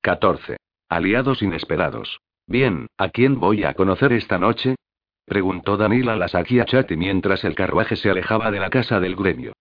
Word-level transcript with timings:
14. 0.00 0.56
Aliados 0.88 1.42
inesperados. 1.42 2.20
Bien, 2.46 2.86
¿a 2.96 3.08
quién 3.08 3.40
voy 3.40 3.64
a 3.64 3.74
conocer 3.74 4.12
esta 4.12 4.38
noche? 4.38 4.76
Preguntó 5.24 5.76
Danila 5.76 6.12
a 6.12 6.16
la 6.16 6.28
Sakia 6.28 6.64
Chati 6.64 6.96
mientras 6.96 7.42
el 7.44 7.56
carruaje 7.56 7.96
se 7.96 8.10
alejaba 8.10 8.50
de 8.52 8.60
la 8.60 8.70
casa 8.70 9.00
del 9.00 9.16
gremio. 9.16 9.52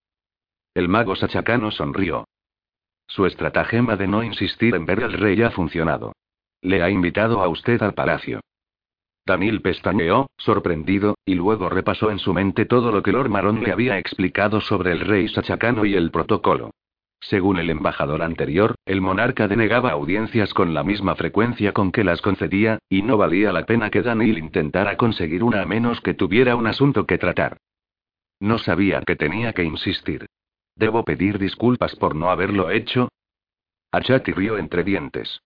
El 0.75 0.87
mago 0.87 1.15
sachacano 1.15 1.71
sonrió. 1.71 2.25
Su 3.07 3.25
estratagema 3.25 3.95
de 3.95 4.07
no 4.07 4.23
insistir 4.23 4.75
en 4.75 4.85
ver 4.85 5.03
al 5.03 5.13
rey 5.13 5.41
ha 5.41 5.51
funcionado. 5.51 6.13
Le 6.61 6.83
ha 6.83 6.89
invitado 6.89 7.41
a 7.41 7.47
usted 7.47 7.81
al 7.81 7.93
palacio. 7.93 8.41
Danil 9.25 9.61
pestañeó, 9.61 10.27
sorprendido, 10.37 11.15
y 11.25 11.33
luego 11.33 11.69
repasó 11.69 12.11
en 12.11 12.19
su 12.19 12.33
mente 12.33 12.65
todo 12.65 12.91
lo 12.91 13.01
que 13.01 13.11
Lord 13.11 13.29
Maron 13.29 13.63
le 13.63 13.71
había 13.71 13.97
explicado 13.97 14.61
sobre 14.61 14.91
el 14.91 14.99
rey 14.99 15.27
sachacano 15.27 15.85
y 15.85 15.95
el 15.95 16.11
protocolo. 16.11 16.71
Según 17.29 17.57
el 17.57 17.71
embajador 17.71 18.21
anterior, 18.21 18.75
el 18.85 19.01
monarca 19.01 19.47
denegaba 19.47 19.89
audiencias 19.89 20.53
con 20.53 20.75
la 20.75 20.83
misma 20.83 21.15
frecuencia 21.15 21.71
con 21.73 21.91
que 21.91 22.03
las 22.03 22.21
concedía, 22.21 22.77
y 22.87 23.01
no 23.01 23.17
valía 23.17 23.51
la 23.51 23.65
pena 23.65 23.89
que 23.89 24.03
Daniel 24.03 24.37
intentara 24.37 24.95
conseguir 24.95 25.43
una 25.43 25.63
a 25.63 25.65
menos 25.65 26.01
que 26.01 26.13
tuviera 26.13 26.55
un 26.55 26.67
asunto 26.67 27.07
que 27.07 27.17
tratar. 27.17 27.57
No 28.39 28.59
sabía 28.59 29.01
que 29.01 29.15
tenía 29.15 29.53
que 29.53 29.63
insistir. 29.63 30.27
¿Debo 30.75 31.03
pedir 31.03 31.39
disculpas 31.39 31.95
por 31.95 32.15
no 32.15 32.29
haberlo 32.29 32.69
hecho? 32.69 33.09
Achati 33.91 34.31
rió 34.31 34.59
entre 34.59 34.83
dientes. 34.83 35.41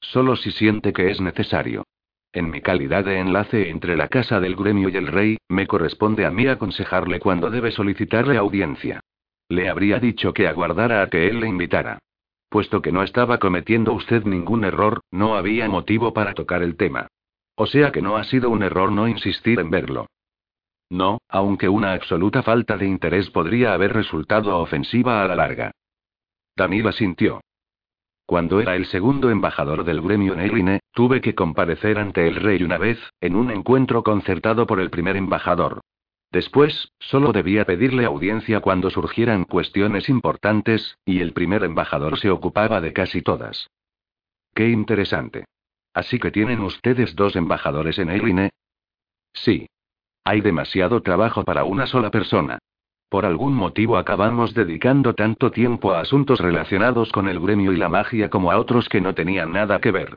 Solo 0.00 0.36
si 0.36 0.52
siente 0.52 0.94
que 0.94 1.10
es 1.10 1.20
necesario. 1.20 1.84
En 2.32 2.48
mi 2.48 2.62
calidad 2.62 3.04
de 3.04 3.18
enlace 3.18 3.68
entre 3.68 3.98
la 3.98 4.08
casa 4.08 4.40
del 4.40 4.56
gremio 4.56 4.88
y 4.88 4.96
el 4.96 5.08
rey, 5.08 5.36
me 5.50 5.66
corresponde 5.66 6.24
a 6.24 6.30
mí 6.30 6.46
aconsejarle 6.46 7.20
cuando 7.20 7.50
debe 7.50 7.72
solicitarle 7.72 8.38
audiencia. 8.38 9.02
Le 9.48 9.68
habría 9.68 9.98
dicho 9.98 10.32
que 10.32 10.48
aguardara 10.48 11.02
a 11.02 11.08
que 11.08 11.28
él 11.28 11.40
le 11.40 11.48
invitara. 11.48 11.98
Puesto 12.48 12.82
que 12.82 12.92
no 12.92 13.02
estaba 13.02 13.38
cometiendo 13.38 13.92
usted 13.92 14.24
ningún 14.24 14.64
error, 14.64 15.00
no 15.10 15.36
había 15.36 15.68
motivo 15.68 16.12
para 16.12 16.34
tocar 16.34 16.62
el 16.62 16.76
tema. 16.76 17.08
O 17.56 17.66
sea 17.66 17.92
que 17.92 18.02
no 18.02 18.16
ha 18.16 18.24
sido 18.24 18.50
un 18.50 18.62
error 18.62 18.90
no 18.90 19.08
insistir 19.08 19.60
en 19.60 19.70
verlo. 19.70 20.06
No, 20.90 21.18
aunque 21.28 21.68
una 21.68 21.92
absoluta 21.92 22.42
falta 22.42 22.76
de 22.76 22.86
interés 22.86 23.30
podría 23.30 23.74
haber 23.74 23.92
resultado 23.92 24.58
ofensiva 24.58 25.22
a 25.22 25.28
la 25.28 25.36
larga. 25.36 25.72
Danila 26.56 26.92
sintió. 26.92 27.40
Cuando 28.26 28.60
era 28.60 28.74
el 28.76 28.86
segundo 28.86 29.30
embajador 29.30 29.84
del 29.84 30.00
gremio 30.00 30.32
en 30.34 30.40
Eiline, 30.40 30.80
tuve 30.92 31.20
que 31.20 31.34
comparecer 31.34 31.98
ante 31.98 32.26
el 32.26 32.36
rey 32.36 32.62
una 32.62 32.78
vez, 32.78 32.98
en 33.20 33.36
un 33.36 33.50
encuentro 33.50 34.02
concertado 34.02 34.66
por 34.66 34.80
el 34.80 34.90
primer 34.90 35.16
embajador. 35.16 35.80
Después, 36.34 36.90
solo 36.98 37.30
debía 37.30 37.64
pedirle 37.64 38.04
audiencia 38.04 38.58
cuando 38.58 38.90
surgieran 38.90 39.44
cuestiones 39.44 40.08
importantes, 40.08 40.98
y 41.06 41.20
el 41.20 41.32
primer 41.32 41.62
embajador 41.62 42.18
se 42.18 42.28
ocupaba 42.28 42.80
de 42.80 42.92
casi 42.92 43.22
todas. 43.22 43.70
Qué 44.52 44.68
interesante. 44.68 45.44
Así 45.92 46.18
que 46.18 46.32
tienen 46.32 46.58
ustedes 46.58 47.14
dos 47.14 47.36
embajadores 47.36 48.00
en 48.00 48.10
Eiline. 48.10 48.50
Sí. 49.32 49.68
Hay 50.24 50.40
demasiado 50.40 51.02
trabajo 51.02 51.44
para 51.44 51.62
una 51.62 51.86
sola 51.86 52.10
persona. 52.10 52.58
Por 53.08 53.26
algún 53.26 53.54
motivo 53.54 53.96
acabamos 53.96 54.54
dedicando 54.54 55.14
tanto 55.14 55.52
tiempo 55.52 55.92
a 55.92 56.00
asuntos 56.00 56.40
relacionados 56.40 57.12
con 57.12 57.28
el 57.28 57.38
gremio 57.38 57.72
y 57.72 57.76
la 57.76 57.88
magia 57.88 58.28
como 58.28 58.50
a 58.50 58.58
otros 58.58 58.88
que 58.88 59.00
no 59.00 59.14
tenían 59.14 59.52
nada 59.52 59.80
que 59.80 59.92
ver. 59.92 60.16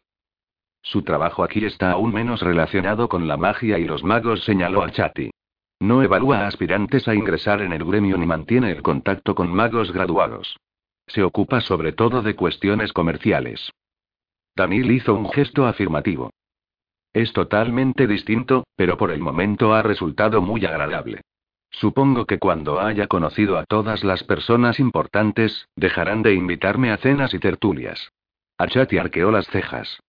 Su 0.81 1.03
trabajo 1.03 1.44
aquí 1.44 1.63
está 1.63 1.91
aún 1.91 2.11
menos 2.11 2.41
relacionado 2.41 3.07
con 3.07 3.27
la 3.27 3.38
magia 3.38 3.77
y 3.77 3.85
los 3.85 4.03
magos, 4.03 4.44
señaló 4.45 4.81
a 4.81 4.89
Chati. 4.89 5.29
No 5.79 6.01
evalúa 6.01 6.47
aspirantes 6.47 7.07
a 7.07 7.15
ingresar 7.15 7.61
en 7.61 7.73
el 7.73 7.83
gremio 7.85 8.17
ni 8.17 8.25
mantiene 8.25 8.71
el 8.71 8.81
contacto 8.81 9.35
con 9.35 9.53
magos 9.53 9.91
graduados. 9.91 10.57
Se 11.07 11.23
ocupa 11.23 11.61
sobre 11.61 11.93
todo 11.93 12.21
de 12.21 12.35
cuestiones 12.35 12.91
comerciales. 12.93 13.71
Danil 14.55 14.91
hizo 14.91 15.13
un 15.13 15.29
gesto 15.29 15.67
afirmativo. 15.67 16.31
Es 17.13 17.31
totalmente 17.31 18.07
distinto, 18.07 18.65
pero 18.75 18.97
por 18.97 19.11
el 19.11 19.19
momento 19.19 19.73
ha 19.73 19.83
resultado 19.83 20.41
muy 20.41 20.65
agradable. 20.65 21.21
Supongo 21.69 22.25
que 22.25 22.39
cuando 22.39 22.79
haya 22.79 23.07
conocido 23.07 23.57
a 23.57 23.65
todas 23.65 24.03
las 24.03 24.23
personas 24.23 24.79
importantes, 24.79 25.67
dejarán 25.75 26.23
de 26.23 26.33
invitarme 26.33 26.91
a 26.91 26.97
cenas 26.97 27.33
y 27.33 27.39
tertulias. 27.39 28.11
Achati 28.57 28.97
arqueó 28.97 29.31
las 29.31 29.47
cejas. 29.47 29.99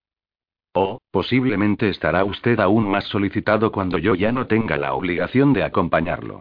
O, 0.72 1.00
posiblemente 1.10 1.88
estará 1.88 2.24
usted 2.24 2.60
aún 2.60 2.88
más 2.88 3.04
solicitado 3.04 3.72
cuando 3.72 3.98
yo 3.98 4.14
ya 4.14 4.32
no 4.32 4.46
tenga 4.46 4.76
la 4.76 4.94
obligación 4.94 5.52
de 5.52 5.64
acompañarlo. 5.64 6.40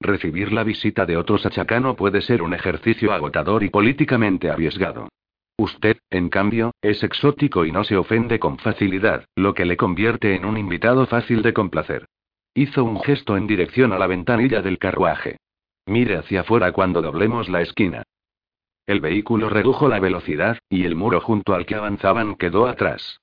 Recibir 0.00 0.52
la 0.52 0.62
visita 0.62 1.06
de 1.06 1.16
otro 1.16 1.38
sachacano 1.38 1.96
puede 1.96 2.20
ser 2.20 2.42
un 2.42 2.54
ejercicio 2.54 3.12
agotador 3.12 3.64
y 3.64 3.70
políticamente 3.70 4.50
arriesgado. 4.50 5.08
Usted, 5.56 5.98
en 6.10 6.28
cambio, 6.28 6.72
es 6.82 7.02
exótico 7.02 7.64
y 7.64 7.72
no 7.72 7.82
se 7.82 7.96
ofende 7.96 8.38
con 8.38 8.58
facilidad, 8.58 9.24
lo 9.34 9.54
que 9.54 9.64
le 9.64 9.76
convierte 9.76 10.36
en 10.36 10.44
un 10.44 10.56
invitado 10.56 11.06
fácil 11.06 11.42
de 11.42 11.52
complacer. 11.52 12.06
Hizo 12.54 12.84
un 12.84 13.00
gesto 13.00 13.36
en 13.36 13.48
dirección 13.48 13.92
a 13.92 13.98
la 13.98 14.06
ventanilla 14.06 14.62
del 14.62 14.78
carruaje. 14.78 15.38
Mire 15.86 16.16
hacia 16.16 16.42
afuera 16.42 16.70
cuando 16.70 17.02
doblemos 17.02 17.48
la 17.48 17.60
esquina. 17.60 18.04
El 18.86 19.00
vehículo 19.00 19.48
redujo 19.48 19.88
la 19.88 19.98
velocidad, 19.98 20.58
y 20.70 20.84
el 20.84 20.94
muro 20.94 21.20
junto 21.20 21.54
al 21.54 21.66
que 21.66 21.74
avanzaban 21.74 22.36
quedó 22.36 22.68
atrás. 22.68 23.20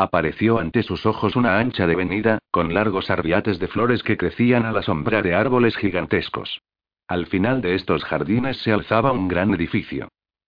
Apareció 0.00 0.60
ante 0.60 0.84
sus 0.84 1.06
ojos 1.06 1.34
una 1.34 1.58
ancha 1.58 1.82
avenida, 1.82 2.38
con 2.52 2.72
largos 2.72 3.10
arriates 3.10 3.58
de 3.58 3.66
flores 3.66 4.04
que 4.04 4.16
crecían 4.16 4.64
a 4.64 4.70
la 4.70 4.82
sombra 4.82 5.22
de 5.22 5.34
árboles 5.34 5.76
gigantescos. 5.76 6.62
Al 7.08 7.26
final 7.26 7.60
de 7.62 7.74
estos 7.74 8.04
jardines 8.04 8.58
se 8.58 8.70
alzaba 8.70 9.10
un 9.10 9.26
gran 9.26 9.52
edificio. 9.52 10.06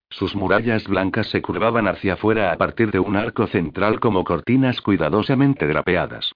Sus 0.09 0.37
murallas 0.37 0.87
blancas 0.87 1.27
se 1.31 1.43
curvaban 1.43 1.89
hacia 1.89 2.13
afuera 2.13 2.53
a 2.53 2.59
partir 2.59 2.93
de 2.93 3.01
un 3.01 3.17
arco 3.17 3.49
central 3.49 3.99
como 3.99 4.23
cortinas 4.23 4.81
cuidadosamente 4.81 5.67
drapeadas. 5.67 6.31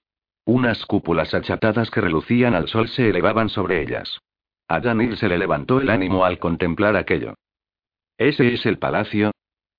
Unas 0.44 0.84
cúpulas 0.84 1.34
achatadas 1.34 1.92
que 1.92 2.00
relucían 2.00 2.54
al 2.54 2.66
sol 2.66 2.88
se 2.88 3.08
elevaban 3.08 3.48
sobre 3.48 3.80
ellas. 3.80 4.18
A 4.66 4.80
Danil 4.80 5.16
se 5.16 5.28
le 5.28 5.38
levantó 5.38 5.80
el 5.80 5.88
ánimo 5.88 6.24
al 6.24 6.40
contemplar 6.40 6.96
aquello. 6.96 7.34
¿Ese 8.18 8.54
es 8.54 8.66
el 8.66 8.78
palacio? 8.78 9.30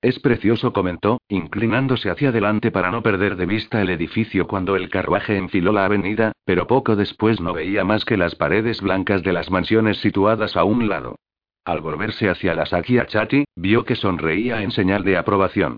Es 0.05 0.19
precioso, 0.19 0.71
comentó, 0.71 1.19
inclinándose 1.29 2.11
hacia 2.11 2.29
adelante 2.29 2.69
para 2.69 2.91
no 2.91 3.01
perder 3.01 3.37
de 3.37 3.47
vista 3.47 3.81
el 3.81 3.89
edificio 3.89 4.45
cuando 4.45 4.75
el 4.75 4.87
carruaje 4.87 5.35
enfiló 5.35 5.71
la 5.71 5.85
avenida, 5.85 6.31
pero 6.45 6.67
poco 6.67 6.95
después 6.95 7.41
no 7.41 7.53
veía 7.53 7.83
más 7.83 8.05
que 8.05 8.15
las 8.15 8.35
paredes 8.35 8.81
blancas 8.81 9.23
de 9.23 9.33
las 9.33 9.49
mansiones 9.49 9.97
situadas 10.01 10.55
a 10.57 10.63
un 10.63 10.87
lado. 10.89 11.15
Al 11.63 11.81
volverse 11.81 12.29
hacia 12.29 12.53
la 12.53 12.67
Sakia 12.67 13.07
Chati, 13.07 13.45
vio 13.55 13.83
que 13.83 13.95
sonreía 13.95 14.61
en 14.61 14.69
señal 14.69 15.03
de 15.03 15.17
aprobación. 15.17 15.77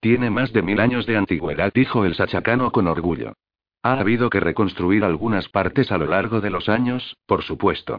Tiene 0.00 0.30
más 0.30 0.54
de 0.54 0.62
mil 0.62 0.80
años 0.80 1.04
de 1.04 1.18
antigüedad, 1.18 1.70
dijo 1.74 2.06
el 2.06 2.14
sachacano 2.14 2.72
con 2.72 2.88
orgullo. 2.88 3.34
Ha 3.82 4.00
habido 4.00 4.30
que 4.30 4.40
reconstruir 4.40 5.04
algunas 5.04 5.50
partes 5.50 5.92
a 5.92 5.98
lo 5.98 6.06
largo 6.06 6.40
de 6.40 6.48
los 6.48 6.70
años, 6.70 7.18
por 7.26 7.42
supuesto. 7.42 7.98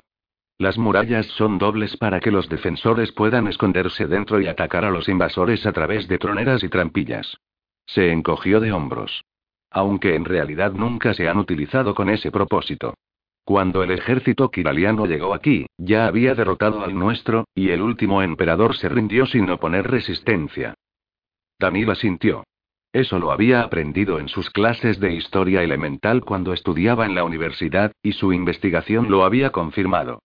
Las 0.57 0.77
murallas 0.77 1.25
son 1.25 1.57
dobles 1.57 1.97
para 1.97 2.21
que 2.21 2.31
los 2.31 2.47
defensores 2.47 3.11
puedan 3.11 3.47
esconderse 3.47 4.07
dentro 4.07 4.39
y 4.39 4.47
atacar 4.47 4.85
a 4.85 4.89
los 4.89 5.09
invasores 5.09 5.65
a 5.65 5.73
través 5.73 6.07
de 6.07 6.17
troneras 6.17 6.63
y 6.63 6.69
trampillas. 6.69 7.37
Se 7.85 8.11
encogió 8.11 8.61
de 8.61 8.71
hombros. 8.71 9.25
Aunque 9.69 10.15
en 10.15 10.23
realidad 10.23 10.71
nunca 10.71 11.13
se 11.13 11.27
han 11.27 11.37
utilizado 11.37 11.93
con 11.93 12.09
ese 12.09 12.31
propósito. 12.31 12.93
Cuando 13.43 13.83
el 13.83 13.91
ejército 13.91 14.49
kiraliano 14.49 15.05
llegó 15.05 15.33
aquí, 15.33 15.67
ya 15.77 16.07
había 16.07 16.33
derrotado 16.33 16.83
al 16.83 16.95
nuestro, 16.97 17.45
y 17.53 17.69
el 17.69 17.81
último 17.81 18.23
emperador 18.23 18.77
se 18.77 18.87
rindió 18.87 19.25
sin 19.25 19.49
oponer 19.49 19.91
resistencia. 19.91 20.73
Danila 21.59 21.95
sintió. 21.95 22.45
Eso 22.93 23.19
lo 23.19 23.31
había 23.31 23.61
aprendido 23.61 24.19
en 24.19 24.29
sus 24.29 24.49
clases 24.49 25.01
de 25.01 25.13
historia 25.13 25.61
elemental 25.61 26.21
cuando 26.21 26.53
estudiaba 26.53 27.05
en 27.05 27.13
la 27.13 27.25
universidad, 27.25 27.91
y 28.01 28.13
su 28.13 28.31
investigación 28.31 29.11
lo 29.11 29.25
había 29.25 29.51
confirmado. 29.51 30.21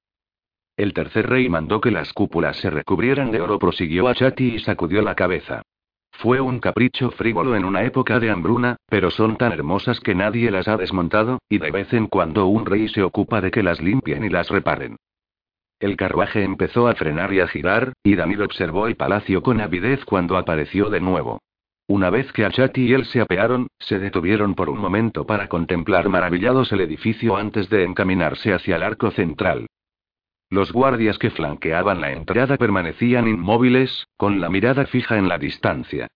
El 0.81 0.95
tercer 0.95 1.29
rey 1.29 1.47
mandó 1.51 1.79
que 1.79 1.91
las 1.91 2.11
cúpulas 2.15 2.57
se 2.57 2.71
recubrieran 2.71 3.31
de 3.31 3.43
oro, 3.43 3.59
prosiguió 3.59 4.09
a 4.09 4.15
Chati 4.15 4.55
y 4.55 4.59
sacudió 4.61 5.03
la 5.03 5.15
cabeza. 5.15 5.61
Fue 6.11 6.41
un 6.41 6.59
capricho 6.59 7.11
frívolo 7.11 7.55
en 7.55 7.67
una 7.67 7.85
época 7.85 8.19
de 8.19 8.31
hambruna, 8.31 8.77
pero 8.89 9.11
son 9.11 9.37
tan 9.37 9.53
hermosas 9.53 10.01
que 10.01 10.15
nadie 10.15 10.51
las 10.51 10.69
ha 10.69 10.79
desmontado, 10.79 11.39
y 11.51 11.59
de 11.59 11.71
vez 11.71 11.93
en 11.93 12.07
cuando 12.07 12.47
un 12.47 12.65
rey 12.65 12.89
se 12.89 13.03
ocupa 13.03 13.43
de 13.43 13.51
que 13.51 13.63
las 13.63 13.79
limpien 13.83 14.25
y 14.25 14.31
las 14.31 14.49
reparen. 14.49 14.97
El 15.81 15.99
carruaje 15.99 16.45
empezó 16.45 16.89
a 16.89 16.95
frenar 16.95 17.31
y 17.35 17.41
a 17.41 17.47
girar, 17.47 17.93
y 18.03 18.17
Danilo 18.17 18.47
observó 18.47 18.87
el 18.87 18.97
palacio 18.97 19.43
con 19.43 19.61
avidez 19.61 20.03
cuando 20.07 20.39
apareció 20.39 20.89
de 20.89 21.01
nuevo. 21.03 21.41
Una 21.89 22.09
vez 22.09 22.33
que 22.33 22.47
Achati 22.47 22.87
y 22.87 22.95
él 22.95 23.05
se 23.05 23.21
apearon, 23.21 23.67
se 23.79 23.99
detuvieron 23.99 24.55
por 24.55 24.71
un 24.71 24.79
momento 24.79 25.27
para 25.27 25.47
contemplar 25.47 26.09
maravillados 26.09 26.73
el 26.73 26.81
edificio 26.81 27.37
antes 27.37 27.69
de 27.69 27.85
encaminarse 27.85 28.55
hacia 28.55 28.77
el 28.77 28.83
arco 28.83 29.11
central. 29.11 29.67
Los 30.51 30.73
guardias 30.73 31.17
que 31.17 31.31
flanqueaban 31.31 32.01
la 32.01 32.11
entrada 32.11 32.57
permanecían 32.57 33.29
inmóviles, 33.29 34.09
con 34.17 34.41
la 34.41 34.49
mirada 34.49 34.85
fija 34.87 35.17
en 35.17 35.29
la 35.29 35.39
distancia. 35.39 36.09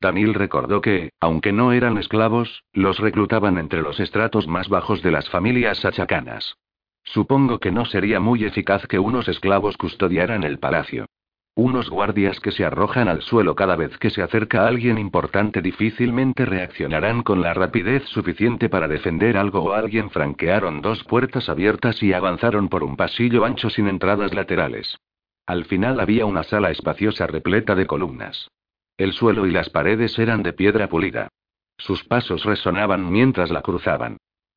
Daniel 0.00 0.32
recordó 0.32 0.80
que, 0.80 1.10
aunque 1.20 1.52
no 1.52 1.72
eran 1.72 1.98
esclavos, 1.98 2.64
los 2.72 2.98
reclutaban 2.98 3.58
entre 3.58 3.82
los 3.82 4.00
estratos 4.00 4.48
más 4.48 4.70
bajos 4.70 5.02
de 5.02 5.10
las 5.10 5.28
familias 5.28 5.78
sachacanas. 5.78 6.56
Supongo 7.04 7.58
que 7.58 7.70
no 7.70 7.84
sería 7.84 8.18
muy 8.18 8.44
eficaz 8.44 8.86
que 8.86 8.98
unos 8.98 9.28
esclavos 9.28 9.76
custodiaran 9.76 10.42
el 10.42 10.58
palacio. 10.58 11.06
Unos 11.54 11.90
guardias 11.90 12.40
que 12.40 12.50
se 12.50 12.64
arrojan 12.64 13.08
al 13.08 13.20
suelo 13.20 13.54
cada 13.54 13.76
vez 13.76 13.98
que 13.98 14.08
se 14.08 14.22
acerca 14.22 14.66
alguien 14.66 14.96
importante 14.96 15.60
difícilmente 15.60 16.46
reaccionarán 16.46 17.22
con 17.22 17.42
la 17.42 17.52
rapidez 17.52 18.04
suficiente 18.06 18.70
para 18.70 18.88
defender 18.88 19.36
algo 19.36 19.60
o 19.60 19.72
alguien 19.72 20.08
franquearon 20.08 20.80
dos 20.80 21.04
puertas 21.04 21.50
abiertas 21.50 22.02
y 22.02 22.14
avanzaron 22.14 22.70
por 22.70 22.82
un 22.82 22.96
pasillo 22.96 23.44
ancho 23.44 23.68
sin 23.68 23.86
entradas 23.88 24.32
laterales. 24.32 24.96
Al 25.44 25.66
final 25.66 26.00
había 26.00 26.24
una 26.24 26.42
sala 26.42 26.70
espaciosa 26.70 27.26
repleta 27.26 27.74
de 27.74 27.86
columnas. 27.86 28.48
El 28.96 29.12
suelo 29.12 29.46
y 29.46 29.50
las 29.50 29.68
paredes 29.68 30.18
eran 30.18 30.42
de 30.42 30.54
piedra 30.54 30.88
pulida. 30.88 31.28
Sus 31.76 32.02
pasos 32.04 32.44
resonaban 32.44 33.12
mientras 33.12 33.50
la 33.50 33.60
cruzaban. 33.60 34.16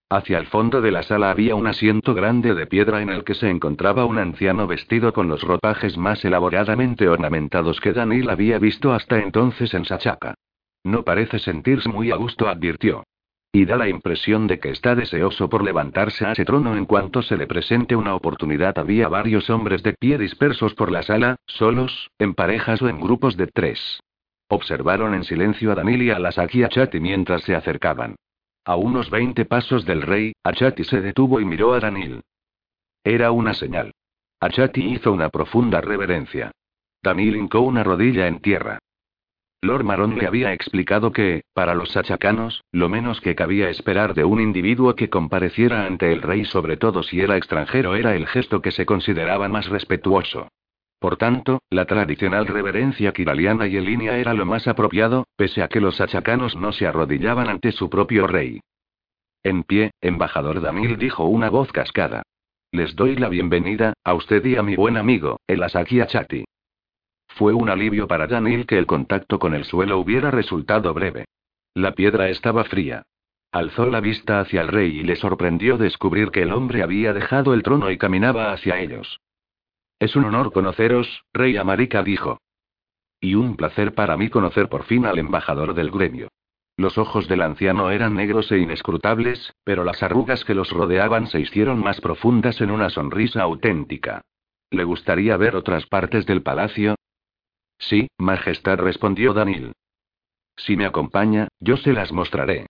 Hacia 0.10 0.38
el 0.38 0.46
fondo 0.46 0.82
de 0.82 0.92
la 0.92 1.02
sala 1.02 1.32
había 1.32 1.56
un 1.56 1.66
asiento 1.66 2.14
grande 2.14 2.54
de 2.54 2.68
piedra 2.68 3.02
en 3.02 3.10
el 3.10 3.24
que 3.24 3.34
se 3.34 3.50
encontraba 3.50 4.06
un 4.06 4.20
anciano 4.20 4.68
vestido 4.68 5.14
con 5.14 5.28
los 5.30 5.42
ropajes 5.42 5.98
más 5.98 6.24
elaboradamente 6.24 7.10
ornamentados 7.10 7.80
que 7.82 7.92
Daniel 7.92 8.30
había 8.30 8.60
visto 8.60 8.94
hasta 8.94 9.18
entonces 9.18 9.74
en 9.74 9.84
Sachaka. 9.84 10.36
No 10.84 11.04
parece 11.04 11.40
sentirse 11.40 11.90
muy 11.90 12.12
a 12.12 12.18
gusto, 12.18 12.48
advirtió. 12.48 13.04
Y 13.52 13.66
da 13.66 13.78
la 13.78 13.90
impresión 13.90 14.46
de 14.46 14.60
que 14.60 14.70
está 14.70 14.94
deseoso 14.94 15.50
por 15.50 15.64
levantarse 15.64 16.24
a 16.28 16.34
ese 16.34 16.46
trono 16.46 16.76
en 16.76 16.86
cuanto 16.86 17.24
se 17.24 17.36
le 17.36 17.48
presente 17.48 17.96
una 17.96 18.14
oportunidad. 18.14 18.78
Había 18.78 19.08
varios 19.08 19.50
hombres 19.50 19.82
de 19.82 19.94
pie 19.94 20.20
dispersos 20.20 20.76
por 20.76 20.92
la 20.92 21.02
sala, 21.02 21.38
solos, 21.48 22.12
en 22.20 22.36
parejas 22.36 22.80
o 22.84 22.90
en 22.90 23.00
grupos 23.00 23.38
de 23.38 23.48
tres. 23.48 24.02
Observaron 24.50 25.16
en 25.16 25.24
silencio 25.24 25.72
a 25.72 25.76
Daniel 25.76 26.04
y 26.04 26.12
a 26.12 26.20
la 26.20 26.32
Sakia 26.32 26.70
Chati 26.70 27.00
mientras 27.00 27.42
se 27.42 27.56
acercaban. 27.56 28.18
A 28.66 28.76
unos 28.78 29.12
veinte 29.12 29.46
pasos 29.46 29.86
del 29.86 30.02
rey, 30.02 30.34
Achati 30.44 30.84
se 30.84 31.00
detuvo 31.00 31.40
y 31.40 31.46
miró 31.46 31.74
a 31.74 31.80
Danil. 31.80 32.24
Era 33.04 33.32
una 33.32 33.54
señal. 33.54 33.92
Achati 34.40 34.84
hizo 34.84 35.12
una 35.12 35.30
profunda 35.30 35.82
reverencia. 35.82 36.52
Danil 37.04 37.36
hincó 37.36 37.62
una 37.62 37.84
rodilla 37.84 38.28
en 38.28 38.40
tierra. 38.40 38.80
Lord 39.62 39.84
Maron 39.84 40.18
le 40.18 40.26
había 40.26 40.52
explicado 40.54 41.12
que, 41.12 41.44
para 41.54 41.76
los 41.76 41.92
sachacanos, 41.92 42.64
lo 42.72 42.90
menos 42.90 43.22
que 43.22 43.36
cabía 43.36 43.70
esperar 43.70 44.16
de 44.16 44.24
un 44.24 44.42
individuo 44.42 44.96
que 44.96 45.10
compareciera 45.10 45.86
ante 45.86 46.12
el 46.12 46.24
rey, 46.24 46.46
sobre 46.46 46.78
todo 46.78 47.04
si 47.04 47.22
era 47.22 47.38
extranjero, 47.38 47.96
era 47.96 48.16
el 48.16 48.26
gesto 48.26 48.62
que 48.62 48.72
se 48.72 48.88
consideraba 48.88 49.48
más 49.48 49.70
respetuoso. 49.70 50.50
Por 51.00 51.18
tanto, 51.18 51.62
la 51.70 51.86
tradicional 51.86 52.48
reverencia 52.48 53.12
kiraliana 53.12 53.68
y 53.68 53.80
línea 53.80 54.18
era 54.18 54.34
lo 54.34 54.46
más 54.46 54.68
apropiado, 54.68 55.26
pese 55.36 55.62
a 55.62 55.68
que 55.68 55.82
los 55.82 56.02
achacanos 56.02 56.56
no 56.56 56.72
se 56.72 56.88
arrodillaban 56.88 57.50
ante 57.50 57.72
su 57.72 57.90
propio 57.90 58.28
rey. 58.28 58.62
En 59.44 59.64
pie, 59.64 59.92
embajador 60.02 60.62
Damil 60.62 60.98
dijo 60.98 61.26
una 61.26 61.50
voz 61.50 61.72
cascada. 61.72 62.24
Les 62.72 62.96
doy 62.96 63.16
la 63.16 63.30
bienvenida, 63.30 63.94
a 64.04 64.14
usted 64.14 64.44
y 64.46 64.56
a 64.56 64.64
mi 64.64 64.76
buen 64.76 64.98
amigo, 64.98 65.40
el 65.48 65.62
Asaki 65.64 66.02
Achati. 66.02 66.46
Fue 67.28 67.54
un 67.54 67.70
alivio 67.70 68.08
para 68.08 68.28
Danil 68.28 68.66
que 68.66 68.78
el 68.78 68.86
contacto 68.86 69.40
con 69.40 69.54
el 69.54 69.66
suelo 69.66 70.00
hubiera 70.00 70.32
resultado 70.32 70.94
breve. 70.94 71.26
La 71.74 71.94
piedra 71.94 72.30
estaba 72.30 72.64
fría. 72.64 73.04
Alzó 73.52 73.86
la 73.86 74.00
vista 74.00 74.40
hacia 74.40 74.62
el 74.62 74.70
rey 74.70 75.00
y 75.00 75.04
le 75.04 75.16
sorprendió 75.16 75.78
descubrir 75.78 76.32
que 76.32 76.42
el 76.42 76.52
hombre 76.52 76.82
había 76.82 77.14
dejado 77.14 77.54
el 77.54 77.64
trono 77.64 77.92
y 77.92 77.98
caminaba 77.98 78.52
hacia 78.52 78.80
ellos. 78.80 79.20
Es 80.00 80.16
un 80.16 80.26
honor 80.26 80.52
conoceros, 80.52 81.24
rey 81.34 81.58
Amarika 81.58 82.04
dijo. 82.04 82.40
Y 83.22 83.36
un 83.36 83.56
placer 83.56 83.94
para 83.94 84.18
mí 84.18 84.30
conocer 84.30 84.68
por 84.70 84.84
fin 84.84 85.06
al 85.06 85.18
embajador 85.18 85.74
del 85.74 85.90
gremio. 85.90 86.30
Los 86.78 86.98
ojos 86.98 87.30
del 87.30 87.42
anciano 87.42 87.90
eran 87.90 88.16
negros 88.16 88.52
e 88.52 88.58
inescrutables, 88.58 89.54
pero 89.64 89.86
las 89.86 90.04
arrugas 90.04 90.44
que 90.44 90.54
los 90.54 90.72
rodeaban 90.72 91.28
se 91.28 91.40
hicieron 91.40 91.80
más 91.80 92.02
profundas 92.02 92.60
en 92.60 92.72
una 92.72 92.90
sonrisa 92.90 93.42
auténtica. 93.42 94.22
¿Le 94.70 94.84
gustaría 94.84 95.38
ver 95.38 95.56
otras 95.56 95.86
partes 95.86 96.26
del 96.26 96.42
palacio? 96.44 96.96
Sí, 97.78 98.08
Majestad, 98.18 98.80
respondió 98.80 99.34
Danil. 99.34 99.72
Si 100.58 100.76
me 100.76 100.86
acompaña, 100.86 101.48
yo 101.60 101.78
se 101.78 101.94
las 101.94 102.12
mostraré. 102.12 102.68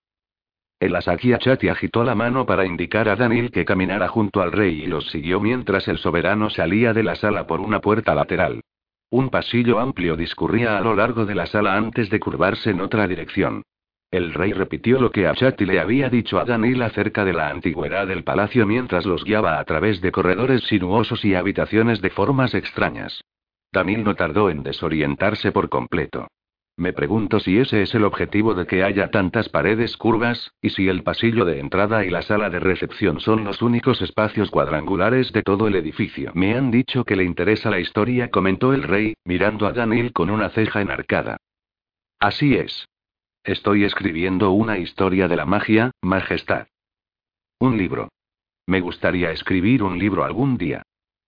El 0.78 0.94
Asaki 0.94 1.32
Achati 1.32 1.68
agitó 1.68 2.04
la 2.04 2.14
mano 2.14 2.44
para 2.44 2.66
indicar 2.66 3.08
a 3.08 3.16
Danil 3.16 3.50
que 3.50 3.64
caminara 3.64 4.08
junto 4.08 4.42
al 4.42 4.52
rey 4.52 4.82
y 4.82 4.86
los 4.86 5.10
siguió 5.10 5.40
mientras 5.40 5.88
el 5.88 5.96
soberano 5.96 6.50
salía 6.50 6.92
de 6.92 7.02
la 7.02 7.14
sala 7.14 7.46
por 7.46 7.60
una 7.60 7.80
puerta 7.80 8.14
lateral. 8.14 8.60
Un 9.08 9.30
pasillo 9.30 9.78
amplio 9.78 10.16
discurría 10.16 10.76
a 10.76 10.82
lo 10.82 10.94
largo 10.94 11.24
de 11.24 11.34
la 11.34 11.46
sala 11.46 11.76
antes 11.76 12.10
de 12.10 12.20
curvarse 12.20 12.70
en 12.70 12.82
otra 12.82 13.08
dirección. 13.08 13.62
El 14.10 14.34
rey 14.34 14.52
repitió 14.52 15.00
lo 15.00 15.10
que 15.10 15.26
Achati 15.26 15.64
le 15.64 15.80
había 15.80 16.10
dicho 16.10 16.38
a 16.38 16.44
Danil 16.44 16.82
acerca 16.82 17.24
de 17.24 17.32
la 17.32 17.48
antigüedad 17.48 18.06
del 18.06 18.22
palacio 18.22 18.66
mientras 18.66 19.06
los 19.06 19.24
guiaba 19.24 19.58
a 19.58 19.64
través 19.64 20.02
de 20.02 20.12
corredores 20.12 20.62
sinuosos 20.64 21.24
y 21.24 21.34
habitaciones 21.34 22.02
de 22.02 22.10
formas 22.10 22.54
extrañas. 22.54 23.22
Danil 23.72 24.04
no 24.04 24.14
tardó 24.14 24.50
en 24.50 24.62
desorientarse 24.62 25.52
por 25.52 25.70
completo. 25.70 26.28
Me 26.78 26.92
pregunto 26.92 27.40
si 27.40 27.58
ese 27.58 27.80
es 27.80 27.94
el 27.94 28.04
objetivo 28.04 28.54
de 28.54 28.66
que 28.66 28.84
haya 28.84 29.10
tantas 29.10 29.48
paredes 29.48 29.96
curvas, 29.96 30.52
y 30.60 30.70
si 30.70 30.88
el 30.88 31.02
pasillo 31.02 31.46
de 31.46 31.58
entrada 31.58 32.04
y 32.04 32.10
la 32.10 32.20
sala 32.20 32.50
de 32.50 32.60
recepción 32.60 33.18
son 33.18 33.44
los 33.44 33.62
únicos 33.62 34.02
espacios 34.02 34.50
cuadrangulares 34.50 35.32
de 35.32 35.42
todo 35.42 35.68
el 35.68 35.76
edificio. 35.76 36.32
Me 36.34 36.54
han 36.54 36.70
dicho 36.70 37.04
que 37.04 37.16
le 37.16 37.24
interesa 37.24 37.70
la 37.70 37.80
historia, 37.80 38.30
comentó 38.30 38.74
el 38.74 38.82
rey, 38.82 39.14
mirando 39.24 39.66
a 39.66 39.72
Daniel 39.72 40.12
con 40.12 40.28
una 40.28 40.50
ceja 40.50 40.82
enarcada. 40.82 41.38
Así 42.20 42.56
es. 42.56 42.86
Estoy 43.42 43.84
escribiendo 43.84 44.50
una 44.50 44.76
historia 44.76 45.28
de 45.28 45.36
la 45.36 45.46
magia, 45.46 45.92
Majestad. 46.02 46.66
Un 47.58 47.78
libro. 47.78 48.10
Me 48.66 48.82
gustaría 48.82 49.30
escribir 49.30 49.82
un 49.82 49.98
libro 49.98 50.24
algún 50.24 50.58
día. 50.58 50.82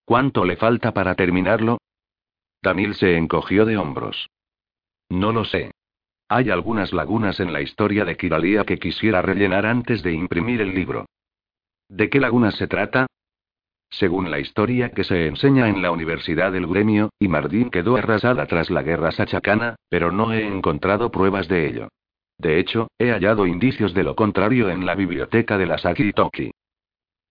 ¿Cuánto 0.04 0.44
le 0.44 0.56
falta 0.56 0.92
para 0.92 1.14
terminarlo? 1.14 1.78
Daniel 2.60 2.94
se 2.96 3.16
encogió 3.16 3.64
de 3.64 3.78
hombros. 3.78 4.28
No 5.08 5.32
lo 5.32 5.44
sé. 5.44 5.70
Hay 6.28 6.50
algunas 6.50 6.92
lagunas 6.92 7.40
en 7.40 7.52
la 7.52 7.62
historia 7.62 8.04
de 8.04 8.16
Kiralia 8.16 8.64
que 8.64 8.78
quisiera 8.78 9.22
rellenar 9.22 9.64
antes 9.64 10.02
de 10.02 10.12
imprimir 10.12 10.60
el 10.60 10.74
libro. 10.74 11.06
¿De 11.88 12.10
qué 12.10 12.20
lagunas 12.20 12.54
se 12.56 12.68
trata? 12.68 13.06
Según 13.90 14.30
la 14.30 14.38
historia 14.38 14.90
que 14.90 15.04
se 15.04 15.26
enseña 15.26 15.68
en 15.68 15.80
la 15.80 15.90
Universidad 15.90 16.52
del 16.52 16.66
Gremio, 16.66 17.10
Imardín 17.18 17.70
quedó 17.70 17.96
arrasada 17.96 18.46
tras 18.46 18.68
la 18.68 18.82
guerra 18.82 19.12
sachacana, 19.12 19.76
pero 19.88 20.12
no 20.12 20.34
he 20.34 20.46
encontrado 20.46 21.10
pruebas 21.10 21.48
de 21.48 21.66
ello. 21.66 21.88
De 22.36 22.58
hecho, 22.58 22.88
he 22.98 23.10
hallado 23.10 23.46
indicios 23.46 23.94
de 23.94 24.04
lo 24.04 24.14
contrario 24.14 24.68
en 24.68 24.84
la 24.84 24.94
biblioteca 24.94 25.56
de 25.56 25.66
la 25.66 25.78
Saki 25.78 26.12
Toki. 26.12 26.50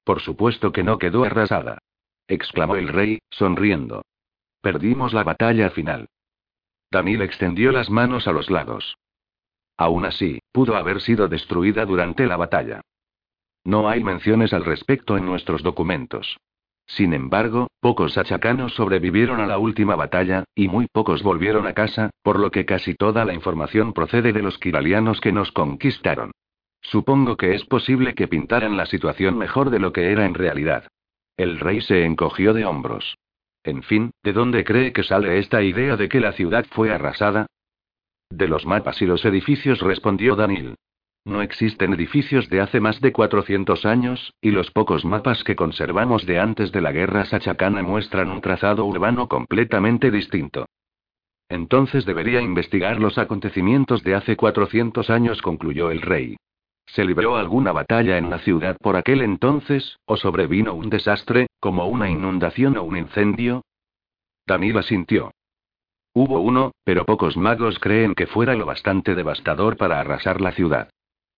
Por 0.04 0.22
supuesto 0.22 0.72
que 0.72 0.84
no 0.84 0.98
quedó 0.98 1.24
arrasada. 1.24 1.78
exclamó 2.28 2.76
el 2.76 2.90
rey, 2.90 3.20
sonriendo. 3.30 4.04
Perdimos 4.62 5.14
la 5.14 5.24
batalla 5.24 5.70
final. 5.70 6.10
Danil 6.92 7.22
extendió 7.22 7.72
las 7.72 7.90
manos 7.90 8.28
a 8.28 8.32
los 8.32 8.50
lados. 8.50 8.98
Aún 9.78 10.06
así, 10.06 10.40
pudo 10.52 10.76
haber 10.76 11.02
sido 11.02 11.28
destruida 11.28 11.86
durante 11.86 12.26
la 12.26 12.38
batalla. 12.38 12.82
No 13.64 13.90
hay 13.90 14.04
menciones 14.04 14.54
al 14.54 14.66
respecto 14.66 15.18
en 15.18 15.26
nuestros 15.26 15.62
documentos. 15.62 16.38
Sin 16.88 17.14
embargo, 17.14 17.68
pocos 17.82 18.18
achacanos 18.18 18.74
sobrevivieron 18.74 19.42
a 19.42 19.46
la 19.46 19.58
última 19.58 19.96
batalla, 19.96 20.46
y 20.56 20.70
muy 20.70 20.88
pocos 20.88 21.22
volvieron 21.22 21.68
a 21.68 21.74
casa, 21.74 22.12
por 22.24 22.40
lo 22.40 22.50
que 22.50 22.66
casi 22.66 22.96
toda 22.96 23.26
la 23.26 23.34
información 23.34 23.92
procede 23.92 24.32
de 24.32 24.42
los 24.42 24.58
kiralianos 24.58 25.20
que 25.20 25.34
nos 25.34 25.52
conquistaron. 25.52 26.32
Supongo 26.82 27.36
que 27.36 27.54
es 27.56 27.66
posible 27.66 28.16
que 28.16 28.30
pintaran 28.30 28.78
la 28.78 28.86
situación 28.86 29.38
mejor 29.38 29.70
de 29.70 29.80
lo 29.80 29.92
que 29.92 30.12
era 30.12 30.26
en 30.26 30.34
realidad. 30.34 30.88
El 31.36 31.60
rey 31.60 31.82
se 31.82 32.06
encogió 32.06 32.54
de 32.54 32.66
hombros. 32.66 33.18
En 33.68 33.84
fin, 33.84 34.12
¿de 34.24 34.32
dónde 34.32 34.64
cree 34.64 34.94
que 34.94 35.04
sale 35.04 35.40
esta 35.40 35.62
idea 35.62 35.98
de 35.98 36.08
que 36.08 36.22
la 36.22 36.32
ciudad 36.32 36.66
fue 36.72 36.90
arrasada? 36.90 37.48
De 38.30 38.48
los 38.48 38.66
mapas 38.66 39.02
y 39.02 39.06
los 39.06 39.26
edificios, 39.26 39.82
respondió 39.82 40.38
Daniel. 40.38 40.76
No 41.26 41.42
existen 41.42 41.92
edificios 41.94 42.48
de 42.48 42.62
hace 42.62 42.80
más 42.80 43.02
de 43.02 43.12
400 43.12 43.86
años, 43.86 44.34
y 44.40 44.52
los 44.52 44.72
pocos 44.72 45.04
mapas 45.04 45.44
que 45.44 45.58
conservamos 45.58 46.26
de 46.26 46.40
antes 46.40 46.72
de 46.72 46.80
la 46.80 46.94
guerra 46.94 47.26
sachacana 47.26 47.84
muestran 47.84 48.32
un 48.32 48.40
trazado 48.40 48.86
urbano 48.86 49.28
completamente 49.28 50.12
distinto. 50.12 50.68
Entonces 51.50 52.06
debería 52.06 52.40
investigar 52.40 53.02
los 53.02 53.18
acontecimientos 53.18 54.02
de 54.02 54.16
hace 54.16 54.38
400 54.38 55.10
años, 55.10 55.42
concluyó 55.42 55.92
el 55.92 56.02
rey. 56.02 56.38
¿Se 56.88 57.06
libró 57.06 57.36
alguna 57.36 57.72
batalla 57.72 58.18
en 58.18 58.30
la 58.30 58.40
ciudad 58.40 58.78
por 58.82 58.96
aquel 58.96 59.22
entonces, 59.22 60.00
o 60.06 60.18
sobrevino 60.18 60.74
un 60.74 60.90
desastre, 60.90 61.48
como 61.60 61.86
una 61.88 62.10
inundación 62.10 62.78
o 62.78 62.84
un 62.84 62.98
incendio? 62.98 63.64
Danila 64.48 64.82
sintió. 64.82 65.32
Hubo 66.14 66.40
uno, 66.40 66.72
pero 66.84 67.06
pocos 67.06 67.38
magos 67.38 67.78
creen 67.80 68.16
que 68.16 68.26
fuera 68.26 68.56
lo 68.56 68.66
bastante 68.66 69.14
devastador 69.14 69.78
para 69.78 70.00
arrasar 70.00 70.42
la 70.42 70.54
ciudad. 70.54 70.90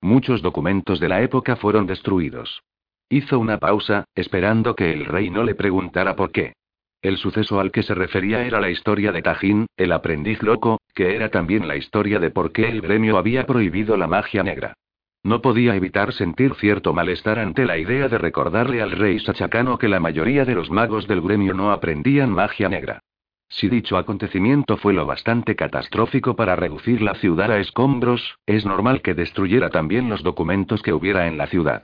Muchos 0.01 0.41
documentos 0.41 0.99
de 0.99 1.09
la 1.09 1.21
época 1.21 1.57
fueron 1.57 1.85
destruidos. 1.85 2.61
Hizo 3.09 3.39
una 3.39 3.57
pausa, 3.57 4.05
esperando 4.15 4.75
que 4.75 4.93
el 4.93 5.05
rey 5.05 5.29
no 5.29 5.43
le 5.43 5.55
preguntara 5.55 6.15
por 6.15 6.31
qué. 6.31 6.53
El 7.01 7.17
suceso 7.17 7.59
al 7.59 7.71
que 7.71 7.83
se 7.83 7.95
refería 7.95 8.45
era 8.45 8.61
la 8.61 8.69
historia 8.69 9.11
de 9.11 9.21
Tajín, 9.21 9.65
el 9.75 9.91
aprendiz 9.91 10.41
loco, 10.43 10.79
que 10.93 11.15
era 11.15 11.29
también 11.29 11.67
la 11.67 11.75
historia 11.75 12.19
de 12.19 12.29
por 12.29 12.51
qué 12.51 12.69
el 12.69 12.81
gremio 12.81 13.17
había 13.17 13.45
prohibido 13.45 13.97
la 13.97 14.07
magia 14.07 14.43
negra. 14.43 14.75
No 15.23 15.41
podía 15.41 15.75
evitar 15.75 16.13
sentir 16.13 16.55
cierto 16.55 16.93
malestar 16.93 17.39
ante 17.39 17.65
la 17.65 17.77
idea 17.77 18.07
de 18.07 18.17
recordarle 18.17 18.81
al 18.81 18.91
rey 18.91 19.19
Sachacano 19.19 19.77
que 19.77 19.89
la 19.89 19.99
mayoría 19.99 20.45
de 20.45 20.55
los 20.55 20.71
magos 20.71 21.07
del 21.07 21.21
gremio 21.21 21.53
no 21.53 21.71
aprendían 21.71 22.31
magia 22.31 22.69
negra. 22.69 23.01
Si 23.49 23.67
dicho 23.67 23.97
acontecimiento 23.97 24.77
fue 24.77 24.93
lo 24.93 25.05
bastante 25.05 25.55
catastrófico 25.55 26.35
para 26.35 26.55
reducir 26.55 27.01
la 27.01 27.15
ciudad 27.15 27.51
a 27.51 27.59
escombros, 27.59 28.37
es 28.45 28.65
normal 28.65 29.01
que 29.01 29.15
destruyera 29.15 29.69
también 29.69 30.07
los 30.07 30.23
documentos 30.23 30.81
que 30.81 30.93
hubiera 30.93 31.27
en 31.27 31.37
la 31.37 31.47
ciudad. 31.47 31.83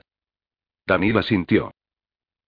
Danila 0.86 1.22
sintió. 1.22 1.72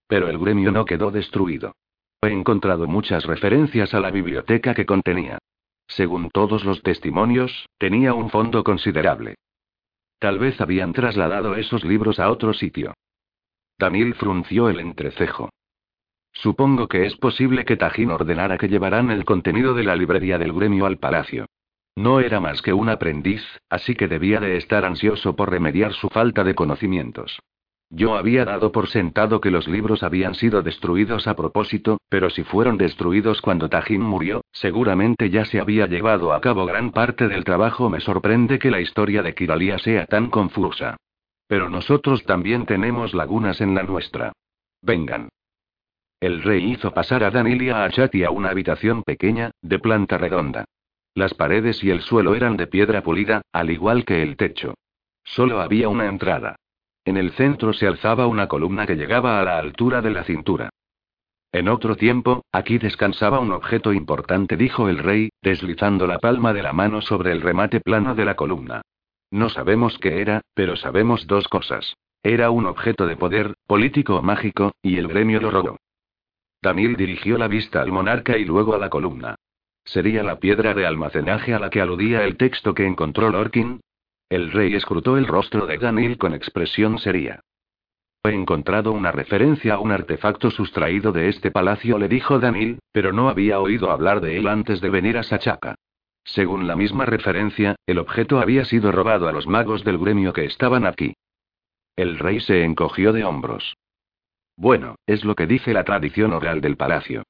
Pero 0.07 0.28
el 0.28 0.38
gremio 0.38 0.71
no 0.71 0.85
quedó 0.85 1.11
destruido. 1.11 1.75
He 2.23 2.28
encontrado 2.28 2.87
muchas 2.87 3.26
referencias 3.26 3.92
a 3.92 4.00
la 4.00 4.11
biblioteca 4.11 4.75
que 4.75 4.87
contenía. 4.87 5.38
Según 5.88 6.30
todos 6.30 6.64
los 6.64 6.83
testimonios, 6.83 7.66
tenía 7.76 8.14
un 8.14 8.30
fondo 8.30 8.62
considerable. 8.62 9.35
Tal 10.19 10.39
vez 10.39 10.61
habían 10.61 10.93
trasladado 10.93 11.55
esos 11.55 11.85
libros 11.85 12.19
a 12.19 12.31
otro 12.31 12.53
sitio. 12.53 12.95
Daniel 13.79 14.15
frunció 14.15 14.69
el 14.69 14.81
entrecejo. 14.81 15.51
Supongo 16.33 16.89
que 16.89 17.07
es 17.07 17.17
posible 17.17 17.65
que 17.65 17.77
Tajín 17.77 18.11
ordenara 18.11 18.59
que 18.59 18.69
llevaran 18.69 19.11
el 19.11 19.25
contenido 19.25 19.75
de 19.75 19.85
la 19.85 19.97
librería 19.97 20.39
del 20.39 20.53
gremio 20.53 20.87
al 20.87 20.99
palacio. 20.99 21.47
No 21.97 22.21
era 22.21 22.41
más 22.41 22.63
que 22.63 22.73
un 22.73 22.89
aprendiz, 22.89 23.43
así 23.69 23.95
que 23.95 24.09
debía 24.09 24.41
de 24.41 24.57
estar 24.57 24.85
ansioso 24.85 25.35
por 25.35 25.51
remediar 25.51 25.93
su 25.95 26.09
falta 26.09 26.45
de 26.45 26.55
conocimientos. 26.55 27.41
Yo 27.90 28.16
había 28.16 28.45
dado 28.45 28.71
por 28.71 28.88
sentado 28.88 29.40
que 29.40 29.50
los 29.50 29.66
libros 29.66 30.02
habían 30.02 30.35
sido 30.35 30.62
destruidos 30.62 31.26
a 31.26 31.35
propósito, 31.35 31.99
pero 32.11 32.28
si 32.28 32.45
fueron 32.45 32.76
destruidos 32.76 33.40
cuando 33.40 33.71
Tajin 33.71 34.02
murió, 34.02 34.42
seguramente 34.52 35.30
ya 35.30 35.47
se 35.47 35.59
había 35.59 35.87
llevado 35.87 36.35
a 36.35 36.40
cabo 36.40 36.66
gran 36.66 36.92
parte 36.92 37.28
del 37.28 37.45
trabajo. 37.45 37.88
Me 37.88 38.00
sorprende 38.00 38.59
que 38.59 38.71
la 38.71 38.80
historia 38.80 39.23
de 39.23 39.35
Kiralia 39.35 39.78
sea 39.78 40.04
tan 40.04 40.28
confusa. 40.28 40.99
Pero 41.47 41.71
nosotros 41.71 42.25
también 42.25 42.66
tenemos 42.66 43.14
lagunas 43.14 43.62
en 43.62 43.75
la 43.75 43.83
nuestra. 43.85 44.33
Vengan. 44.83 45.30
El 46.21 46.42
rey 46.42 46.73
hizo 46.73 46.92
pasar 46.92 47.25
a 47.25 47.30
Danilia 47.30 47.85
a 47.85 47.90
Chati 47.90 48.23
a 48.23 48.30
una 48.30 48.50
habitación 48.50 49.02
pequeña, 49.02 49.52
de 49.62 49.78
planta 49.78 50.18
redonda. 50.18 50.66
Las 51.14 51.33
paredes 51.33 51.83
y 51.83 51.90
el 51.90 52.02
suelo 52.02 52.35
eran 52.35 52.59
de 52.59 52.66
piedra 52.66 53.02
pulida, 53.02 53.40
al 53.50 53.71
igual 53.71 54.04
que 54.04 54.23
el 54.23 54.37
techo. 54.37 54.75
Solo 55.25 55.61
había 55.61 55.88
una 55.88 56.07
entrada. 56.07 56.57
En 57.09 57.17
el 57.17 57.33
centro 57.33 57.73
se 57.73 57.87
alzaba 57.87 58.27
una 58.27 58.49
columna 58.49 58.87
que 58.87 58.95
llegaba 58.95 59.41
a 59.41 59.43
la 59.43 59.57
altura 59.57 60.03
de 60.03 60.11
la 60.11 60.25
cintura. 60.25 60.69
En 61.53 61.67
otro 61.71 61.97
tiempo, 61.97 62.45
aquí 62.53 62.77
descansaba 62.77 63.38
un 63.38 63.50
objeto 63.53 63.95
importante, 63.95 64.59
dijo 64.59 64.91
el 64.91 64.99
rey, 64.99 65.31
deslizando 65.41 66.07
la 66.07 66.19
palma 66.19 66.53
de 66.53 66.62
la 66.62 66.75
mano 66.75 67.00
sobre 67.00 67.33
el 67.33 67.41
remate 67.41 67.81
plano 67.81 68.15
de 68.15 68.27
la 68.27 68.37
columna. 68.37 68.83
No 69.31 69.49
sabemos 69.49 69.97
qué 69.97 70.21
era, 70.21 70.43
pero 70.53 70.77
sabemos 70.77 71.27
dos 71.27 71.49
cosas. 71.49 71.95
Era 72.23 72.50
un 72.50 72.67
objeto 72.67 73.07
de 73.07 73.17
poder, 73.17 73.55
político 73.67 74.17
o 74.17 74.23
mágico, 74.23 74.73
y 74.83 74.99
el 74.99 75.09
gremio 75.09 75.41
lo 75.41 75.50
robó. 75.50 75.77
Daniel 76.61 76.95
dirigió 76.95 77.38
la 77.38 77.49
vista 77.49 77.81
al 77.81 77.91
monarca 77.91 78.37
y 78.37 78.45
luego 78.45 78.75
a 78.75 78.79
la 78.79 78.91
columna. 78.91 79.35
¿Sería 79.83 80.23
la 80.23 80.41
piedra 80.41 80.75
de 80.75 80.85
almacenaje 80.85 81.55
a 81.55 81.59
la 81.59 81.71
que 81.71 81.81
aludía 81.81 82.25
el 82.25 82.37
texto 82.37 82.75
que 82.75 82.85
encontró 82.85 83.31
Lorkin? 83.31 83.81
El 84.30 84.52
rey 84.52 84.75
escrutó 84.75 85.16
el 85.16 85.26
rostro 85.26 85.66
de 85.66 85.78
Daniel 85.78 86.18
con 86.18 86.35
expresión 86.35 86.99
seria. 86.99 87.40
He 88.23 88.30
encontrado 88.30 88.92
una 88.92 89.11
referencia 89.11 89.75
a 89.75 89.78
un 89.80 89.90
artefacto 89.90 90.50
sustraído 90.50 91.12
de 91.12 91.30
este 91.30 91.50
palacio, 91.50 91.99
le 91.99 92.08
dijo 92.08 92.38
Daniel, 92.38 92.78
pero 92.92 93.12
no 93.12 93.30
había 93.30 93.58
oído 93.58 93.90
hablar 93.90 94.20
de 94.20 94.37
él 94.37 94.49
antes 94.49 94.82
de 94.82 94.90
venir 94.90 95.16
a 95.16 95.23
Sachaca. 95.23 95.76
Según 96.25 96.66
la 96.66 96.76
misma 96.76 97.06
referencia, 97.06 97.76
el 97.87 97.99
objeto 97.99 98.38
había 98.38 98.66
sido 98.66 98.92
robado 98.92 99.28
a 99.28 99.32
los 99.32 99.47
magos 99.47 99.82
del 99.82 99.97
gremio 99.97 100.35
que 100.35 100.44
estaban 100.44 100.85
aquí. 100.85 101.14
El 101.97 102.18
rey 102.18 102.40
se 102.40 102.64
encogió 102.64 103.14
de 103.14 103.25
hombros. 103.25 103.78
Bueno, 104.58 104.97
es 105.06 105.25
lo 105.25 105.37
que 105.37 105.47
dice 105.47 105.73
la 105.73 105.85
tradición 105.85 106.35
oral 106.35 106.61
del 106.61 106.76
palacio. 106.76 107.23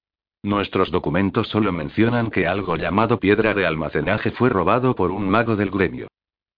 Nuestros 0.42 0.90
documentos 0.90 1.46
solo 1.46 1.70
mencionan 1.70 2.30
que 2.30 2.48
algo 2.48 2.76
llamado 2.76 3.20
piedra 3.20 3.54
de 3.54 3.66
almacenaje 3.66 4.32
fue 4.32 4.48
robado 4.48 4.96
por 4.96 5.12
un 5.12 5.28
mago 5.28 5.54
del 5.54 5.70
gremio. 5.70 6.08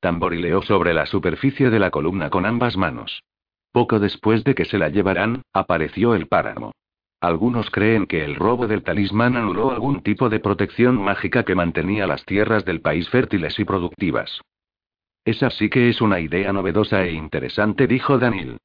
Tamborileó 0.01 0.63
sobre 0.63 0.95
la 0.95 1.07
superficie 1.07 1.69
de 1.69 1.79
la 1.79 1.91
columna 1.91 2.31
con 2.31 2.47
ambas 2.47 2.77
manos. 2.77 3.23
Poco 3.71 3.99
después 3.99 4.43
de 4.45 4.55
que 4.55 4.65
se 4.65 4.79
la 4.79 4.89
llevaran, 4.89 5.43
apareció 5.53 6.15
el 6.15 6.27
páramo. 6.27 6.73
Algunos 7.21 7.71
creen 7.71 8.07
que 8.07 8.25
el 8.25 8.35
robo 8.35 8.67
del 8.67 8.83
talismán 8.83 9.37
anuló 9.37 9.71
algún 9.71 10.03
tipo 10.03 10.31
de 10.31 10.41
protección 10.41 10.97
mágica 10.97 11.45
que 11.45 11.55
mantenía 11.55 12.07
las 12.07 12.25
tierras 12.25 12.65
del 12.65 12.81
país 12.81 13.11
fértiles 13.11 13.59
y 13.59 13.65
productivas. 13.65 14.41
Esa 15.27 15.51
sí 15.51 15.69
que 15.69 15.91
es 15.91 16.01
una 16.01 16.19
idea 16.19 16.51
novedosa 16.53 17.05
e 17.05 17.13
interesante, 17.13 17.87
dijo 17.87 18.19
Daniel. 18.19 18.57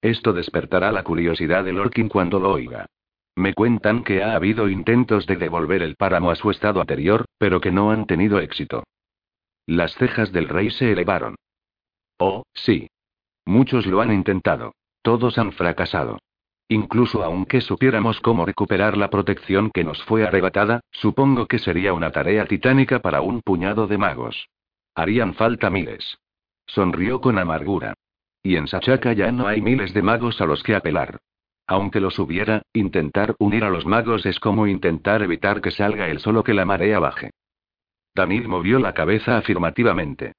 Esto 0.00 0.32
despertará 0.32 0.92
la 0.92 1.02
curiosidad 1.02 1.64
de 1.64 1.72
Lorkin 1.72 2.08
cuando 2.08 2.38
lo 2.38 2.52
oiga. 2.52 2.86
Me 3.34 3.52
cuentan 3.52 4.04
que 4.04 4.22
ha 4.22 4.36
habido 4.36 4.68
intentos 4.68 5.26
de 5.26 5.34
devolver 5.34 5.82
el 5.82 5.96
páramo 5.96 6.30
a 6.30 6.36
su 6.36 6.52
estado 6.52 6.80
anterior, 6.80 7.24
pero 7.36 7.60
que 7.60 7.72
no 7.72 7.90
han 7.90 8.06
tenido 8.06 8.38
éxito. 8.38 8.84
Las 9.66 9.94
cejas 9.94 10.32
del 10.32 10.48
rey 10.48 10.70
se 10.70 10.92
elevaron. 10.92 11.36
Oh, 12.18 12.44
sí. 12.52 12.88
Muchos 13.46 13.86
lo 13.86 14.00
han 14.00 14.12
intentado. 14.12 14.74
Todos 15.02 15.38
han 15.38 15.52
fracasado. 15.52 16.18
Incluso 16.68 17.22
aunque 17.22 17.60
supiéramos 17.60 18.20
cómo 18.20 18.46
recuperar 18.46 18.96
la 18.96 19.10
protección 19.10 19.70
que 19.70 19.84
nos 19.84 20.02
fue 20.04 20.26
arrebatada, 20.26 20.80
supongo 20.90 21.46
que 21.46 21.58
sería 21.58 21.92
una 21.92 22.10
tarea 22.10 22.46
titánica 22.46 23.00
para 23.00 23.20
un 23.20 23.42
puñado 23.42 23.86
de 23.86 23.98
magos. 23.98 24.48
Harían 24.94 25.34
falta 25.34 25.68
miles. 25.70 26.18
Sonrió 26.66 27.20
con 27.20 27.38
amargura. 27.38 27.94
Y 28.42 28.56
en 28.56 28.66
Sachaca 28.66 29.12
ya 29.12 29.32
no 29.32 29.46
hay 29.46 29.60
miles 29.60 29.92
de 29.92 30.02
magos 30.02 30.40
a 30.40 30.46
los 30.46 30.62
que 30.62 30.74
apelar. 30.74 31.18
Aunque 31.66 32.00
los 32.00 32.18
hubiera, 32.18 32.62
intentar 32.72 33.34
unir 33.38 33.64
a 33.64 33.70
los 33.70 33.86
magos 33.86 34.26
es 34.26 34.38
como 34.38 34.66
intentar 34.66 35.22
evitar 35.22 35.60
que 35.60 35.70
salga 35.70 36.08
el 36.08 36.20
solo 36.20 36.44
que 36.44 36.54
la 36.54 36.64
marea 36.66 36.98
baje. 36.98 37.30
Daniel 38.14 38.48
movió 38.48 38.78
la 38.78 38.94
cabeza 38.94 39.36
afirmativamente. 39.36 40.34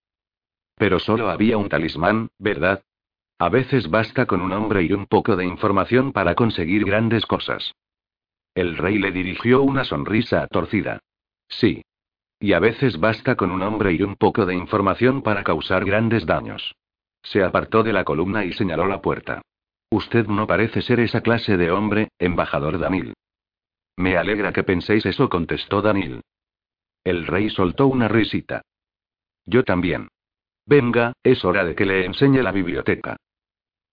Pero 0.76 1.00
solo 1.00 1.30
había 1.30 1.58
un 1.58 1.70
talismán, 1.70 2.30
¿verdad? 2.40 2.84
A 3.38 3.50
veces 3.50 3.90
basta 3.90 4.26
con 4.26 4.42
un 4.42 4.54
hombre 4.54 4.84
y 4.84 4.94
un 4.94 5.08
poco 5.08 5.36
de 5.36 5.46
información 5.46 6.14
para 6.14 6.36
conseguir 6.36 6.86
grandes 6.86 7.26
cosas. 7.26 7.74
El 8.54 8.78
rey 8.78 8.98
le 8.98 9.12
dirigió 9.12 9.62
una 9.62 9.84
sonrisa 9.84 10.48
torcida. 10.48 11.00
Sí. 11.50 11.84
Y 12.40 12.54
a 12.54 12.60
veces 12.60 13.00
basta 13.00 13.36
con 13.36 13.52
un 13.52 13.62
hombre 13.62 13.94
y 13.94 14.02
un 14.02 14.16
poco 14.16 14.46
de 14.46 14.56
información 14.56 15.22
para 15.22 15.44
causar 15.44 15.84
grandes 15.84 16.26
daños. 16.26 16.76
Se 17.24 17.44
apartó 17.44 17.84
de 17.84 17.92
la 17.92 18.06
columna 18.06 18.46
y 18.46 18.54
señaló 18.54 18.88
la 18.88 19.02
puerta. 19.02 19.42
Usted 19.90 20.28
no 20.28 20.48
parece 20.48 20.82
ser 20.82 21.00
esa 21.02 21.22
clase 21.22 21.58
de 21.58 21.72
hombre, 21.72 22.10
embajador 22.20 22.80
Daniel. 22.80 23.14
Me 23.98 24.18
alegra 24.18 24.54
que 24.54 24.64
penséis 24.64 25.06
eso, 25.06 25.30
contestó 25.30 25.82
Daniel. 25.82 26.22
El 27.06 27.28
rey 27.28 27.52
soltó 27.52 27.86
una 27.86 28.08
risita. 28.08 28.64
Yo 29.46 29.64
también. 29.64 30.08
Venga, 30.66 31.14
es 31.24 31.46
hora 31.46 31.64
de 31.64 31.76
que 31.76 31.86
le 31.86 32.04
enseñe 32.04 32.42
la 32.42 32.52
biblioteca. 32.52 33.16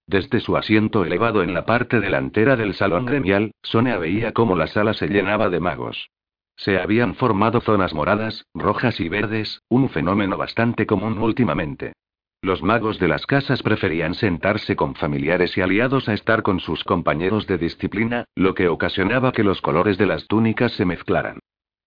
Desde 0.06 0.40
su 0.40 0.56
asiento 0.56 1.04
elevado 1.04 1.42
en 1.42 1.52
la 1.52 1.66
parte 1.66 2.00
delantera 2.00 2.56
del 2.56 2.72
salón 2.72 3.04
gremial, 3.04 3.52
Sonia 3.62 3.98
veía 3.98 4.32
cómo 4.32 4.56
la 4.56 4.66
sala 4.66 4.94
se 4.94 5.08
llenaba 5.08 5.50
de 5.50 5.60
magos. 5.60 6.08
Se 6.56 6.78
habían 6.78 7.14
formado 7.14 7.60
zonas 7.60 7.92
moradas, 7.92 8.46
rojas 8.54 8.98
y 8.98 9.10
verdes, 9.10 9.60
un 9.68 9.90
fenómeno 9.90 10.38
bastante 10.38 10.86
común 10.86 11.18
últimamente. 11.18 11.92
Los 12.40 12.62
magos 12.62 12.98
de 12.98 13.08
las 13.08 13.26
casas 13.26 13.62
preferían 13.62 14.14
sentarse 14.14 14.74
con 14.74 14.94
familiares 14.94 15.56
y 15.58 15.60
aliados 15.60 16.08
a 16.08 16.14
estar 16.14 16.42
con 16.42 16.60
sus 16.60 16.82
compañeros 16.82 17.46
de 17.46 17.58
disciplina, 17.58 18.24
lo 18.34 18.54
que 18.54 18.68
ocasionaba 18.68 19.32
que 19.32 19.44
los 19.44 19.60
colores 19.60 19.98
de 19.98 20.06
las 20.06 20.26
túnicas 20.28 20.72
se 20.72 20.86
mezclaran. 20.86 21.38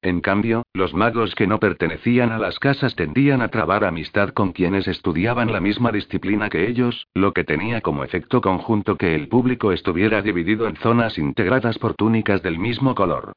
En 0.06 0.22
cambio, 0.22 0.62
los 0.76 0.94
magos 0.94 1.34
que 1.34 1.48
no 1.48 1.60
pertenecían 1.60 2.32
a 2.32 2.38
las 2.38 2.60
casas 2.60 2.96
tendían 2.96 3.42
a 3.42 3.48
trabar 3.48 3.84
amistad 3.84 4.30
con 4.30 4.52
quienes 4.52 4.88
estudiaban 4.88 5.52
la 5.52 5.60
misma 5.60 5.92
disciplina 5.92 6.48
que 6.48 6.70
ellos, 6.70 7.08
lo 7.16 7.34
que 7.34 7.44
tenía 7.44 7.82
como 7.82 8.04
efecto 8.04 8.40
conjunto 8.40 8.98
que 8.98 9.16
el 9.16 9.28
público 9.28 9.72
estuviera 9.72 10.22
dividido 10.22 10.68
en 10.68 10.76
zonas 10.76 11.18
integradas 11.18 11.80
por 11.80 11.96
túnicas 11.96 12.44
del 12.44 12.60
mismo 12.60 12.94
color. 12.94 13.34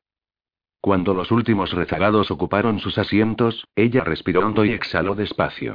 Cuando 0.83 1.15
los 1.15 1.31
últimos 1.31 1.73
rezagados 1.73 2.31
ocuparon 2.31 2.81
sus 2.81 2.99
asientos, 2.99 3.67
ella 3.75 4.05
respiró 4.05 4.45
hondo 4.45 4.67
y 4.67 4.73
exhaló 4.73 5.15
despacio. 5.15 5.75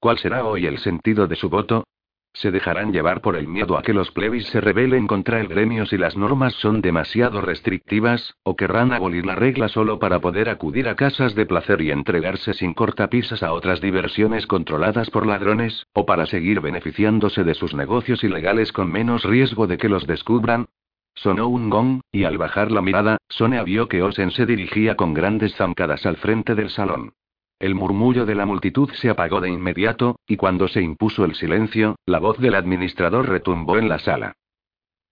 ¿Cuál 0.00 0.18
será 0.18 0.44
hoy 0.44 0.66
el 0.66 0.78
sentido 0.78 1.28
de 1.28 1.36
su 1.36 1.50
voto? 1.50 1.84
Se 2.34 2.50
dejarán 2.50 2.92
llevar 2.92 3.20
por 3.20 3.36
el 3.36 3.46
miedo 3.46 3.76
a 3.76 3.82
que 3.82 3.92
los 3.92 4.10
plebis 4.10 4.46
se 4.46 4.60
rebelen 4.60 5.06
contra 5.06 5.38
el 5.38 5.48
gremio 5.48 5.84
si 5.84 5.98
las 5.98 6.16
normas 6.16 6.54
son 6.54 6.80
demasiado 6.80 7.42
restrictivas, 7.42 8.36
o 8.42 8.56
querrán 8.56 8.92
abolir 8.92 9.26
la 9.26 9.34
regla 9.34 9.68
solo 9.68 9.98
para 9.98 10.18
poder 10.20 10.48
acudir 10.48 10.88
a 10.88 10.96
casas 10.96 11.34
de 11.34 11.44
placer 11.44 11.82
y 11.82 11.90
entregarse 11.90 12.54
sin 12.54 12.72
cortapisas 12.72 13.42
a 13.42 13.52
otras 13.52 13.82
diversiones 13.82 14.46
controladas 14.46 15.10
por 15.10 15.26
ladrones, 15.26 15.86
o 15.92 16.06
para 16.06 16.24
seguir 16.24 16.60
beneficiándose 16.60 17.44
de 17.44 17.54
sus 17.54 17.74
negocios 17.74 18.24
ilegales 18.24 18.72
con 18.72 18.90
menos 18.90 19.24
riesgo 19.24 19.66
de 19.66 19.76
que 19.76 19.90
los 19.90 20.06
descubran. 20.06 20.66
Sonó 21.14 21.48
un 21.48 21.68
gong, 21.68 22.00
y 22.10 22.24
al 22.24 22.38
bajar 22.38 22.70
la 22.72 22.80
mirada, 22.80 23.18
Sonia 23.28 23.62
vio 23.62 23.88
que 23.88 24.02
Osen 24.02 24.30
se 24.30 24.46
dirigía 24.46 24.96
con 24.96 25.12
grandes 25.12 25.54
zancadas 25.56 26.06
al 26.06 26.16
frente 26.16 26.54
del 26.54 26.70
salón. 26.70 27.12
El 27.62 27.76
murmullo 27.76 28.26
de 28.26 28.34
la 28.34 28.44
multitud 28.44 28.90
se 28.94 29.08
apagó 29.08 29.40
de 29.40 29.48
inmediato, 29.48 30.16
y 30.26 30.36
cuando 30.36 30.66
se 30.66 30.82
impuso 30.82 31.24
el 31.24 31.36
silencio, 31.36 31.94
la 32.06 32.18
voz 32.18 32.38
del 32.38 32.56
administrador 32.56 33.28
retumbó 33.28 33.78
en 33.78 33.88
la 33.88 34.00
sala. 34.00 34.32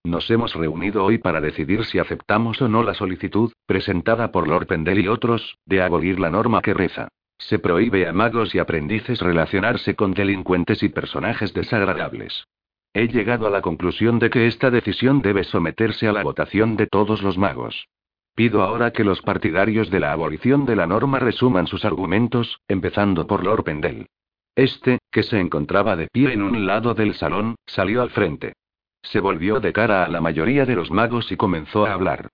Nos 0.02 0.28
hemos 0.32 0.56
reunido 0.56 1.04
hoy 1.04 1.18
para 1.18 1.40
decidir 1.40 1.84
si 1.84 2.00
aceptamos 2.00 2.60
o 2.60 2.66
no 2.66 2.82
la 2.82 2.94
solicitud, 2.94 3.52
presentada 3.66 4.32
por 4.32 4.48
Lord 4.48 4.66
Pendel 4.66 4.98
y 4.98 5.06
otros, 5.06 5.58
de 5.64 5.80
abolir 5.80 6.18
la 6.18 6.28
norma 6.28 6.60
que 6.60 6.74
reza. 6.74 7.06
Se 7.38 7.60
prohíbe 7.60 8.08
a 8.08 8.12
magos 8.12 8.52
y 8.52 8.58
aprendices 8.58 9.20
relacionarse 9.20 9.94
con 9.94 10.12
delincuentes 10.12 10.82
y 10.82 10.88
personajes 10.88 11.54
desagradables. 11.54 12.48
He 12.94 13.06
llegado 13.06 13.46
a 13.46 13.50
la 13.50 13.62
conclusión 13.62 14.18
de 14.18 14.28
que 14.28 14.48
esta 14.48 14.72
decisión 14.72 15.22
debe 15.22 15.44
someterse 15.44 16.08
a 16.08 16.12
la 16.12 16.24
votación 16.24 16.76
de 16.76 16.88
todos 16.88 17.22
los 17.22 17.38
magos. 17.38 17.86
Pido 18.40 18.62
ahora 18.62 18.90
que 18.90 19.04
los 19.04 19.20
partidarios 19.20 19.90
de 19.90 20.00
la 20.00 20.12
abolición 20.12 20.64
de 20.64 20.74
la 20.74 20.86
norma 20.86 21.18
resuman 21.18 21.66
sus 21.66 21.84
argumentos, 21.84 22.58
empezando 22.68 23.26
por 23.26 23.44
Lord 23.44 23.64
Pendel. 23.64 24.06
Este, 24.56 24.98
que 25.12 25.22
se 25.22 25.38
encontraba 25.38 25.94
de 25.94 26.08
pie 26.10 26.32
en 26.32 26.40
un 26.40 26.66
lado 26.66 26.94
del 26.94 27.12
salón, 27.12 27.56
salió 27.66 28.00
al 28.00 28.08
frente. 28.08 28.54
Se 29.02 29.20
volvió 29.20 29.60
de 29.60 29.74
cara 29.74 30.04
a 30.06 30.08
la 30.08 30.22
mayoría 30.22 30.64
de 30.64 30.74
los 30.74 30.90
magos 30.90 31.30
y 31.30 31.36
comenzó 31.36 31.84
a 31.84 31.92
hablar. 31.92 32.30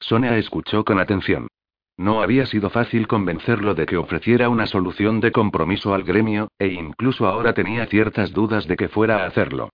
Sonia 0.00 0.34
escuchó 0.38 0.82
con 0.82 0.98
atención. 0.98 1.48
No 1.98 2.22
había 2.22 2.46
sido 2.46 2.70
fácil 2.70 3.06
convencerlo 3.06 3.74
de 3.74 3.84
que 3.84 3.98
ofreciera 3.98 4.48
una 4.48 4.66
solución 4.66 5.20
de 5.20 5.30
compromiso 5.30 5.92
al 5.92 6.04
gremio, 6.04 6.48
e 6.58 6.68
incluso 6.68 7.26
ahora 7.26 7.52
tenía 7.52 7.84
ciertas 7.84 8.32
dudas 8.32 8.66
de 8.66 8.76
que 8.76 8.88
fuera 8.88 9.24
a 9.24 9.26
hacerlo. 9.26 9.68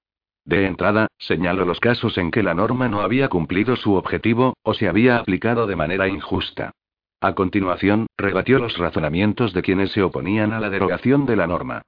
De 0.44 0.66
entrada, 0.66 1.08
señaló 1.18 1.64
los 1.64 1.80
casos 1.80 2.18
en 2.18 2.30
que 2.30 2.42
la 2.42 2.54
norma 2.54 2.88
no 2.88 3.00
había 3.00 3.28
cumplido 3.28 3.76
su 3.76 3.94
objetivo, 3.94 4.54
o 4.62 4.74
se 4.74 4.88
había 4.88 5.18
aplicado 5.18 5.66
de 5.66 5.76
manera 5.76 6.08
injusta. 6.08 6.72
A 7.20 7.34
continuación, 7.34 8.06
rebatió 8.18 8.58
los 8.58 8.76
razonamientos 8.76 9.54
de 9.54 9.62
quienes 9.62 9.92
se 9.92 10.02
oponían 10.02 10.52
a 10.52 10.60
la 10.60 10.68
derogación 10.68 11.24
de 11.24 11.36
la 11.36 11.46
norma. 11.46 11.82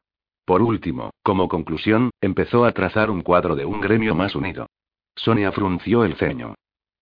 Por 0.47 0.63
último, 0.63 1.11
como 1.23 1.49
conclusión, 1.49 2.11
empezó 2.21 2.65
a 2.65 2.73
trazar 2.73 3.11
un 3.11 3.21
cuadro 3.21 3.57
de 3.57 3.67
un 3.67 3.81
gremio 3.81 4.15
más 4.15 4.35
unido. 4.35 4.67
Sonia 5.15 5.53
frunció 5.53 6.05
el 6.05 6.15
ceño. 6.15 6.55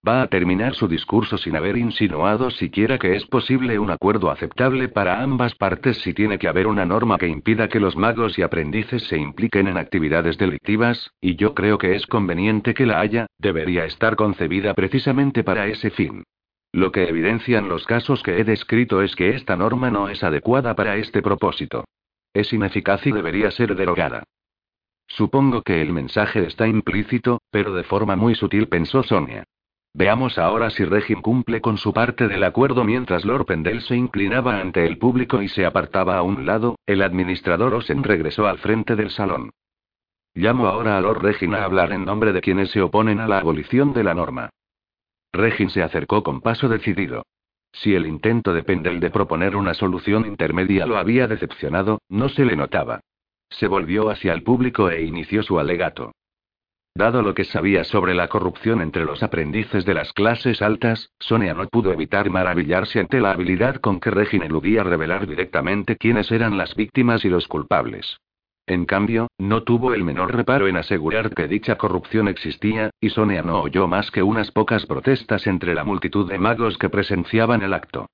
Va 0.07 0.21
a 0.21 0.27
terminar 0.27 0.75
su 0.75 0.87
discurso 0.87 1.39
sin 1.39 1.57
haber 1.57 1.79
insinuado 1.79 2.51
siquiera 2.51 2.99
que 2.99 3.17
es 3.17 3.25
posible 3.25 3.79
un 3.79 3.91
acuerdo 3.91 4.31
aceptable 4.31 4.89
para 4.89 5.23
ambas 5.23 5.55
partes 5.55 5.97
si 6.03 6.13
tiene 6.13 6.39
que 6.39 6.47
haber 6.47 6.67
una 6.67 6.85
norma 6.85 7.17
que 7.17 7.27
impida 7.27 7.69
que 7.69 7.81
los 7.81 7.97
magos 7.97 8.39
y 8.39 8.43
aprendices 8.43 9.05
se 9.05 9.17
impliquen 9.17 9.67
en 9.67 9.79
actividades 9.79 10.37
delictivas, 10.37 11.11
y 11.23 11.37
yo 11.37 11.55
creo 11.55 11.79
que 11.79 11.95
es 11.95 12.07
conveniente 12.07 12.75
que 12.75 12.85
la 12.85 13.01
haya, 13.01 13.29
debería 13.39 13.87
estar 13.87 14.15
concebida 14.15 14.75
precisamente 14.75 15.43
para 15.43 15.69
ese 15.69 15.91
fin. 15.91 16.25
Lo 16.71 16.93
que 16.93 17.09
evidencian 17.09 17.71
los 17.71 17.87
casos 17.87 18.23
que 18.23 18.39
he 18.39 18.45
descrito 18.45 19.01
es 19.01 19.17
que 19.17 19.31
esta 19.31 19.57
norma 19.57 19.91
no 19.91 20.11
es 20.11 20.23
adecuada 20.23 20.75
para 20.75 20.97
este 20.97 21.23
propósito. 21.23 21.85
Es 22.35 22.53
ineficaz 22.53 23.07
y 23.07 23.13
debería 23.13 23.51
ser 23.53 23.75
derogada. 23.75 24.25
Supongo 25.07 25.63
que 25.63 25.81
el 25.81 25.95
mensaje 25.95 26.45
está 26.47 26.67
implícito, 26.67 27.41
pero 27.51 27.73
de 27.73 27.85
forma 27.85 28.17
muy 28.17 28.35
sutil 28.35 28.69
pensó 28.69 29.03
Sonia. 29.03 29.45
Veamos 29.97 30.39
ahora 30.39 30.71
si 30.71 30.85
Regin 30.85 31.23
cumple 31.23 31.61
con 31.61 31.79
su 31.79 31.93
parte 31.93 32.27
del 32.27 32.43
acuerdo 32.43 32.83
mientras 32.83 33.25
Lord 33.25 33.47
Pendel 33.47 33.81
se 33.81 33.95
inclinaba 33.95 34.61
ante 34.61 34.85
el 34.87 34.99
público 34.99 35.41
y 35.41 35.49
se 35.49 35.65
apartaba 35.65 36.19
a 36.19 36.23
un 36.23 36.45
lado, 36.45 36.77
el 36.85 37.01
administrador 37.01 37.73
Osen 37.75 38.03
regresó 38.03 38.49
al 38.49 38.59
frente 38.59 38.97
del 38.97 39.11
salón. 39.11 39.51
Llamo 40.35 40.67
ahora 40.67 40.99
a 40.99 41.01
Lord 41.01 41.23
Regin 41.23 41.55
a 41.55 41.65
hablar 41.65 41.92
en 41.92 42.05
nombre 42.05 42.33
de 42.33 42.40
quienes 42.40 42.73
se 42.73 42.83
oponen 42.83 43.21
a 43.21 43.29
la 43.29 43.38
abolición 43.38 43.92
de 43.92 44.03
la 44.03 44.14
norma. 44.14 44.51
Regin 45.33 45.71
se 45.71 45.85
acercó 45.85 46.25
con 46.25 46.40
paso 46.40 46.68
decidido. 46.68 47.23
Si 47.73 47.95
el 47.95 48.07
intento 48.07 48.53
de 48.53 48.64
Pendel 48.64 48.99
de 48.99 49.11
proponer 49.11 49.55
una 49.55 49.75
solución 49.75 50.27
intermedia 50.27 50.87
lo 50.87 50.97
había 50.97 51.29
decepcionado, 51.29 52.01
no 52.09 52.29
se 52.29 52.45
le 52.45 52.57
notaba. 52.57 52.99
Se 53.49 53.68
volvió 53.68 54.11
hacia 54.11 54.33
el 54.33 54.42
público 54.42 54.90
e 54.90 55.05
inició 55.05 55.45
su 55.45 55.61
alegato. 55.61 56.12
Dado 56.96 57.22
lo 57.22 57.35
que 57.35 57.42
sabía 57.42 57.83
sobre 57.83 58.14
la 58.14 58.28
corrupción 58.28 58.80
entre 58.80 59.04
los 59.04 59.24
aprendices 59.24 59.85
de 59.85 59.94
las 59.94 60.12
clases 60.12 60.62
altas, 60.62 61.11
Sonia 61.18 61.52
no 61.52 61.66
pudo 61.66 61.92
evitar 61.92 62.30
maravillarse 62.30 63.00
ante 63.00 63.20
la 63.20 63.33
habilidad 63.33 63.76
con 63.80 63.98
que 63.98 64.12
Regin 64.12 64.44
eludía 64.44 64.85
revelar 64.85 65.26
directamente 65.26 65.96
quiénes 65.96 66.30
eran 66.30 66.57
las 66.57 66.76
víctimas 66.76 67.24
y 67.24 67.30
los 67.30 67.48
culpables. 67.48 68.20
En 68.66 68.87
cambio, 68.87 69.26
no 69.38 69.64
tuvo 69.64 69.92
el 69.92 70.04
menor 70.04 70.37
reparo 70.37 70.68
en 70.68 70.76
asegurar 70.76 71.35
que 71.35 71.48
dicha 71.48 71.76
corrupción 71.76 72.28
existía, 72.28 72.90
y 73.00 73.11
Sonia 73.11 73.42
no 73.42 73.62
oyó 73.62 73.88
más 73.88 74.12
que 74.12 74.22
unas 74.22 74.52
pocas 74.52 74.87
protestas 74.87 75.48
entre 75.48 75.74
la 75.74 75.83
multitud 75.83 76.30
de 76.30 76.38
magos 76.38 76.78
que 76.78 76.90
presenciaban 76.90 77.62
el 77.62 77.74
acto. 77.74 78.07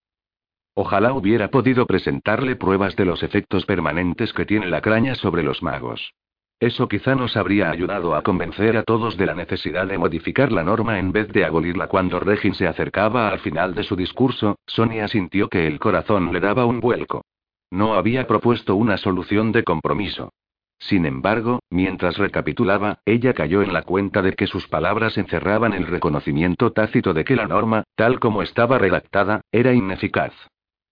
Ojalá 0.72 1.12
hubiera 1.12 1.48
podido 1.48 1.84
presentarle 1.84 2.56
pruebas 2.56 2.96
de 2.96 3.04
los 3.04 3.22
efectos 3.22 3.66
permanentes 3.66 4.32
que 4.32 4.46
tiene 4.46 4.68
la 4.68 4.80
craña 4.80 5.16
sobre 5.16 5.42
los 5.42 5.62
magos. 5.62 6.14
Eso 6.60 6.88
quizá 6.88 7.14
nos 7.14 7.38
habría 7.38 7.70
ayudado 7.70 8.14
a 8.14 8.22
convencer 8.22 8.76
a 8.76 8.82
todos 8.82 9.16
de 9.16 9.24
la 9.24 9.34
necesidad 9.34 9.86
de 9.86 9.96
modificar 9.96 10.52
la 10.52 10.62
norma 10.62 10.98
en 10.98 11.10
vez 11.10 11.28
de 11.28 11.46
abolirla. 11.46 11.86
Cuando 11.86 12.20
Regin 12.20 12.52
se 12.52 12.68
acercaba 12.68 13.30
al 13.30 13.38
final 13.38 13.74
de 13.74 13.82
su 13.82 13.96
discurso, 13.96 14.58
Sonia 14.66 15.08
sintió 15.08 15.48
que 15.48 15.66
el 15.66 15.78
corazón 15.78 16.34
le 16.34 16.40
daba 16.40 16.66
un 16.66 16.80
vuelco. 16.80 17.24
No 17.70 17.94
había 17.94 18.26
propuesto 18.26 18.76
una 18.76 18.98
solución 18.98 19.52
de 19.52 19.64
compromiso. 19.64 20.34
Sin 20.78 21.06
embargo, 21.06 21.60
mientras 21.70 22.18
recapitulaba, 22.18 22.98
ella 23.06 23.32
cayó 23.32 23.62
en 23.62 23.72
la 23.72 23.82
cuenta 23.82 24.20
de 24.20 24.34
que 24.34 24.46
sus 24.46 24.68
palabras 24.68 25.16
encerraban 25.16 25.72
el 25.72 25.86
reconocimiento 25.86 26.72
tácito 26.72 27.14
de 27.14 27.24
que 27.24 27.36
la 27.36 27.46
norma, 27.46 27.84
tal 27.94 28.20
como 28.20 28.42
estaba 28.42 28.76
redactada, 28.76 29.40
era 29.50 29.72
ineficaz. 29.72 30.34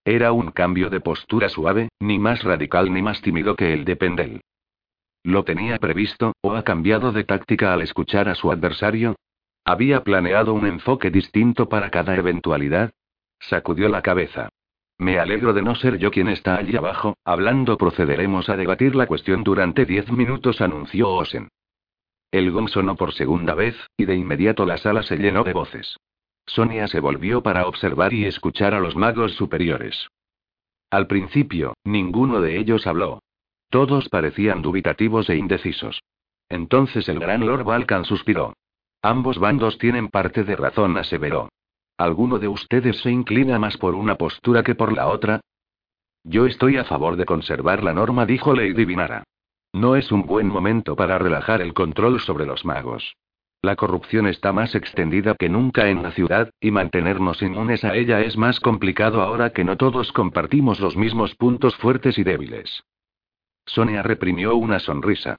Era 0.02 0.32
un 0.32 0.50
cambio 0.50 0.88
de 0.88 1.00
postura 1.00 1.50
suave, 1.50 1.90
ni 2.00 2.18
más 2.18 2.42
radical 2.42 2.90
ni 2.90 3.02
más 3.02 3.20
tímido 3.20 3.54
que 3.54 3.74
el 3.74 3.84
de 3.84 3.96
Pendel. 3.96 4.40
¿Lo 5.28 5.44
tenía 5.44 5.76
previsto, 5.76 6.32
o 6.40 6.54
ha 6.54 6.62
cambiado 6.62 7.12
de 7.12 7.22
táctica 7.22 7.74
al 7.74 7.82
escuchar 7.82 8.30
a 8.30 8.34
su 8.34 8.50
adversario? 8.50 9.14
¿Había 9.62 10.02
planeado 10.02 10.54
un 10.54 10.66
enfoque 10.66 11.10
distinto 11.10 11.68
para 11.68 11.90
cada 11.90 12.16
eventualidad? 12.16 12.92
Sacudió 13.38 13.90
la 13.90 14.00
cabeza. 14.00 14.48
Me 14.96 15.18
alegro 15.18 15.52
de 15.52 15.60
no 15.60 15.74
ser 15.74 15.98
yo 15.98 16.10
quien 16.10 16.28
está 16.28 16.56
allí 16.56 16.78
abajo, 16.78 17.18
hablando 17.26 17.76
procederemos 17.76 18.48
a 18.48 18.56
debatir 18.56 18.94
la 18.94 19.06
cuestión 19.06 19.44
durante 19.44 19.84
diez 19.84 20.10
minutos, 20.10 20.62
anunció 20.62 21.10
Osen. 21.10 21.48
El 22.30 22.50
gong 22.50 22.70
sonó 22.70 22.96
por 22.96 23.12
segunda 23.12 23.54
vez, 23.54 23.76
y 23.98 24.06
de 24.06 24.16
inmediato 24.16 24.64
la 24.64 24.78
sala 24.78 25.02
se 25.02 25.18
llenó 25.18 25.44
de 25.44 25.52
voces. 25.52 25.98
Sonia 26.46 26.88
se 26.88 27.00
volvió 27.00 27.42
para 27.42 27.66
observar 27.66 28.14
y 28.14 28.24
escuchar 28.24 28.72
a 28.72 28.80
los 28.80 28.96
magos 28.96 29.34
superiores. 29.34 30.08
Al 30.88 31.06
principio, 31.06 31.74
ninguno 31.84 32.40
de 32.40 32.56
ellos 32.56 32.86
habló. 32.86 33.20
Todos 33.70 34.08
parecían 34.08 34.62
dubitativos 34.62 35.28
e 35.28 35.36
indecisos. 35.36 36.02
Entonces 36.48 37.08
el 37.08 37.18
gran 37.18 37.46
Lord 37.46 37.64
Balkan 37.64 38.04
suspiró. 38.04 38.54
Ambos 39.02 39.38
bandos 39.38 39.78
tienen 39.78 40.08
parte 40.08 40.44
de 40.44 40.56
razón, 40.56 40.96
aseveró. 40.96 41.50
¿Alguno 41.98 42.38
de 42.38 42.48
ustedes 42.48 42.98
se 43.00 43.10
inclina 43.10 43.58
más 43.58 43.76
por 43.76 43.94
una 43.94 44.14
postura 44.14 44.62
que 44.62 44.74
por 44.74 44.92
la 44.92 45.08
otra? 45.08 45.40
Yo 46.24 46.46
estoy 46.46 46.76
a 46.76 46.84
favor 46.84 47.16
de 47.16 47.26
conservar 47.26 47.82
la 47.82 47.92
norma, 47.92 48.24
dijo 48.24 48.54
Lady 48.54 48.84
Vinara. 48.84 49.24
No 49.72 49.96
es 49.96 50.10
un 50.10 50.26
buen 50.26 50.48
momento 50.48 50.96
para 50.96 51.18
relajar 51.18 51.60
el 51.60 51.74
control 51.74 52.20
sobre 52.20 52.46
los 52.46 52.64
magos. 52.64 53.14
La 53.60 53.76
corrupción 53.76 54.26
está 54.26 54.52
más 54.52 54.74
extendida 54.74 55.34
que 55.34 55.48
nunca 55.48 55.88
en 55.88 56.02
la 56.02 56.12
ciudad, 56.12 56.50
y 56.60 56.70
mantenernos 56.70 57.42
inmunes 57.42 57.84
a 57.84 57.94
ella 57.94 58.20
es 58.20 58.36
más 58.36 58.60
complicado 58.60 59.20
ahora 59.20 59.50
que 59.50 59.64
no 59.64 59.76
todos 59.76 60.12
compartimos 60.12 60.80
los 60.80 60.96
mismos 60.96 61.34
puntos 61.34 61.76
fuertes 61.76 62.18
y 62.18 62.22
débiles. 62.24 62.84
Sonia 63.68 64.02
reprimió 64.02 64.56
una 64.56 64.80
sonrisa. 64.80 65.36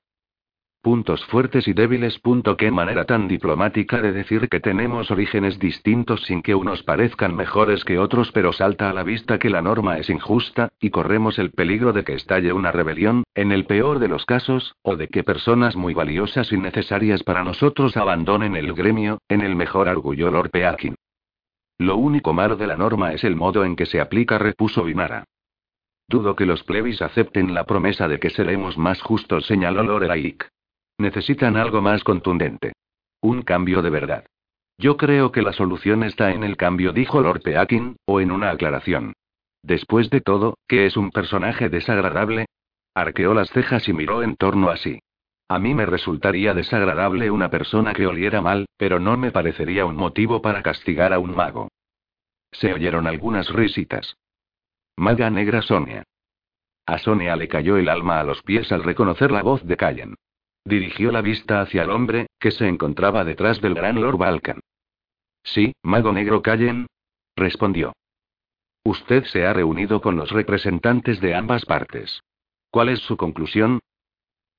Puntos 0.81 1.25
fuertes 1.25 1.67
y 1.67 1.73
débiles. 1.73 2.19
Punto 2.19 2.55
qué 2.55 2.71
manera 2.71 3.03
tan 3.03 3.27
diplomática 3.27 4.01
de 4.01 4.13
decir 4.13 4.47
que 4.47 4.61
tenemos 4.61 5.11
orígenes 5.11 5.59
distintos 5.59 6.21
sin 6.23 6.41
que 6.41 6.55
unos 6.55 6.83
parezcan 6.83 7.35
mejores 7.35 7.83
que 7.83 7.99
otros, 7.99 8.31
pero 8.31 8.53
salta 8.53 8.89
a 8.89 8.93
la 8.93 9.03
vista 9.03 9.39
que 9.39 9.49
la 9.49 9.61
norma 9.61 9.97
es 9.97 10.09
injusta, 10.09 10.69
y 10.79 10.89
corremos 10.89 11.37
el 11.37 11.51
peligro 11.51 11.91
de 11.91 12.05
que 12.05 12.13
estalle 12.13 12.53
una 12.53 12.71
rebelión, 12.71 13.23
en 13.35 13.51
el 13.51 13.65
peor 13.65 13.99
de 13.99 14.07
los 14.07 14.25
casos, 14.25 14.73
o 14.81 14.95
de 14.95 15.09
que 15.09 15.25
personas 15.25 15.75
muy 15.75 15.93
valiosas 15.93 16.53
y 16.53 16.57
necesarias 16.57 17.23
para 17.23 17.43
nosotros 17.43 17.97
abandonen 17.97 18.55
el 18.55 18.73
gremio, 18.73 19.17
en 19.27 19.41
el 19.41 19.57
mejor 19.57 19.89
arguyó 19.89 20.31
Lord 20.31 20.51
Peakin. 20.51 20.95
Lo 21.77 21.97
único 21.97 22.31
malo 22.31 22.55
de 22.55 22.67
la 22.67 22.77
norma 22.77 23.11
es 23.11 23.25
el 23.25 23.35
modo 23.35 23.65
en 23.65 23.75
que 23.75 23.85
se 23.85 23.99
aplica, 23.99 24.37
repuso 24.37 24.85
Vinara. 24.85 25.25
Dudo 26.09 26.35
que 26.35 26.47
los 26.47 26.63
plebis 26.63 27.03
acepten 27.03 27.53
la 27.53 27.65
promesa 27.65 28.07
de 28.07 28.19
que 28.19 28.31
seremos 28.31 28.79
más 28.79 28.99
justos, 28.99 29.45
señaló 29.45 29.83
Lorelaik. 29.83 30.49
Necesitan 30.97 31.55
algo 31.55 31.81
más 31.81 32.03
contundente. 32.03 32.73
Un 33.21 33.43
cambio 33.43 33.83
de 33.83 33.91
verdad. 33.91 34.25
Yo 34.79 34.97
creo 34.97 35.31
que 35.31 35.43
la 35.43 35.53
solución 35.53 36.03
está 36.03 36.31
en 36.31 36.43
el 36.43 36.57
cambio, 36.57 36.93
dijo 36.93 37.21
Lord 37.21 37.41
Peakin, 37.43 37.97
o 38.05 38.21
en 38.21 38.31
una 38.31 38.49
aclaración. 38.49 39.13
Después 39.61 40.09
de 40.09 40.21
todo, 40.21 40.57
¿qué 40.67 40.87
es 40.87 40.97
un 40.97 41.11
personaje 41.11 41.69
desagradable? 41.69 42.47
Arqueó 42.95 43.35
las 43.35 43.51
cejas 43.51 43.87
y 43.87 43.93
miró 43.93 44.23
en 44.23 44.35
torno 44.35 44.71
a 44.71 44.77
sí. 44.77 44.99
A 45.47 45.59
mí 45.59 45.75
me 45.75 45.85
resultaría 45.85 46.55
desagradable 46.55 47.29
una 47.29 47.51
persona 47.51 47.93
que 47.93 48.07
oliera 48.07 48.41
mal, 48.41 48.65
pero 48.77 48.99
no 48.99 49.15
me 49.15 49.31
parecería 49.31 49.85
un 49.85 49.95
motivo 49.95 50.41
para 50.41 50.63
castigar 50.63 51.13
a 51.13 51.19
un 51.19 51.35
mago. 51.35 51.67
Se 52.51 52.73
oyeron 52.73 53.05
algunas 53.05 53.49
risitas. 53.49 54.15
Maga 54.99 55.29
negra 55.29 55.61
Sonia. 55.61 56.03
A 56.85 56.97
Sonia 56.97 57.37
le 57.37 57.47
cayó 57.47 57.77
el 57.77 57.87
alma 57.87 58.19
a 58.19 58.25
los 58.25 58.43
pies 58.43 58.69
al 58.73 58.83
reconocer 58.83 59.31
la 59.31 59.41
voz 59.41 59.65
de 59.65 59.77
Callan. 59.77 60.15
Dirigió 60.65 61.13
la 61.13 61.21
vista 61.21 61.61
hacia 61.61 61.83
el 61.83 61.89
hombre, 61.89 62.27
que 62.37 62.51
se 62.51 62.67
encontraba 62.67 63.23
detrás 63.23 63.61
del 63.61 63.75
gran 63.75 64.01
Lord 64.01 64.17
Balkan. 64.17 64.59
Sí, 65.41 65.71
mago 65.83 66.11
negro 66.11 66.41
Callen. 66.41 66.85
Respondió. 67.37 67.93
Usted 68.83 69.23
se 69.23 69.45
ha 69.45 69.53
reunido 69.53 70.01
con 70.01 70.17
los 70.17 70.31
representantes 70.31 71.21
de 71.21 71.33
ambas 71.33 71.63
partes. 71.63 72.19
¿Cuál 72.69 72.89
es 72.89 72.99
su 72.99 73.15
conclusión? 73.15 73.79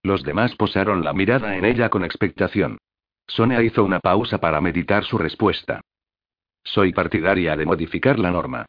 Los 0.03 0.23
demás 0.23 0.57
posaron 0.57 1.05
la 1.05 1.13
mirada 1.13 1.55
en 1.59 1.67
ella 1.67 1.91
con 1.91 2.03
expectación. 2.03 2.79
Sonia 3.27 3.63
hizo 3.63 3.85
una 3.85 4.01
pausa 4.01 4.39
para 4.39 4.63
meditar 4.63 5.05
su 5.05 5.19
respuesta. 5.19 5.83
Soy 6.65 6.95
partidaria 6.95 7.59
de 7.59 7.67
modificar 7.67 8.19
la 8.19 8.31
norma. 8.31 8.65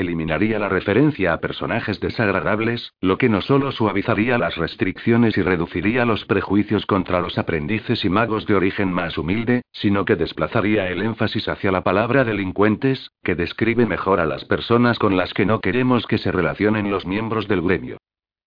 Eliminaría 0.00 0.58
la 0.58 0.70
referencia 0.70 1.34
a 1.34 1.40
personajes 1.40 2.00
desagradables, 2.00 2.94
lo 3.02 3.18
que 3.18 3.28
no 3.28 3.42
solo 3.42 3.70
suavizaría 3.70 4.38
las 4.38 4.56
restricciones 4.56 5.36
y 5.36 5.42
reduciría 5.42 6.06
los 6.06 6.24
prejuicios 6.24 6.86
contra 6.86 7.20
los 7.20 7.36
aprendices 7.36 8.02
y 8.06 8.08
magos 8.08 8.46
de 8.46 8.54
origen 8.54 8.90
más 8.90 9.18
humilde, 9.18 9.60
sino 9.72 10.06
que 10.06 10.16
desplazaría 10.16 10.88
el 10.88 11.02
énfasis 11.02 11.48
hacia 11.48 11.70
la 11.70 11.82
palabra 11.82 12.24
delincuentes, 12.24 13.10
que 13.22 13.34
describe 13.34 13.84
mejor 13.84 14.20
a 14.20 14.24
las 14.24 14.46
personas 14.46 14.98
con 14.98 15.18
las 15.18 15.34
que 15.34 15.44
no 15.44 15.60
queremos 15.60 16.06
que 16.06 16.16
se 16.16 16.32
relacionen 16.32 16.90
los 16.90 17.04
miembros 17.04 17.46
del 17.46 17.60
gremio. 17.60 17.98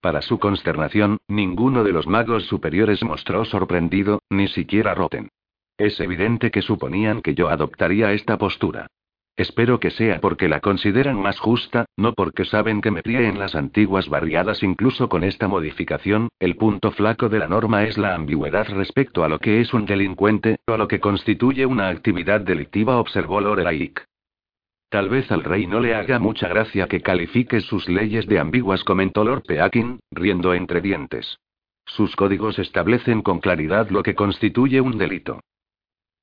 Para 0.02 0.24
su 0.24 0.40
consternación, 0.40 1.20
ninguno 1.28 1.84
de 1.84 1.92
los 1.92 2.08
magos 2.08 2.48
superiores 2.48 3.04
mostró 3.04 3.46
sorprendido, 3.46 4.24
ni 4.32 4.48
siquiera 4.48 4.96
Roten. 4.96 5.30
Es 5.78 6.00
evidente 6.00 6.50
que 6.50 6.64
suponían 6.64 7.22
que 7.22 7.36
yo 7.36 7.48
adoptaría 7.50 8.12
esta 8.12 8.40
postura. 8.40 8.88
Espero 9.36 9.80
que 9.80 9.90
sea 9.90 10.22
porque 10.22 10.48
la 10.48 10.60
consideran 10.60 11.20
más 11.20 11.40
justa, 11.40 11.86
no 11.98 12.14
porque 12.14 12.46
saben 12.46 12.82
que 12.82 12.92
me 12.92 13.02
prie 13.02 13.28
en 13.28 13.40
las 13.40 13.56
antiguas 13.56 14.08
barriadas 14.08 14.62
incluso 14.62 15.10
con 15.10 15.24
esta 15.24 15.48
modificación, 15.48 16.30
el 16.40 16.56
punto 16.56 16.92
flaco 16.92 17.30
de 17.30 17.40
la 17.40 17.48
norma 17.48 17.84
es 17.84 17.98
la 17.98 18.14
ambigüedad 18.14 18.68
respecto 18.70 19.24
a 19.24 19.30
lo 19.30 19.40
que 19.40 19.60
es 19.60 19.74
un 19.74 19.88
delincuente, 19.88 20.58
o 20.68 20.74
a 20.74 20.78
lo 20.78 20.88
que 20.88 21.00
constituye 21.00 21.66
una 21.66 21.90
actividad 21.90 22.42
delictiva, 22.42 23.00
observó 23.00 23.42
Lorelaik. 23.42 24.06
Tal 24.90 25.10
vez 25.10 25.32
al 25.32 25.44
rey 25.44 25.66
no 25.66 25.80
le 25.80 25.96
haga 25.96 26.20
mucha 26.20 26.48
gracia 26.48 26.88
que 26.88 27.02
califique 27.02 27.62
sus 27.62 27.90
leyes 27.90 28.28
de 28.28 28.38
ambiguas, 28.38 28.84
comentó 28.84 29.24
Lord 29.24 29.42
Peakin, 29.48 30.00
riendo 30.12 30.54
entre 30.54 30.82
dientes. 30.82 31.40
Sus 31.88 32.16
códigos 32.16 32.60
establecen 32.60 33.24
con 33.24 33.40
claridad 33.40 33.90
lo 33.90 34.04
que 34.04 34.14
constituye 34.14 34.80
un 34.80 35.00
delito. 35.00 35.40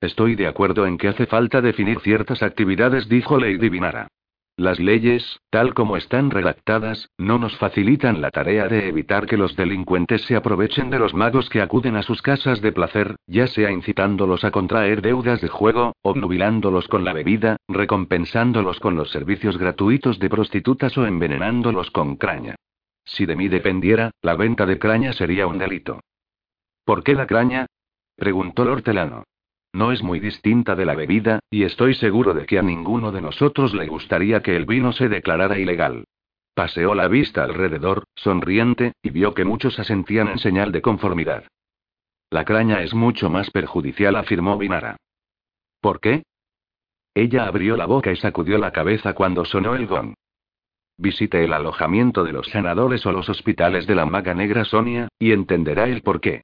Estoy 0.00 0.34
de 0.34 0.46
acuerdo 0.46 0.86
en 0.86 0.96
que 0.96 1.08
hace 1.08 1.26
falta 1.26 1.60
definir 1.60 2.00
ciertas 2.00 2.42
actividades, 2.42 3.08
dijo 3.08 3.38
Lady 3.38 3.68
Vinara. 3.68 4.08
Las 4.56 4.78
leyes, 4.78 5.40
tal 5.50 5.74
como 5.74 5.96
están 5.96 6.30
redactadas, 6.30 7.08
no 7.18 7.38
nos 7.38 7.56
facilitan 7.56 8.20
la 8.20 8.30
tarea 8.30 8.66
de 8.68 8.88
evitar 8.88 9.26
que 9.26 9.36
los 9.36 9.56
delincuentes 9.56 10.22
se 10.22 10.36
aprovechen 10.36 10.90
de 10.90 10.98
los 10.98 11.14
magos 11.14 11.48
que 11.48 11.62
acuden 11.62 11.96
a 11.96 12.02
sus 12.02 12.20
casas 12.20 12.60
de 12.60 12.72
placer, 12.72 13.16
ya 13.26 13.46
sea 13.46 13.70
incitándolos 13.70 14.44
a 14.44 14.50
contraer 14.50 15.02
deudas 15.02 15.40
de 15.40 15.48
juego, 15.48 15.94
obnubilándolos 16.02 16.88
con 16.88 17.04
la 17.04 17.12
bebida, 17.12 17.56
recompensándolos 17.68 18.80
con 18.80 18.96
los 18.96 19.10
servicios 19.10 19.56
gratuitos 19.56 20.18
de 20.18 20.28
prostitutas 20.28 20.96
o 20.98 21.06
envenenándolos 21.06 21.90
con 21.90 22.16
craña. 22.16 22.56
Si 23.04 23.26
de 23.26 23.36
mí 23.36 23.48
dependiera, 23.48 24.10
la 24.22 24.34
venta 24.34 24.66
de 24.66 24.78
craña 24.78 25.12
sería 25.12 25.46
un 25.46 25.58
delito. 25.58 26.00
¿Por 26.84 27.02
qué 27.02 27.14
la 27.14 27.26
craña? 27.26 27.66
preguntó 28.16 28.64
Lortelano. 28.64 29.24
No 29.72 29.92
es 29.92 30.02
muy 30.02 30.18
distinta 30.18 30.74
de 30.74 30.84
la 30.84 30.94
bebida, 30.94 31.38
y 31.50 31.62
estoy 31.62 31.94
seguro 31.94 32.34
de 32.34 32.46
que 32.46 32.58
a 32.58 32.62
ninguno 32.62 33.12
de 33.12 33.20
nosotros 33.20 33.72
le 33.72 33.86
gustaría 33.86 34.42
que 34.42 34.56
el 34.56 34.66
vino 34.66 34.92
se 34.92 35.08
declarara 35.08 35.58
ilegal. 35.58 36.04
Paseó 36.54 36.94
la 36.94 37.06
vista 37.06 37.44
alrededor, 37.44 38.04
sonriente, 38.14 38.92
y 39.02 39.10
vio 39.10 39.32
que 39.32 39.44
muchos 39.44 39.78
asentían 39.78 40.28
en 40.28 40.38
señal 40.38 40.72
de 40.72 40.82
conformidad. 40.82 41.44
La 42.30 42.44
craña 42.44 42.82
es 42.82 42.94
mucho 42.94 43.30
más 43.30 43.50
perjudicial, 43.50 44.16
afirmó 44.16 44.58
Vinara. 44.58 44.96
¿Por 45.80 46.00
qué? 46.00 46.24
Ella 47.14 47.46
abrió 47.46 47.76
la 47.76 47.86
boca 47.86 48.12
y 48.12 48.16
sacudió 48.16 48.58
la 48.58 48.72
cabeza 48.72 49.14
cuando 49.14 49.44
sonó 49.44 49.74
el 49.74 49.86
gong. 49.86 50.14
Visite 50.96 51.44
el 51.44 51.52
alojamiento 51.52 52.24
de 52.24 52.32
los 52.32 52.48
sanadores 52.48 53.06
o 53.06 53.12
los 53.12 53.28
hospitales 53.28 53.86
de 53.86 53.94
la 53.94 54.04
maga 54.04 54.34
negra 54.34 54.64
Sonia, 54.64 55.08
y 55.18 55.32
entenderá 55.32 55.84
el 55.84 56.02
por 56.02 56.20
qué. 56.20 56.42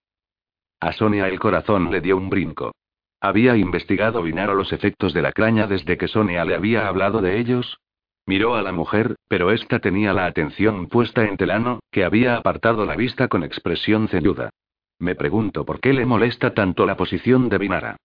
A 0.80 0.92
Sonia 0.92 1.28
el 1.28 1.38
corazón 1.38 1.90
le 1.90 2.00
dio 2.00 2.16
un 2.16 2.30
brinco. 2.30 2.72
¿Había 3.26 3.56
investigado 3.56 4.22
Vinaro 4.22 4.54
los 4.54 4.72
efectos 4.72 5.12
de 5.12 5.20
la 5.20 5.32
craña 5.32 5.66
desde 5.66 5.98
que 5.98 6.06
Sonia 6.06 6.44
le 6.44 6.54
había 6.54 6.86
hablado 6.86 7.20
de 7.20 7.40
ellos? 7.40 7.80
Miró 8.24 8.54
a 8.54 8.62
la 8.62 8.70
mujer, 8.70 9.16
pero 9.26 9.50
ésta 9.50 9.80
tenía 9.80 10.12
la 10.12 10.26
atención 10.26 10.86
puesta 10.86 11.24
en 11.24 11.36
Telano, 11.36 11.80
que 11.90 12.04
había 12.04 12.36
apartado 12.36 12.86
la 12.86 12.94
vista 12.94 13.26
con 13.26 13.42
expresión 13.42 14.06
ceñuda. 14.06 14.50
Me 15.00 15.16
pregunto 15.16 15.64
por 15.64 15.80
qué 15.80 15.92
le 15.92 16.06
molesta 16.06 16.54
tanto 16.54 16.86
la 16.86 16.96
posición 16.96 17.48
de 17.48 17.58
Vinara. 17.58 17.96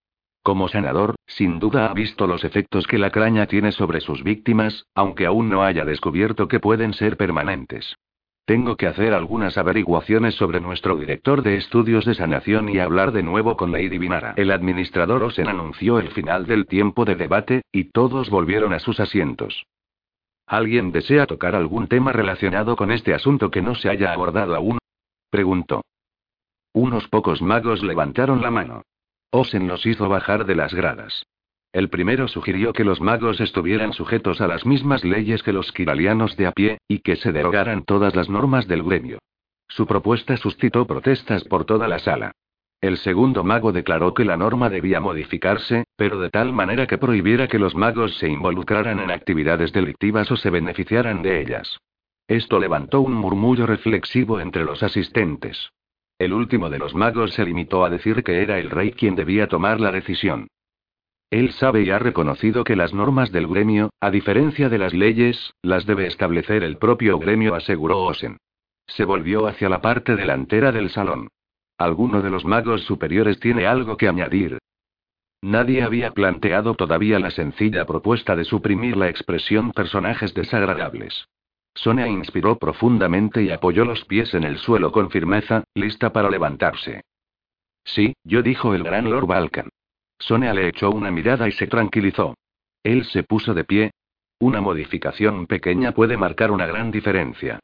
Como 0.42 0.68
sanador, 0.70 1.14
sin 1.28 1.60
duda 1.60 1.86
ha 1.86 1.94
visto 1.94 2.26
los 2.26 2.44
efectos 2.44 2.88
que 2.88 2.98
la 2.98 3.12
craña 3.12 3.46
tiene 3.46 3.72
sobre 3.74 4.02
sus 4.02 4.24
víctimas, 4.24 4.88
aunque 4.96 5.28
aún 5.28 5.50
no 5.50 5.62
haya 5.62 5.86
descubierto 5.86 6.48
que 6.48 6.60
pueden 6.60 6.94
ser 6.94 7.16
permanentes. 7.16 7.96
Tengo 8.46 8.76
que 8.76 8.88
hacer 8.88 9.14
algunas 9.14 9.58
averiguaciones 9.58 10.36
sobre 10.36 10.60
nuestro 10.60 10.98
director 10.98 11.44
de 11.44 11.58
estudios 11.58 12.06
de 12.06 12.16
sanación 12.16 12.70
y 12.70 12.80
hablar 12.80 13.12
de 13.12 13.24
nuevo 13.24 13.56
con 13.56 13.72
Lady 13.72 13.98
Vinara. 13.98 14.34
El 14.36 14.52
administrador 14.52 15.24
Osen 15.24 15.48
anunció 15.48 16.00
el 16.00 16.10
final 16.10 16.48
del 16.48 16.66
tiempo 16.66 17.06
de 17.06 17.16
debate, 17.16 17.62
y 17.72 17.86
todos 17.86 18.30
volvieron 18.30 18.74
a 18.74 18.80
sus 18.80 19.00
asientos. 19.00 19.66
¿Alguien 20.48 20.92
desea 20.92 21.28
tocar 21.28 21.56
algún 21.56 21.88
tema 21.88 22.12
relacionado 22.12 22.76
con 22.76 22.92
este 22.92 23.14
asunto 23.14 23.52
que 23.52 23.62
no 23.62 23.76
se 23.76 23.90
haya 23.90 24.12
abordado 24.12 24.56
aún? 24.56 24.80
preguntó. 25.30 25.82
Unos 26.74 27.08
pocos 27.08 27.42
magos 27.42 27.84
levantaron 27.84 28.42
la 28.42 28.52
mano. 28.52 28.84
Osen 29.30 29.68
los 29.68 29.86
hizo 29.86 30.10
bajar 30.10 30.46
de 30.46 30.56
las 30.56 30.74
gradas. 30.74 31.26
El 31.74 31.90
primero 31.90 32.28
sugirió 32.28 32.74
que 32.74 32.84
los 32.84 33.00
magos 33.00 33.40
estuvieran 33.40 33.94
sujetos 33.94 34.42
a 34.42 34.48
las 34.48 34.66
mismas 34.66 35.06
leyes 35.06 35.42
que 35.42 35.54
los 35.54 35.72
kiralianos 35.72 36.36
de 36.36 36.48
a 36.48 36.52
pie, 36.52 36.80
y 36.88 37.00
que 37.00 37.16
se 37.16 37.32
derogaran 37.32 37.86
todas 37.86 38.14
las 38.14 38.30
normas 38.30 38.68
del 38.68 38.84
gremio. 38.84 39.20
Su 39.70 39.88
propuesta 39.88 40.36
suscitó 40.36 40.86
protestas 40.86 41.46
por 41.46 41.64
toda 41.64 41.88
la 41.88 42.00
sala. 42.00 42.34
El 42.82 42.98
segundo 42.98 43.44
mago 43.46 43.72
declaró 43.72 44.14
que 44.14 44.26
la 44.26 44.36
norma 44.36 44.70
debía 44.70 45.00
modificarse, 45.00 45.86
pero 45.96 46.20
de 46.20 46.30
tal 46.30 46.52
manera 46.52 46.88
que 46.88 46.98
prohibiera 46.98 47.48
que 47.48 47.60
los 47.60 47.74
magos 47.74 48.18
se 48.18 48.28
involucraran 48.28 49.00
en 49.00 49.12
actividades 49.12 49.72
delictivas 49.72 50.30
o 50.32 50.36
se 50.36 50.50
beneficiaran 50.50 51.22
de 51.22 51.42
ellas. 51.42 51.78
Esto 52.28 52.60
levantó 52.60 53.02
un 53.02 53.14
murmullo 53.14 53.66
reflexivo 53.66 54.42
entre 54.42 54.66
los 54.66 54.84
asistentes. 54.84 55.70
El 56.18 56.34
último 56.34 56.70
de 56.70 56.80
los 56.80 56.96
magos 56.96 57.34
se 57.34 57.46
limitó 57.46 57.86
a 57.86 57.90
decir 57.90 58.24
que 58.24 58.42
era 58.42 58.60
el 58.60 58.70
rey 58.72 58.92
quien 58.92 59.16
debía 59.16 59.48
tomar 59.48 59.80
la 59.80 59.92
decisión. 59.92 60.48
Él 61.32 61.54
sabe 61.54 61.84
y 61.84 61.90
ha 61.92 61.98
reconocido 61.98 62.66
que 62.66 62.76
las 62.76 62.94
normas 62.94 63.32
del 63.32 63.48
gremio, 63.48 63.90
a 64.02 64.12
diferencia 64.12 64.68
de 64.68 64.78
las 64.78 64.94
leyes, 64.94 65.54
las 65.62 65.86
debe 65.86 66.06
establecer 66.06 66.62
el 66.62 66.78
propio 66.78 67.18
gremio, 67.20 67.56
aseguró 67.56 68.04
Osen. 68.04 68.38
Se 68.86 69.06
volvió 69.06 69.48
hacia 69.48 69.70
la 69.70 69.82
parte 69.82 70.18
delantera 70.18 70.74
del 70.74 70.90
salón. 70.90 71.30
¿Alguno 71.78 72.22
de 72.22 72.30
los 72.30 72.44
magos 72.44 72.82
superiores 72.84 73.40
tiene 73.40 73.66
algo 73.66 73.96
que 73.96 74.10
añadir? 74.10 74.58
Nadie 75.42 75.84
había 75.84 76.12
planteado 76.12 76.76
todavía 76.76 77.18
la 77.18 77.32
sencilla 77.32 77.86
propuesta 77.86 78.36
de 78.36 78.44
suprimir 78.44 78.98
la 78.98 79.08
expresión 79.08 79.72
personajes 79.72 80.34
desagradables. 80.34 81.30
Sonia 81.74 82.08
inspiró 82.08 82.58
profundamente 82.58 83.42
y 83.42 83.52
apoyó 83.52 83.86
los 83.86 84.04
pies 84.04 84.34
en 84.34 84.44
el 84.44 84.58
suelo 84.58 84.92
con 84.92 85.10
firmeza, 85.10 85.64
lista 85.76 86.12
para 86.12 86.30
levantarse. 86.30 87.06
Sí, 87.86 88.14
yo 88.26 88.44
dijo 88.44 88.76
el 88.76 88.84
gran 88.84 89.10
Lord 89.10 89.28
Balkan. 89.28 89.70
Sonia 90.22 90.54
le 90.54 90.68
echó 90.68 90.92
una 90.92 91.12
mirada 91.12 91.48
y 91.48 91.52
se 91.52 91.68
tranquilizó. 91.68 92.36
Él 92.84 93.06
se 93.06 93.24
puso 93.24 93.54
de 93.54 93.64
pie. 93.64 93.92
Una 94.40 94.62
modificación 94.62 95.48
pequeña 95.48 95.92
puede 95.92 96.16
marcar 96.16 96.52
una 96.52 96.66
gran 96.66 96.92
diferencia. 96.92 97.60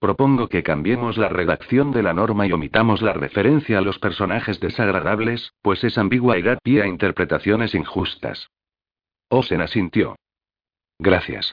Propongo 0.00 0.48
que 0.48 0.62
cambiemos 0.62 1.18
la 1.18 1.28
redacción 1.28 1.92
de 1.92 2.02
la 2.02 2.14
norma 2.14 2.46
y 2.46 2.52
omitamos 2.52 3.02
la 3.02 3.12
referencia 3.12 3.78
a 3.78 3.80
los 3.82 3.98
personajes 3.98 4.58
desagradables, 4.58 5.52
pues 5.62 5.84
es 5.84 5.98
ambigua 5.98 6.38
y 6.38 6.42
da 6.42 6.56
pie 6.56 6.82
a 6.82 6.86
interpretaciones 6.86 7.74
injustas. 7.74 8.48
Osen 9.28 9.60
asintió. 9.60 10.16
Gracias. 10.98 11.52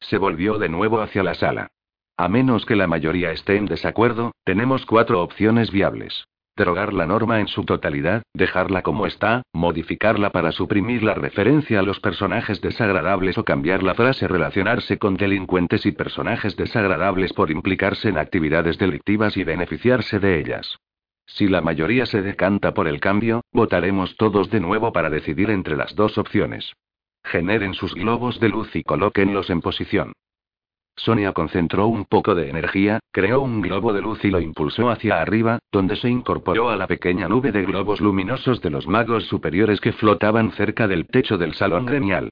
Se 0.00 0.18
volvió 0.18 0.58
de 0.58 0.68
nuevo 0.68 1.00
hacia 1.00 1.22
la 1.22 1.34
sala. 1.34 1.68
A 2.16 2.28
menos 2.28 2.64
que 2.64 2.76
la 2.76 2.86
mayoría 2.86 3.32
esté 3.32 3.56
en 3.56 3.66
desacuerdo, 3.66 4.32
tenemos 4.44 4.86
cuatro 4.86 5.22
opciones 5.22 5.70
viables. 5.70 6.24
Derogar 6.60 6.92
la 6.92 7.06
norma 7.06 7.40
en 7.40 7.48
su 7.48 7.64
totalidad, 7.64 8.22
dejarla 8.34 8.82
como 8.82 9.06
está, 9.06 9.42
modificarla 9.54 10.28
para 10.28 10.52
suprimir 10.52 11.02
la 11.02 11.14
referencia 11.14 11.80
a 11.80 11.82
los 11.82 12.00
personajes 12.00 12.60
desagradables 12.60 13.38
o 13.38 13.44
cambiar 13.44 13.82
la 13.82 13.94
frase 13.94 14.28
relacionarse 14.28 14.98
con 14.98 15.16
delincuentes 15.16 15.86
y 15.86 15.92
personajes 15.92 16.56
desagradables 16.56 17.32
por 17.32 17.50
implicarse 17.50 18.10
en 18.10 18.18
actividades 18.18 18.76
delictivas 18.76 19.38
y 19.38 19.44
beneficiarse 19.44 20.18
de 20.20 20.38
ellas. 20.38 20.76
Si 21.26 21.48
la 21.48 21.62
mayoría 21.62 22.04
se 22.04 22.20
decanta 22.20 22.74
por 22.74 22.88
el 22.88 23.00
cambio, 23.00 23.40
votaremos 23.52 24.16
todos 24.16 24.50
de 24.50 24.60
nuevo 24.60 24.92
para 24.92 25.08
decidir 25.08 25.48
entre 25.48 25.76
las 25.76 25.94
dos 25.94 26.18
opciones. 26.18 26.74
Generen 27.24 27.72
sus 27.72 27.94
globos 27.94 28.38
de 28.38 28.50
luz 28.50 28.76
y 28.76 28.82
colóquenlos 28.82 29.48
en 29.48 29.62
posición. 29.62 30.12
Sonia 31.04 31.32
concentró 31.32 31.86
un 31.86 32.04
poco 32.04 32.34
de 32.34 32.50
energía, 32.50 33.00
creó 33.10 33.40
un 33.40 33.62
globo 33.62 33.94
de 33.94 34.02
luz 34.02 34.22
y 34.22 34.30
lo 34.30 34.38
impulsó 34.38 34.90
hacia 34.90 35.22
arriba, 35.22 35.58
donde 35.72 35.96
se 35.96 36.10
incorporó 36.10 36.68
a 36.68 36.76
la 36.76 36.86
pequeña 36.86 37.26
nube 37.26 37.52
de 37.52 37.64
globos 37.64 38.02
luminosos 38.02 38.60
de 38.60 38.68
los 38.68 38.86
magos 38.86 39.24
superiores 39.24 39.80
que 39.80 39.92
flotaban 39.92 40.52
cerca 40.52 40.86
del 40.86 41.06
techo 41.06 41.38
del 41.38 41.54
salón 41.54 41.86
gremial. 41.86 42.28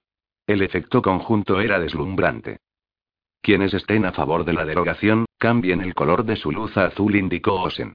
El 0.47 0.61
efecto 0.61 1.01
conjunto 1.01 1.61
era 1.61 1.81
deslumbrante. 1.81 2.59
Quienes 3.41 3.73
estén 3.73 4.05
a 4.05 4.13
favor 4.13 4.45
de 4.45 4.53
la 4.53 4.67
derogación, 4.67 5.25
cambien 5.39 5.81
el 5.81 5.95
color 5.95 6.25
de 6.27 6.37
su 6.37 6.53
luz 6.53 6.77
a 6.77 6.87
azul, 6.87 7.17
indicó 7.17 7.63
Osen. 7.63 7.95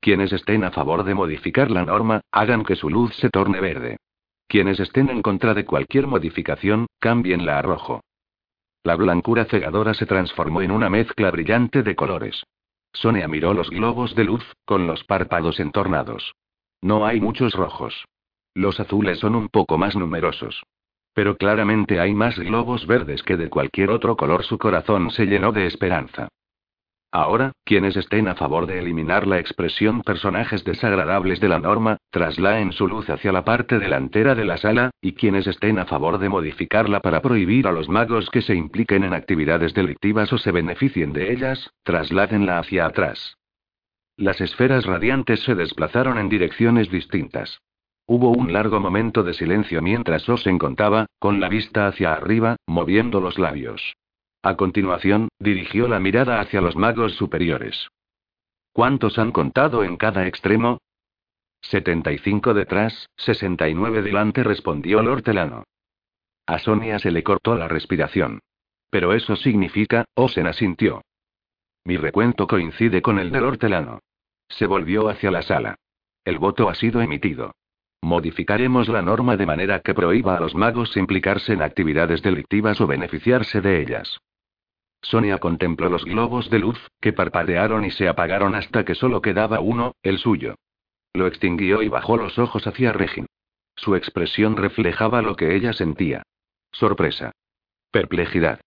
Quienes 0.00 0.32
estén 0.32 0.64
a 0.64 0.70
favor 0.70 1.04
de 1.04 1.14
modificar 1.14 1.70
la 1.70 1.84
norma, 1.84 2.22
hagan 2.32 2.64
que 2.64 2.76
su 2.76 2.88
luz 2.88 3.14
se 3.16 3.28
torne 3.28 3.60
verde. 3.60 3.98
Quienes 4.48 4.80
estén 4.80 5.10
en 5.10 5.20
contra 5.20 5.52
de 5.52 5.66
cualquier 5.66 6.06
modificación, 6.06 6.86
cámbienla 6.98 7.58
a 7.58 7.62
rojo. 7.62 8.00
La 8.84 8.96
blancura 8.96 9.46
cegadora 9.46 9.94
se 9.94 10.04
transformó 10.04 10.60
en 10.60 10.70
una 10.70 10.90
mezcla 10.90 11.30
brillante 11.30 11.82
de 11.82 11.96
colores. 11.96 12.44
Sonia 12.92 13.26
miró 13.26 13.54
los 13.54 13.70
globos 13.70 14.14
de 14.14 14.24
luz, 14.24 14.44
con 14.66 14.86
los 14.86 15.02
párpados 15.04 15.58
entornados. 15.58 16.34
No 16.82 17.06
hay 17.06 17.18
muchos 17.18 17.54
rojos. 17.54 18.04
Los 18.54 18.78
azules 18.78 19.18
son 19.18 19.36
un 19.36 19.48
poco 19.48 19.78
más 19.78 19.96
numerosos. 19.96 20.62
Pero 21.14 21.38
claramente 21.38 21.98
hay 21.98 22.12
más 22.12 22.38
globos 22.38 22.86
verdes 22.86 23.22
que 23.22 23.38
de 23.38 23.48
cualquier 23.48 23.88
otro 23.90 24.16
color. 24.16 24.44
Su 24.44 24.58
corazón 24.58 25.10
se 25.10 25.24
llenó 25.24 25.50
de 25.50 25.66
esperanza. 25.66 26.28
Ahora, 27.16 27.52
quienes 27.62 27.96
estén 27.96 28.26
a 28.26 28.34
favor 28.34 28.66
de 28.66 28.80
eliminar 28.80 29.28
la 29.28 29.38
expresión 29.38 30.02
personajes 30.02 30.64
desagradables 30.64 31.38
de 31.38 31.48
la 31.48 31.60
norma, 31.60 31.96
traslaen 32.10 32.72
su 32.72 32.88
luz 32.88 33.08
hacia 33.08 33.30
la 33.30 33.44
parte 33.44 33.78
delantera 33.78 34.34
de 34.34 34.44
la 34.44 34.56
sala, 34.56 34.90
y 35.00 35.12
quienes 35.12 35.46
estén 35.46 35.78
a 35.78 35.84
favor 35.84 36.18
de 36.18 36.28
modificarla 36.28 36.98
para 36.98 37.22
prohibir 37.22 37.68
a 37.68 37.72
los 37.72 37.88
magos 37.88 38.28
que 38.30 38.42
se 38.42 38.56
impliquen 38.56 39.04
en 39.04 39.14
actividades 39.14 39.74
delictivas 39.74 40.32
o 40.32 40.38
se 40.38 40.50
beneficien 40.50 41.12
de 41.12 41.32
ellas, 41.32 41.70
trasládenla 41.84 42.58
hacia 42.58 42.84
atrás. 42.84 43.36
Las 44.16 44.40
esferas 44.40 44.84
radiantes 44.84 45.38
se 45.44 45.54
desplazaron 45.54 46.18
en 46.18 46.28
direcciones 46.28 46.90
distintas. 46.90 47.60
Hubo 48.08 48.30
un 48.30 48.52
largo 48.52 48.80
momento 48.80 49.22
de 49.22 49.34
silencio 49.34 49.80
mientras 49.82 50.28
Osen 50.28 50.58
contaba, 50.58 51.06
con 51.20 51.38
la 51.38 51.48
vista 51.48 51.86
hacia 51.86 52.12
arriba, 52.12 52.56
moviendo 52.66 53.20
los 53.20 53.38
labios. 53.38 53.94
A 54.44 54.56
continuación, 54.56 55.28
dirigió 55.38 55.88
la 55.88 55.98
mirada 55.98 56.38
hacia 56.38 56.60
los 56.60 56.76
magos 56.76 57.14
superiores. 57.14 57.88
¿Cuántos 58.74 59.18
han 59.18 59.32
contado 59.32 59.84
en 59.84 59.96
cada 59.96 60.26
extremo? 60.26 60.82
75 61.62 62.52
detrás, 62.52 63.08
69 63.16 64.02
delante, 64.02 64.44
respondió 64.44 65.02
Lord 65.02 65.22
Telano. 65.22 65.64
A 66.44 66.58
Sonia 66.58 66.98
se 66.98 67.10
le 67.10 67.22
cortó 67.22 67.54
la 67.54 67.68
respiración. 67.68 68.40
Pero 68.90 69.14
eso 69.14 69.34
significa, 69.34 70.04
Osen 70.14 70.46
asintió. 70.46 71.00
Mi 71.86 71.96
recuento 71.96 72.46
coincide 72.46 73.00
con 73.00 73.18
el 73.18 73.32
de 73.32 73.40
Lord 73.40 73.56
Telano. 73.56 74.00
Se 74.50 74.66
volvió 74.66 75.08
hacia 75.08 75.30
la 75.30 75.40
sala. 75.40 75.76
El 76.22 76.36
voto 76.36 76.68
ha 76.68 76.74
sido 76.74 77.00
emitido. 77.00 77.54
Modificaremos 78.02 78.90
la 78.90 79.00
norma 79.00 79.38
de 79.38 79.46
manera 79.46 79.80
que 79.80 79.94
prohíba 79.94 80.36
a 80.36 80.40
los 80.40 80.54
magos 80.54 80.98
implicarse 80.98 81.54
en 81.54 81.62
actividades 81.62 82.20
delictivas 82.20 82.78
o 82.82 82.86
beneficiarse 82.86 83.62
de 83.62 83.80
ellas. 83.80 84.20
Sonia 85.04 85.38
contempló 85.38 85.90
los 85.90 86.04
globos 86.04 86.48
de 86.48 86.58
luz, 86.58 86.78
que 87.00 87.12
parpadearon 87.12 87.84
y 87.84 87.90
se 87.90 88.08
apagaron 88.08 88.54
hasta 88.54 88.84
que 88.84 88.94
solo 88.94 89.20
quedaba 89.20 89.60
uno, 89.60 89.94
el 90.02 90.18
suyo. 90.18 90.56
Lo 91.12 91.26
extinguió 91.26 91.82
y 91.82 91.88
bajó 91.88 92.16
los 92.16 92.38
ojos 92.38 92.66
hacia 92.66 92.92
Regin. 92.92 93.26
Su 93.76 93.96
expresión 93.96 94.56
reflejaba 94.56 95.20
lo 95.20 95.36
que 95.36 95.54
ella 95.54 95.74
sentía. 95.74 96.22
Sorpresa. 96.72 97.32
Perplejidad. 97.90 98.60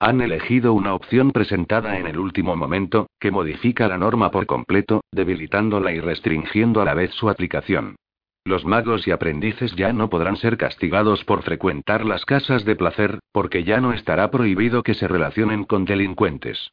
Han 0.00 0.22
elegido 0.22 0.72
una 0.72 0.94
opción 0.94 1.32
presentada 1.32 1.98
en 1.98 2.06
el 2.06 2.18
último 2.18 2.56
momento, 2.56 3.08
que 3.20 3.30
modifica 3.30 3.86
la 3.86 3.98
norma 3.98 4.30
por 4.30 4.46
completo, 4.46 5.02
debilitándola 5.12 5.92
y 5.92 6.00
restringiendo 6.00 6.80
a 6.80 6.84
la 6.86 6.94
vez 6.94 7.12
su 7.12 7.28
aplicación. 7.28 7.96
Los 8.46 8.66
magos 8.66 9.08
y 9.08 9.10
aprendices 9.10 9.74
ya 9.74 9.94
no 9.94 10.10
podrán 10.10 10.36
ser 10.36 10.58
castigados 10.58 11.24
por 11.24 11.42
frecuentar 11.44 12.04
las 12.04 12.26
casas 12.26 12.66
de 12.66 12.76
placer, 12.76 13.20
porque 13.32 13.64
ya 13.64 13.80
no 13.80 13.94
estará 13.94 14.30
prohibido 14.30 14.82
que 14.82 14.92
se 14.92 15.08
relacionen 15.08 15.64
con 15.64 15.86
delincuentes. 15.86 16.70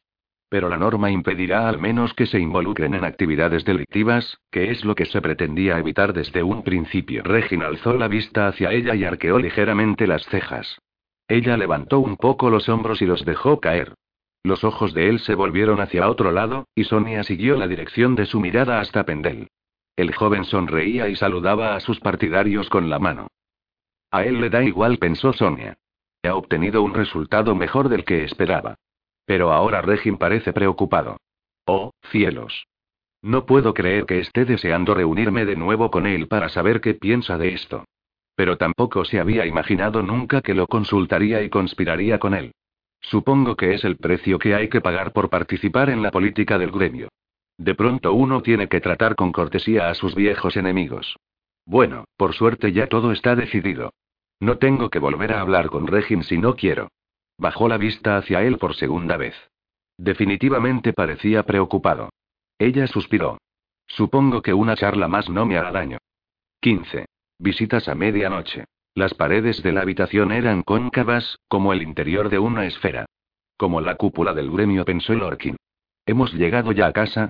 Pero 0.50 0.68
la 0.68 0.76
norma 0.76 1.10
impedirá 1.10 1.70
al 1.70 1.78
menos 1.78 2.12
que 2.12 2.26
se 2.26 2.38
involucren 2.38 2.92
en 2.92 3.04
actividades 3.04 3.64
delictivas, 3.64 4.36
que 4.50 4.70
es 4.70 4.84
lo 4.84 4.94
que 4.94 5.06
se 5.06 5.22
pretendía 5.22 5.78
evitar 5.78 6.12
desde 6.12 6.42
un 6.42 6.62
principio. 6.62 7.22
Regina 7.22 7.68
alzó 7.68 7.94
la 7.94 8.06
vista 8.06 8.48
hacia 8.48 8.70
ella 8.70 8.94
y 8.94 9.04
arqueó 9.04 9.38
ligeramente 9.38 10.06
las 10.06 10.26
cejas. 10.26 10.78
Ella 11.26 11.56
levantó 11.56 12.00
un 12.00 12.18
poco 12.18 12.50
los 12.50 12.68
hombros 12.68 13.00
y 13.00 13.06
los 13.06 13.24
dejó 13.24 13.60
caer. 13.60 13.94
Los 14.44 14.62
ojos 14.62 14.92
de 14.92 15.08
él 15.08 15.20
se 15.20 15.34
volvieron 15.34 15.80
hacia 15.80 16.10
otro 16.10 16.32
lado, 16.32 16.66
y 16.74 16.84
Sonia 16.84 17.24
siguió 17.24 17.56
la 17.56 17.66
dirección 17.66 18.14
de 18.14 18.26
su 18.26 18.40
mirada 18.40 18.78
hasta 18.78 19.04
Pendel. 19.04 19.48
El 19.96 20.14
joven 20.14 20.44
sonreía 20.44 21.08
y 21.08 21.16
saludaba 21.16 21.76
a 21.76 21.80
sus 21.80 22.00
partidarios 22.00 22.68
con 22.68 22.88
la 22.88 22.98
mano. 22.98 23.28
A 24.10 24.24
él 24.24 24.40
le 24.40 24.50
da 24.50 24.62
igual, 24.62 24.98
pensó 24.98 25.32
Sonia. 25.32 25.76
Ha 26.22 26.34
obtenido 26.34 26.82
un 26.82 26.94
resultado 26.94 27.54
mejor 27.54 27.88
del 27.88 28.04
que 28.04 28.24
esperaba. 28.24 28.76
Pero 29.26 29.52
ahora 29.52 29.82
Regin 29.82 30.16
parece 30.16 30.52
preocupado. 30.52 31.16
Oh, 31.66 31.92
cielos. 32.10 32.66
No 33.22 33.46
puedo 33.46 33.72
creer 33.72 34.04
que 34.06 34.18
esté 34.18 34.44
deseando 34.44 34.94
reunirme 34.94 35.44
de 35.44 35.56
nuevo 35.56 35.90
con 35.90 36.06
él 36.06 36.26
para 36.26 36.48
saber 36.48 36.80
qué 36.80 36.94
piensa 36.94 37.38
de 37.38 37.54
esto. 37.54 37.84
Pero 38.34 38.56
tampoco 38.56 39.04
se 39.04 39.20
había 39.20 39.46
imaginado 39.46 40.02
nunca 40.02 40.40
que 40.40 40.54
lo 40.54 40.66
consultaría 40.66 41.42
y 41.42 41.50
conspiraría 41.50 42.18
con 42.18 42.34
él. 42.34 42.52
Supongo 43.00 43.56
que 43.56 43.74
es 43.74 43.84
el 43.84 43.96
precio 43.96 44.38
que 44.38 44.54
hay 44.54 44.68
que 44.68 44.80
pagar 44.80 45.12
por 45.12 45.28
participar 45.28 45.90
en 45.90 46.02
la 46.02 46.10
política 46.10 46.58
del 46.58 46.70
gremio. 46.70 47.08
De 47.58 47.74
pronto 47.74 48.12
uno 48.12 48.42
tiene 48.42 48.68
que 48.68 48.80
tratar 48.80 49.14
con 49.14 49.32
cortesía 49.32 49.88
a 49.88 49.94
sus 49.94 50.14
viejos 50.14 50.56
enemigos. 50.56 51.16
Bueno, 51.64 52.04
por 52.16 52.34
suerte 52.34 52.72
ya 52.72 52.88
todo 52.88 53.12
está 53.12 53.36
decidido. 53.36 53.92
No 54.40 54.58
tengo 54.58 54.90
que 54.90 54.98
volver 54.98 55.32
a 55.32 55.40
hablar 55.40 55.68
con 55.70 55.86
Regin 55.86 56.24
si 56.24 56.38
no 56.38 56.56
quiero. 56.56 56.88
Bajó 57.38 57.68
la 57.68 57.78
vista 57.78 58.16
hacia 58.16 58.42
él 58.42 58.58
por 58.58 58.74
segunda 58.74 59.16
vez. 59.16 59.34
Definitivamente 59.96 60.92
parecía 60.92 61.44
preocupado. 61.44 62.10
Ella 62.58 62.86
suspiró. 62.86 63.38
Supongo 63.86 64.42
que 64.42 64.54
una 64.54 64.76
charla 64.76 65.06
más 65.06 65.28
no 65.28 65.46
me 65.46 65.56
hará 65.56 65.70
daño. 65.70 65.98
15. 66.60 67.06
Visitas 67.38 67.88
a 67.88 67.94
medianoche. 67.94 68.64
Las 68.94 69.14
paredes 69.14 69.62
de 69.62 69.72
la 69.72 69.82
habitación 69.82 70.32
eran 70.32 70.62
cóncavas, 70.62 71.38
como 71.48 71.72
el 71.72 71.82
interior 71.82 72.28
de 72.28 72.38
una 72.38 72.66
esfera. 72.66 73.06
Como 73.56 73.80
la 73.80 73.96
cúpula 73.96 74.34
del 74.34 74.50
gremio, 74.50 74.84
pensó 74.84 75.14
Lorkin. 75.14 75.56
¿Hemos 76.04 76.32
llegado 76.34 76.72
ya 76.72 76.86
a 76.86 76.92
casa? 76.92 77.28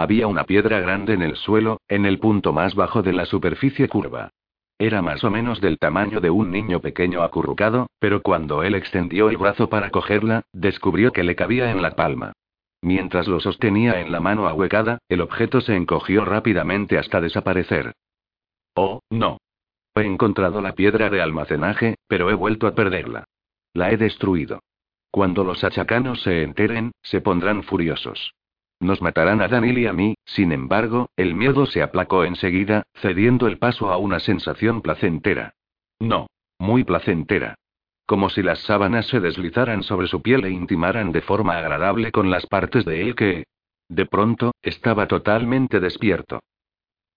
Había 0.00 0.28
una 0.28 0.44
piedra 0.44 0.80
grande 0.80 1.12
en 1.12 1.20
el 1.20 1.36
suelo, 1.36 1.82
en 1.86 2.06
el 2.06 2.18
punto 2.18 2.54
más 2.54 2.74
bajo 2.74 3.02
de 3.02 3.12
la 3.12 3.26
superficie 3.26 3.86
curva. 3.86 4.30
Era 4.78 5.02
más 5.02 5.22
o 5.24 5.30
menos 5.30 5.60
del 5.60 5.78
tamaño 5.78 6.22
de 6.22 6.30
un 6.30 6.50
niño 6.50 6.80
pequeño 6.80 7.22
acurrucado, 7.22 7.86
pero 7.98 8.22
cuando 8.22 8.62
él 8.62 8.74
extendió 8.74 9.28
el 9.28 9.36
brazo 9.36 9.68
para 9.68 9.90
cogerla, 9.90 10.44
descubrió 10.54 11.12
que 11.12 11.22
le 11.22 11.36
cabía 11.36 11.70
en 11.70 11.82
la 11.82 11.96
palma. 11.96 12.32
Mientras 12.80 13.28
lo 13.28 13.40
sostenía 13.40 14.00
en 14.00 14.10
la 14.10 14.20
mano 14.20 14.48
ahuecada, 14.48 15.00
el 15.10 15.20
objeto 15.20 15.60
se 15.60 15.76
encogió 15.76 16.24
rápidamente 16.24 16.96
hasta 16.96 17.20
desaparecer. 17.20 17.92
Oh, 18.74 19.00
no. 19.10 19.36
He 19.94 20.00
encontrado 20.00 20.62
la 20.62 20.72
piedra 20.72 21.10
de 21.10 21.20
almacenaje, 21.20 21.96
pero 22.08 22.30
he 22.30 22.34
vuelto 22.34 22.66
a 22.66 22.74
perderla. 22.74 23.24
La 23.74 23.90
he 23.90 23.98
destruido. 23.98 24.60
Cuando 25.10 25.44
los 25.44 25.62
achacanos 25.62 26.22
se 26.22 26.42
enteren, 26.42 26.92
se 27.02 27.20
pondrán 27.20 27.64
furiosos. 27.64 28.32
Nos 28.80 29.02
matarán 29.02 29.42
a 29.42 29.48
Danil 29.48 29.78
y 29.78 29.86
a 29.86 29.92
mí, 29.92 30.14
sin 30.24 30.52
embargo, 30.52 31.10
el 31.16 31.34
miedo 31.34 31.66
se 31.66 31.82
aplacó 31.82 32.24
enseguida, 32.24 32.84
cediendo 32.94 33.46
el 33.46 33.58
paso 33.58 33.90
a 33.90 33.98
una 33.98 34.20
sensación 34.20 34.80
placentera. 34.80 35.52
No, 35.98 36.28
muy 36.58 36.84
placentera. 36.84 37.56
Como 38.06 38.30
si 38.30 38.42
las 38.42 38.60
sábanas 38.60 39.06
se 39.06 39.20
deslizaran 39.20 39.82
sobre 39.82 40.06
su 40.06 40.22
piel 40.22 40.44
e 40.46 40.50
intimaran 40.50 41.12
de 41.12 41.20
forma 41.20 41.58
agradable 41.58 42.10
con 42.10 42.30
las 42.30 42.46
partes 42.46 42.84
de 42.84 43.02
él 43.02 43.14
que... 43.14 43.44
De 43.88 44.06
pronto, 44.06 44.52
estaba 44.62 45.06
totalmente 45.06 45.78
despierto. 45.78 46.40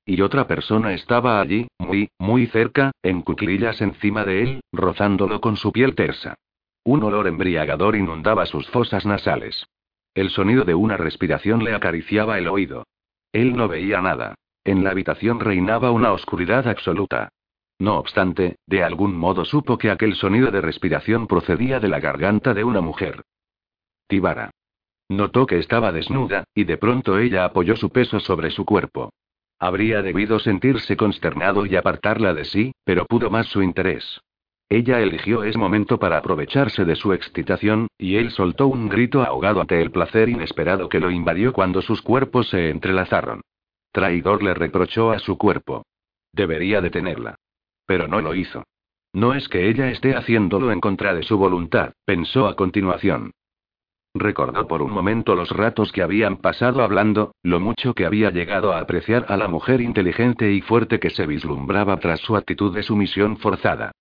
Y 0.06 0.22
otra 0.22 0.48
persona 0.48 0.94
estaba 0.94 1.40
allí, 1.40 1.68
muy, 1.80 2.10
muy 2.20 2.48
cerca, 2.48 2.92
en 3.02 3.22
cuclillas 3.22 3.80
encima 3.80 4.26
de 4.26 4.44
él, 4.44 4.62
rozándolo 4.74 5.40
con 5.40 5.56
su 5.56 5.72
piel 5.72 5.96
tersa. 5.96 6.36
Un 6.84 7.04
olor 7.04 7.28
embriagador 7.28 7.96
inundaba 7.96 8.46
sus 8.46 8.68
fosas 8.70 9.06
nasales. 9.06 9.66
El 10.14 10.30
sonido 10.30 10.64
de 10.64 10.76
una 10.76 10.98
respiración 10.98 11.64
le 11.64 11.74
acariciaba 11.74 12.38
el 12.38 12.48
oído. 12.48 12.86
Él 13.32 13.56
no 13.56 13.68
veía 13.68 14.02
nada. 14.02 14.36
En 14.64 14.84
la 14.84 14.92
habitación 14.92 15.40
reinaba 15.40 15.92
una 15.92 16.12
oscuridad 16.14 16.68
absoluta. 16.68 17.30
No 17.80 17.98
obstante, 17.98 18.58
de 18.68 18.84
algún 18.84 19.16
modo 19.16 19.44
supo 19.44 19.78
que 19.78 19.92
aquel 19.92 20.16
sonido 20.16 20.52
de 20.52 20.62
respiración 20.62 21.28
procedía 21.28 21.80
de 21.80 21.90
la 21.90 22.00
garganta 22.00 22.54
de 22.54 22.64
una 22.64 22.82
mujer. 22.82 23.24
Tibara. 24.08 24.52
Notó 25.10 25.46
que 25.46 25.60
estaba 25.60 25.92
desnuda, 25.92 26.46
y 26.54 26.64
de 26.64 26.78
pronto 26.78 27.18
ella 27.18 27.46
apoyó 27.46 27.76
su 27.76 27.90
peso 27.90 28.20
sobre 28.20 28.52
su 28.52 28.66
cuerpo. 28.66 29.12
Habría 29.60 30.02
debido 30.02 30.40
sentirse 30.40 30.96
consternado 30.96 31.66
y 31.66 31.76
apartarla 31.76 32.34
de 32.34 32.46
sí, 32.46 32.74
pero 32.84 33.06
pudo 33.06 33.30
más 33.30 33.48
su 33.48 33.62
interés. 33.62 34.22
Ella 34.70 35.00
eligió 35.02 35.44
ese 35.44 35.58
momento 35.58 36.00
para 36.00 36.18
aprovecharse 36.18 36.86
de 36.86 36.96
su 36.96 37.14
excitación, 37.14 37.88
y 37.98 38.16
él 38.16 38.32
soltó 38.32 38.68
un 38.68 38.90
grito 38.90 39.22
ahogado 39.22 39.62
ante 39.62 39.82
el 39.82 39.92
placer 39.92 40.30
inesperado 40.30 40.90
que 40.90 41.00
lo 41.00 41.12
invadió 41.12 41.54
cuando 41.54 41.82
sus 41.82 42.02
cuerpos 42.02 42.50
se 42.50 42.70
entrelazaron. 42.70 43.42
Traidor 43.92 44.42
le 44.42 44.54
reprochó 44.54 45.12
a 45.12 45.20
su 45.20 45.38
cuerpo. 45.38 45.86
Debería 46.32 46.82
detenerla. 46.82 47.36
Pero 47.86 48.08
no 48.08 48.22
lo 48.22 48.34
hizo. 48.34 48.64
No 49.14 49.36
es 49.36 49.48
que 49.48 49.70
ella 49.70 49.92
esté 49.92 50.16
haciéndolo 50.16 50.72
en 50.72 50.80
contra 50.80 51.14
de 51.14 51.22
su 51.22 51.38
voluntad, 51.38 51.94
pensó 52.06 52.48
a 52.48 52.56
continuación. 52.56 53.32
Recordó 54.16 54.68
por 54.68 54.82
un 54.82 54.92
momento 54.92 55.36
los 55.36 55.50
ratos 55.52 55.92
que 55.92 56.02
habían 56.02 56.38
pasado 56.38 56.84
hablando, 56.84 57.34
lo 57.44 57.60
mucho 57.60 57.94
que 57.94 58.06
había 58.06 58.32
llegado 58.32 58.74
a 58.74 58.80
apreciar 58.80 59.26
a 59.28 59.38
la 59.38 59.48
mujer 59.48 59.82
inteligente 59.82 60.52
y 60.52 60.62
fuerte 60.62 61.00
que 61.00 61.10
se 61.10 61.28
vislumbraba 61.28 61.98
tras 61.98 62.20
su 62.20 62.36
actitud 62.36 62.74
de 62.76 62.84
sumisión 62.84 63.38
forzada. 63.38 63.92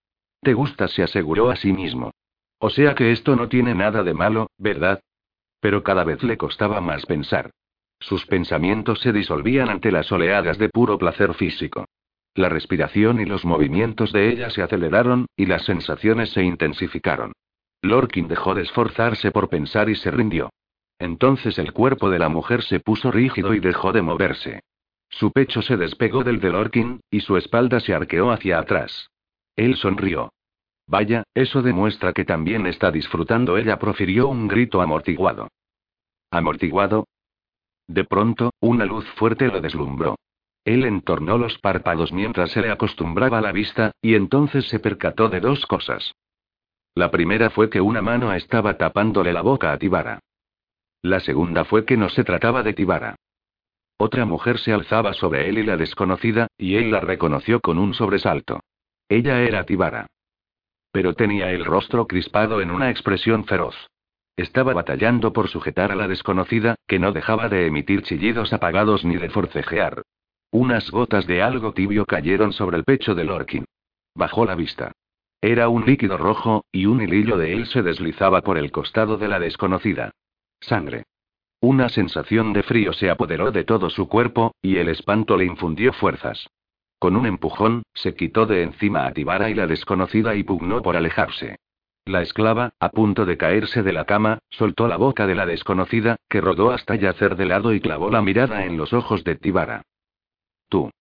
Te 0.42 0.54
gusta, 0.54 0.88
se 0.88 1.04
aseguró 1.04 1.50
a 1.50 1.56
sí 1.56 1.72
mismo. 1.72 2.10
O 2.58 2.68
sea 2.68 2.96
que 2.96 3.12
esto 3.12 3.36
no 3.36 3.48
tiene 3.48 3.74
nada 3.74 4.02
de 4.02 4.12
malo, 4.12 4.48
¿verdad? 4.58 5.00
Pero 5.60 5.84
cada 5.84 6.02
vez 6.02 6.22
le 6.24 6.36
costaba 6.36 6.80
más 6.80 7.06
pensar. 7.06 7.50
Sus 8.00 8.26
pensamientos 8.26 8.98
se 8.98 9.12
disolvían 9.12 9.68
ante 9.68 9.92
las 9.92 10.10
oleadas 10.10 10.58
de 10.58 10.68
puro 10.68 10.98
placer 10.98 11.34
físico. 11.34 11.84
La 12.34 12.48
respiración 12.48 13.20
y 13.20 13.24
los 13.24 13.44
movimientos 13.44 14.12
de 14.12 14.30
ella 14.30 14.50
se 14.50 14.62
aceleraron, 14.62 15.26
y 15.36 15.46
las 15.46 15.64
sensaciones 15.64 16.30
se 16.30 16.42
intensificaron. 16.42 17.32
Lorkin 17.80 18.26
dejó 18.26 18.54
de 18.54 18.62
esforzarse 18.62 19.30
por 19.30 19.48
pensar 19.48 19.88
y 19.88 19.94
se 19.94 20.10
rindió. 20.10 20.50
Entonces 20.98 21.58
el 21.58 21.72
cuerpo 21.72 22.10
de 22.10 22.18
la 22.18 22.28
mujer 22.28 22.62
se 22.62 22.80
puso 22.80 23.12
rígido 23.12 23.54
y 23.54 23.60
dejó 23.60 23.92
de 23.92 24.02
moverse. 24.02 24.60
Su 25.08 25.30
pecho 25.30 25.62
se 25.62 25.76
despegó 25.76 26.24
del 26.24 26.40
de 26.40 26.50
Lorkin, 26.50 27.00
y 27.10 27.20
su 27.20 27.36
espalda 27.36 27.78
se 27.78 27.94
arqueó 27.94 28.32
hacia 28.32 28.58
atrás. 28.58 29.11
Él 29.56 29.76
sonrió. 29.76 30.32
Vaya, 30.86 31.24
eso 31.34 31.62
demuestra 31.62 32.12
que 32.12 32.24
también 32.24 32.66
está 32.66 32.90
disfrutando. 32.90 33.56
Ella 33.56 33.78
profirió 33.78 34.28
un 34.28 34.48
grito 34.48 34.82
amortiguado. 34.82 35.48
¿Amortiguado? 36.30 37.06
De 37.86 38.04
pronto, 38.04 38.52
una 38.60 38.84
luz 38.84 39.06
fuerte 39.16 39.48
lo 39.48 39.60
deslumbró. 39.60 40.16
Él 40.64 40.84
entornó 40.84 41.38
los 41.38 41.58
párpados 41.58 42.12
mientras 42.12 42.50
se 42.52 42.60
le 42.60 42.70
acostumbraba 42.70 43.40
la 43.40 43.52
vista, 43.52 43.92
y 44.00 44.14
entonces 44.14 44.68
se 44.68 44.78
percató 44.78 45.28
de 45.28 45.40
dos 45.40 45.66
cosas. 45.66 46.14
La 46.94 47.10
primera 47.10 47.50
fue 47.50 47.68
que 47.68 47.80
una 47.80 48.02
mano 48.02 48.32
estaba 48.32 48.76
tapándole 48.76 49.32
la 49.32 49.42
boca 49.42 49.72
a 49.72 49.78
Tibara. 49.78 50.20
La 51.02 51.20
segunda 51.20 51.64
fue 51.64 51.84
que 51.84 51.96
no 51.96 52.08
se 52.08 52.22
trataba 52.22 52.62
de 52.62 52.74
Tibara. 52.74 53.16
Otra 53.98 54.24
mujer 54.24 54.58
se 54.58 54.72
alzaba 54.72 55.14
sobre 55.14 55.48
él 55.48 55.58
y 55.58 55.64
la 55.64 55.76
desconocida, 55.76 56.48
y 56.56 56.76
él 56.76 56.90
la 56.90 57.00
reconoció 57.00 57.60
con 57.60 57.78
un 57.78 57.94
sobresalto. 57.94 58.60
Ella 59.12 59.42
era 59.42 59.64
Tibara. 59.64 60.06
Pero 60.90 61.12
tenía 61.12 61.50
el 61.50 61.66
rostro 61.66 62.06
crispado 62.06 62.62
en 62.62 62.70
una 62.70 62.88
expresión 62.88 63.44
feroz. 63.44 63.76
Estaba 64.38 64.72
batallando 64.72 65.34
por 65.34 65.48
sujetar 65.48 65.92
a 65.92 65.96
la 65.96 66.08
desconocida, 66.08 66.76
que 66.86 66.98
no 66.98 67.12
dejaba 67.12 67.50
de 67.50 67.66
emitir 67.66 68.04
chillidos 68.04 68.54
apagados 68.54 69.04
ni 69.04 69.16
de 69.16 69.28
forcejear. 69.28 70.00
Unas 70.50 70.90
gotas 70.90 71.26
de 71.26 71.42
algo 71.42 71.74
tibio 71.74 72.06
cayeron 72.06 72.54
sobre 72.54 72.78
el 72.78 72.84
pecho 72.84 73.14
de 73.14 73.24
Lorkin. 73.24 73.66
Bajó 74.14 74.46
la 74.46 74.54
vista. 74.54 74.92
Era 75.42 75.68
un 75.68 75.84
líquido 75.84 76.16
rojo, 76.16 76.64
y 76.72 76.86
un 76.86 77.02
hilillo 77.02 77.36
de 77.36 77.52
él 77.52 77.66
se 77.66 77.82
deslizaba 77.82 78.40
por 78.40 78.56
el 78.56 78.72
costado 78.72 79.18
de 79.18 79.28
la 79.28 79.38
desconocida. 79.38 80.12
Sangre. 80.58 81.04
Una 81.60 81.90
sensación 81.90 82.54
de 82.54 82.62
frío 82.62 82.94
se 82.94 83.10
apoderó 83.10 83.52
de 83.52 83.64
todo 83.64 83.90
su 83.90 84.08
cuerpo, 84.08 84.54
y 84.62 84.78
el 84.78 84.88
espanto 84.88 85.36
le 85.36 85.44
infundió 85.44 85.92
fuerzas. 85.92 86.48
Con 87.02 87.16
un 87.16 87.26
empujón, 87.26 87.82
se 87.94 88.14
quitó 88.14 88.46
de 88.46 88.62
encima 88.62 89.06
a 89.06 89.12
Tibara 89.12 89.50
y 89.50 89.54
la 89.54 89.66
desconocida 89.66 90.36
y 90.36 90.44
pugnó 90.44 90.82
por 90.82 90.96
alejarse. 90.96 91.56
La 92.04 92.22
esclava, 92.22 92.74
a 92.78 92.90
punto 92.90 93.26
de 93.26 93.36
caerse 93.36 93.82
de 93.82 93.92
la 93.92 94.04
cama, 94.04 94.38
soltó 94.50 94.86
la 94.86 94.98
boca 94.98 95.26
de 95.26 95.34
la 95.34 95.44
desconocida, 95.44 96.14
que 96.28 96.40
rodó 96.40 96.70
hasta 96.70 96.94
yacer 96.94 97.34
de 97.34 97.46
lado 97.46 97.74
y 97.74 97.80
clavó 97.80 98.08
la 98.08 98.22
mirada 98.22 98.66
en 98.66 98.76
los 98.76 98.92
ojos 98.92 99.24
de 99.24 99.34
Tibara. 99.34 99.82
Tú. 100.68 100.92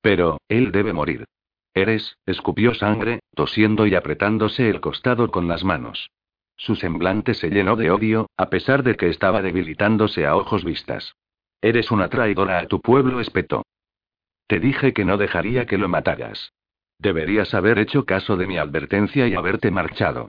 Pero, 0.00 0.38
él 0.48 0.72
debe 0.72 0.92
morir. 0.92 1.24
Eres, 1.72 2.18
escupió 2.26 2.74
sangre, 2.74 3.20
tosiendo 3.36 3.86
y 3.86 3.94
apretándose 3.94 4.68
el 4.68 4.80
costado 4.80 5.30
con 5.30 5.46
las 5.46 5.62
manos. 5.62 6.10
Su 6.56 6.74
semblante 6.74 7.32
se 7.32 7.50
llenó 7.50 7.76
de 7.76 7.92
odio, 7.92 8.28
a 8.36 8.50
pesar 8.50 8.82
de 8.82 8.96
que 8.96 9.08
estaba 9.08 9.40
debilitándose 9.40 10.26
a 10.26 10.34
ojos 10.34 10.64
vistas. 10.64 11.14
Eres 11.62 11.92
una 11.92 12.08
traidora 12.08 12.58
a 12.58 12.66
tu 12.66 12.80
pueblo, 12.80 13.20
espetó. 13.20 13.62
Te 14.46 14.60
dije 14.60 14.92
que 14.92 15.04
no 15.04 15.16
dejaría 15.16 15.66
que 15.66 15.78
lo 15.78 15.88
mataras. 15.88 16.52
Deberías 16.98 17.54
haber 17.54 17.78
hecho 17.78 18.04
caso 18.04 18.36
de 18.36 18.46
mi 18.46 18.58
advertencia 18.58 19.26
y 19.26 19.34
haberte 19.34 19.70
marchado. 19.70 20.28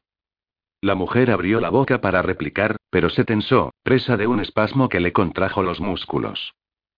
La 0.81 0.95
mujer 0.95 1.31
abrió 1.31 1.59
la 1.59 1.69
boca 1.69 1.99
para 2.01 2.21
replicar, 2.21 2.77
pero 2.89 3.09
se 3.09 3.25
tensó, 3.25 3.73
presa 3.83 4.17
de 4.17 4.27
un 4.27 4.39
espasmo 4.39 4.89
que 4.89 4.99
le 4.99 5.13
contrajo 5.13 5.63
los 5.63 5.79
músculos. 5.79 6.53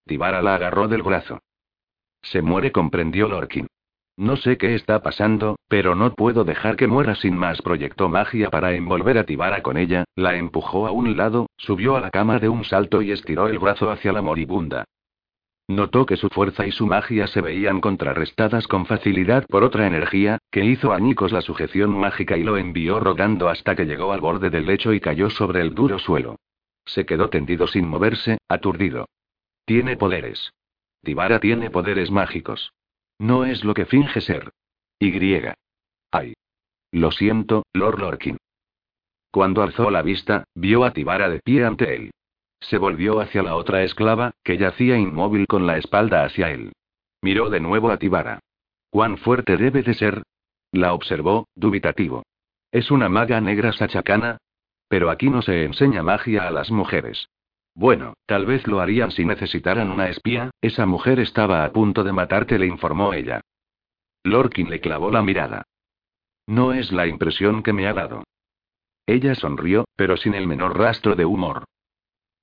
Tibara 0.06 0.42
la 0.42 0.56
agarró 0.56 0.88
del 0.88 1.04
brazo. 1.04 1.40
Se 2.22 2.42
muere, 2.42 2.72
comprendió 2.72 3.28
Lorkin. 3.28 3.68
No 4.18 4.36
sé 4.36 4.58
qué 4.58 4.74
está 4.74 5.04
pasando, 5.04 5.58
pero 5.68 5.94
no 5.94 6.14
puedo 6.16 6.44
dejar 6.44 6.76
que 6.76 6.88
muera 6.88 7.14
sin 7.16 7.38
más. 7.38 7.62
Proyectó 7.62 8.10
magia 8.10 8.50
para 8.50 8.74
envolver 8.74 9.18
a 9.18 9.26
Tibara 9.26 9.62
con 9.62 9.78
ella, 9.78 10.06
la 10.16 10.36
empujó 10.36 10.88
a 10.88 10.92
un 10.92 11.16
lado, 11.16 11.48
subió 11.58 11.96
a 11.96 12.02
la 12.02 12.10
cama 12.10 12.40
de 12.40 12.50
un 12.50 12.64
salto 12.64 13.02
y 13.02 13.12
estiró 13.12 13.48
el 13.48 13.60
brazo 13.60 13.92
hacia 13.92 14.12
la 14.12 14.24
moribunda. 14.24 14.86
Notó 15.68 16.06
que 16.06 16.16
su 16.16 16.30
fuerza 16.30 16.66
y 16.66 16.72
su 16.72 16.88
magia 16.88 17.28
se 17.28 17.42
veían 17.42 17.82
contrarrestadas 17.82 18.68
con 18.68 18.86
facilidad 18.86 19.46
por 19.48 19.66
otra 19.66 19.86
energía, 19.86 20.40
que 20.50 20.64
hizo 20.64 20.94
añicos 20.94 21.34
la 21.34 21.42
sujeción 21.42 21.92
mágica 21.92 22.38
y 22.38 22.44
lo 22.44 22.58
envió 22.58 23.02
rodando 23.02 23.50
hasta 23.50 23.76
que 23.76 23.86
llegó 23.86 24.14
al 24.14 24.22
borde 24.22 24.50
del 24.50 24.66
lecho 24.66 24.94
y 24.94 25.02
cayó 25.02 25.30
sobre 25.30 25.62
el 25.62 25.76
duro 25.76 26.00
suelo. 26.00 26.38
Se 26.86 27.06
quedó 27.06 27.30
tendido 27.30 27.68
sin 27.68 27.86
moverse, 27.86 28.38
aturdido. 28.48 29.10
Tiene 29.66 29.98
poderes. 29.98 30.54
Tibara 31.04 31.42
tiene 31.42 31.70
poderes 31.70 32.12
mágicos. 32.12 32.72
No 33.20 33.44
es 33.44 33.66
lo 33.66 33.74
que 33.74 33.86
finge 33.86 34.22
ser. 34.22 34.52
Y. 35.00 35.12
Ay. 36.12 36.34
Lo 36.92 37.12
siento, 37.12 37.66
Lord 37.74 38.00
Lorkin. 38.00 38.38
Cuando 39.32 39.62
alzó 39.62 39.92
la 39.92 40.02
vista, 40.02 40.46
vio 40.56 40.86
a 40.86 40.94
Tibara 40.94 41.30
de 41.30 41.42
pie 41.42 41.66
ante 41.66 41.94
él. 41.94 42.12
Se 42.60 42.78
volvió 42.78 43.20
hacia 43.20 43.43
la 43.43 43.56
otra 43.56 43.84
esclava, 43.84 44.32
que 44.43 44.58
yacía 44.58 44.98
inmóvil 44.98 45.48
con 45.48 45.67
la 45.67 45.78
espalda 45.78 46.24
hacia 46.24 46.52
él. 46.52 46.74
Miró 47.22 47.50
de 47.50 47.60
nuevo 47.60 47.91
a 47.91 47.98
Tibara. 47.98 48.39
¿Cuán 48.89 49.17
fuerte 49.17 49.58
debe 49.58 49.84
de 49.84 49.93
ser? 49.93 50.24
La 50.72 50.93
observó, 50.93 51.48
dubitativo. 51.56 52.24
¿Es 52.72 52.91
una 52.91 53.10
maga 53.10 53.39
negra 53.41 53.72
sachacana? 53.74 54.38
Pero 54.88 55.10
aquí 55.10 55.30
no 55.30 55.41
se 55.41 55.65
enseña 55.65 56.04
magia 56.04 56.48
a 56.48 56.52
las 56.52 56.72
mujeres. 56.72 57.30
Bueno, 57.74 58.15
tal 58.26 58.46
vez 58.46 58.65
lo 58.67 58.80
harían 58.80 59.12
si 59.12 59.24
necesitaran 59.24 59.91
una 59.91 60.10
espía, 60.10 60.50
esa 60.62 60.86
mujer 60.86 61.20
estaba 61.20 61.63
a 61.63 61.72
punto 61.72 62.04
de 62.04 62.12
matarte, 62.12 62.58
le 62.58 62.65
informó 62.65 63.13
ella. 63.13 63.41
Lorkin 64.24 64.70
le 64.70 64.80
clavó 64.80 65.12
la 65.12 65.22
mirada. 65.22 65.63
No 66.48 66.74
es 66.74 66.91
la 66.91 67.08
impresión 67.08 67.62
que 67.62 67.74
me 67.74 67.88
ha 67.88 67.93
dado. 67.93 68.24
Ella 69.06 69.36
sonrió, 69.36 69.86
pero 69.96 70.17
sin 70.17 70.34
el 70.34 70.48
menor 70.48 70.78
rastro 70.78 71.15
de 71.15 71.26
humor. 71.26 71.65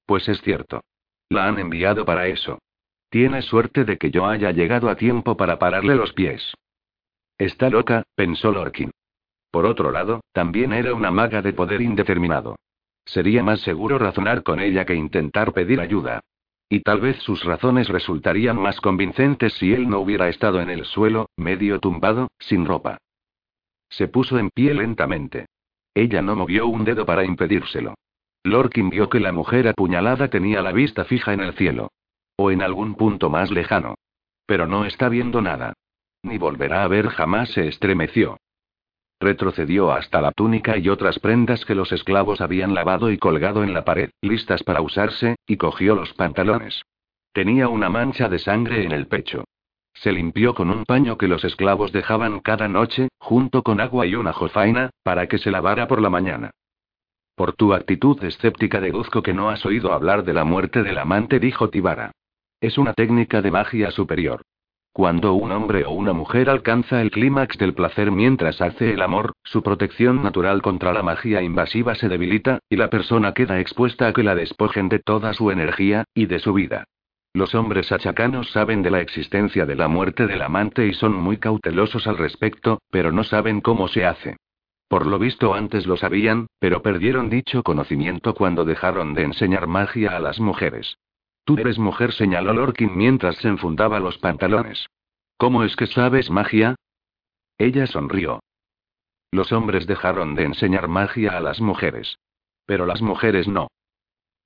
Pues 0.07 0.29
es 0.29 0.41
cierto. 0.43 0.83
La 1.29 1.47
han 1.47 1.59
enviado 1.59 2.05
para 2.05 2.27
eso. 2.27 2.59
Tiene 3.09 3.43
suerte 3.43 3.85
de 3.85 3.97
que 3.97 4.11
yo 4.11 4.27
haya 4.27 4.51
llegado 4.51 4.89
a 4.89 4.97
tiempo 4.97 5.37
para 5.37 5.59
pararle 5.59 5.95
los 5.95 6.13
pies. 6.13 6.55
Está 7.39 7.71
loca, 7.71 8.03
pensó 8.15 8.53
Lorkin. 8.53 8.91
Por 9.51 9.67
otro 9.67 9.93
lado, 9.93 10.21
también 10.33 10.73
era 10.73 10.95
una 10.95 11.11
maga 11.11 11.41
de 11.41 11.53
poder 11.53 11.81
indeterminado. 11.81 12.57
Sería 13.05 13.43
más 13.43 13.61
seguro 13.61 13.99
razonar 13.99 14.43
con 14.43 14.61
ella 14.61 14.85
que 14.85 14.95
intentar 14.95 15.53
pedir 15.53 15.81
ayuda. 15.81 16.21
Y 16.69 16.81
tal 16.81 17.01
vez 17.01 17.19
sus 17.19 17.45
razones 17.45 17.89
resultarían 17.89 18.61
más 18.61 18.81
convincentes 18.81 19.55
si 19.55 19.73
él 19.73 19.89
no 19.89 20.01
hubiera 20.01 20.29
estado 20.29 20.61
en 20.61 20.71
el 20.71 20.85
suelo, 20.85 21.29
medio 21.37 21.79
tumbado, 21.79 22.29
sin 22.39 22.65
ropa. 22.65 22.99
Se 23.91 24.09
puso 24.09 24.39
en 24.39 24.51
pie 24.51 24.75
lentamente. 24.75 25.47
Ella 25.95 26.21
no 26.23 26.35
movió 26.35 26.67
un 26.67 26.85
dedo 26.85 27.07
para 27.07 27.25
impedírselo. 27.25 27.95
Lorkin 28.45 28.91
vio 28.91 29.09
que 29.09 29.21
la 29.21 29.33
mujer 29.33 29.69
apuñalada 29.69 30.29
tenía 30.29 30.61
la 30.61 30.71
vista 30.71 31.07
fija 31.07 31.33
en 31.33 31.41
el 31.41 31.55
cielo. 31.55 31.91
O 32.37 32.51
en 32.51 32.61
algún 32.61 32.95
punto 32.95 33.31
más 33.31 33.51
lejano. 33.51 33.95
Pero 34.47 34.67
no 34.67 34.85
está 34.85 35.09
viendo 35.09 35.41
nada. 35.41 35.73
Ni 36.23 36.37
volverá 36.37 36.85
a 36.85 36.89
ver 36.89 37.09
jamás 37.09 37.49
se 37.51 37.69
estremeció. 37.69 38.37
Retrocedió 39.19 39.93
hasta 39.93 40.21
la 40.21 40.33
túnica 40.33 40.77
y 40.77 40.91
otras 40.91 41.19
prendas 41.19 41.65
que 41.65 41.75
los 41.75 41.91
esclavos 41.93 42.43
habían 42.43 42.75
lavado 42.75 43.11
y 43.11 43.17
colgado 43.17 43.65
en 43.65 43.73
la 43.73 43.85
pared, 43.85 44.11
listas 44.21 44.63
para 44.63 44.83
usarse, 44.83 45.37
y 45.47 45.57
cogió 45.57 45.95
los 45.95 46.13
pantalones. 46.13 46.83
Tenía 47.33 47.69
una 47.69 47.89
mancha 47.89 48.29
de 48.29 48.39
sangre 48.39 48.85
en 48.85 48.93
el 48.93 49.07
pecho. 49.07 49.45
Se 49.95 50.13
limpió 50.13 50.55
con 50.55 50.69
un 50.69 50.85
paño 50.85 51.17
que 51.17 51.29
los 51.29 51.45
esclavos 51.45 51.93
dejaban 51.93 52.41
cada 52.41 52.69
noche, 52.69 53.09
junto 53.19 53.63
con 53.63 53.81
agua 53.81 54.07
y 54.07 54.17
una 54.17 54.35
jofaina, 54.35 54.91
para 55.03 55.29
que 55.29 55.39
se 55.39 55.51
lavara 55.51 55.89
por 55.89 56.03
la 56.03 56.11
mañana. 56.11 56.51
Por 57.37 57.55
tu 57.55 57.75
actitud 57.75 58.23
escéptica 58.23 58.81
deduzco 58.81 59.23
que 59.23 59.35
no 59.35 59.51
has 59.51 59.67
oído 59.67 59.93
hablar 59.93 60.23
de 60.25 60.33
la 60.33 60.45
muerte 60.45 60.85
del 60.85 60.99
amante, 60.99 61.41
dijo 61.41 61.69
Tibara. 61.69 62.13
Es 62.61 62.79
una 62.79 62.93
técnica 62.93 63.43
de 63.43 63.51
magia 63.51 63.91
superior. 63.91 64.43
Cuando 64.93 65.35
un 65.35 65.51
hombre 65.51 65.85
o 65.85 65.91
una 65.91 66.13
mujer 66.13 66.49
alcanza 66.49 67.03
el 67.03 67.11
clímax 67.11 67.59
del 67.59 67.75
placer 67.75 68.13
mientras 68.13 68.61
hace 68.61 68.93
el 68.93 69.03
amor, 69.03 69.33
su 69.43 69.65
protección 69.65 70.23
natural 70.23 70.63
contra 70.63 70.93
la 70.93 71.03
magia 71.03 71.43
invasiva 71.43 71.97
se 71.97 72.09
debilita, 72.09 72.61
y 72.69 72.77
la 72.77 72.89
persona 72.91 73.35
queda 73.35 73.59
expuesta 73.59 74.07
a 74.07 74.13
que 74.13 74.23
la 74.23 74.37
despojen 74.37 74.89
de 74.89 75.01
toda 75.01 75.35
su 75.35 75.51
energía, 75.51 76.05
y 76.15 76.27
de 76.27 76.39
su 76.39 76.53
vida. 76.53 76.85
Los 77.33 77.57
hombres 77.57 77.91
achacanos 77.91 78.53
saben 78.53 78.83
de 78.83 78.93
la 78.93 79.01
existencia 79.01 79.67
de 79.67 79.75
la 79.75 79.89
muerte 79.89 80.29
del 80.29 80.41
amante 80.41 80.87
y 80.87 80.95
son 80.95 81.13
muy 81.15 81.39
cautelosos 81.39 82.07
al 82.07 82.17
respecto, 82.17 82.79
pero 82.93 83.11
no 83.11 83.25
saben 83.25 83.61
cómo 83.61 83.89
se 83.89 84.07
hace. 84.07 84.37
Por 84.89 85.07
lo 85.07 85.19
visto 85.19 85.55
antes 85.55 85.87
lo 85.87 85.97
sabían, 85.97 86.47
pero 86.59 86.83
perdieron 86.83 87.31
dicho 87.31 87.63
conocimiento 87.63 88.35
cuando 88.35 88.65
dejaron 88.65 89.15
de 89.15 89.23
enseñar 89.23 89.67
magia 89.67 90.17
a 90.17 90.21
las 90.21 90.41
mujeres. 90.41 90.99
Tú 91.45 91.59
eres 91.59 91.79
mujer, 91.79 92.13
señaló 92.13 92.55
Lorkin 92.55 92.97
mientras 92.97 93.37
se 93.37 93.49
enfundaba 93.49 94.01
los 94.01 94.19
pantalones. 94.19 94.87
¿Cómo 95.37 95.65
es 95.65 95.77
que 95.77 95.87
sabes 95.87 96.31
magia? 96.31 96.77
Ella 97.59 97.87
sonrió. 97.87 98.41
Los 99.31 99.53
hombres 99.53 99.87
dejaron 99.87 100.35
de 100.35 100.45
enseñar 100.45 100.89
magia 100.89 101.37
a 101.37 101.41
las 101.41 101.61
mujeres. 101.61 102.19
Pero 102.67 102.87
las 102.87 103.03
mujeres 103.03 103.49
no. 103.49 103.69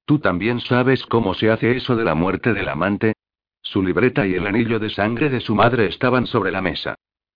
¿Tú 0.07 0.19
también 0.19 0.61
sabes 0.61 1.05
cómo 1.07 1.35
se 1.35 1.51
hace 1.51 1.77
eso 1.77 1.95
de 1.95 2.05
la 2.05 2.15
muerte 2.15 2.55
del 2.55 2.69
amante? 2.69 3.13
Su 3.61 3.83
libreta 3.83 4.27
y 4.27 4.35
el 4.35 4.47
anillo 4.47 4.79
de 4.79 4.89
sangre 4.89 5.29
de 5.29 5.41
su 5.41 5.55
madre 5.55 5.87
estaban 5.87 6.27
sobre 6.27 6.51
la 6.51 6.63
mesa. 6.63 6.95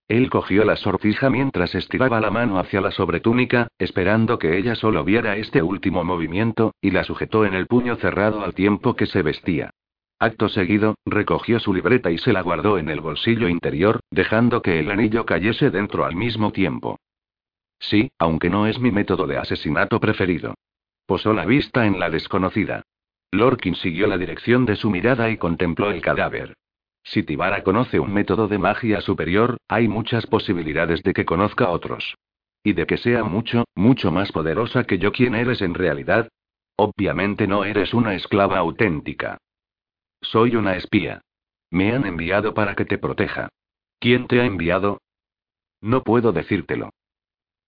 Él 0.08 0.30
cogió 0.30 0.64
la 0.64 0.76
sortija 0.76 1.30
mientras 1.30 1.74
estiraba 1.74 2.20
la 2.20 2.30
mano 2.30 2.58
hacia 2.58 2.80
la 2.80 2.90
sobretúnica, 2.90 3.68
esperando 3.78 4.38
que 4.38 4.58
ella 4.58 4.74
solo 4.74 5.04
viera 5.04 5.36
este 5.36 5.62
último 5.62 6.04
movimiento, 6.04 6.74
y 6.80 6.90
la 6.90 7.04
sujetó 7.04 7.44
en 7.46 7.54
el 7.54 7.66
puño 7.66 7.96
cerrado 7.96 8.44
al 8.44 8.54
tiempo 8.54 8.94
que 8.94 9.06
se 9.06 9.22
vestía. 9.22 9.70
Acto 10.18 10.48
seguido, 10.48 10.94
recogió 11.04 11.58
su 11.58 11.74
libreta 11.74 12.10
y 12.10 12.18
se 12.18 12.32
la 12.32 12.42
guardó 12.42 12.78
en 12.78 12.88
el 12.90 13.00
bolsillo 13.00 13.48
interior, 13.48 14.00
dejando 14.10 14.62
que 14.62 14.78
el 14.78 14.90
anillo 14.90 15.26
cayese 15.26 15.70
dentro 15.70 16.04
al 16.04 16.14
mismo 16.14 16.52
tiempo. 16.52 16.98
Sí, 17.80 18.12
aunque 18.18 18.48
no 18.48 18.68
es 18.68 18.78
mi 18.78 18.92
método 18.92 19.26
de 19.26 19.38
asesinato 19.38 19.98
preferido. 19.98 20.54
Posó 21.06 21.32
la 21.32 21.44
vista 21.44 21.86
en 21.86 21.98
la 21.98 22.08
desconocida. 22.08 22.84
Lorkin 23.32 23.74
siguió 23.74 24.06
la 24.06 24.18
dirección 24.18 24.64
de 24.66 24.76
su 24.76 24.90
mirada 24.90 25.30
y 25.30 25.38
contempló 25.38 25.90
el 25.90 26.00
cadáver. 26.00 26.54
Si 27.04 27.22
Tibara 27.22 27.62
conoce 27.62 27.98
un 27.98 28.12
método 28.12 28.48
de 28.48 28.58
magia 28.58 29.00
superior, 29.00 29.58
hay 29.68 29.88
muchas 29.88 30.26
posibilidades 30.26 31.02
de 31.02 31.12
que 31.12 31.24
conozca 31.24 31.70
otros. 31.70 32.16
Y 32.62 32.74
de 32.74 32.86
que 32.86 32.96
sea 32.96 33.24
mucho, 33.24 33.64
mucho 33.74 34.12
más 34.12 34.30
poderosa 34.30 34.84
que 34.84 34.98
yo 34.98 35.12
quien 35.12 35.34
eres 35.34 35.62
en 35.62 35.74
realidad. 35.74 36.28
Obviamente 36.76 37.46
no 37.46 37.64
eres 37.64 37.92
una 37.92 38.14
esclava 38.14 38.58
auténtica. 38.58 39.38
Soy 40.20 40.54
una 40.56 40.76
espía. 40.76 41.22
Me 41.70 41.92
han 41.92 42.06
enviado 42.06 42.54
para 42.54 42.74
que 42.74 42.84
te 42.84 42.98
proteja. 42.98 43.48
¿Quién 43.98 44.26
te 44.26 44.40
ha 44.40 44.44
enviado? 44.44 45.00
No 45.80 46.02
puedo 46.02 46.32
decírtelo. 46.32 46.90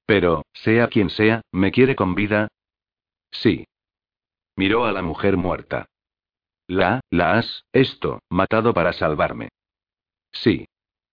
Pero, 0.07 0.45
sea 0.53 0.89
quien 0.89 1.11
sea, 1.11 1.43
¿me 1.51 1.73
quiere 1.73 1.97
con 1.97 2.15
vida? 2.15 2.49
Sí. 3.33 3.67
Miró 4.57 4.85
a 4.85 4.93
la 4.93 5.03
mujer 5.03 5.37
muerta. 5.37 5.87
La, 6.67 7.01
la 7.11 7.39
has, 7.39 7.65
esto, 7.73 8.21
matado 8.31 8.73
para 8.73 8.93
salvarme. 8.93 9.51
Sí. 10.33 10.67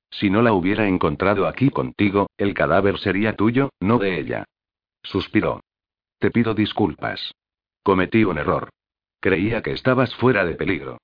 Si 0.09 0.29
no 0.29 0.41
la 0.41 0.53
hubiera 0.53 0.87
encontrado 0.87 1.47
aquí 1.47 1.69
contigo, 1.69 2.29
el 2.37 2.53
cadáver 2.53 2.99
sería 2.99 3.35
tuyo, 3.35 3.69
no 3.79 3.97
de 3.97 4.19
ella. 4.19 4.45
Suspiró. 5.03 5.61
Te 6.19 6.31
pido 6.31 6.53
disculpas. 6.53 7.33
Cometí 7.83 8.23
un 8.23 8.37
error. 8.37 8.69
Creía 9.19 9.61
que 9.61 9.71
estabas 9.71 10.13
fuera 10.15 10.45
de 10.45 10.55
peligro. 10.55 10.97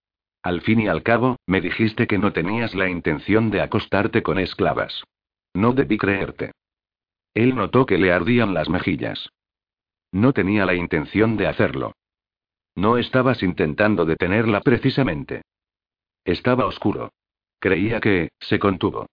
Al 0.43 0.61
fin 0.61 0.79
y 0.81 0.87
al 0.87 1.03
cabo, 1.03 1.37
me 1.45 1.61
dijiste 1.61 2.07
que 2.07 2.17
no 2.17 2.31
tenías 2.33 2.75
la 2.75 2.89
intención 2.89 3.49
de 3.49 3.61
acostarte 3.61 4.23
con 4.23 4.39
esclavas. 4.39 5.03
No 5.53 5.73
debí 5.73 5.97
creerte. 5.97 6.51
Él 7.33 7.55
notó 7.55 7.85
que 7.85 7.97
le 7.97 8.11
ardían 8.11 8.53
las 8.53 8.69
mejillas. 8.69 9.29
No 10.11 10.33
tenía 10.33 10.65
la 10.65 10.75
intención 10.75 11.37
de 11.37 11.47
hacerlo. 11.47 11.93
No 12.77 12.99
estabas 12.99 13.41
intentando 13.41 14.05
detenerla 14.05 14.61
precisamente. 14.61 15.41
Estaba 16.23 16.67
oscuro. 16.67 17.11
Creía 17.59 17.99
que, 17.99 18.29
se 18.39 18.59
contuvo. 18.59 19.07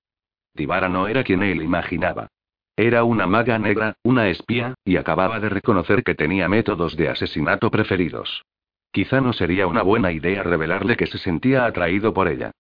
Tibara 0.54 0.90
no 0.90 1.08
era 1.08 1.24
quien 1.24 1.42
él 1.42 1.62
imaginaba. 1.62 2.28
Era 2.76 3.04
una 3.04 3.26
maga 3.26 3.58
negra, 3.58 3.94
una 4.02 4.28
espía, 4.28 4.74
y 4.84 4.98
acababa 4.98 5.40
de 5.40 5.48
reconocer 5.48 6.04
que 6.04 6.14
tenía 6.14 6.46
métodos 6.46 6.94
de 6.94 7.08
asesinato 7.08 7.70
preferidos. 7.70 8.44
Quizá 8.92 9.22
no 9.22 9.32
sería 9.32 9.66
una 9.66 9.80
buena 9.80 10.12
idea 10.12 10.42
revelarle 10.42 10.98
que 10.98 11.06
se 11.06 11.16
sentía 11.16 11.64
atraído 11.64 12.12
por 12.12 12.28
ella. 12.28 12.50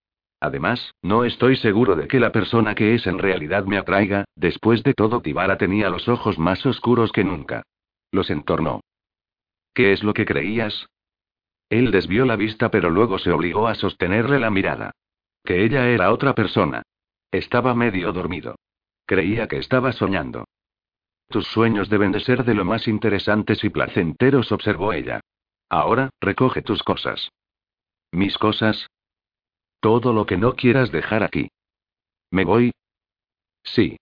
Además, 0.40 0.94
no 1.02 1.24
estoy 1.24 1.56
seguro 1.56 1.96
de 1.96 2.08
que 2.08 2.18
la 2.18 2.32
persona 2.32 2.74
que 2.74 2.94
es 2.94 3.06
en 3.06 3.18
realidad 3.18 3.66
me 3.66 3.76
atraiga, 3.76 4.24
después 4.36 4.82
de 4.82 4.94
todo 4.94 5.20
Tibara 5.20 5.58
tenía 5.58 5.90
los 5.90 6.08
ojos 6.08 6.38
más 6.38 6.64
oscuros 6.64 7.12
que 7.12 7.24
nunca. 7.24 7.62
Los 8.10 8.30
entornó. 8.30 8.80
¿Qué 9.74 9.92
es 9.92 10.02
lo 10.02 10.14
que 10.14 10.24
creías? 10.24 10.86
Él 11.74 11.90
desvió 11.90 12.24
la 12.24 12.36
vista 12.36 12.70
pero 12.70 12.88
luego 12.88 13.18
se 13.18 13.32
obligó 13.32 13.66
a 13.66 13.74
sostenerle 13.74 14.38
la 14.38 14.48
mirada. 14.48 14.92
Que 15.42 15.64
ella 15.64 15.88
era 15.88 16.12
otra 16.12 16.32
persona. 16.32 16.82
Estaba 17.32 17.74
medio 17.74 18.12
dormido. 18.12 18.54
Creía 19.06 19.48
que 19.48 19.58
estaba 19.58 19.90
soñando. 19.90 20.44
Tus 21.28 21.48
sueños 21.48 21.88
deben 21.88 22.12
de 22.12 22.20
ser 22.20 22.44
de 22.44 22.54
lo 22.54 22.64
más 22.64 22.86
interesantes 22.86 23.64
y 23.64 23.70
placenteros, 23.70 24.52
observó 24.52 24.92
ella. 24.92 25.18
Ahora, 25.68 26.10
recoge 26.20 26.62
tus 26.62 26.84
cosas. 26.84 27.28
¿Mis 28.12 28.38
cosas? 28.38 28.86
Todo 29.80 30.12
lo 30.12 30.26
que 30.26 30.36
no 30.36 30.54
quieras 30.54 30.92
dejar 30.92 31.24
aquí. 31.24 31.48
¿Me 32.30 32.44
voy? 32.44 32.70
Sí. 33.64 33.96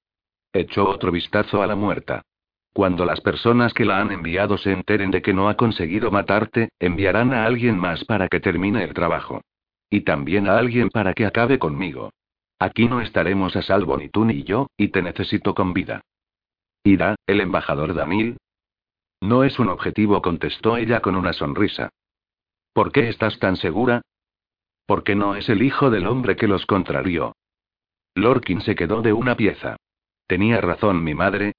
Echó 0.52 0.86
otro 0.86 1.10
vistazo 1.10 1.62
a 1.62 1.66
la 1.66 1.74
muerta. 1.74 2.20
Cuando 2.72 3.04
las 3.04 3.20
personas 3.20 3.74
que 3.74 3.84
la 3.84 4.00
han 4.00 4.12
enviado 4.12 4.56
se 4.56 4.72
enteren 4.72 5.10
de 5.10 5.20
que 5.20 5.34
no 5.34 5.48
ha 5.48 5.56
conseguido 5.56 6.10
matarte, 6.10 6.70
enviarán 6.78 7.34
a 7.34 7.44
alguien 7.44 7.78
más 7.78 8.04
para 8.04 8.28
que 8.28 8.40
termine 8.40 8.82
el 8.82 8.94
trabajo. 8.94 9.42
Y 9.90 10.02
también 10.02 10.48
a 10.48 10.56
alguien 10.56 10.88
para 10.88 11.12
que 11.12 11.26
acabe 11.26 11.58
conmigo. 11.58 12.12
Aquí 12.58 12.88
no 12.88 13.00
estaremos 13.00 13.56
a 13.56 13.62
salvo 13.62 13.98
ni 13.98 14.08
tú 14.08 14.24
ni 14.24 14.44
yo, 14.44 14.68
y 14.76 14.88
te 14.88 15.02
necesito 15.02 15.54
con 15.54 15.74
vida. 15.74 16.00
¿Irá, 16.82 17.16
el 17.26 17.40
embajador 17.40 17.94
Danil? 17.94 18.38
No 19.20 19.44
es 19.44 19.58
un 19.58 19.68
objetivo, 19.68 20.22
contestó 20.22 20.76
ella 20.76 21.00
con 21.00 21.14
una 21.14 21.32
sonrisa. 21.32 21.90
¿Por 22.72 22.90
qué 22.90 23.08
estás 23.08 23.38
tan 23.38 23.56
segura? 23.56 24.02
Porque 24.86 25.14
no 25.14 25.36
es 25.36 25.48
el 25.48 25.62
hijo 25.62 25.90
del 25.90 26.06
hombre 26.06 26.36
que 26.36 26.48
los 26.48 26.64
contrarió. 26.64 27.36
Lorkin 28.14 28.62
se 28.62 28.74
quedó 28.74 29.02
de 29.02 29.12
una 29.12 29.36
pieza. 29.36 29.76
Tenía 30.26 30.60
razón 30.60 31.04
mi 31.04 31.14
madre, 31.14 31.52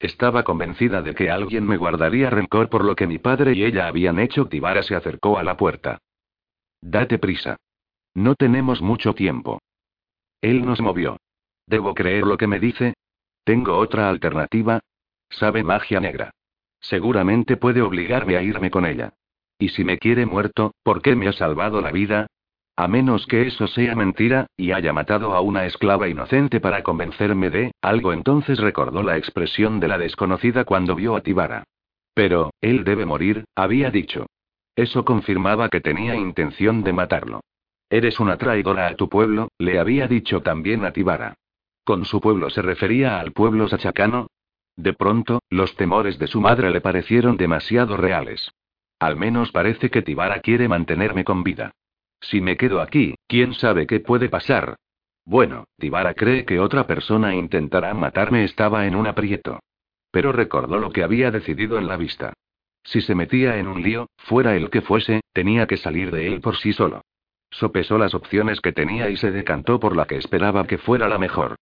estaba 0.00 0.44
convencida 0.44 1.02
de 1.02 1.14
que 1.14 1.30
alguien 1.30 1.66
me 1.66 1.76
guardaría 1.76 2.30
rencor 2.30 2.70
por 2.70 2.84
lo 2.84 2.96
que 2.96 3.06
mi 3.06 3.18
padre 3.18 3.52
y 3.52 3.64
ella 3.64 3.86
habían 3.86 4.18
hecho. 4.18 4.46
Tibara 4.46 4.82
se 4.82 4.96
acercó 4.96 5.38
a 5.38 5.42
la 5.44 5.58
puerta. 5.58 5.98
Date 6.80 7.18
prisa. 7.18 7.58
No 8.14 8.34
tenemos 8.34 8.80
mucho 8.80 9.14
tiempo. 9.14 9.60
Él 10.40 10.64
nos 10.64 10.80
movió. 10.80 11.18
¿Debo 11.66 11.94
creer 11.94 12.24
lo 12.24 12.38
que 12.38 12.46
me 12.46 12.58
dice? 12.58 12.94
¿Tengo 13.44 13.76
otra 13.76 14.08
alternativa? 14.08 14.80
Sabe 15.28 15.62
magia 15.62 16.00
negra. 16.00 16.32
Seguramente 16.80 17.58
puede 17.58 17.82
obligarme 17.82 18.36
a 18.36 18.42
irme 18.42 18.70
con 18.70 18.86
ella. 18.86 19.12
Y 19.58 19.68
si 19.68 19.84
me 19.84 19.98
quiere 19.98 20.24
muerto, 20.24 20.72
¿por 20.82 21.02
qué 21.02 21.14
me 21.14 21.28
ha 21.28 21.32
salvado 21.32 21.82
la 21.82 21.92
vida? 21.92 22.26
A 22.76 22.88
menos 22.88 23.26
que 23.26 23.46
eso 23.46 23.66
sea 23.66 23.94
mentira, 23.94 24.46
y 24.56 24.72
haya 24.72 24.92
matado 24.92 25.34
a 25.34 25.40
una 25.40 25.66
esclava 25.66 26.08
inocente 26.08 26.60
para 26.60 26.82
convencerme 26.82 27.50
de 27.50 27.72
algo, 27.82 28.12
entonces 28.12 28.58
recordó 28.58 29.02
la 29.02 29.18
expresión 29.18 29.80
de 29.80 29.88
la 29.88 29.98
desconocida 29.98 30.64
cuando 30.64 30.94
vio 30.94 31.16
a 31.16 31.20
Tibara. 31.20 31.64
Pero, 32.14 32.50
él 32.60 32.84
debe 32.84 33.06
morir, 33.06 33.44
había 33.54 33.90
dicho. 33.90 34.26
Eso 34.76 35.04
confirmaba 35.04 35.68
que 35.68 35.80
tenía 35.80 36.14
intención 36.14 36.82
de 36.82 36.92
matarlo. 36.92 37.40
Eres 37.90 38.20
una 38.20 38.36
traidora 38.38 38.86
a 38.86 38.94
tu 38.94 39.08
pueblo, 39.08 39.48
le 39.58 39.78
había 39.78 40.06
dicho 40.06 40.42
también 40.42 40.84
a 40.84 40.92
Tibara. 40.92 41.34
¿Con 41.84 42.04
su 42.04 42.20
pueblo 42.20 42.48
se 42.50 42.62
refería 42.62 43.18
al 43.18 43.32
pueblo 43.32 43.68
sachacano? 43.68 44.28
De 44.76 44.92
pronto, 44.92 45.40
los 45.50 45.74
temores 45.76 46.18
de 46.18 46.28
su 46.28 46.40
madre 46.40 46.70
le 46.70 46.80
parecieron 46.80 47.36
demasiado 47.36 47.96
reales. 47.96 48.52
Al 49.00 49.16
menos 49.16 49.50
parece 49.50 49.90
que 49.90 50.02
Tibara 50.02 50.40
quiere 50.40 50.68
mantenerme 50.68 51.24
con 51.24 51.42
vida. 51.42 51.72
Si 52.20 52.40
me 52.40 52.56
quedo 52.56 52.80
aquí, 52.80 53.14
¿quién 53.26 53.54
sabe 53.54 53.86
qué 53.86 54.00
puede 54.00 54.28
pasar? 54.28 54.76
Bueno, 55.24 55.64
Tibara 55.78 56.14
cree 56.14 56.44
que 56.44 56.60
otra 56.60 56.86
persona 56.86 57.34
intentará 57.34 57.94
matarme. 57.94 58.44
Estaba 58.44 58.86
en 58.86 58.94
un 58.94 59.06
aprieto. 59.06 59.60
Pero 60.10 60.32
recordó 60.32 60.78
lo 60.78 60.90
que 60.90 61.02
había 61.02 61.30
decidido 61.30 61.78
en 61.78 61.86
la 61.86 61.96
vista. 61.96 62.32
Si 62.84 63.00
se 63.00 63.14
metía 63.14 63.58
en 63.58 63.68
un 63.68 63.82
lío, 63.82 64.08
fuera 64.16 64.56
el 64.56 64.70
que 64.70 64.82
fuese, 64.82 65.20
tenía 65.32 65.66
que 65.66 65.76
salir 65.76 66.10
de 66.10 66.26
él 66.26 66.40
por 66.40 66.56
sí 66.56 66.72
solo. 66.72 67.02
Sopesó 67.50 67.98
las 67.98 68.14
opciones 68.14 68.60
que 68.60 68.72
tenía 68.72 69.10
y 69.10 69.16
se 69.16 69.30
decantó 69.30 69.80
por 69.80 69.96
la 69.96 70.06
que 70.06 70.16
esperaba 70.16 70.66
que 70.66 70.78
fuera 70.78 71.08
la 71.08 71.18
mejor. 71.18 71.56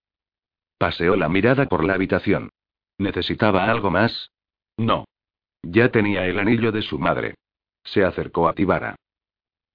Paseó 0.79 1.17
la 1.17 1.29
mirada 1.29 1.67
por 1.67 1.85
la 1.85 1.95
habitación. 1.95 2.51
¿Necesitaba 2.99 3.71
algo 3.71 3.91
más? 3.91 4.31
No. 4.77 5.05
Ya 5.63 5.91
tenía 5.91 6.27
el 6.27 6.39
anillo 6.39 6.73
de 6.73 6.83
su 6.83 6.99
madre. 6.99 7.35
Se 7.85 8.05
acercó 8.05 8.49
a 8.49 8.55
Tibara. 8.55 8.97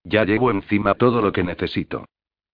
Ya 0.03 0.25
llevo 0.25 0.51
encima 0.51 0.95
todo 0.95 1.21
lo 1.21 1.31
que 1.31 1.43
necesito. 1.43 2.05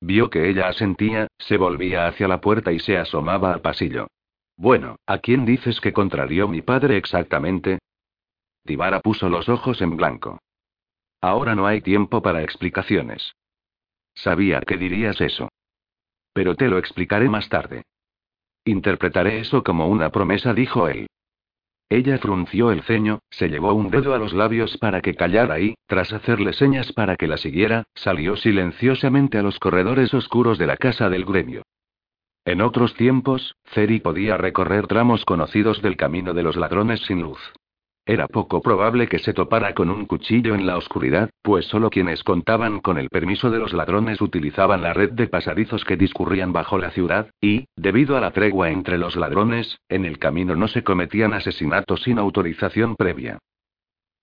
Vio 0.02 0.30
que 0.30 0.50
ella 0.50 0.68
asentía, 0.68 1.28
se 1.38 1.58
volvía 1.58 2.08
hacia 2.08 2.28
la 2.28 2.40
puerta 2.40 2.72
y 2.72 2.80
se 2.80 2.98
asomaba 2.98 3.54
al 3.54 3.62
pasillo. 3.62 4.08
Bueno, 4.56 4.98
¿a 5.06 5.20
quién 5.20 5.46
dices 5.46 5.80
que 5.82 5.94
contrarió 5.94 6.48
mi 6.48 6.62
padre 6.62 6.98
exactamente? 6.98 7.80
Tibara 8.66 9.00
puso 9.00 9.30
los 9.30 9.50
ojos 9.50 9.82
en 9.82 9.98
blanco. 9.98 10.40
Ahora 11.22 11.56
no 11.56 11.66
hay 11.66 11.82
tiempo 11.82 12.22
para 12.22 12.44
explicaciones. 12.44 13.34
Sabía 14.14 14.62
que 14.62 14.78
dirías 14.78 15.20
eso. 15.22 15.50
Pero 16.34 16.56
te 16.56 16.68
lo 16.68 16.78
explicaré 16.78 17.30
más 17.30 17.50
tarde. 17.50 17.84
Interpretaré 18.66 19.40
eso 19.40 19.64
como 19.64 19.88
una 19.88 20.12
promesa, 20.12 20.54
dijo 20.54 20.88
él. 20.88 21.08
Ella 21.90 22.20
frunció 22.20 22.72
el 22.72 22.84
ceño, 22.84 23.20
se 23.32 23.50
llevó 23.50 23.74
un 23.74 23.90
dedo 23.90 24.14
a 24.14 24.20
los 24.20 24.32
labios 24.32 24.78
para 24.78 25.02
que 25.02 25.16
callara 25.16 25.60
y, 25.60 25.74
tras 25.88 26.14
hacerle 26.14 26.54
señas 26.54 26.94
para 26.94 27.16
que 27.16 27.28
la 27.28 27.38
siguiera, 27.38 27.86
salió 27.96 28.36
silenciosamente 28.36 29.40
a 29.40 29.42
los 29.42 29.58
corredores 29.58 30.14
oscuros 30.14 30.60
de 30.60 30.68
la 30.68 30.78
casa 30.78 31.10
del 31.10 31.26
gremio. 31.26 31.64
En 32.46 32.62
otros 32.62 32.94
tiempos, 32.94 33.56
Ceri 33.74 34.00
podía 34.00 34.38
recorrer 34.38 34.86
tramos 34.86 35.26
conocidos 35.26 35.82
del 35.82 35.98
camino 35.98 36.36
de 36.36 36.44
los 36.44 36.56
ladrones 36.56 37.02
sin 37.02 37.24
luz. 37.24 37.40
Era 38.10 38.28
poco 38.28 38.60
probable 38.64 39.08
que 39.08 39.20
se 39.20 39.34
topara 39.34 39.76
con 39.76 39.92
un 39.92 40.08
cuchillo 40.08 40.56
en 40.56 40.66
la 40.66 40.78
oscuridad, 40.78 41.30
pues 41.44 41.68
solo 41.68 41.92
quienes 41.92 42.24
contaban 42.24 42.80
con 42.80 42.98
el 42.98 43.08
permiso 43.08 43.52
de 43.52 43.60
los 43.60 43.72
ladrones 43.72 44.20
utilizaban 44.20 44.82
la 44.82 44.94
red 44.94 45.12
de 45.12 45.28
pasadizos 45.28 45.86
que 45.86 45.96
discurrían 45.96 46.52
bajo 46.52 46.80
la 46.80 46.90
ciudad, 46.90 47.30
y, 47.40 47.68
debido 47.76 48.18
a 48.18 48.20
la 48.20 48.32
tregua 48.32 48.72
entre 48.72 48.98
los 48.98 49.16
ladrones, 49.16 49.78
en 49.90 50.06
el 50.06 50.18
camino 50.18 50.56
no 50.56 50.68
se 50.68 50.84
cometían 50.84 51.34
asesinatos 51.34 52.02
sin 52.02 52.18
autorización 52.18 52.96
previa. 52.96 53.38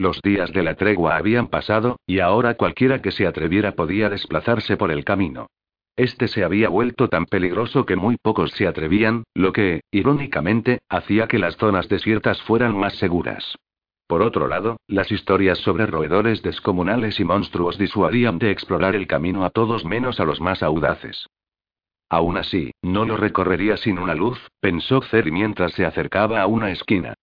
Los 0.01 0.21
días 0.21 0.53
de 0.53 0.65
la 0.65 0.75
tregua 0.75 1.17
habían 1.17 1.47
pasado, 1.47 2.01
y 2.09 2.19
ahora 2.19 2.55
cualquiera 2.55 3.01
que 3.01 3.13
se 3.13 3.25
atreviera 3.25 3.77
podía 3.77 4.11
desplazarse 4.11 4.77
por 4.77 4.91
el 4.91 5.05
camino. 5.05 5.47
Este 5.95 6.27
se 6.27 6.43
había 6.43 6.71
vuelto 6.71 7.09
tan 7.09 7.25
peligroso 7.25 7.87
que 7.87 7.95
muy 7.95 8.17
pocos 8.21 8.51
se 8.51 8.67
atrevían, 8.67 9.23
lo 9.33 9.53
que, 9.53 9.83
irónicamente, 9.93 10.81
hacía 10.89 11.29
que 11.29 11.39
las 11.39 11.57
zonas 11.57 11.89
desiertas 11.89 12.43
fueran 12.43 12.77
más 12.77 12.97
seguras. 12.97 13.57
Por 14.07 14.23
otro 14.23 14.47
lado, 14.47 14.77
las 14.87 15.11
historias 15.11 15.59
sobre 15.59 15.87
roedores 15.87 16.41
descomunales 16.43 17.19
y 17.19 17.25
monstruos 17.25 17.77
disuadían 17.77 18.39
de 18.39 18.53
explorar 18.53 18.95
el 18.95 19.07
camino 19.07 19.45
a 19.45 19.51
todos 19.51 19.85
menos 19.85 20.21
a 20.21 20.25
los 20.25 20.41
más 20.41 20.63
audaces. 20.63 21.27
Aún 22.09 22.37
así, 22.37 22.71
no 22.83 23.05
lo 23.05 23.17
recorrería 23.17 23.77
sin 23.77 23.99
una 23.99 24.15
luz, 24.15 24.39
pensó 24.61 25.03
Ceri 25.03 25.33
mientras 25.33 25.73
se 25.73 25.85
acercaba 25.85 26.41
a 26.41 26.47
una 26.47 26.71
esquina. 26.71 27.15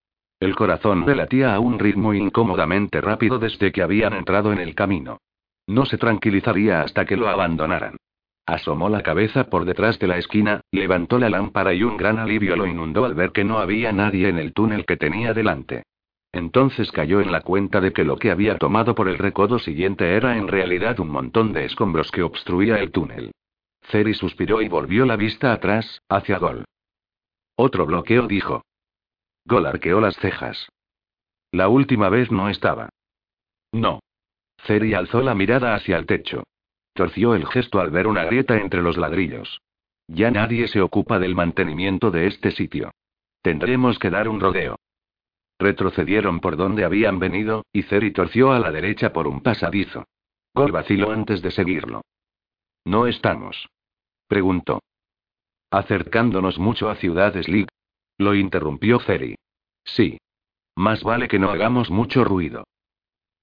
El 0.42 0.56
corazón 0.56 1.06
le 1.06 1.16
latía 1.16 1.56
a 1.56 1.60
un 1.62 1.80
ritmo 1.80 2.14
incómodamente 2.14 3.00
rápido 3.00 3.40
desde 3.40 3.72
que 3.72 3.82
habían 3.82 4.12
entrado 4.12 4.52
en 4.52 4.60
el 4.60 4.76
camino. 4.76 5.20
No 5.68 5.86
se 5.86 5.98
tranquilizaría 5.98 6.82
hasta 6.82 7.06
que 7.06 7.16
lo 7.16 7.30
abandonaran. 7.30 7.96
Asomó 8.46 8.90
la 8.90 9.04
cabeza 9.04 9.46
por 9.46 9.64
detrás 9.64 10.00
de 10.00 10.08
la 10.08 10.18
esquina, 10.18 10.60
levantó 10.70 11.18
la 11.18 11.30
lámpara 11.30 11.74
y 11.74 11.84
un 11.84 11.96
gran 11.96 12.20
alivio 12.20 12.58
lo 12.58 12.68
inundó 12.68 13.06
al 13.06 13.14
ver 13.14 13.32
que 13.32 13.46
no 13.46 13.60
había 13.60 13.94
nadie 13.94 14.28
en 14.28 14.38
el 14.38 14.52
túnel 14.52 14.86
que 14.86 14.98
tenía 14.98 15.34
delante. 15.34 15.84
Entonces 16.34 16.92
cayó 16.92 17.22
en 17.22 17.32
la 17.32 17.42
cuenta 17.42 17.80
de 17.80 17.94
que 17.94 18.04
lo 18.04 18.18
que 18.18 18.32
había 18.32 18.58
tomado 18.58 18.96
por 18.96 19.08
el 19.08 19.20
recodo 19.20 19.60
siguiente 19.60 20.16
era 20.16 20.36
en 20.36 20.48
realidad 20.48 21.00
un 21.00 21.10
montón 21.10 21.54
de 21.54 21.66
escombros 21.66 22.12
que 22.12 22.24
obstruía 22.24 22.80
el 22.80 22.92
túnel. 22.92 23.32
Ceri 23.92 24.16
suspiró 24.16 24.62
y 24.64 24.68
volvió 24.68 25.06
la 25.06 25.16
vista 25.16 25.54
atrás, 25.54 26.02
hacia 26.10 26.40
Gol. 26.40 26.66
Otro 27.56 27.86
bloqueo 27.86 28.28
dijo. 28.28 28.64
Gol 29.46 29.68
arqueó 29.68 30.02
las 30.02 30.16
cejas. 30.18 30.70
La 31.52 31.68
última 31.68 32.10
vez 32.10 32.32
no 32.32 32.50
estaba. 32.50 32.90
No. 33.72 34.00
Ceri 34.66 34.96
alzó 34.96 35.22
la 35.22 35.36
mirada 35.36 35.76
hacia 35.76 35.98
el 35.98 36.08
techo. 36.08 36.44
Torció 36.94 37.36
el 37.36 37.46
gesto 37.46 37.80
al 37.80 37.92
ver 37.92 38.08
una 38.08 38.24
grieta 38.24 38.58
entre 38.58 38.82
los 38.82 38.98
ladrillos. 38.98 39.62
Ya 40.08 40.32
nadie 40.32 40.68
se 40.68 40.82
ocupa 40.82 41.20
del 41.20 41.36
mantenimiento 41.36 42.10
de 42.10 42.26
este 42.26 42.50
sitio. 42.52 42.92
Tendremos 43.44 44.00
que 44.00 44.10
dar 44.10 44.28
un 44.28 44.40
rodeo. 44.40 44.78
Retrocedieron 45.60 46.40
por 46.40 46.58
donde 46.58 46.84
habían 46.84 47.20
venido, 47.20 47.66
y 47.72 47.84
Ceri 47.84 48.12
torció 48.12 48.52
a 48.52 48.60
la 48.60 48.72
derecha 48.72 49.14
por 49.14 49.28
un 49.28 49.42
pasadizo. 49.42 50.06
Gol 50.54 50.72
vaciló 50.72 51.12
antes 51.12 51.42
de 51.42 51.52
seguirlo. 51.52 52.02
¿No 52.86 53.08
estamos? 53.08 53.70
Preguntó. 54.28 54.82
Acercándonos 55.72 56.60
mucho 56.60 56.90
a 56.90 56.96
Ciudad 56.96 57.34
Slig. 57.42 57.68
Lo 58.18 58.36
interrumpió 58.36 59.00
Ceri. 59.00 59.36
Sí. 59.84 60.18
Más 60.76 61.04
vale 61.04 61.28
que 61.28 61.40
no 61.40 61.50
hagamos 61.50 61.90
mucho 61.90 62.24
ruido. 62.24 62.64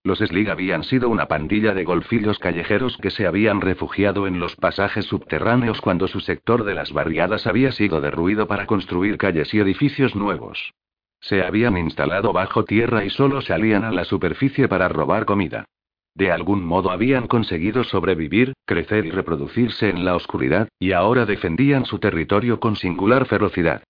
Los 0.02 0.18
Slig 0.18 0.48
habían 0.50 0.84
sido 0.84 1.10
una 1.10 1.26
pandilla 1.26 1.74
de 1.74 1.84
golfillos 1.84 2.38
callejeros 2.38 2.96
que 2.96 3.10
se 3.10 3.26
habían 3.26 3.60
refugiado 3.60 4.26
en 4.26 4.40
los 4.40 4.56
pasajes 4.56 5.04
subterráneos 5.04 5.80
cuando 5.80 6.08
su 6.08 6.20
sector 6.20 6.64
de 6.64 6.74
las 6.74 6.92
barriadas 6.92 7.46
había 7.46 7.72
sido 7.72 8.00
derruido 8.00 8.46
para 8.46 8.66
construir 8.66 9.18
calles 9.18 9.52
y 9.52 9.58
edificios 9.58 10.14
nuevos. 10.14 10.72
Se 11.20 11.42
habían 11.42 11.76
instalado 11.76 12.32
bajo 12.32 12.64
tierra 12.64 13.04
y 13.04 13.10
solo 13.10 13.42
salían 13.42 13.84
a 13.84 13.92
la 13.92 14.04
superficie 14.04 14.68
para 14.68 14.88
robar 14.88 15.26
comida. 15.26 15.66
De 16.14 16.32
algún 16.32 16.64
modo 16.64 16.90
habían 16.90 17.28
conseguido 17.28 17.84
sobrevivir, 17.84 18.54
crecer 18.66 19.06
y 19.06 19.10
reproducirse 19.10 19.88
en 19.88 20.04
la 20.04 20.16
oscuridad, 20.16 20.68
y 20.78 20.92
ahora 20.92 21.24
defendían 21.24 21.84
su 21.84 21.98
territorio 21.98 22.58
con 22.58 22.76
singular 22.76 23.26
ferocidad. 23.26 23.82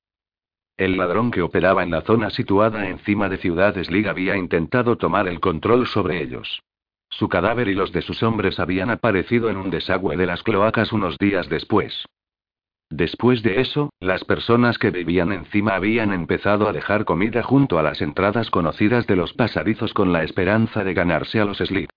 El 0.77 0.97
ladrón 0.97 1.31
que 1.31 1.43
operaba 1.43 1.83
en 1.83 1.91
la 1.91 2.03
zona 2.03 2.31
situada 2.31 2.89
encima 2.89 3.29
de 3.29 3.39
Ciudad 3.39 3.75
Slig 3.83 4.09
había 4.09 4.37
intentado 4.37 4.97
tomar 4.97 5.29
el 5.29 5.41
control 5.41 5.87
sobre 5.87 6.23
ellos. 6.23 6.63
Su 7.11 7.29
cadáver 7.29 7.69
y 7.69 7.75
los 7.75 7.93
de 7.93 8.03
sus 8.03 8.23
hombres 8.23 8.61
habían 8.61 8.91
aparecido 8.91 9.51
en 9.51 9.57
un 9.57 9.71
desagüe 9.71 10.17
de 10.17 10.27
las 10.27 10.43
cloacas 10.43 10.93
unos 10.93 11.19
días 11.19 11.49
después. 11.49 12.07
Después 12.91 13.45
de 13.45 13.61
eso, 13.61 13.91
las 14.01 14.25
personas 14.25 14.77
que 14.77 14.91
vivían 14.91 15.31
encima 15.31 15.77
habían 15.77 16.13
empezado 16.13 16.69
a 16.69 16.73
dejar 16.73 17.05
comida 17.05 17.41
junto 17.45 17.79
a 17.79 17.85
las 17.85 18.03
entradas 18.03 18.51
conocidas 18.51 19.07
de 19.07 19.15
los 19.15 19.33
pasadizos 19.33 19.95
con 19.95 20.13
la 20.13 20.25
esperanza 20.25 20.83
de 20.83 20.93
ganarse 20.93 21.39
a 21.39 21.45
los 21.45 21.59
Slig. 21.59 21.89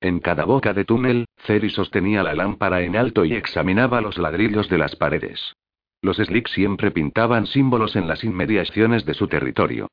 En 0.00 0.18
cada 0.18 0.44
boca 0.44 0.74
de 0.74 0.84
túnel, 0.84 1.26
Ceri 1.46 1.70
sostenía 1.70 2.24
la 2.24 2.34
lámpara 2.34 2.82
en 2.82 2.96
alto 2.96 3.24
y 3.24 3.34
examinaba 3.34 4.00
los 4.00 4.18
ladrillos 4.18 4.68
de 4.68 4.78
las 4.78 4.96
paredes. 4.96 5.54
Los 6.02 6.16
Slig 6.16 6.48
siempre 6.48 6.90
pintaban 6.90 7.46
símbolos 7.46 7.94
en 7.94 8.08
las 8.08 8.24
inmediaciones 8.24 9.04
de 9.04 9.14
su 9.14 9.28
territorio. 9.28 9.86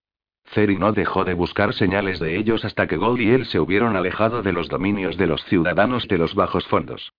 Ceri 0.46 0.76
no 0.76 0.92
dejó 0.92 1.24
de 1.24 1.36
buscar 1.36 1.74
señales 1.74 2.20
de 2.20 2.38
ellos 2.38 2.66
hasta 2.66 2.88
que 2.88 2.98
Gold 2.98 3.22
y 3.22 3.30
él 3.30 3.46
se 3.46 3.60
hubieron 3.60 3.96
alejado 3.96 4.42
de 4.42 4.54
los 4.54 4.70
dominios 4.70 5.18
de 5.18 5.28
los 5.28 5.44
ciudadanos 5.46 6.08
de 6.08 6.18
los 6.18 6.34
bajos 6.34 6.66
fondos. 6.68 7.12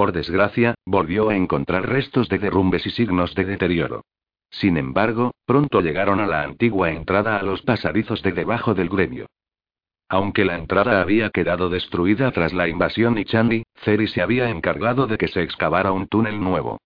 Por 0.00 0.12
desgracia, 0.12 0.76
volvió 0.86 1.28
a 1.28 1.36
encontrar 1.36 1.86
restos 1.86 2.30
de 2.30 2.38
derrumbes 2.38 2.86
y 2.86 2.90
signos 2.90 3.34
de 3.34 3.44
deterioro. 3.44 4.06
Sin 4.48 4.78
embargo, 4.78 5.32
pronto 5.44 5.82
llegaron 5.82 6.20
a 6.20 6.26
la 6.26 6.42
antigua 6.42 6.90
entrada 6.90 7.36
a 7.36 7.42
los 7.42 7.60
pasadizos 7.60 8.22
de 8.22 8.32
debajo 8.32 8.72
del 8.72 8.88
gremio. 8.88 9.26
Aunque 10.08 10.46
la 10.46 10.56
entrada 10.56 11.02
había 11.02 11.28
quedado 11.28 11.68
destruida 11.68 12.30
tras 12.30 12.54
la 12.54 12.66
invasión 12.66 13.18
y 13.18 13.26
Chandy, 13.26 13.64
Ceri 13.84 14.08
se 14.08 14.22
había 14.22 14.48
encargado 14.48 15.06
de 15.06 15.18
que 15.18 15.28
se 15.28 15.42
excavara 15.42 15.92
un 15.92 16.06
túnel 16.06 16.40
nuevo. 16.40 16.78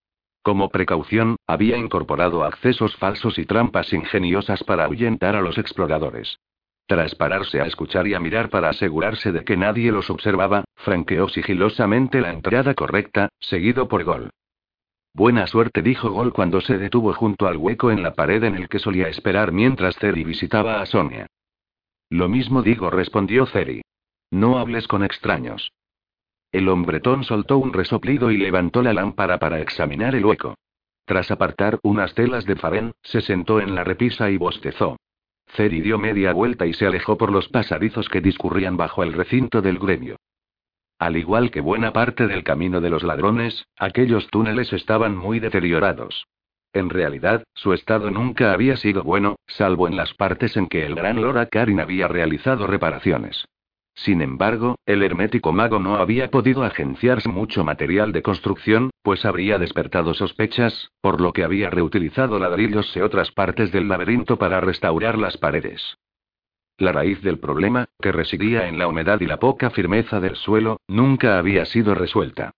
Como 0.43 0.71
precaución, 0.71 1.37
había 1.47 1.77
incorporado 1.77 2.43
accesos 2.43 2.97
falsos 2.97 3.39
y 3.39 3.47
trampas 3.47 3.93
ingeniosas 3.93 4.65
para 4.65 4.87
ahuyentar 4.87 5.37
a 5.37 5.41
los 5.41 5.57
exploradores. 5.57 6.41
Tras 6.87 7.15
pararse 7.15 7.61
a 7.61 7.67
escuchar 7.67 8.07
y 8.07 8.15
a 8.15 8.21
mirar 8.21 8.51
para 8.51 8.69
asegurarse 8.69 9.33
de 9.33 9.45
que 9.45 9.57
nadie 9.57 9.91
los 9.91 10.11
observaba, 10.11 10.65
franqueó 10.77 11.29
sigilosamente 11.29 12.21
la 12.21 12.31
entrada 12.31 12.75
correcta, 12.75 13.31
seguido 13.41 13.89
por 13.89 14.05
Gol. 14.05 14.31
Buena 15.15 15.47
suerte, 15.47 15.81
dijo 15.81 16.11
Gol 16.11 16.33
cuando 16.33 16.61
se 16.61 16.77
detuvo 16.77 17.15
junto 17.15 17.47
al 17.47 17.57
hueco 17.57 17.91
en 17.91 18.03
la 18.03 18.15
pared 18.15 18.43
en 18.43 18.57
el 18.57 18.69
que 18.69 18.81
solía 18.81 19.09
esperar 19.09 19.53
mientras 19.53 19.97
Ceri 19.97 20.25
visitaba 20.25 20.83
a 20.83 20.87
Sonia. 20.87 21.27
Lo 22.11 22.29
mismo 22.29 22.63
digo, 22.63 22.91
respondió 22.91 23.47
Ceri. 23.47 23.83
No 24.31 24.59
hables 24.59 24.87
con 24.89 25.05
extraños. 25.05 25.73
El 26.53 26.69
hombretón 26.69 27.25
soltó 27.25 27.59
un 27.59 27.73
resoplido 27.73 28.31
y 28.31 28.37
levantó 28.37 28.83
la 28.83 28.93
lámpara 28.93 29.39
para 29.39 29.61
examinar 29.61 30.15
el 30.15 30.25
hueco. 30.25 30.57
Tras 31.07 31.31
apartar 31.31 31.79
unas 31.83 32.15
telas 32.15 32.45
de 32.45 32.57
farén, 32.57 32.93
se 33.03 33.21
sentó 33.21 33.61
en 33.61 33.75
la 33.75 33.85
repisa 33.85 34.31
y 34.31 34.37
bostezó. 34.37 34.97
Ceri 35.55 35.81
dio 35.81 35.99
media 35.99 36.33
vuelta 36.33 36.67
y 36.67 36.73
se 36.75 36.87
alejó 36.87 37.17
por 37.17 37.31
los 37.31 37.49
pasadizos 37.49 38.09
que 38.09 38.21
discurrían 38.21 38.77
bajo 38.77 39.03
el 39.03 39.13
recinto 39.13 39.63
del 39.63 39.79
gremio. 39.79 40.17
Al 40.99 41.17
igual 41.17 41.51
que 41.51 41.61
buena 41.61 41.93
parte 41.93 42.27
del 42.27 42.45
camino 42.45 42.81
de 42.81 42.91
los 42.91 43.03
ladrones, 43.03 43.67
aquellos 43.79 44.29
túneles 44.29 44.73
estaban 44.73 45.17
muy 45.17 45.41
deteriorados. 45.41 46.27
En 46.73 46.91
realidad, 46.91 47.45
su 47.55 47.73
estado 47.73 48.11
nunca 48.11 48.53
había 48.53 48.77
sido 48.77 49.05
bueno, 49.05 49.37
salvo 49.47 49.87
en 49.87 49.97
las 49.97 50.13
partes 50.15 50.57
en 50.57 50.67
que 50.67 50.85
el 50.85 50.97
gran 50.97 51.23
Lora 51.23 51.47
Karin 51.47 51.79
había 51.79 52.09
realizado 52.09 52.67
reparaciones. 52.67 53.47
Sin 53.95 54.23
embargo, 54.23 54.77
el 54.87 55.03
hermético 55.03 55.53
mago 55.53 55.79
no 55.79 55.97
había 55.97 56.31
podido 56.31 56.65
agenciarse 56.65 57.29
mucho 57.29 57.65
material 57.65 58.13
de 58.13 58.23
construcción, 58.23 58.91
pues 59.03 59.25
habría 59.25 59.59
despertado 59.59 60.15
sospechas, 60.15 60.91
por 61.01 61.21
lo 61.21 61.33
que 61.33 61.45
había 61.45 61.71
reutilizado 61.71 62.39
ladrillos 62.39 62.93
de 62.93 63.03
otras 63.03 63.31
partes 63.31 63.71
del 63.71 63.89
laberinto 63.89 64.37
para 64.37 64.61
restaurar 64.61 65.17
las 65.17 65.37
paredes. 65.37 65.97
La 66.77 66.91
raíz 66.91 67.23
del 67.23 67.39
problema, 67.39 67.87
que 68.01 68.11
residía 68.11 68.67
en 68.67 68.79
la 68.79 68.89
humedad 68.89 69.21
y 69.21 69.27
la 69.27 69.39
poca 69.39 69.71
firmeza 69.71 70.19
del 70.19 70.35
suelo, 70.35 70.81
nunca 70.89 71.39
había 71.39 71.65
sido 71.65 71.95
resuelta. 71.95 72.51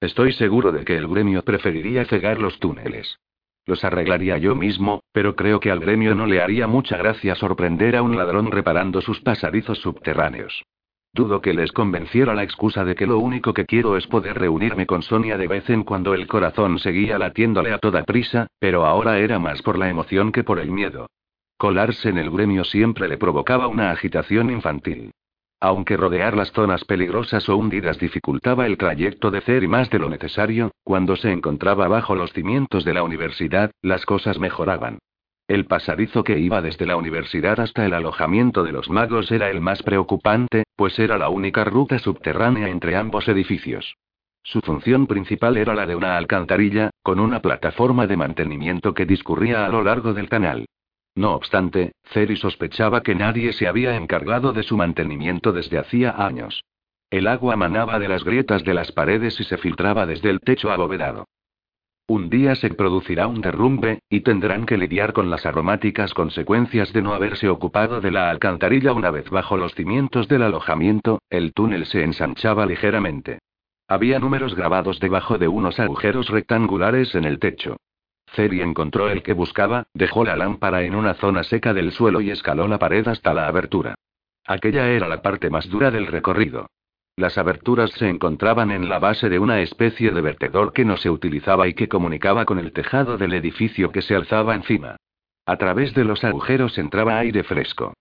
Estoy 0.00 0.32
seguro 0.34 0.72
de 0.72 0.84
que 0.84 0.96
el 0.96 1.08
gremio 1.08 1.42
preferiría 1.42 2.04
cegar 2.04 2.38
los 2.38 2.58
túneles. 2.58 3.18
Los 3.66 3.84
arreglaría 3.84 4.38
yo 4.38 4.54
mismo, 4.54 5.02
pero 5.12 5.36
creo 5.36 5.60
que 5.60 5.70
al 5.70 5.80
gremio 5.80 6.14
no 6.14 6.26
le 6.26 6.42
haría 6.42 6.66
mucha 6.66 6.96
gracia 6.96 7.34
sorprender 7.34 7.96
a 7.96 8.02
un 8.02 8.16
ladrón 8.16 8.50
reparando 8.50 9.00
sus 9.00 9.20
pasadizos 9.20 9.78
subterráneos. 9.78 10.64
Dudo 11.12 11.40
que 11.40 11.54
les 11.54 11.72
convenciera 11.72 12.34
la 12.34 12.44
excusa 12.44 12.84
de 12.84 12.94
que 12.94 13.06
lo 13.06 13.18
único 13.18 13.52
que 13.52 13.66
quiero 13.66 13.96
es 13.96 14.06
poder 14.06 14.38
reunirme 14.38 14.86
con 14.86 15.02
Sonia 15.02 15.36
de 15.36 15.48
vez 15.48 15.68
en 15.68 15.82
cuando 15.82 16.14
el 16.14 16.28
corazón 16.28 16.78
seguía 16.78 17.18
latiéndole 17.18 17.72
a 17.72 17.78
toda 17.78 18.04
prisa, 18.04 18.46
pero 18.60 18.86
ahora 18.86 19.18
era 19.18 19.40
más 19.40 19.60
por 19.62 19.76
la 19.76 19.88
emoción 19.88 20.30
que 20.30 20.44
por 20.44 20.60
el 20.60 20.70
miedo. 20.70 21.08
Colarse 21.58 22.08
en 22.08 22.18
el 22.18 22.30
gremio 22.30 22.64
siempre 22.64 23.08
le 23.08 23.18
provocaba 23.18 23.66
una 23.66 23.90
agitación 23.90 24.50
infantil. 24.50 25.10
Aunque 25.60 25.98
rodear 25.98 26.34
las 26.34 26.52
zonas 26.52 26.84
peligrosas 26.84 27.46
o 27.50 27.56
hundidas 27.56 27.98
dificultaba 27.98 28.64
el 28.64 28.78
trayecto 28.78 29.30
de 29.30 29.42
Ceri 29.42 29.68
más 29.68 29.90
de 29.90 29.98
lo 29.98 30.08
necesario, 30.08 30.72
cuando 30.82 31.16
se 31.16 31.30
encontraba 31.30 31.86
bajo 31.86 32.14
los 32.14 32.32
cimientos 32.32 32.82
de 32.84 32.94
la 32.94 33.02
universidad, 33.02 33.70
las 33.82 34.06
cosas 34.06 34.38
mejoraban. 34.38 34.98
El 35.48 35.66
pasadizo 35.66 36.24
que 36.24 36.38
iba 36.38 36.62
desde 36.62 36.86
la 36.86 36.96
universidad 36.96 37.60
hasta 37.60 37.84
el 37.84 37.92
alojamiento 37.92 38.62
de 38.62 38.72
los 38.72 38.88
magos 38.88 39.30
era 39.30 39.50
el 39.50 39.60
más 39.60 39.82
preocupante, 39.82 40.64
pues 40.76 40.98
era 40.98 41.18
la 41.18 41.28
única 41.28 41.64
ruta 41.64 41.98
subterránea 41.98 42.68
entre 42.68 42.96
ambos 42.96 43.28
edificios. 43.28 43.96
Su 44.42 44.60
función 44.60 45.06
principal 45.06 45.58
era 45.58 45.74
la 45.74 45.86
de 45.86 45.94
una 45.94 46.16
alcantarilla, 46.16 46.90
con 47.02 47.20
una 47.20 47.42
plataforma 47.42 48.06
de 48.06 48.16
mantenimiento 48.16 48.94
que 48.94 49.04
discurría 49.04 49.66
a 49.66 49.68
lo 49.68 49.82
largo 49.82 50.14
del 50.14 50.28
canal. 50.30 50.66
No 51.14 51.34
obstante, 51.34 51.92
Ceri 52.04 52.36
sospechaba 52.36 53.02
que 53.02 53.14
nadie 53.14 53.52
se 53.52 53.66
había 53.66 53.96
encargado 53.96 54.52
de 54.52 54.62
su 54.62 54.76
mantenimiento 54.76 55.52
desde 55.52 55.78
hacía 55.78 56.14
años. 56.16 56.64
El 57.10 57.26
agua 57.26 57.56
manaba 57.56 57.98
de 57.98 58.08
las 58.08 58.22
grietas 58.22 58.62
de 58.64 58.74
las 58.74 58.92
paredes 58.92 59.40
y 59.40 59.44
se 59.44 59.58
filtraba 59.58 60.06
desde 60.06 60.30
el 60.30 60.40
techo 60.40 60.70
abovedado. 60.70 61.26
Un 62.06 62.28
día 62.28 62.56
se 62.56 62.70
producirá 62.70 63.28
un 63.28 63.40
derrumbe, 63.40 64.00
y 64.08 64.20
tendrán 64.20 64.66
que 64.66 64.76
lidiar 64.76 65.12
con 65.12 65.30
las 65.30 65.46
aromáticas 65.46 66.12
consecuencias 66.12 66.92
de 66.92 67.02
no 67.02 67.14
haberse 67.14 67.48
ocupado 67.48 68.00
de 68.00 68.10
la 68.10 68.30
alcantarilla 68.30 68.92
una 68.92 69.12
vez 69.12 69.30
bajo 69.30 69.56
los 69.56 69.74
cimientos 69.74 70.26
del 70.26 70.42
alojamiento, 70.42 71.20
el 71.30 71.52
túnel 71.52 71.86
se 71.86 72.02
ensanchaba 72.02 72.66
ligeramente. 72.66 73.38
Había 73.86 74.18
números 74.18 74.54
grabados 74.56 74.98
debajo 74.98 75.38
de 75.38 75.48
unos 75.48 75.78
agujeros 75.78 76.28
rectangulares 76.30 77.14
en 77.14 77.24
el 77.24 77.38
techo. 77.38 77.76
Ceri 78.34 78.60
encontró 78.62 79.08
el 79.08 79.22
que 79.22 79.32
buscaba, 79.32 79.84
dejó 79.94 80.24
la 80.24 80.36
lámpara 80.36 80.82
en 80.82 80.94
una 80.94 81.14
zona 81.14 81.42
seca 81.42 81.74
del 81.74 81.92
suelo 81.92 82.20
y 82.20 82.30
escaló 82.30 82.68
la 82.68 82.78
pared 82.78 83.06
hasta 83.08 83.34
la 83.34 83.48
abertura. 83.48 83.94
Aquella 84.46 84.88
era 84.88 85.08
la 85.08 85.22
parte 85.22 85.50
más 85.50 85.68
dura 85.68 85.90
del 85.90 86.06
recorrido. 86.06 86.66
Las 87.16 87.38
aberturas 87.38 87.90
se 87.92 88.08
encontraban 88.08 88.70
en 88.70 88.88
la 88.88 88.98
base 88.98 89.28
de 89.28 89.38
una 89.38 89.60
especie 89.60 90.10
de 90.10 90.20
vertedor 90.20 90.72
que 90.72 90.84
no 90.84 90.96
se 90.96 91.10
utilizaba 91.10 91.68
y 91.68 91.74
que 91.74 91.88
comunicaba 91.88 92.44
con 92.44 92.58
el 92.58 92.72
tejado 92.72 93.18
del 93.18 93.34
edificio 93.34 93.92
que 93.92 94.02
se 94.02 94.14
alzaba 94.14 94.54
encima. 94.54 94.96
A 95.44 95.56
través 95.56 95.92
de 95.94 96.04
los 96.04 96.24
agujeros 96.24 96.78
entraba 96.78 97.18
aire 97.18 97.42
fresco. 97.42 97.94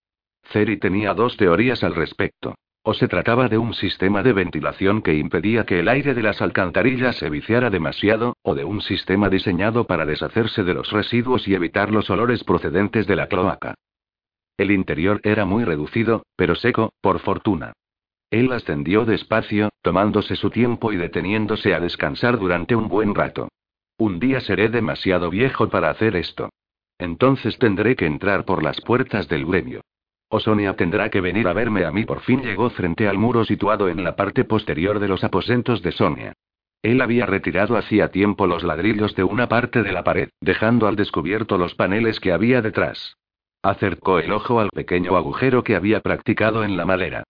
Ceri 0.51 0.77
tenía 0.77 1.13
dos 1.13 1.35
teorías 1.37 1.83
al 1.83 1.95
respecto. 1.95 2.55
O 2.89 2.95
se 2.95 3.07
trataba 3.07 3.47
de 3.49 3.59
un 3.59 3.75
sistema 3.75 4.23
de 4.23 4.33
ventilación 4.33 5.03
que 5.03 5.13
impedía 5.13 5.63
que 5.63 5.77
el 5.79 5.89
aire 5.89 6.15
de 6.15 6.23
las 6.23 6.41
alcantarillas 6.41 7.17
se 7.17 7.29
viciara 7.29 7.69
demasiado, 7.69 8.35
o 8.41 8.55
de 8.55 8.63
un 8.63 8.81
sistema 8.81 9.29
diseñado 9.29 9.83
para 9.83 10.07
deshacerse 10.07 10.63
de 10.63 10.73
los 10.73 10.91
residuos 10.91 11.47
y 11.47 11.53
evitar 11.53 11.91
los 11.91 12.09
olores 12.09 12.43
procedentes 12.43 13.05
de 13.05 13.15
la 13.15 13.27
cloaca. 13.27 13.75
El 14.57 14.71
interior 14.71 15.21
era 15.23 15.45
muy 15.45 15.65
reducido, 15.65 16.23
pero 16.35 16.55
seco, 16.55 16.91
por 16.99 17.19
fortuna. 17.19 17.73
Él 18.31 18.51
ascendió 18.51 19.05
despacio, 19.05 19.69
tomándose 19.83 20.35
su 20.35 20.49
tiempo 20.49 20.91
y 20.91 20.97
deteniéndose 20.97 21.75
a 21.75 21.79
descansar 21.79 22.39
durante 22.39 22.75
un 22.75 22.87
buen 22.87 23.13
rato. 23.13 23.49
Un 23.99 24.19
día 24.19 24.41
seré 24.41 24.67
demasiado 24.67 25.29
viejo 25.29 25.69
para 25.69 25.91
hacer 25.91 26.15
esto. 26.15 26.49
Entonces 26.97 27.55
tendré 27.59 27.95
que 27.95 28.07
entrar 28.07 28.45
por 28.45 28.63
las 28.63 28.81
puertas 28.81 29.27
del 29.27 29.45
gremio. 29.45 29.81
O 30.29 30.39
Sonia 30.39 30.75
tendrá 30.75 31.09
que 31.09 31.21
venir 31.21 31.47
a 31.47 31.53
verme 31.53 31.85
a 31.85 31.91
mí. 31.91 32.05
Por 32.05 32.21
fin 32.21 32.41
llegó 32.41 32.69
frente 32.69 33.07
al 33.07 33.17
muro 33.17 33.43
situado 33.45 33.89
en 33.89 34.03
la 34.03 34.15
parte 34.15 34.45
posterior 34.45 34.99
de 34.99 35.07
los 35.07 35.23
aposentos 35.23 35.81
de 35.81 35.91
Sonia. 35.91 36.33
Él 36.81 37.01
había 37.01 37.25
retirado 37.25 37.75
hacía 37.75 38.09
tiempo 38.09 38.47
los 38.47 38.63
ladrillos 38.63 39.15
de 39.15 39.23
una 39.23 39.49
parte 39.49 39.83
de 39.83 39.91
la 39.91 40.03
pared, 40.03 40.29
dejando 40.39 40.87
al 40.87 40.95
descubierto 40.95 41.57
los 41.57 41.75
paneles 41.75 42.19
que 42.19 42.31
había 42.31 42.61
detrás. 42.61 43.17
Acercó 43.61 44.19
el 44.19 44.31
ojo 44.31 44.61
al 44.61 44.69
pequeño 44.69 45.17
agujero 45.17 45.63
que 45.63 45.75
había 45.75 45.99
practicado 45.99 46.63
en 46.63 46.77
la 46.77 46.85
madera. 46.85 47.23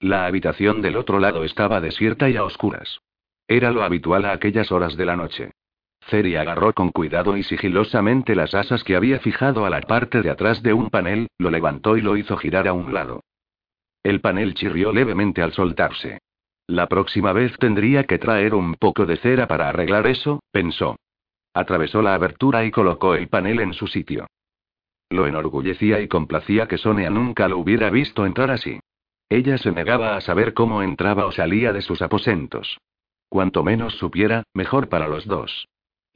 La 0.00 0.26
habitación 0.26 0.82
del 0.82 0.96
otro 0.96 1.20
lado 1.20 1.44
estaba 1.44 1.80
desierta 1.80 2.28
y 2.28 2.36
a 2.36 2.44
oscuras. 2.44 3.00
Era 3.46 3.70
lo 3.70 3.82
habitual 3.82 4.24
a 4.24 4.32
aquellas 4.32 4.72
horas 4.72 4.96
de 4.96 5.04
la 5.04 5.14
noche. 5.14 5.52
Ceri 6.08 6.36
agarró 6.36 6.72
con 6.72 6.90
cuidado 6.90 7.36
y 7.36 7.42
sigilosamente 7.42 8.34
las 8.34 8.54
asas 8.54 8.84
que 8.84 8.94
había 8.94 9.18
fijado 9.18 9.66
a 9.66 9.70
la 9.70 9.80
parte 9.80 10.22
de 10.22 10.30
atrás 10.30 10.62
de 10.62 10.72
un 10.72 10.88
panel, 10.88 11.28
lo 11.38 11.50
levantó 11.50 11.96
y 11.96 12.00
lo 12.00 12.16
hizo 12.16 12.36
girar 12.36 12.68
a 12.68 12.72
un 12.72 12.94
lado. 12.94 13.22
El 14.04 14.20
panel 14.20 14.54
chirrió 14.54 14.92
levemente 14.92 15.42
al 15.42 15.52
soltarse. 15.52 16.20
La 16.68 16.86
próxima 16.86 17.32
vez 17.32 17.56
tendría 17.58 18.04
que 18.04 18.18
traer 18.18 18.54
un 18.54 18.74
poco 18.74 19.04
de 19.04 19.16
cera 19.16 19.48
para 19.48 19.68
arreglar 19.68 20.06
eso, 20.06 20.40
pensó. 20.52 20.96
Atravesó 21.52 22.02
la 22.02 22.14
abertura 22.14 22.64
y 22.64 22.70
colocó 22.70 23.14
el 23.14 23.28
panel 23.28 23.60
en 23.60 23.72
su 23.72 23.88
sitio. 23.88 24.26
Lo 25.10 25.26
enorgullecía 25.26 26.00
y 26.00 26.08
complacía 26.08 26.68
que 26.68 26.78
Sonia 26.78 27.10
nunca 27.10 27.48
lo 27.48 27.58
hubiera 27.58 27.90
visto 27.90 28.26
entrar 28.26 28.50
así. 28.50 28.78
Ella 29.28 29.58
se 29.58 29.72
negaba 29.72 30.16
a 30.16 30.20
saber 30.20 30.54
cómo 30.54 30.82
entraba 30.82 31.26
o 31.26 31.32
salía 31.32 31.72
de 31.72 31.82
sus 31.82 32.00
aposentos. 32.00 32.78
Cuanto 33.28 33.64
menos 33.64 33.94
supiera, 33.94 34.44
mejor 34.54 34.88
para 34.88 35.08
los 35.08 35.26
dos. 35.26 35.66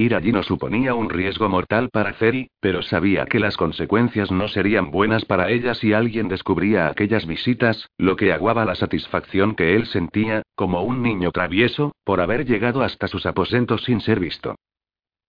Ir 0.01 0.15
allí 0.15 0.33
no 0.33 0.43
suponía 0.43 0.95
un 0.95 1.11
riesgo 1.11 1.51
mortal 1.51 1.91
para 1.91 2.15
Ceri, 2.15 2.49
pero 2.59 2.81
sabía 2.81 3.27
que 3.27 3.39
las 3.39 3.59
consecuencias 3.59 4.31
no 4.31 4.49
serían 4.49 4.91
buenas 4.91 5.27
para 5.27 5.51
ella 5.51 5.75
si 5.75 5.93
alguien 5.93 6.27
descubría 6.27 6.89
aquellas 6.89 7.27
visitas, 7.27 7.87
lo 7.99 8.17
que 8.17 8.33
aguaba 8.33 8.65
la 8.65 8.77
satisfacción 8.77 9.55
que 9.55 9.77
él 9.77 9.85
sentía, 9.85 10.41
como 10.55 10.85
un 10.85 11.03
niño 11.03 11.33
travieso, 11.33 11.93
por 12.03 12.23
haber 12.23 12.47
llegado 12.47 12.81
hasta 12.81 13.09
sus 13.09 13.27
aposentos 13.27 13.85
sin 13.85 14.01
ser 14.01 14.21
visto. 14.21 14.55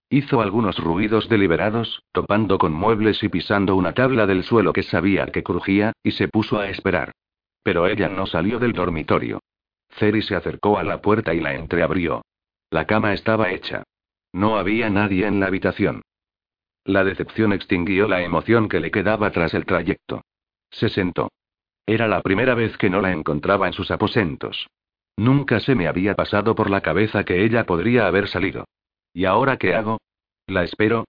Hizo 0.08 0.40
algunos 0.40 0.78
ruidos 0.78 1.28
deliberados, 1.28 2.02
topando 2.10 2.56
con 2.56 2.72
muebles 2.72 3.22
y 3.22 3.28
pisando 3.28 3.76
una 3.76 3.92
tabla 3.92 4.26
del 4.26 4.42
suelo 4.42 4.72
que 4.72 4.84
sabía 4.84 5.26
que 5.26 5.42
crujía, 5.42 5.92
y 6.02 6.12
se 6.12 6.28
puso 6.28 6.58
a 6.58 6.70
esperar. 6.70 7.12
Pero 7.62 7.86
ella 7.86 8.08
no 8.08 8.24
salió 8.24 8.58
del 8.58 8.72
dormitorio. 8.72 9.40
Ceri 9.98 10.22
se 10.22 10.34
acercó 10.34 10.78
a 10.78 10.82
la 10.82 11.02
puerta 11.02 11.34
y 11.34 11.40
la 11.40 11.52
entreabrió. 11.52 12.22
La 12.70 12.86
cama 12.86 13.12
estaba 13.12 13.50
hecha. 13.50 13.82
No 14.32 14.56
había 14.56 14.90
nadie 14.90 15.26
en 15.26 15.40
la 15.40 15.46
habitación. 15.46 16.02
La 16.84 17.04
decepción 17.04 17.52
extinguió 17.52 18.08
la 18.08 18.22
emoción 18.22 18.68
que 18.68 18.80
le 18.80 18.90
quedaba 18.90 19.30
tras 19.30 19.54
el 19.54 19.66
trayecto. 19.66 20.22
Se 20.70 20.88
sentó. 20.88 21.30
Era 21.86 22.08
la 22.08 22.22
primera 22.22 22.54
vez 22.54 22.76
que 22.78 22.90
no 22.90 23.00
la 23.00 23.12
encontraba 23.12 23.66
en 23.66 23.72
sus 23.72 23.90
aposentos. 23.90 24.66
Nunca 25.16 25.60
se 25.60 25.74
me 25.74 25.86
había 25.86 26.14
pasado 26.14 26.54
por 26.54 26.70
la 26.70 26.80
cabeza 26.80 27.24
que 27.24 27.44
ella 27.44 27.64
podría 27.64 28.06
haber 28.06 28.28
salido. 28.28 28.64
¿Y 29.12 29.26
ahora 29.26 29.58
qué 29.58 29.74
hago? 29.74 30.00
¿La 30.46 30.64
espero? 30.64 31.04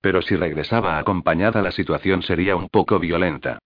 Pero 0.00 0.22
si 0.22 0.36
regresaba 0.36 0.98
acompañada 0.98 1.60
la 1.60 1.72
situación 1.72 2.22
sería 2.22 2.56
un 2.56 2.68
poco 2.68 2.98
violenta. 2.98 3.58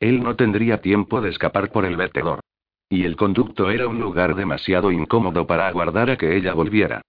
Él 0.00 0.22
no 0.22 0.36
tendría 0.36 0.80
tiempo 0.80 1.20
de 1.20 1.30
escapar 1.30 1.70
por 1.70 1.84
el 1.84 1.96
vertedor. 1.96 2.40
Y 2.88 3.04
el 3.04 3.16
conducto 3.16 3.70
era 3.70 3.88
un 3.88 4.00
lugar 4.00 4.34
demasiado 4.34 4.90
incómodo 4.90 5.46
para 5.46 5.66
aguardar 5.66 6.10
a 6.10 6.16
que 6.16 6.36
ella 6.36 6.54
volviera. 6.54 7.02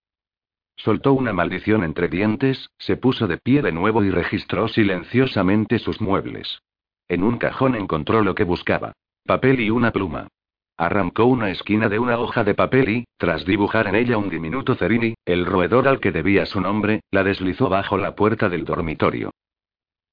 Soltó 0.76 1.14
una 1.14 1.34
maldición 1.34 1.84
entre 1.84 2.08
dientes, 2.08 2.70
se 2.78 2.98
puso 2.98 3.28
de 3.28 3.38
pie 3.38 3.62
de 3.62 3.72
nuevo 3.72 4.04
y 4.04 4.10
registró 4.10 4.68
silenciosamente 4.68 5.80
sus 5.80 6.02
muebles. 6.02 6.62
En 7.08 7.24
un 7.24 7.38
cajón 7.38 7.76
encontró 7.76 8.22
lo 8.22 8.36
que 8.36 8.44
buscaba. 8.44 8.94
Papel 9.26 9.60
y 9.60 9.70
una 9.70 9.92
pluma. 9.92 10.28
Arrancó 10.76 11.26
una 11.26 11.52
esquina 11.52 11.88
de 11.88 12.00
una 12.00 12.18
hoja 12.18 12.44
de 12.44 12.56
papel 12.56 12.90
y, 12.90 13.06
tras 13.18 13.46
dibujar 13.46 13.88
en 13.88 13.96
ella 13.96 14.18
un 14.18 14.30
diminuto 14.30 14.76
cerini, 14.76 15.14
el 15.24 15.46
roedor 15.46 15.88
al 15.88 16.00
que 16.00 16.12
debía 16.12 16.46
su 16.46 16.60
nombre, 16.60 17.02
la 17.12 17.24
deslizó 17.24 17.70
bajo 17.70 17.98
la 17.98 18.16
puerta 18.16 18.50
del 18.50 18.66
dormitorio. 18.66 19.32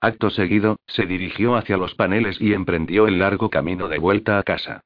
Acto 0.03 0.31
seguido, 0.31 0.77
se 0.87 1.07
dirigió 1.07 1.57
hacia 1.57 1.77
los 1.77 1.95
paneles 1.95 2.41
y 2.41 2.53
emprendió 2.53 3.07
el 3.07 3.19
largo 3.19 3.49
camino 3.51 3.89
de 3.89 3.99
vuelta 3.99 4.39
a 4.39 4.43
casa. 4.43 4.83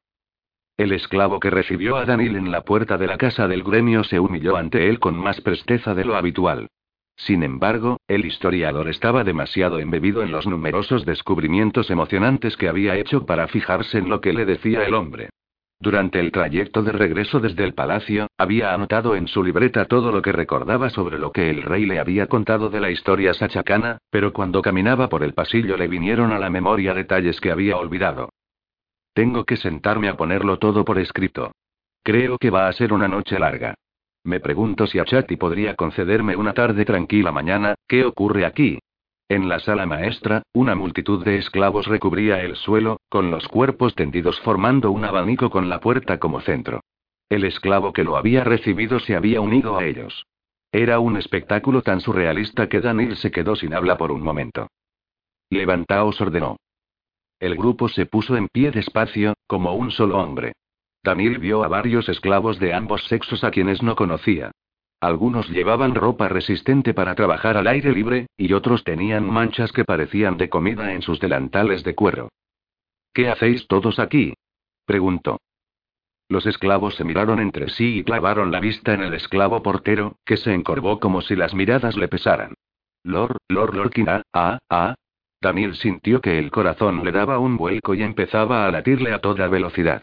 El 0.77 0.91
esclavo 0.91 1.39
que 1.39 1.51
recibió 1.51 1.97
a 1.97 2.05
Danil 2.05 2.35
en 2.35 2.51
la 2.51 2.63
puerta 2.63 2.99
de 2.99 3.07
la 3.07 3.17
casa 3.17 3.47
del 3.47 3.63
gremio 3.63 4.03
se 4.03 4.19
humilló 4.19 4.57
ante 4.57 4.89
él 4.89 4.99
con 4.99 5.17
más 5.17 5.41
presteza 5.41 5.95
de 5.95 6.05
lo 6.05 6.17
habitual. 6.17 6.67
Sin 7.15 7.45
embargo, 7.45 7.99
el 8.09 8.27
historiador 8.27 8.89
estaba 8.89 9.23
demasiado 9.23 9.79
embebido 9.79 10.25
en 10.25 10.33
los 10.33 10.49
numerosos 10.49 11.05
descubrimientos 11.05 11.91
emocionantes 11.91 12.57
que 12.57 12.69
había 12.69 12.97
hecho 12.97 13.25
para 13.25 13.47
fijarse 13.47 13.99
en 13.99 14.09
lo 14.09 14.21
que 14.21 14.33
le 14.33 14.45
decía 14.47 14.85
el 14.85 14.95
hombre. 14.95 15.31
Durante 15.79 16.19
el 16.19 16.33
trayecto 16.33 16.83
de 16.83 16.91
regreso 16.91 17.39
desde 17.39 17.63
el 17.63 17.75
palacio, 17.75 18.27
había 18.37 18.75
anotado 18.75 19.15
en 19.15 19.29
su 19.29 19.45
libreta 19.45 19.85
todo 19.85 20.11
lo 20.11 20.23
que 20.23 20.33
recordaba 20.33 20.91
sobre 20.91 21.21
lo 21.21 21.31
que 21.31 21.51
el 21.51 21.63
rey 21.63 21.87
le 21.87 22.01
había 22.01 22.27
contado 22.27 22.69
de 22.69 22.81
la 22.81 22.91
historia 22.91 23.33
sachacana, 23.33 23.99
pero 24.11 24.33
cuando 24.33 24.61
caminaba 24.61 25.09
por 25.09 25.23
el 25.23 25.35
pasillo 25.35 25.77
le 25.77 25.87
vinieron 25.87 26.33
a 26.33 26.41
la 26.41 26.51
memoria 26.51 26.95
detalles 26.95 27.41
que 27.41 27.53
había 27.53 27.77
olvidado. 27.77 28.31
Tengo 29.15 29.45
que 29.45 29.57
sentarme 29.57 30.09
a 30.09 30.17
ponerlo 30.17 30.59
todo 30.59 30.85
por 30.85 30.99
escrito. 30.99 31.53
Creo 32.03 32.37
que 32.37 32.51
va 32.51 32.69
a 32.69 32.73
ser 32.73 32.93
una 32.93 33.09
noche 33.09 33.39
larga. 33.39 33.75
Me 34.25 34.41
pregunto 34.41 34.87
si 34.87 34.99
Achati 34.99 35.37
podría 35.37 35.77
concederme 35.77 36.35
una 36.35 36.53
tarde 36.53 36.85
tranquila 36.85 37.31
mañana, 37.31 37.75
¿qué 37.87 38.05
ocurre 38.05 38.45
aquí? 38.45 38.81
En 39.29 39.49
la 39.49 39.61
sala 39.61 39.87
maestra, 39.87 40.43
una 40.53 40.75
multitud 40.75 41.25
de 41.25 41.39
esclavos 41.39 41.87
recubría 41.87 42.43
el 42.43 42.57
suelo, 42.57 42.99
con 43.09 43.31
los 43.31 43.49
cuerpos 43.49 43.95
tendidos 43.95 44.41
formando 44.41 44.91
un 44.91 45.05
abanico 45.05 45.49
con 45.49 45.69
la 45.69 45.81
puerta 45.81 46.19
como 46.19 46.41
centro. 46.41 46.81
El 47.29 47.45
esclavo 47.45 47.93
que 47.93 48.05
lo 48.05 48.17
había 48.17 48.45
recibido 48.45 48.99
se 49.01 49.17
había 49.17 49.41
unido 49.41 49.79
a 49.79 49.85
ellos. 49.85 50.27
Era 50.73 50.99
un 50.99 51.17
espectáculo 51.17 51.83
tan 51.83 52.01
surrealista 52.01 52.69
que 52.69 52.81
Daniel 52.81 53.17
se 53.17 53.31
quedó 53.31 53.55
sin 53.55 53.75
habla 53.75 53.97
por 53.97 54.11
un 54.11 54.23
momento. 54.23 54.67
Levantaos 55.51 56.21
ordenó. 56.21 56.57
El 57.45 57.57
grupo 57.57 57.91
se 57.91 58.07
puso 58.07 58.39
en 58.39 58.49
pie 58.49 58.71
despacio, 58.71 59.35
como 59.47 59.75
un 59.75 59.91
solo 59.91 60.17
hombre. 60.17 60.55
Daniel 61.03 61.37
vio 61.37 61.63
a 61.63 61.69
varios 61.69 62.09
esclavos 62.09 62.59
de 62.59 62.73
ambos 62.73 63.05
sexos 63.05 63.45
a 63.45 63.51
quienes 63.51 63.83
no 63.83 63.97
conocía. 63.97 64.51
Algunos 64.99 65.51
llevaban 65.51 65.95
ropa 65.95 66.29
resistente 66.29 66.95
para 66.95 67.15
trabajar 67.15 67.59
al 67.59 67.67
aire 67.67 67.93
libre, 67.93 68.29
y 68.39 68.55
otros 68.55 68.83
tenían 68.83 69.31
manchas 69.31 69.73
que 69.73 69.85
parecían 69.85 70.39
de 70.39 70.49
comida 70.49 70.95
en 70.95 71.03
sus 71.03 71.21
delantales 71.21 71.85
de 71.85 71.95
cuero. 71.95 72.31
¿Qué 73.13 73.29
hacéis 73.29 73.67
todos 73.69 73.99
aquí? 73.99 74.33
preguntó. 74.87 75.37
Los 76.31 76.47
esclavos 76.47 76.95
se 76.95 77.05
miraron 77.05 77.41
entre 77.41 77.69
sí 77.69 77.99
y 77.99 78.05
clavaron 78.05 78.53
la 78.53 78.61
vista 78.61 78.95
en 78.95 79.03
el 79.03 79.13
esclavo 79.13 79.63
portero, 79.63 80.17
que 80.25 80.39
se 80.39 80.55
encorvó 80.55 80.99
como 80.99 81.21
si 81.21 81.37
las 81.37 81.53
miradas 81.53 81.95
le 81.95 82.09
pesaran. 82.09 82.55
Lord, 83.03 83.37
Lord 83.51 83.75
Lorkin, 83.75 84.09
ah, 84.09 84.23
ah, 84.33 84.59
ah. 84.71 84.95
Daniel 85.45 85.77
sintió 85.77 86.23
que 86.23 86.39
el 86.39 86.51
corazón 86.51 87.05
le 87.05 87.13
daba 87.13 87.39
un 87.39 87.59
vuelco 87.59 87.95
y 87.95 88.03
empezaba 88.03 88.67
a 88.67 88.71
latirle 88.71 89.13
a 89.13 89.21
toda 89.21 89.47
velocidad. 89.47 90.03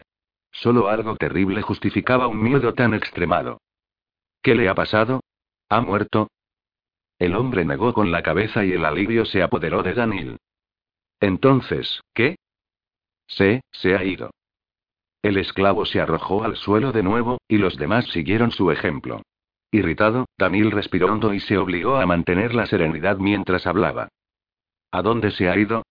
Solo 0.52 0.88
algo 0.88 1.16
terrible 1.16 1.62
justificaba 1.62 2.28
un 2.28 2.40
miedo 2.40 2.74
tan 2.74 2.94
extremado. 2.94 3.60
¿Qué 4.40 4.54
le 4.54 4.68
ha 4.68 4.76
pasado? 4.76 5.20
¿Ha 5.68 5.80
muerto? 5.80 6.28
El 7.18 7.34
hombre 7.34 7.64
negó 7.64 7.92
con 7.92 8.12
la 8.12 8.22
cabeza 8.22 8.64
y 8.64 8.70
el 8.70 8.84
alivio 8.84 9.24
se 9.24 9.42
apoderó 9.42 9.82
de 9.82 9.94
Daniel. 9.94 10.36
Entonces, 11.18 12.00
¿qué? 12.14 12.36
Se, 13.26 13.62
se 13.72 13.96
ha 13.96 14.04
ido. 14.04 14.30
El 15.22 15.38
esclavo 15.38 15.86
se 15.86 16.00
arrojó 16.00 16.44
al 16.44 16.54
suelo 16.54 16.92
de 16.92 17.02
nuevo, 17.02 17.38
y 17.48 17.58
los 17.58 17.76
demás 17.76 18.06
siguieron 18.12 18.52
su 18.52 18.70
ejemplo. 18.70 19.22
Irritado, 19.72 20.26
Daniel 20.38 20.70
respiró 20.70 21.12
hondo 21.12 21.34
y 21.34 21.40
se 21.40 21.58
obligó 21.58 21.96
a 21.96 22.06
mantener 22.06 22.54
la 22.54 22.66
serenidad 22.66 23.16
mientras 23.18 23.66
hablaba. 23.66 24.08
¿A 24.92 25.02
dónde 25.02 25.30
se 25.30 25.48
ha 25.48 25.56
ido? 25.56 25.82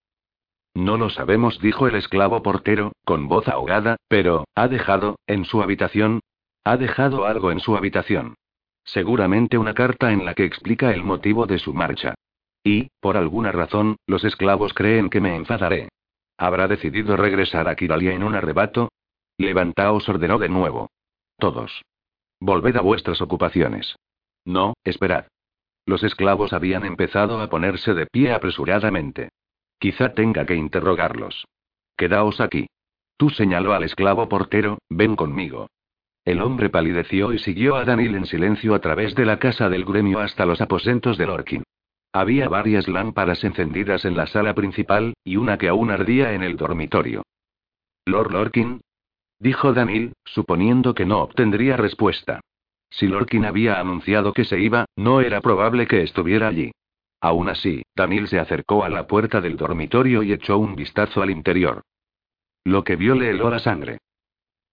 No 0.73 0.97
lo 0.97 1.09
sabemos, 1.09 1.59
dijo 1.59 1.87
el 1.87 1.95
esclavo 1.95 2.41
portero, 2.43 2.93
con 3.03 3.27
voz 3.27 3.47
ahogada, 3.47 3.97
pero, 4.07 4.45
ha 4.55 4.67
dejado, 4.67 5.17
en 5.27 5.43
su 5.43 5.61
habitación. 5.61 6.21
Ha 6.63 6.77
dejado 6.77 7.25
algo 7.25 7.51
en 7.51 7.59
su 7.59 7.75
habitación. 7.75 8.35
Seguramente 8.83 9.57
una 9.57 9.73
carta 9.73 10.11
en 10.11 10.23
la 10.23 10.33
que 10.33 10.45
explica 10.45 10.93
el 10.93 11.03
motivo 11.03 11.45
de 11.45 11.59
su 11.59 11.73
marcha. 11.73 12.13
Y, 12.63 12.89
por 12.99 13.17
alguna 13.17 13.51
razón, 13.51 13.97
los 14.05 14.23
esclavos 14.23 14.73
creen 14.73 15.09
que 15.09 15.19
me 15.19 15.35
enfadaré. 15.35 15.89
¿Habrá 16.37 16.67
decidido 16.67 17.17
regresar 17.17 17.67
a 17.67 17.75
Kiralia 17.75 18.13
en 18.13 18.23
un 18.23 18.35
arrebato? 18.35 18.89
Levantaos, 19.37 20.07
ordenó 20.07 20.37
de 20.37 20.49
nuevo. 20.49 20.89
Todos. 21.37 21.81
Volved 22.39 22.75
a 22.77 22.81
vuestras 22.81 23.21
ocupaciones. 23.21 23.95
No, 24.45 24.73
esperad. 24.83 25.25
Los 25.91 26.03
esclavos 26.03 26.53
habían 26.53 26.85
empezado 26.85 27.41
a 27.41 27.49
ponerse 27.49 27.93
de 27.93 28.05
pie 28.05 28.31
apresuradamente. 28.31 29.27
Quizá 29.77 30.13
tenga 30.13 30.45
que 30.45 30.55
interrogarlos. 30.55 31.49
Quedaos 31.97 32.39
aquí. 32.39 32.67
Tú 33.17 33.29
señaló 33.29 33.73
al 33.73 33.83
esclavo 33.83 34.29
portero, 34.29 34.77
ven 34.89 35.17
conmigo. 35.17 35.67
El 36.23 36.41
hombre 36.41 36.69
palideció 36.69 37.33
y 37.33 37.39
siguió 37.39 37.75
a 37.75 37.83
Daniel 37.83 38.15
en 38.15 38.25
silencio 38.25 38.73
a 38.73 38.79
través 38.79 39.15
de 39.15 39.25
la 39.25 39.37
casa 39.37 39.67
del 39.67 39.83
gremio 39.83 40.21
hasta 40.21 40.45
los 40.45 40.61
aposentos 40.61 41.17
de 41.17 41.25
Lorkin. 41.25 41.63
Había 42.13 42.47
varias 42.47 42.87
lámparas 42.87 43.43
encendidas 43.43 44.05
en 44.05 44.15
la 44.15 44.27
sala 44.27 44.55
principal, 44.55 45.13
y 45.25 45.35
una 45.35 45.57
que 45.57 45.67
aún 45.67 45.91
ardía 45.91 46.31
en 46.31 46.41
el 46.41 46.55
dormitorio. 46.55 47.23
Lord 48.05 48.31
Lorkin, 48.31 48.79
dijo 49.39 49.73
Daniel, 49.73 50.13
suponiendo 50.23 50.93
que 50.93 51.05
no 51.05 51.19
obtendría 51.19 51.75
respuesta. 51.75 52.39
Si 52.91 53.07
Lorkin 53.07 53.45
había 53.45 53.79
anunciado 53.79 54.33
que 54.33 54.45
se 54.45 54.59
iba, 54.59 54.85
no 54.95 55.21
era 55.21 55.41
probable 55.41 55.87
que 55.87 56.03
estuviera 56.03 56.49
allí. 56.49 56.71
Aún 57.21 57.49
así, 57.49 57.83
Daniel 57.95 58.27
se 58.27 58.39
acercó 58.39 58.83
a 58.83 58.89
la 58.89 59.07
puerta 59.07 59.41
del 59.41 59.55
dormitorio 59.55 60.23
y 60.23 60.33
echó 60.33 60.57
un 60.57 60.75
vistazo 60.75 61.21
al 61.21 61.29
interior. 61.31 61.83
Lo 62.65 62.83
que 62.83 62.95
vio 62.95 63.15
le 63.15 63.29
heló 63.29 63.49
la 63.49 63.59
sangre. 63.59 63.99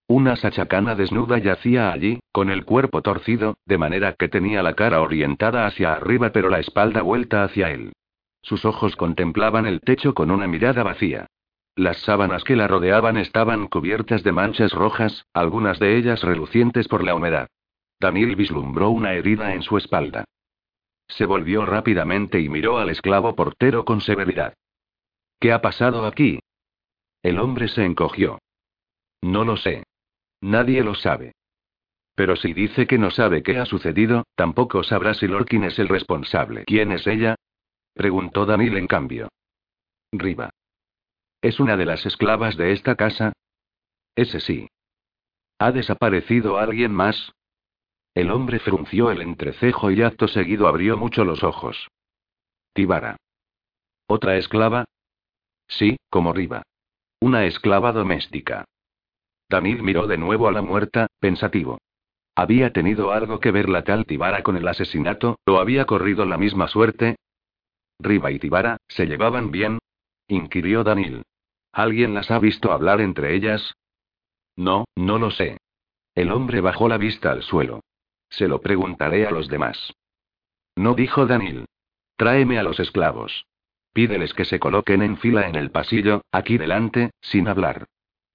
Una 0.09 0.37
sachacana 0.37 0.95
desnuda 0.95 1.39
yacía 1.39 1.93
allí, 1.93 2.21
con 2.33 2.51
el 2.51 2.65
cuerpo 2.65 3.03
torcido, 3.03 3.59
de 3.67 3.79
manera 3.79 4.15
que 4.15 4.29
tenía 4.29 4.63
la 4.63 4.75
cara 4.75 5.01
orientada 5.01 5.67
hacia 5.67 5.93
arriba 5.93 6.31
pero 6.33 6.49
la 6.49 6.59
espalda 6.59 7.03
vuelta 7.03 7.45
hacia 7.45 7.71
él. 7.71 7.93
Sus 8.43 8.65
ojos 8.65 8.97
contemplaban 8.97 9.67
el 9.67 9.81
techo 9.81 10.15
con 10.15 10.31
una 10.31 10.47
mirada 10.47 10.83
vacía. 10.83 11.27
Las 11.77 11.99
sábanas 11.99 12.43
que 12.43 12.57
la 12.57 12.67
rodeaban 12.67 13.17
estaban 13.19 13.69
cubiertas 13.69 14.25
de 14.25 14.33
manchas 14.33 14.73
rojas, 14.73 15.27
algunas 15.35 15.79
de 15.79 15.97
ellas 15.97 16.23
relucientes 16.23 16.89
por 16.89 17.05
la 17.05 17.15
humedad. 17.15 17.49
Daniel 18.01 18.37
vislumbró 18.37 18.91
una 18.91 19.15
herida 19.15 19.55
en 19.55 19.63
su 19.63 19.77
espalda. 19.77 20.25
Se 21.09 21.25
volvió 21.25 21.65
rápidamente 21.65 22.41
y 22.41 22.49
miró 22.49 22.79
al 22.79 22.91
esclavo 22.91 23.35
portero 23.35 23.85
con 23.85 24.01
severidad. 24.01 24.55
¿Qué 25.41 25.53
ha 25.53 25.61
pasado 25.61 26.07
aquí? 26.07 26.41
El 27.23 27.39
hombre 27.39 27.69
se 27.69 27.85
encogió. 27.85 28.39
No 29.23 29.45
lo 29.45 29.57
sé. 29.57 29.85
Nadie 30.41 30.85
lo 30.85 30.95
sabe. 30.95 31.33
Pero 32.15 32.37
si 32.37 32.53
dice 32.53 32.87
que 32.87 32.99
no 32.99 33.11
sabe 33.11 33.43
qué 33.43 33.59
ha 33.59 33.67
sucedido, 33.67 34.25
tampoco 34.35 34.83
sabrá 34.83 35.15
si 35.15 35.27
Lorkin 35.27 35.65
es 35.65 35.79
el 35.79 35.89
responsable. 35.89 36.65
¿Quién 36.65 36.93
es 36.93 37.07
ella? 37.07 37.37
preguntó 37.95 38.45
Daniel 38.47 38.77
en 38.77 38.87
cambio. 38.87 39.29
Riva. 40.13 40.51
¿Es 41.41 41.61
una 41.61 41.77
de 41.77 41.87
las 41.87 42.05
esclavas 42.07 42.57
de 42.57 42.73
esta 42.73 42.97
casa? 42.97 43.33
Ese 44.17 44.41
sí. 44.41 44.69
¿Ha 45.59 45.73
desaparecido 45.73 46.59
alguien 46.59 46.93
más? 46.93 47.33
El 48.19 48.33
hombre 48.33 48.59
frunció 48.59 49.13
el 49.13 49.23
entrecejo 49.23 49.93
y 49.93 50.03
acto 50.03 50.27
seguido 50.27 50.67
abrió 50.67 50.97
mucho 50.97 51.25
los 51.25 51.45
ojos. 51.45 51.87
Tibara. 52.73 53.17
¿Otra 54.09 54.37
esclava? 54.37 54.87
Sí, 55.69 55.99
como 56.11 56.33
Riva. 56.33 56.65
Una 57.21 57.45
esclava 57.45 57.93
doméstica. 57.93 58.65
Daniel 59.49 59.85
miró 59.85 60.09
de 60.09 60.19
nuevo 60.19 60.49
a 60.49 60.51
la 60.51 60.63
muerta, 60.63 61.07
pensativo. 61.21 61.79
¿Había 62.35 62.73
tenido 62.73 63.13
algo 63.13 63.39
que 63.39 63.53
ver 63.53 63.69
la 63.69 63.85
tal 63.85 64.05
Tibara 64.05 64.43
con 64.43 64.57
el 64.57 64.67
asesinato, 64.67 65.39
o 65.47 65.61
había 65.61 65.85
corrido 65.85 66.25
la 66.25 66.39
misma 66.39 66.67
suerte? 66.67 67.15
¿Riva 68.01 68.33
y 68.33 68.41
Tibara, 68.41 68.79
se 68.89 69.07
llevaban 69.07 69.53
bien? 69.53 69.79
inquirió 70.27 70.83
Daniel. 70.83 71.23
¿Alguien 71.71 72.15
las 72.15 72.33
ha 72.33 72.41
visto 72.41 72.73
hablar 72.73 73.01
entre 73.01 73.37
ellas? 73.37 73.75
No, 74.57 74.87
no 74.97 75.21
lo 75.21 75.31
sé. 75.31 75.59
El 76.17 76.33
hombre 76.33 76.61
bajó 76.61 76.89
la 76.89 76.99
vista 76.99 77.31
al 77.31 77.45
suelo. 77.45 77.81
Se 78.31 78.49
lo 78.49 78.61
preguntaré 78.61 79.27
a 79.27 79.31
los 79.31 79.49
demás. 79.49 79.93
No 80.77 80.95
dijo 80.95 81.27
Daniel. 81.27 81.67
Tráeme 82.17 82.59
a 82.59 82.63
los 82.63 82.81
esclavos. 82.81 83.47
Pídeles 83.93 84.35
que 84.35 84.45
se 84.45 84.59
coloquen 84.59 85.03
en 85.03 85.17
fila 85.17 85.49
en 85.49 85.57
el 85.57 85.71
pasillo, 85.71 86.23
aquí 86.31 86.59
delante, 86.59 87.11
sin 87.21 87.49
hablar. 87.49 87.87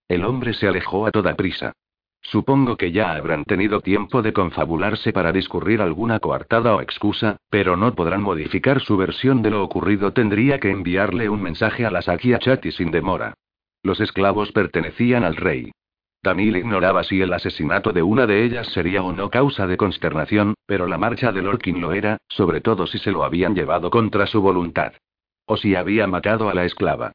El 0.07 0.25
hombre 0.25 0.53
se 0.53 0.67
alejó 0.67 1.05
a 1.07 1.11
toda 1.11 1.35
prisa. 1.35 1.73
Supongo 2.21 2.77
que 2.77 2.91
ya 2.91 3.13
habrán 3.13 3.43
tenido 3.43 3.81
tiempo 3.81 4.21
de 4.21 4.31
confabularse 4.31 5.11
para 5.11 5.31
discurrir 5.31 5.81
alguna 5.81 6.19
coartada 6.19 6.75
o 6.75 6.81
excusa, 6.81 7.37
pero 7.49 7.75
no 7.75 7.93
podrán 7.93 8.21
modificar 8.21 8.81
su 8.81 8.95
versión 8.95 9.41
de 9.41 9.51
lo 9.51 9.63
ocurrido. 9.63 10.13
Tendría 10.13 10.59
que 10.59 10.71
enviarle 10.71 11.27
un 11.29 11.41
mensaje 11.41 11.85
a 11.85 11.91
la 11.91 12.01
Sakia 12.01 12.39
Chati 12.39 12.71
sin 12.71 12.91
demora. 12.91 13.33
Los 13.83 13.99
esclavos 13.99 14.51
pertenecían 14.53 15.25
al 15.25 15.35
rey. 15.35 15.71
Daniel 16.23 16.55
ignoraba 16.55 17.03
si 17.03 17.21
el 17.21 17.33
asesinato 17.33 17.91
de 17.91 18.01
una 18.01 18.25
de 18.25 18.45
ellas 18.45 18.67
sería 18.67 19.03
o 19.03 19.11
no 19.11 19.29
causa 19.29 19.67
de 19.67 19.75
consternación, 19.75 20.53
pero 20.65 20.87
la 20.87 20.97
marcha 20.97 21.33
de 21.33 21.41
Lorkin 21.41 21.81
lo 21.81 21.91
era, 21.91 22.17
sobre 22.29 22.61
todo 22.61 22.87
si 22.87 22.97
se 22.97 23.11
lo 23.11 23.25
habían 23.25 23.53
llevado 23.53 23.89
contra 23.89 24.25
su 24.25 24.41
voluntad. 24.41 24.93
O 25.45 25.57
si 25.57 25.75
había 25.75 26.07
matado 26.07 26.49
a 26.49 26.53
la 26.53 26.63
esclava. 26.63 27.11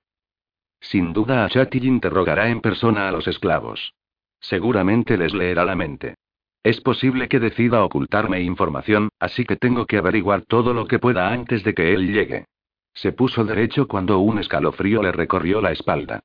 Sin 0.81 1.15
duda 1.15 1.47
Achati 1.47 1.79
interrogará 1.79 2.51
en 2.51 2.61
persona 2.61 3.09
a 3.09 3.13
los 3.13 3.27
esclavos. 3.27 3.95
Seguramente 4.41 5.17
les 5.17 5.33
leerá 5.33 5.65
la 5.65 5.75
mente. 5.75 6.17
Es 6.63 6.83
posible 6.83 7.29
que 7.29 7.41
decida 7.41 7.83
ocultarme 7.83 8.43
información, 8.43 9.09
así 9.19 9.45
que 9.47 9.57
tengo 9.57 9.87
que 9.87 9.97
averiguar 9.97 10.43
todo 10.43 10.75
lo 10.75 10.87
que 10.87 10.99
pueda 10.99 11.33
antes 11.33 11.65
de 11.65 11.73
que 11.73 11.95
él 11.95 12.13
llegue. 12.13 12.45
Se 12.93 13.13
puso 13.13 13.43
derecho 13.45 13.89
cuando 13.89 14.19
un 14.19 14.39
escalofrío 14.39 15.03
le 15.03 15.13
recorrió 15.13 15.63
la 15.63 15.73
espalda. 15.73 16.21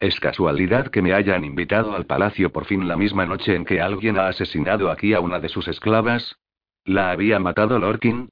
¿Es 0.00 0.20
casualidad 0.20 0.88
que 0.88 1.02
me 1.02 1.12
hayan 1.12 1.44
invitado 1.44 1.96
al 1.96 2.06
palacio 2.06 2.52
por 2.52 2.66
fin 2.66 2.86
la 2.86 2.96
misma 2.96 3.26
noche 3.26 3.56
en 3.56 3.64
que 3.64 3.80
alguien 3.80 4.16
ha 4.16 4.28
asesinado 4.28 4.92
aquí 4.92 5.12
a 5.12 5.20
una 5.20 5.40
de 5.40 5.48
sus 5.48 5.66
esclavas? 5.66 6.36
¿La 6.84 7.10
había 7.10 7.40
matado 7.40 7.80
Lorkin? 7.80 8.28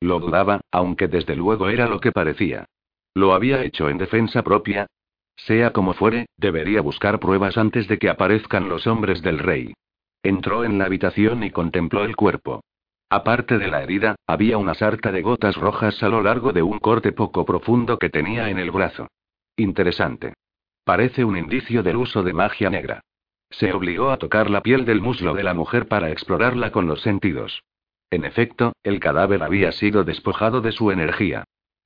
Lo 0.00 0.18
dudaba, 0.18 0.62
aunque 0.70 1.08
desde 1.08 1.36
luego 1.36 1.68
era 1.68 1.86
lo 1.86 2.00
que 2.00 2.10
parecía. 2.10 2.64
¿Lo 3.12 3.34
había 3.34 3.62
hecho 3.62 3.90
en 3.90 3.98
defensa 3.98 4.42
propia? 4.42 4.86
Sea 5.36 5.72
como 5.72 5.92
fuere, 5.92 6.26
debería 6.38 6.80
buscar 6.80 7.20
pruebas 7.20 7.58
antes 7.58 7.86
de 7.86 7.98
que 7.98 8.08
aparezcan 8.08 8.70
los 8.70 8.86
hombres 8.86 9.20
del 9.20 9.38
rey. 9.38 9.74
Entró 10.22 10.64
en 10.64 10.78
la 10.78 10.86
habitación 10.86 11.42
y 11.42 11.50
contempló 11.50 12.04
el 12.04 12.16
cuerpo. 12.16 12.62
Aparte 13.10 13.58
de 13.58 13.68
la 13.68 13.82
herida, 13.82 14.16
había 14.26 14.56
una 14.56 14.74
sarta 14.74 15.12
de 15.12 15.20
gotas 15.20 15.56
rojas 15.56 16.02
a 16.02 16.08
lo 16.08 16.22
largo 16.22 16.52
de 16.52 16.62
un 16.62 16.78
corte 16.78 17.12
poco 17.12 17.44
profundo 17.44 17.98
que 17.98 18.08
tenía 18.08 18.48
en 18.48 18.58
el 18.58 18.70
brazo. 18.70 19.08
Interesante. 19.56 20.34
Parece 20.90 21.24
un 21.24 21.36
indicio 21.36 21.84
del 21.84 21.98
uso 21.98 22.24
de 22.24 22.32
magia 22.32 22.68
negra. 22.68 23.04
Se 23.48 23.72
obligó 23.72 24.10
a 24.10 24.16
tocar 24.16 24.50
la 24.50 24.60
piel 24.60 24.84
del 24.84 25.00
muslo 25.00 25.34
de 25.34 25.44
la 25.44 25.54
mujer 25.54 25.86
para 25.86 26.10
explorarla 26.10 26.72
con 26.72 26.88
los 26.88 27.00
sentidos. 27.02 27.62
En 28.10 28.24
efecto, 28.24 28.72
el 28.82 28.98
cadáver 28.98 29.44
había 29.44 29.70
sido 29.70 30.02
despojado 30.02 30.60
de 30.60 30.72
su 30.72 30.90
energía. 30.90 31.44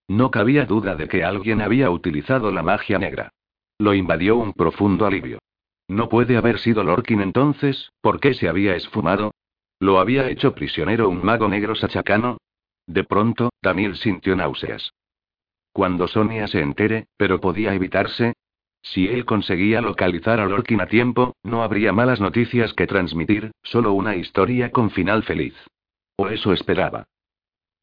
No 0.09 0.31
cabía 0.31 0.65
duda 0.65 0.97
de 0.97 1.07
que 1.07 1.23
alguien 1.23 1.61
había 1.61 1.91
utilizado 1.91 2.51
la 2.51 2.63
magia 2.63 2.99
negra. 2.99 3.29
Lo 3.77 3.93
invadió 3.93 4.37
un 4.37 4.55
profundo 4.55 5.05
alivio. 5.05 5.39
No 5.87 6.09
puede 6.09 6.39
haber 6.39 6.59
sido 6.59 6.83
Lorkin 6.83 7.21
entonces, 7.21 7.93
¿por 8.01 8.21
qué 8.21 8.33
se 8.33 8.49
había 8.49 8.75
esfumado? 8.75 9.35
¿Lo 9.81 10.01
había 10.01 10.31
hecho 10.31 10.55
prisionero 10.55 11.11
un 11.11 11.23
mago 11.23 11.47
negro 11.47 11.75
sachacano? 11.75 12.39
De 12.87 13.05
pronto, 13.05 13.51
Daniel 13.61 13.97
sintió 13.97 14.35
náuseas. 14.35 14.95
Cuando 15.75 16.09
Sonia 16.09 16.47
se 16.47 16.61
entere, 16.61 17.09
pero 17.19 17.39
podía 17.39 17.75
evitarse. 17.75 18.33
Si 18.85 19.09
él 19.09 19.24
conseguía 19.24 19.80
localizar 19.80 20.41
a 20.41 20.47
Lorkin 20.47 20.82
a 20.82 20.87
tiempo, 20.87 21.35
no 21.43 21.62
habría 21.62 21.93
malas 21.93 22.20
noticias 22.20 22.74
que 22.74 22.87
transmitir, 22.87 23.51
solo 23.62 23.95
una 23.95 24.14
historia 24.14 24.70
con 24.70 24.91
final 24.91 25.22
feliz. 25.22 25.55
O 26.16 26.28
eso 26.28 26.53
esperaba. 26.53 27.07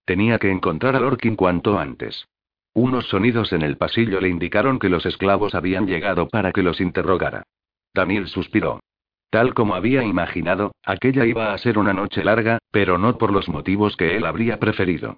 Tenía 0.06 0.38
que 0.38 0.52
encontrar 0.52 0.96
a 0.96 1.00
Lorkin 1.00 1.36
cuanto 1.36 1.80
antes. 1.80 2.28
Unos 2.74 3.08
sonidos 3.10 3.52
en 3.52 3.64
el 3.64 3.78
pasillo 3.78 4.22
le 4.22 4.30
indicaron 4.30 4.78
que 4.78 4.90
los 4.90 5.06
esclavos 5.08 5.56
habían 5.56 5.88
llegado 5.88 6.30
para 6.30 6.54
que 6.54 6.62
los 6.62 6.80
interrogara. 6.80 7.44
Daniel 7.94 8.28
suspiró. 8.28 8.80
Tal 9.32 9.56
como 9.56 9.74
había 9.74 10.04
imaginado, 10.04 10.72
aquella 10.84 11.26
iba 11.26 11.52
a 11.52 11.58
ser 11.58 11.80
una 11.80 11.94
noche 11.94 12.24
larga, 12.24 12.60
pero 12.70 13.00
no 13.00 13.18
por 13.18 13.34
los 13.34 13.50
motivos 13.50 13.98
que 13.98 14.16
él 14.16 14.26
habría 14.26 14.60
preferido. 14.60 15.18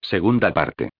Segunda 0.00 0.52
parte. 0.54 0.90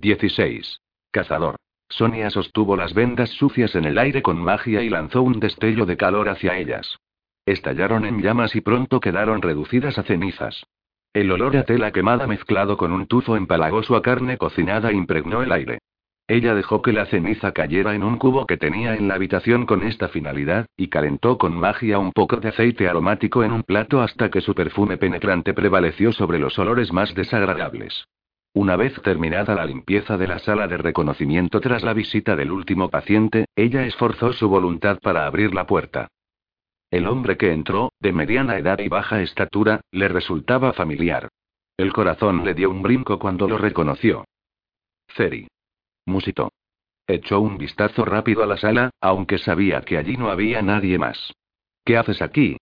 16. 0.00 0.80
Cazador. 1.12 1.56
Sonia 1.90 2.30
sostuvo 2.30 2.76
las 2.76 2.94
vendas 2.94 3.30
sucias 3.30 3.74
en 3.74 3.84
el 3.84 3.98
aire 3.98 4.22
con 4.22 4.38
magia 4.42 4.82
y 4.82 4.88
lanzó 4.88 5.22
un 5.22 5.40
destello 5.40 5.84
de 5.84 5.96
calor 5.96 6.28
hacia 6.28 6.56
ellas. 6.56 6.96
Estallaron 7.44 8.06
en 8.06 8.22
llamas 8.22 8.54
y 8.54 8.60
pronto 8.60 9.00
quedaron 9.00 9.42
reducidas 9.42 9.98
a 9.98 10.04
cenizas. 10.04 10.64
El 11.12 11.32
olor 11.32 11.56
a 11.56 11.64
tela 11.64 11.90
quemada 11.90 12.28
mezclado 12.28 12.76
con 12.76 12.92
un 12.92 13.06
tufo 13.06 13.36
empalagoso 13.36 13.96
a 13.96 14.02
carne 14.02 14.38
cocinada 14.38 14.92
impregnó 14.92 15.42
el 15.42 15.50
aire. 15.50 15.80
Ella 16.28 16.54
dejó 16.54 16.80
que 16.80 16.92
la 16.92 17.06
ceniza 17.06 17.50
cayera 17.50 17.96
en 17.96 18.04
un 18.04 18.16
cubo 18.16 18.46
que 18.46 18.56
tenía 18.56 18.94
en 18.94 19.08
la 19.08 19.14
habitación 19.14 19.66
con 19.66 19.82
esta 19.82 20.06
finalidad, 20.06 20.66
y 20.76 20.86
calentó 20.86 21.38
con 21.38 21.56
magia 21.58 21.98
un 21.98 22.12
poco 22.12 22.36
de 22.36 22.50
aceite 22.50 22.88
aromático 22.88 23.42
en 23.42 23.50
un 23.50 23.64
plato 23.64 24.00
hasta 24.00 24.30
que 24.30 24.40
su 24.40 24.54
perfume 24.54 24.96
penetrante 24.96 25.54
prevaleció 25.54 26.12
sobre 26.12 26.38
los 26.38 26.56
olores 26.60 26.92
más 26.92 27.12
desagradables. 27.16 28.06
Una 28.52 28.74
vez 28.74 29.00
terminada 29.02 29.54
la 29.54 29.64
limpieza 29.64 30.16
de 30.16 30.26
la 30.26 30.40
sala 30.40 30.66
de 30.66 30.76
reconocimiento 30.76 31.60
tras 31.60 31.84
la 31.84 31.92
visita 31.92 32.34
del 32.34 32.50
último 32.50 32.90
paciente, 32.90 33.46
ella 33.54 33.86
esforzó 33.86 34.32
su 34.32 34.48
voluntad 34.48 34.98
para 35.00 35.26
abrir 35.26 35.54
la 35.54 35.66
puerta. 35.66 36.08
El 36.90 37.06
hombre 37.06 37.36
que 37.36 37.52
entró, 37.52 37.92
de 38.00 38.12
mediana 38.12 38.58
edad 38.58 38.80
y 38.80 38.88
baja 38.88 39.22
estatura, 39.22 39.80
le 39.92 40.08
resultaba 40.08 40.72
familiar. 40.72 41.28
El 41.76 41.92
corazón 41.92 42.44
le 42.44 42.54
dio 42.54 42.70
un 42.70 42.82
brinco 42.82 43.20
cuando 43.20 43.46
lo 43.46 43.56
reconoció. 43.56 44.24
Ceri 45.16 45.46
musitó. 46.06 46.52
Echó 47.06 47.40
un 47.40 47.56
vistazo 47.56 48.04
rápido 48.04 48.42
a 48.42 48.46
la 48.46 48.56
sala, 48.56 48.90
aunque 49.00 49.38
sabía 49.38 49.82
que 49.82 49.96
allí 49.96 50.16
no 50.16 50.30
había 50.30 50.60
nadie 50.60 50.98
más. 50.98 51.32
¿Qué 51.84 51.96
haces 51.96 52.20
aquí? 52.20 52.56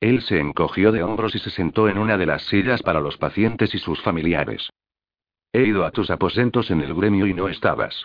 Él 0.00 0.22
se 0.22 0.38
encogió 0.38 0.92
de 0.92 1.02
hombros 1.02 1.34
y 1.34 1.40
se 1.40 1.50
sentó 1.50 1.88
en 1.88 1.98
una 1.98 2.16
de 2.16 2.26
las 2.26 2.44
sillas 2.46 2.82
para 2.82 3.00
los 3.00 3.18
pacientes 3.18 3.74
y 3.74 3.78
sus 3.78 4.00
familiares. 4.02 4.70
He 5.52 5.62
ido 5.62 5.84
a 5.84 5.90
tus 5.90 6.10
aposentos 6.10 6.70
en 6.70 6.80
el 6.80 6.94
gremio 6.94 7.26
y 7.26 7.34
no 7.34 7.48
estabas. 7.48 8.04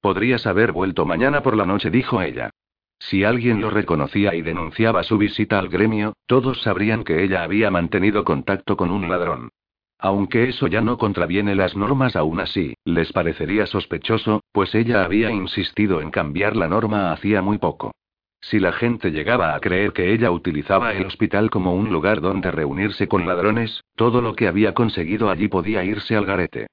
Podrías 0.00 0.46
haber 0.46 0.72
vuelto 0.72 1.06
mañana 1.06 1.42
por 1.42 1.56
la 1.56 1.66
noche, 1.66 1.90
dijo 1.90 2.20
ella. 2.22 2.50
Si 2.98 3.24
alguien 3.24 3.60
lo 3.60 3.70
reconocía 3.70 4.34
y 4.34 4.42
denunciaba 4.42 5.02
su 5.02 5.16
visita 5.16 5.58
al 5.58 5.68
gremio, 5.68 6.12
todos 6.26 6.62
sabrían 6.62 7.02
que 7.02 7.24
ella 7.24 7.42
había 7.42 7.70
mantenido 7.70 8.24
contacto 8.24 8.76
con 8.76 8.90
un 8.90 9.08
ladrón. 9.08 9.50
Aunque 9.98 10.48
eso 10.48 10.66
ya 10.66 10.80
no 10.80 10.98
contraviene 10.98 11.54
las 11.54 11.76
normas 11.76 12.16
aún 12.16 12.40
así, 12.40 12.74
les 12.84 13.12
parecería 13.12 13.66
sospechoso, 13.66 14.42
pues 14.52 14.74
ella 14.74 15.04
había 15.04 15.30
insistido 15.30 16.00
en 16.00 16.10
cambiar 16.10 16.56
la 16.56 16.68
norma 16.68 17.12
hacía 17.12 17.42
muy 17.42 17.58
poco. 17.58 17.92
Si 18.40 18.58
la 18.58 18.72
gente 18.72 19.10
llegaba 19.10 19.54
a 19.54 19.60
creer 19.60 19.92
que 19.92 20.12
ella 20.12 20.30
utilizaba 20.30 20.92
el 20.92 21.06
hospital 21.06 21.50
como 21.50 21.74
un 21.74 21.90
lugar 21.90 22.20
donde 22.20 22.50
reunirse 22.50 23.06
con 23.06 23.26
ladrones, 23.26 23.84
todo 23.96 24.22
lo 24.22 24.34
que 24.34 24.48
había 24.48 24.74
conseguido 24.74 25.30
allí 25.30 25.48
podía 25.48 25.84
irse 25.84 26.16
al 26.16 26.24
garete. 26.24 26.66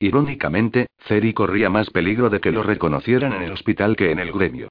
Irónicamente, 0.00 0.86
Ceri 1.06 1.32
corría 1.32 1.70
más 1.70 1.90
peligro 1.90 2.30
de 2.30 2.40
que 2.40 2.50
lo 2.50 2.62
reconocieran 2.62 3.34
en 3.34 3.42
el 3.42 3.52
hospital 3.52 3.96
que 3.96 4.10
en 4.10 4.18
el 4.18 4.32
gremio. 4.32 4.68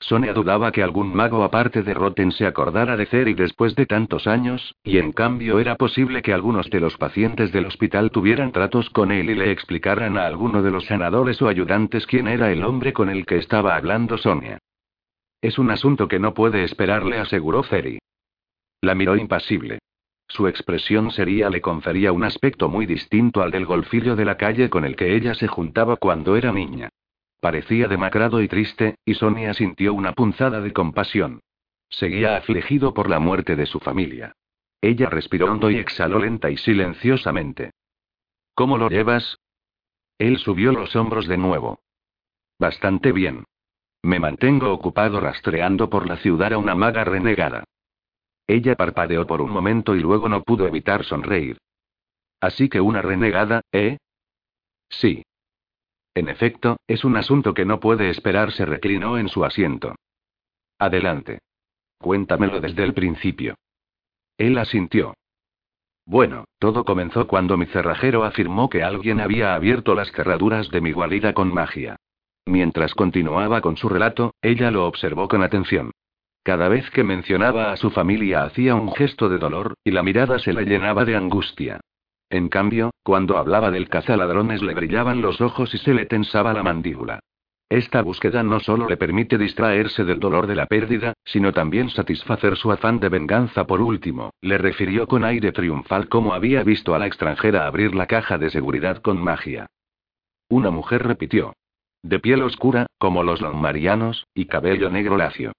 Sonia 0.00 0.32
dudaba 0.32 0.72
que 0.72 0.82
algún 0.82 1.14
mago 1.14 1.44
aparte 1.44 1.84
de 1.84 1.94
Rotten 1.94 2.32
se 2.32 2.44
acordara 2.44 2.96
de 2.96 3.06
Ceri 3.06 3.34
después 3.34 3.76
de 3.76 3.86
tantos 3.86 4.26
años, 4.26 4.74
y 4.82 4.98
en 4.98 5.12
cambio 5.12 5.60
era 5.60 5.76
posible 5.76 6.20
que 6.22 6.32
algunos 6.32 6.68
de 6.68 6.80
los 6.80 6.96
pacientes 6.96 7.52
del 7.52 7.66
hospital 7.66 8.10
tuvieran 8.10 8.50
tratos 8.50 8.90
con 8.90 9.12
él 9.12 9.30
y 9.30 9.36
le 9.36 9.52
explicaran 9.52 10.18
a 10.18 10.26
alguno 10.26 10.62
de 10.62 10.72
los 10.72 10.86
sanadores 10.86 11.40
o 11.40 11.48
ayudantes 11.48 12.04
quién 12.06 12.26
era 12.26 12.50
el 12.50 12.64
hombre 12.64 12.92
con 12.92 13.08
el 13.08 13.24
que 13.24 13.36
estaba 13.36 13.76
hablando 13.76 14.18
Sonia. 14.18 14.58
Es 15.42 15.58
un 15.58 15.70
asunto 15.72 16.06
que 16.06 16.20
no 16.20 16.34
puede 16.34 16.62
esperar, 16.62 17.04
le 17.04 17.18
aseguró 17.18 17.64
Ceri. 17.64 17.98
La 18.80 18.94
miró 18.94 19.16
impasible. 19.16 19.80
Su 20.28 20.46
expresión 20.46 21.10
seria 21.10 21.50
le 21.50 21.60
confería 21.60 22.12
un 22.12 22.24
aspecto 22.24 22.68
muy 22.68 22.86
distinto 22.86 23.42
al 23.42 23.50
del 23.50 23.66
golfillo 23.66 24.16
de 24.16 24.24
la 24.24 24.36
calle 24.36 24.70
con 24.70 24.84
el 24.84 24.96
que 24.96 25.14
ella 25.14 25.34
se 25.34 25.48
juntaba 25.48 25.96
cuando 25.96 26.36
era 26.36 26.52
niña. 26.52 26.88
Parecía 27.40 27.88
demacrado 27.88 28.40
y 28.40 28.46
triste, 28.46 28.94
y 29.04 29.14
Sonia 29.14 29.52
sintió 29.52 29.92
una 29.94 30.12
punzada 30.12 30.60
de 30.60 30.72
compasión. 30.72 31.40
Seguía 31.90 32.36
afligido 32.36 32.94
por 32.94 33.10
la 33.10 33.18
muerte 33.18 33.56
de 33.56 33.66
su 33.66 33.80
familia. 33.80 34.32
Ella 34.80 35.10
respiró 35.10 35.50
hondo 35.50 35.70
y 35.70 35.76
exhaló 35.76 36.20
lenta 36.20 36.50
y 36.50 36.56
silenciosamente. 36.56 37.72
¿Cómo 38.54 38.78
lo 38.78 38.88
llevas? 38.88 39.38
Él 40.18 40.38
subió 40.38 40.72
los 40.72 40.94
hombros 40.94 41.26
de 41.26 41.36
nuevo. 41.36 41.80
Bastante 42.58 43.10
bien. 43.10 43.44
Me 44.02 44.18
mantengo 44.18 44.72
ocupado 44.72 45.20
rastreando 45.20 45.88
por 45.88 46.08
la 46.08 46.16
ciudad 46.16 46.52
a 46.52 46.58
una 46.58 46.74
maga 46.74 47.04
renegada. 47.04 47.64
Ella 48.46 48.74
parpadeó 48.74 49.26
por 49.26 49.40
un 49.40 49.50
momento 49.50 49.94
y 49.94 50.00
luego 50.00 50.28
no 50.28 50.42
pudo 50.42 50.66
evitar 50.66 51.04
sonreír. 51.04 51.58
Así 52.40 52.68
que 52.68 52.80
una 52.80 53.00
renegada, 53.00 53.62
¿eh? 53.70 53.98
Sí. 54.88 55.24
En 56.14 56.28
efecto, 56.28 56.78
es 56.88 57.04
un 57.04 57.16
asunto 57.16 57.54
que 57.54 57.64
no 57.64 57.78
puede 57.78 58.10
esperar, 58.10 58.52
se 58.52 58.66
reclinó 58.66 59.16
en 59.16 59.28
su 59.28 59.44
asiento. 59.44 59.94
Adelante. 60.78 61.38
Cuéntamelo 61.98 62.60
desde 62.60 62.82
el 62.82 62.94
principio. 62.94 63.54
Él 64.36 64.58
asintió. 64.58 65.14
Bueno, 66.04 66.46
todo 66.58 66.84
comenzó 66.84 67.28
cuando 67.28 67.56
mi 67.56 67.66
cerrajero 67.66 68.24
afirmó 68.24 68.68
que 68.68 68.82
alguien 68.82 69.20
había 69.20 69.54
abierto 69.54 69.94
las 69.94 70.10
cerraduras 70.10 70.68
de 70.70 70.80
mi 70.80 70.90
guarida 70.90 71.32
con 71.32 71.54
magia. 71.54 71.96
Mientras 72.46 72.94
continuaba 72.94 73.60
con 73.60 73.76
su 73.76 73.88
relato, 73.88 74.34
ella 74.42 74.70
lo 74.70 74.86
observó 74.86 75.28
con 75.28 75.42
atención. 75.42 75.92
Cada 76.42 76.68
vez 76.68 76.90
que 76.90 77.04
mencionaba 77.04 77.72
a 77.72 77.76
su 77.76 77.90
familia 77.90 78.42
hacía 78.42 78.74
un 78.74 78.92
gesto 78.92 79.28
de 79.28 79.38
dolor, 79.38 79.74
y 79.84 79.92
la 79.92 80.02
mirada 80.02 80.38
se 80.40 80.52
le 80.52 80.64
llenaba 80.64 81.04
de 81.04 81.14
angustia. 81.14 81.80
En 82.30 82.48
cambio, 82.48 82.90
cuando 83.04 83.36
hablaba 83.36 83.70
del 83.70 83.88
cazaladrones 83.88 84.62
le 84.62 84.74
brillaban 84.74 85.20
los 85.20 85.40
ojos 85.40 85.72
y 85.74 85.78
se 85.78 85.94
le 85.94 86.06
tensaba 86.06 86.52
la 86.52 86.62
mandíbula. 86.62 87.20
Esta 87.68 88.02
búsqueda 88.02 88.42
no 88.42 88.60
solo 88.60 88.88
le 88.88 88.96
permite 88.96 89.38
distraerse 89.38 90.04
del 90.04 90.18
dolor 90.18 90.46
de 90.46 90.56
la 90.56 90.66
pérdida, 90.66 91.14
sino 91.24 91.52
también 91.52 91.88
satisfacer 91.88 92.56
su 92.56 92.70
afán 92.70 93.00
de 93.00 93.08
venganza. 93.08 93.66
Por 93.66 93.80
último, 93.80 94.30
le 94.42 94.58
refirió 94.58 95.06
con 95.06 95.24
aire 95.24 95.52
triunfal 95.52 96.08
cómo 96.08 96.34
había 96.34 96.64
visto 96.64 96.94
a 96.94 96.98
la 96.98 97.06
extranjera 97.06 97.66
abrir 97.66 97.94
la 97.94 98.06
caja 98.06 98.36
de 98.36 98.50
seguridad 98.50 99.00
con 99.00 99.22
magia. 99.22 99.68
Una 100.50 100.70
mujer 100.70 101.06
repitió. 101.06 101.54
De 102.02 102.18
piel 102.18 102.42
oscura, 102.42 102.86
como 102.98 103.22
los 103.22 103.40
longmarianos, 103.40 104.26
y 104.34 104.46
cabello 104.46 104.90
negro 104.90 105.16
lacio. 105.16 105.52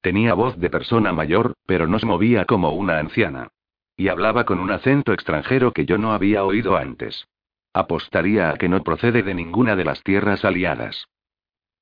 Tenía 0.00 0.34
voz 0.34 0.58
de 0.58 0.70
persona 0.70 1.12
mayor, 1.12 1.54
pero 1.66 1.86
no 1.86 1.98
se 1.98 2.06
movía 2.06 2.46
como 2.46 2.72
una 2.72 2.98
anciana. 2.98 3.48
Y 3.96 4.08
hablaba 4.08 4.44
con 4.44 4.58
un 4.60 4.70
acento 4.70 5.12
extranjero 5.12 5.72
que 5.72 5.84
yo 5.84 5.98
no 5.98 6.12
había 6.12 6.44
oído 6.44 6.76
antes. 6.76 7.26
Apostaría 7.74 8.50
a 8.50 8.56
que 8.56 8.68
no 8.68 8.82
procede 8.82 9.22
de 9.22 9.34
ninguna 9.34 9.76
de 9.76 9.84
las 9.84 10.02
tierras 10.02 10.44
aliadas. 10.44 11.04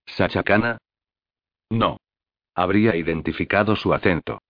¿Sachacana? 0.07 0.79
No. 1.71 1.99
Habría 2.55 2.97
identificado 2.97 3.77
su 3.77 3.95
acento. 3.95 4.41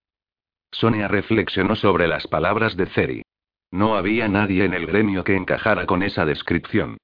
Sonia 0.71 1.09
reflexionó 1.09 1.77
sobre 1.77 2.09
las 2.09 2.27
palabras 2.27 2.77
de 2.77 2.87
Ceri. 2.87 3.23
No 3.71 3.97
había 3.97 4.29
nadie 4.29 4.65
en 4.65 4.73
el 4.73 4.87
gremio 4.87 5.25
que 5.25 5.37
encajara 5.37 5.85
con 5.85 6.03
esa 6.03 6.25
descripción. 6.25 6.97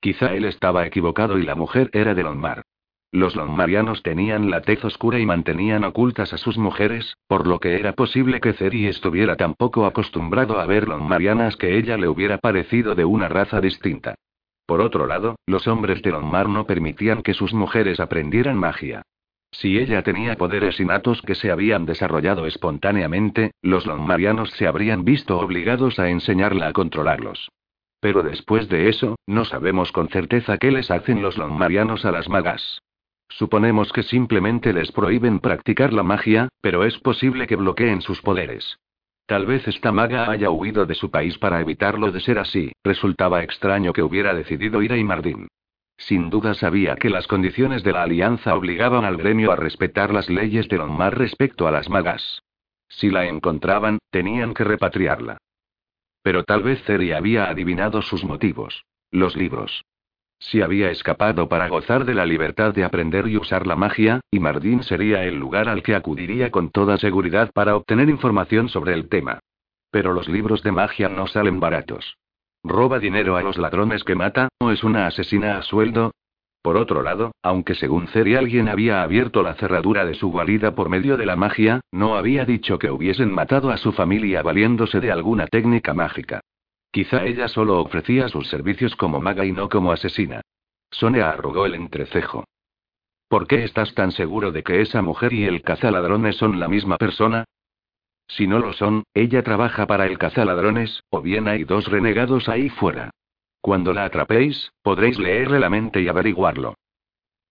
Quizá 0.00 0.34
él 0.34 0.46
estaba 0.46 0.86
equivocado 0.86 1.38
y 1.38 1.44
la 1.44 1.54
mujer 1.54 1.90
era 1.92 2.14
de 2.14 2.22
Lonmar. 2.22 2.62
Los 3.12 3.34
lonmarianos 3.34 4.02
tenían 4.02 4.50
la 4.50 4.62
tez 4.62 4.84
oscura 4.84 5.18
y 5.18 5.26
mantenían 5.26 5.84
ocultas 5.84 6.32
a 6.32 6.38
sus 6.38 6.56
mujeres, 6.56 7.16
por 7.26 7.46
lo 7.46 7.58
que 7.58 7.74
era 7.74 7.92
posible 7.92 8.40
que 8.40 8.52
Ceri 8.52 8.86
estuviera 8.86 9.36
tan 9.36 9.54
poco 9.54 9.84
acostumbrado 9.84 10.60
a 10.60 10.66
ver 10.66 10.88
lonmarianas 10.88 11.56
que 11.56 11.76
ella 11.76 11.96
le 11.96 12.08
hubiera 12.08 12.38
parecido 12.38 12.94
de 12.94 13.04
una 13.04 13.28
raza 13.28 13.60
distinta. 13.60 14.14
Por 14.64 14.80
otro 14.80 15.06
lado, 15.06 15.34
los 15.46 15.66
hombres 15.66 16.00
de 16.02 16.12
Lonmar 16.12 16.48
no 16.48 16.66
permitían 16.66 17.22
que 17.22 17.34
sus 17.34 17.52
mujeres 17.52 17.98
aprendieran 17.98 18.56
magia. 18.56 19.02
Si 19.50 19.78
ella 19.78 20.02
tenía 20.02 20.36
poderes 20.36 20.78
innatos 20.78 21.20
que 21.22 21.34
se 21.34 21.50
habían 21.50 21.84
desarrollado 21.84 22.46
espontáneamente, 22.46 23.50
los 23.60 23.84
lonmarianos 23.84 24.50
se 24.52 24.68
habrían 24.68 25.04
visto 25.04 25.40
obligados 25.40 25.98
a 25.98 26.08
enseñarla 26.08 26.68
a 26.68 26.72
controlarlos. 26.72 27.50
Pero 28.00 28.22
después 28.22 28.68
de 28.68 28.88
eso, 28.88 29.16
no 29.26 29.44
sabemos 29.44 29.92
con 29.92 30.08
certeza 30.08 30.58
qué 30.58 30.70
les 30.70 30.90
hacen 30.90 31.22
los 31.22 31.36
lonmarianos 31.36 32.04
a 32.04 32.12
las 32.12 32.28
magas. 32.28 32.82
Suponemos 33.28 33.92
que 33.92 34.02
simplemente 34.02 34.72
les 34.72 34.90
prohíben 34.90 35.38
practicar 35.38 35.92
la 35.92 36.02
magia, 36.02 36.48
pero 36.60 36.84
es 36.84 36.98
posible 36.98 37.46
que 37.46 37.56
bloqueen 37.56 38.00
sus 38.00 38.20
poderes. 38.22 38.78
Tal 39.26 39.46
vez 39.46 39.68
esta 39.68 39.92
maga 39.92 40.28
haya 40.28 40.50
huido 40.50 40.86
de 40.86 40.96
su 40.96 41.10
país 41.10 41.38
para 41.38 41.60
evitarlo 41.60 42.10
de 42.10 42.20
ser 42.20 42.38
así, 42.40 42.72
resultaba 42.82 43.44
extraño 43.44 43.92
que 43.92 44.02
hubiera 44.02 44.34
decidido 44.34 44.82
ir 44.82 44.92
a 44.92 44.96
Imardín. 44.96 45.46
Sin 45.96 46.30
duda 46.30 46.54
sabía 46.54 46.96
que 46.96 47.10
las 47.10 47.26
condiciones 47.28 47.84
de 47.84 47.92
la 47.92 48.02
alianza 48.02 48.56
obligaban 48.56 49.04
al 49.04 49.18
gremio 49.18 49.52
a 49.52 49.56
respetar 49.56 50.12
las 50.12 50.28
leyes 50.28 50.68
de 50.68 50.78
Lonmar 50.78 51.16
respecto 51.16 51.68
a 51.68 51.70
las 51.70 51.88
magas. 51.88 52.42
Si 52.88 53.10
la 53.10 53.26
encontraban, 53.26 53.98
tenían 54.10 54.54
que 54.54 54.64
repatriarla. 54.64 55.38
Pero 56.22 56.44
tal 56.44 56.62
vez 56.62 56.82
Ceri 56.84 57.12
había 57.12 57.48
adivinado 57.48 58.02
sus 58.02 58.24
motivos. 58.24 58.84
Los 59.10 59.36
libros. 59.36 59.84
Si 60.38 60.62
había 60.62 60.90
escapado 60.90 61.48
para 61.48 61.68
gozar 61.68 62.04
de 62.06 62.14
la 62.14 62.24
libertad 62.24 62.72
de 62.72 62.84
aprender 62.84 63.28
y 63.28 63.36
usar 63.36 63.66
la 63.66 63.76
magia, 63.76 64.20
y 64.30 64.40
Mardin 64.40 64.82
sería 64.82 65.24
el 65.24 65.36
lugar 65.36 65.68
al 65.68 65.82
que 65.82 65.94
acudiría 65.94 66.50
con 66.50 66.70
toda 66.70 66.96
seguridad 66.96 67.50
para 67.52 67.76
obtener 67.76 68.08
información 68.08 68.70
sobre 68.70 68.94
el 68.94 69.08
tema. 69.08 69.40
Pero 69.90 70.14
los 70.14 70.28
libros 70.28 70.62
de 70.62 70.72
magia 70.72 71.08
no 71.08 71.26
salen 71.26 71.60
baratos. 71.60 72.16
¿Roba 72.62 72.98
dinero 72.98 73.36
a 73.36 73.42
los 73.42 73.58
ladrones 73.58 74.02
que 74.04 74.14
mata, 74.14 74.48
o 74.58 74.70
es 74.70 74.82
una 74.82 75.06
asesina 75.06 75.58
a 75.58 75.62
sueldo? 75.62 76.12
Por 76.62 76.76
otro 76.76 77.02
lado, 77.02 77.32
aunque 77.42 77.74
según 77.74 78.06
Ceri 78.08 78.34
alguien 78.34 78.68
había 78.68 79.02
abierto 79.02 79.42
la 79.42 79.54
cerradura 79.54 80.04
de 80.04 80.14
su 80.14 80.30
guarida 80.30 80.74
por 80.74 80.90
medio 80.90 81.16
de 81.16 81.24
la 81.24 81.36
magia, 81.36 81.80
no 81.90 82.16
había 82.16 82.44
dicho 82.44 82.78
que 82.78 82.90
hubiesen 82.90 83.32
matado 83.32 83.70
a 83.70 83.78
su 83.78 83.92
familia 83.92 84.42
valiéndose 84.42 85.00
de 85.00 85.10
alguna 85.10 85.46
técnica 85.46 85.94
mágica. 85.94 86.40
Quizá 86.92 87.24
ella 87.24 87.48
solo 87.48 87.80
ofrecía 87.80 88.28
sus 88.28 88.48
servicios 88.48 88.94
como 88.96 89.20
maga 89.20 89.46
y 89.46 89.52
no 89.52 89.68
como 89.68 89.92
asesina. 89.92 90.42
Sonia 90.90 91.30
arrugó 91.30 91.64
el 91.64 91.74
entrecejo. 91.74 92.44
¿Por 93.28 93.46
qué 93.46 93.64
estás 93.64 93.94
tan 93.94 94.10
seguro 94.10 94.50
de 94.50 94.62
que 94.62 94.80
esa 94.80 95.00
mujer 95.02 95.32
y 95.32 95.44
el 95.44 95.62
cazaladrones 95.62 96.36
son 96.36 96.58
la 96.58 96.68
misma 96.68 96.98
persona? 96.98 97.44
Si 98.26 98.46
no 98.46 98.58
lo 98.58 98.72
son, 98.72 99.04
ella 99.14 99.42
trabaja 99.42 99.86
para 99.86 100.06
el 100.06 100.18
cazaladrones, 100.18 101.04
o 101.10 101.22
bien 101.22 101.48
hay 101.48 101.64
dos 101.64 101.86
renegados 101.86 102.48
ahí 102.48 102.68
fuera. 102.68 103.10
Cuando 103.60 103.92
la 103.92 104.04
atrapéis, 104.04 104.72
podréis 104.82 105.18
leerle 105.18 105.60
la 105.60 105.68
mente 105.68 106.00
y 106.00 106.08
averiguarlo. 106.08 106.74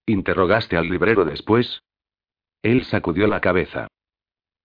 ¿Interrogaste 0.05 0.75
al 0.75 0.89
librero 0.89 1.23
después? 1.23 1.83
Él 2.63 2.83
sacudió 2.85 3.27
la 3.27 3.41
cabeza. 3.41 3.87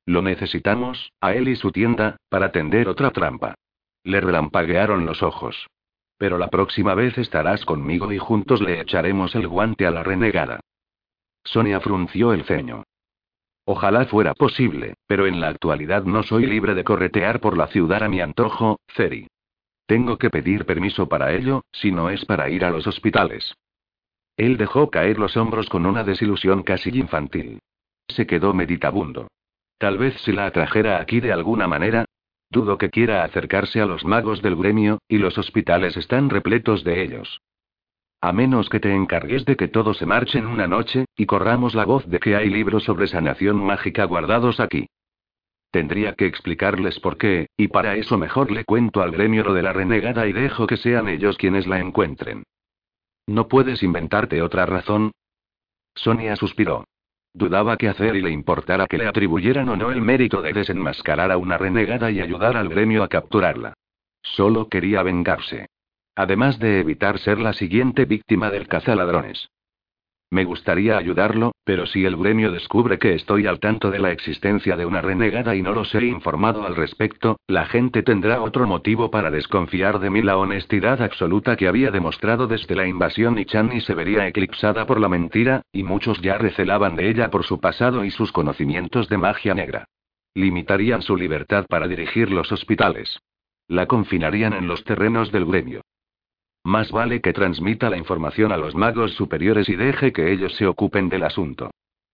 Lo 0.06 0.22
necesitamos, 0.22 1.12
a 1.20 1.34
él 1.34 1.48
y 1.48 1.56
su 1.56 1.70
tienda, 1.70 2.16
para 2.28 2.50
tender 2.50 2.88
otra 2.88 3.10
trampa. 3.10 3.54
Le 4.02 4.20
relampaguearon 4.20 5.06
los 5.06 5.22
ojos. 5.22 5.66
Pero 6.16 6.38
la 6.38 6.48
próxima 6.48 6.94
vez 6.94 7.18
estarás 7.18 7.64
conmigo 7.64 8.12
y 8.12 8.18
juntos 8.18 8.60
le 8.60 8.80
echaremos 8.80 9.34
el 9.34 9.48
guante 9.48 9.86
a 9.86 9.90
la 9.90 10.02
renegada. 10.02 10.60
Sonia 11.42 11.80
frunció 11.80 12.32
el 12.32 12.44
ceño. 12.44 12.84
Ojalá 13.66 14.04
fuera 14.06 14.34
posible, 14.34 14.94
pero 15.06 15.26
en 15.26 15.40
la 15.40 15.48
actualidad 15.48 16.04
no 16.04 16.22
soy 16.22 16.46
libre 16.46 16.74
de 16.74 16.84
corretear 16.84 17.40
por 17.40 17.56
la 17.56 17.66
ciudad 17.68 18.02
a 18.02 18.08
mi 18.08 18.20
antojo, 18.20 18.78
Ceri. 18.94 19.26
Tengo 19.86 20.18
que 20.18 20.30
pedir 20.30 20.64
permiso 20.64 21.08
para 21.08 21.32
ello, 21.32 21.62
si 21.72 21.92
no 21.92 22.10
es 22.10 22.24
para 22.24 22.48
ir 22.50 22.64
a 22.64 22.70
los 22.70 22.86
hospitales. 22.86 23.54
Él 24.36 24.56
dejó 24.56 24.90
caer 24.90 25.18
los 25.18 25.36
hombros 25.36 25.68
con 25.68 25.86
una 25.86 26.04
desilusión 26.04 26.62
casi 26.62 26.90
infantil. 26.90 27.60
Se 28.08 28.26
quedó 28.26 28.52
meditabundo. 28.54 29.28
Tal 29.78 29.98
vez 29.98 30.14
si 30.22 30.32
la 30.32 30.46
atrajera 30.46 31.00
aquí 31.00 31.20
de 31.20 31.32
alguna 31.32 31.68
manera, 31.68 32.04
Dudo 32.54 32.78
que 32.78 32.88
quiera 32.88 33.24
acercarse 33.24 33.80
a 33.80 33.86
los 33.86 34.04
magos 34.04 34.40
del 34.40 34.54
gremio, 34.54 34.98
y 35.08 35.18
los 35.18 35.38
hospitales 35.38 35.96
están 35.96 36.30
repletos 36.30 36.84
de 36.84 37.02
ellos. 37.02 37.40
A 38.20 38.32
menos 38.32 38.68
que 38.68 38.78
te 38.78 38.94
encargues 38.94 39.44
de 39.44 39.56
que 39.56 39.66
todo 39.66 39.92
se 39.92 40.06
marche 40.06 40.38
en 40.38 40.46
una 40.46 40.68
noche, 40.68 41.06
y 41.16 41.26
corramos 41.26 41.74
la 41.74 41.84
voz 41.84 42.06
de 42.06 42.20
que 42.20 42.36
hay 42.36 42.48
libros 42.48 42.84
sobre 42.84 43.08
sanación 43.08 43.56
mágica 43.56 44.04
guardados 44.04 44.60
aquí. 44.60 44.86
Tendría 45.74 46.12
que 46.12 46.26
explicarles 46.26 47.00
por 47.00 47.18
qué, 47.18 47.48
y 47.56 47.66
para 47.66 47.96
eso 47.96 48.16
mejor 48.16 48.52
le 48.52 48.64
cuento 48.64 49.02
al 49.02 49.10
gremio 49.10 49.42
lo 49.42 49.54
de 49.54 49.62
la 49.62 49.72
renegada 49.72 50.24
y 50.28 50.32
dejo 50.32 50.68
que 50.68 50.76
sean 50.76 51.08
ellos 51.08 51.36
quienes 51.36 51.66
la 51.66 51.80
encuentren. 51.80 52.44
¿No 53.26 53.48
puedes 53.48 53.82
inventarte 53.82 54.40
otra 54.40 54.66
razón? 54.66 55.10
Sonia 55.96 56.36
suspiró. 56.36 56.84
Dudaba 57.32 57.76
qué 57.76 57.88
hacer 57.88 58.14
y 58.14 58.22
le 58.22 58.30
importara 58.30 58.86
que 58.86 58.98
le 58.98 59.08
atribuyeran 59.08 59.68
o 59.68 59.74
no 59.74 59.90
el 59.90 60.00
mérito 60.00 60.42
de 60.42 60.52
desenmascarar 60.52 61.32
a 61.32 61.38
una 61.38 61.58
renegada 61.58 62.08
y 62.12 62.20
ayudar 62.20 62.56
al 62.56 62.68
gremio 62.68 63.02
a 63.02 63.08
capturarla. 63.08 63.74
Solo 64.22 64.68
quería 64.68 65.02
vengarse. 65.02 65.66
Además 66.14 66.60
de 66.60 66.78
evitar 66.78 67.18
ser 67.18 67.40
la 67.40 67.52
siguiente 67.52 68.04
víctima 68.04 68.48
del 68.48 68.68
cazaladrones. 68.68 69.48
Me 70.34 70.44
gustaría 70.44 70.98
ayudarlo, 70.98 71.52
pero 71.62 71.86
si 71.86 72.04
el 72.04 72.16
gremio 72.16 72.50
descubre 72.50 72.98
que 72.98 73.14
estoy 73.14 73.46
al 73.46 73.60
tanto 73.60 73.92
de 73.92 74.00
la 74.00 74.10
existencia 74.10 74.76
de 74.76 74.84
una 74.84 75.00
renegada 75.00 75.54
y 75.54 75.62
no 75.62 75.72
los 75.72 75.94
he 75.94 76.04
informado 76.06 76.66
al 76.66 76.74
respecto, 76.74 77.38
la 77.46 77.66
gente 77.66 78.02
tendrá 78.02 78.42
otro 78.42 78.66
motivo 78.66 79.12
para 79.12 79.30
desconfiar 79.30 80.00
de 80.00 80.10
mí. 80.10 80.22
La 80.22 80.36
honestidad 80.36 81.00
absoluta 81.02 81.54
que 81.54 81.68
había 81.68 81.92
demostrado 81.92 82.48
desde 82.48 82.74
la 82.74 82.88
invasión 82.88 83.38
y 83.38 83.80
se 83.80 83.94
vería 83.94 84.26
eclipsada 84.26 84.86
por 84.86 84.98
la 84.98 85.08
mentira, 85.08 85.62
y 85.72 85.84
muchos 85.84 86.20
ya 86.20 86.36
recelaban 86.36 86.96
de 86.96 87.10
ella 87.10 87.30
por 87.30 87.44
su 87.44 87.60
pasado 87.60 88.04
y 88.04 88.10
sus 88.10 88.32
conocimientos 88.32 89.08
de 89.08 89.18
magia 89.18 89.54
negra. 89.54 89.84
Limitarían 90.34 91.02
su 91.02 91.16
libertad 91.16 91.64
para 91.68 91.86
dirigir 91.86 92.32
los 92.32 92.50
hospitales. 92.50 93.20
La 93.68 93.86
confinarían 93.86 94.52
en 94.52 94.66
los 94.66 94.82
terrenos 94.82 95.30
del 95.30 95.44
gremio. 95.44 95.82
Más 96.64 96.90
vale 96.90 97.20
que 97.20 97.34
transmita 97.34 97.90
la 97.90 97.98
información 97.98 98.50
a 98.50 98.56
los 98.56 98.74
magos 98.74 99.12
superiores 99.12 99.68
y 99.68 99.76
deje 99.76 100.12
que 100.12 100.32
ellos 100.32 100.54
se 100.56 100.66
ocupen 100.66 101.10
del 101.10 101.24
asunto. 101.24 101.70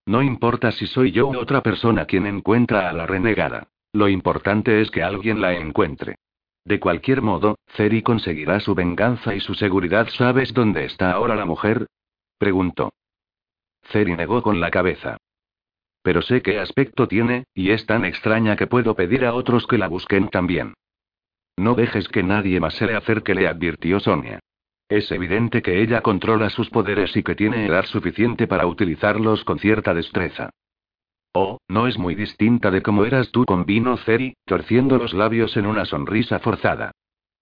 No 0.06 0.22
importa 0.22 0.72
si 0.72 0.88
soy 0.88 1.12
yo 1.12 1.28
u 1.28 1.38
otra 1.38 1.62
persona 1.62 2.04
quien 2.04 2.26
encuentra 2.26 2.90
a 2.90 2.92
la 2.92 3.06
renegada. 3.06 3.68
Lo 3.92 4.08
importante 4.08 4.80
es 4.80 4.90
que 4.90 5.04
alguien 5.04 5.40
la 5.40 5.54
encuentre. 5.54 6.16
De 6.64 6.80
cualquier 6.80 7.22
modo, 7.22 7.58
Ceri 7.76 8.02
conseguirá 8.02 8.58
su 8.60 8.74
venganza 8.74 9.34
y 9.34 9.40
su 9.40 9.54
seguridad. 9.54 10.08
¿Sabes 10.08 10.52
dónde 10.52 10.84
está 10.84 11.12
ahora 11.12 11.36
la 11.36 11.44
mujer? 11.44 11.86
preguntó. 12.38 12.92
Ceri 13.84 14.16
negó 14.16 14.42
con 14.42 14.60
la 14.60 14.70
cabeza. 14.70 15.16
Pero 16.02 16.22
sé 16.22 16.42
qué 16.42 16.58
aspecto 16.58 17.06
tiene, 17.06 17.44
y 17.54 17.70
es 17.70 17.86
tan 17.86 18.04
extraña 18.04 18.56
que 18.56 18.66
puedo 18.66 18.94
pedir 18.96 19.24
a 19.24 19.34
otros 19.34 19.66
que 19.66 19.78
la 19.78 19.88
busquen 19.88 20.28
también. 20.28 20.74
No 21.60 21.74
dejes 21.74 22.08
que 22.08 22.22
nadie 22.22 22.58
más 22.58 22.72
se 22.72 22.86
le 22.86 22.96
acerque, 22.96 23.34
le 23.34 23.46
advirtió 23.46 24.00
Sonia. 24.00 24.40
Es 24.88 25.12
evidente 25.12 25.60
que 25.60 25.82
ella 25.82 26.00
controla 26.00 26.48
sus 26.48 26.70
poderes 26.70 27.14
y 27.18 27.22
que 27.22 27.34
tiene 27.34 27.66
edad 27.66 27.84
suficiente 27.84 28.46
para 28.46 28.66
utilizarlos 28.66 29.44
con 29.44 29.58
cierta 29.58 29.92
destreza. 29.92 30.48
Oh, 31.34 31.58
no 31.68 31.86
es 31.86 31.98
muy 31.98 32.14
distinta 32.14 32.70
de 32.70 32.80
cómo 32.80 33.04
eras 33.04 33.30
tú 33.30 33.44
con 33.44 33.66
Vino 33.66 33.98
Ceri, 33.98 34.32
torciendo 34.46 34.96
los 34.96 35.12
labios 35.12 35.54
en 35.58 35.66
una 35.66 35.84
sonrisa 35.84 36.38
forzada. 36.38 36.92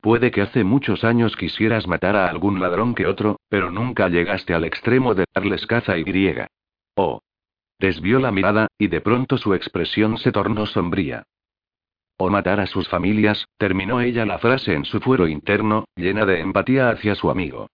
Puede 0.01 0.33
que 0.33 0.43
hace 0.43 0.65
muchos 0.65 1.05
años 1.05 1.37
quisieras 1.37 1.87
matar 1.87 2.17
a 2.17 2.29
algún 2.29 2.59
ladrón 2.59 2.97
que 2.97 3.07
otro, 3.07 3.39
pero 3.49 3.71
nunca 3.71 4.09
llegaste 4.09 4.53
al 4.53 4.65
extremo 4.65 5.15
de 5.15 5.27
darles 5.33 5.65
caza 5.65 5.97
y 5.97 6.03
griega. 6.03 6.49
Oh. 6.97 7.21
Desvió 7.79 8.19
la 8.19 8.33
mirada, 8.33 8.67
y 8.79 8.89
de 8.89 9.01
pronto 9.01 9.39
su 9.39 9.55
expresión 9.55 10.19
se 10.19 10.33
tornó 10.33 10.67
sombría. 10.67 11.23
O 12.21 12.31
matar 12.31 12.59
a 12.59 12.67
sus 12.67 12.89
familias, 12.89 13.47
terminó 13.59 14.01
ella 14.01 14.27
la 14.27 14.39
frase 14.39 14.75
en 14.75 14.85
su 14.85 14.99
fuero 14.99 15.29
interno, 15.29 15.85
llena 15.95 16.27
de 16.27 16.41
empatía 16.41 16.91
hacia 16.91 17.15
su 17.15 17.31
amigo. 17.31 17.69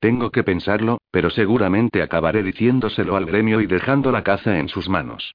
Tengo 0.00 0.30
que 0.30 0.42
pensarlo, 0.42 1.02
pero 1.10 1.28
seguramente 1.28 2.00
acabaré 2.02 2.42
diciéndoselo 2.42 3.14
al 3.14 3.26
gremio 3.26 3.60
y 3.60 3.66
dejando 3.66 4.10
la 4.10 4.24
caza 4.24 4.58
en 4.58 4.68
sus 4.68 4.88
manos. 4.88 5.34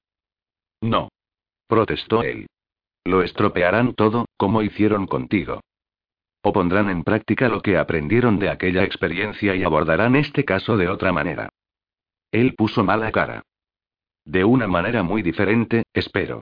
No. 0.80 1.10
Protestó 1.68 2.24
él. 2.24 2.46
Lo 3.04 3.22
estropearán 3.22 3.94
todo, 3.94 4.26
como 4.36 4.62
hicieron 4.62 5.06
contigo. 5.06 5.60
O 6.42 6.52
pondrán 6.52 6.90
en 6.90 7.04
práctica 7.04 7.48
lo 7.48 7.62
que 7.62 7.78
aprendieron 7.78 8.40
de 8.40 8.50
aquella 8.50 8.82
experiencia 8.82 9.54
y 9.54 9.62
abordarán 9.62 10.16
este 10.16 10.44
caso 10.44 10.76
de 10.76 10.88
otra 10.88 11.12
manera. 11.12 11.50
Él 12.32 12.54
puso 12.56 12.82
mala 12.82 13.12
cara. 13.12 13.42
De 14.24 14.44
una 14.44 14.66
manera 14.66 15.04
muy 15.04 15.22
diferente, 15.22 15.84
espero. 15.94 16.40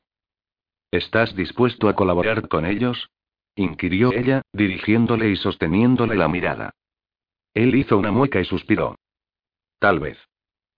¿Estás 0.91 1.35
dispuesto 1.35 1.89
a 1.89 1.95
colaborar 1.95 2.47
con 2.47 2.65
ellos? 2.65 3.09
inquirió 3.55 4.11
ella, 4.11 4.41
dirigiéndole 4.51 5.29
y 5.29 5.35
sosteniéndole 5.37 6.15
la 6.15 6.27
mirada. 6.27 6.71
Él 7.53 7.73
hizo 7.75 7.97
una 7.97 8.11
mueca 8.11 8.39
y 8.39 8.45
suspiró. 8.45 8.95
Tal 9.79 9.99
vez. 9.99 10.17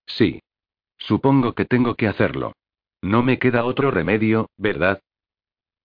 Sí. 0.06 0.40
Supongo 0.96 1.54
que 1.54 1.64
tengo 1.64 1.94
que 1.94 2.08
hacerlo. 2.08 2.52
No 3.02 3.22
me 3.22 3.38
queda 3.38 3.64
otro 3.64 3.90
remedio, 3.90 4.50
¿verdad? 4.56 5.00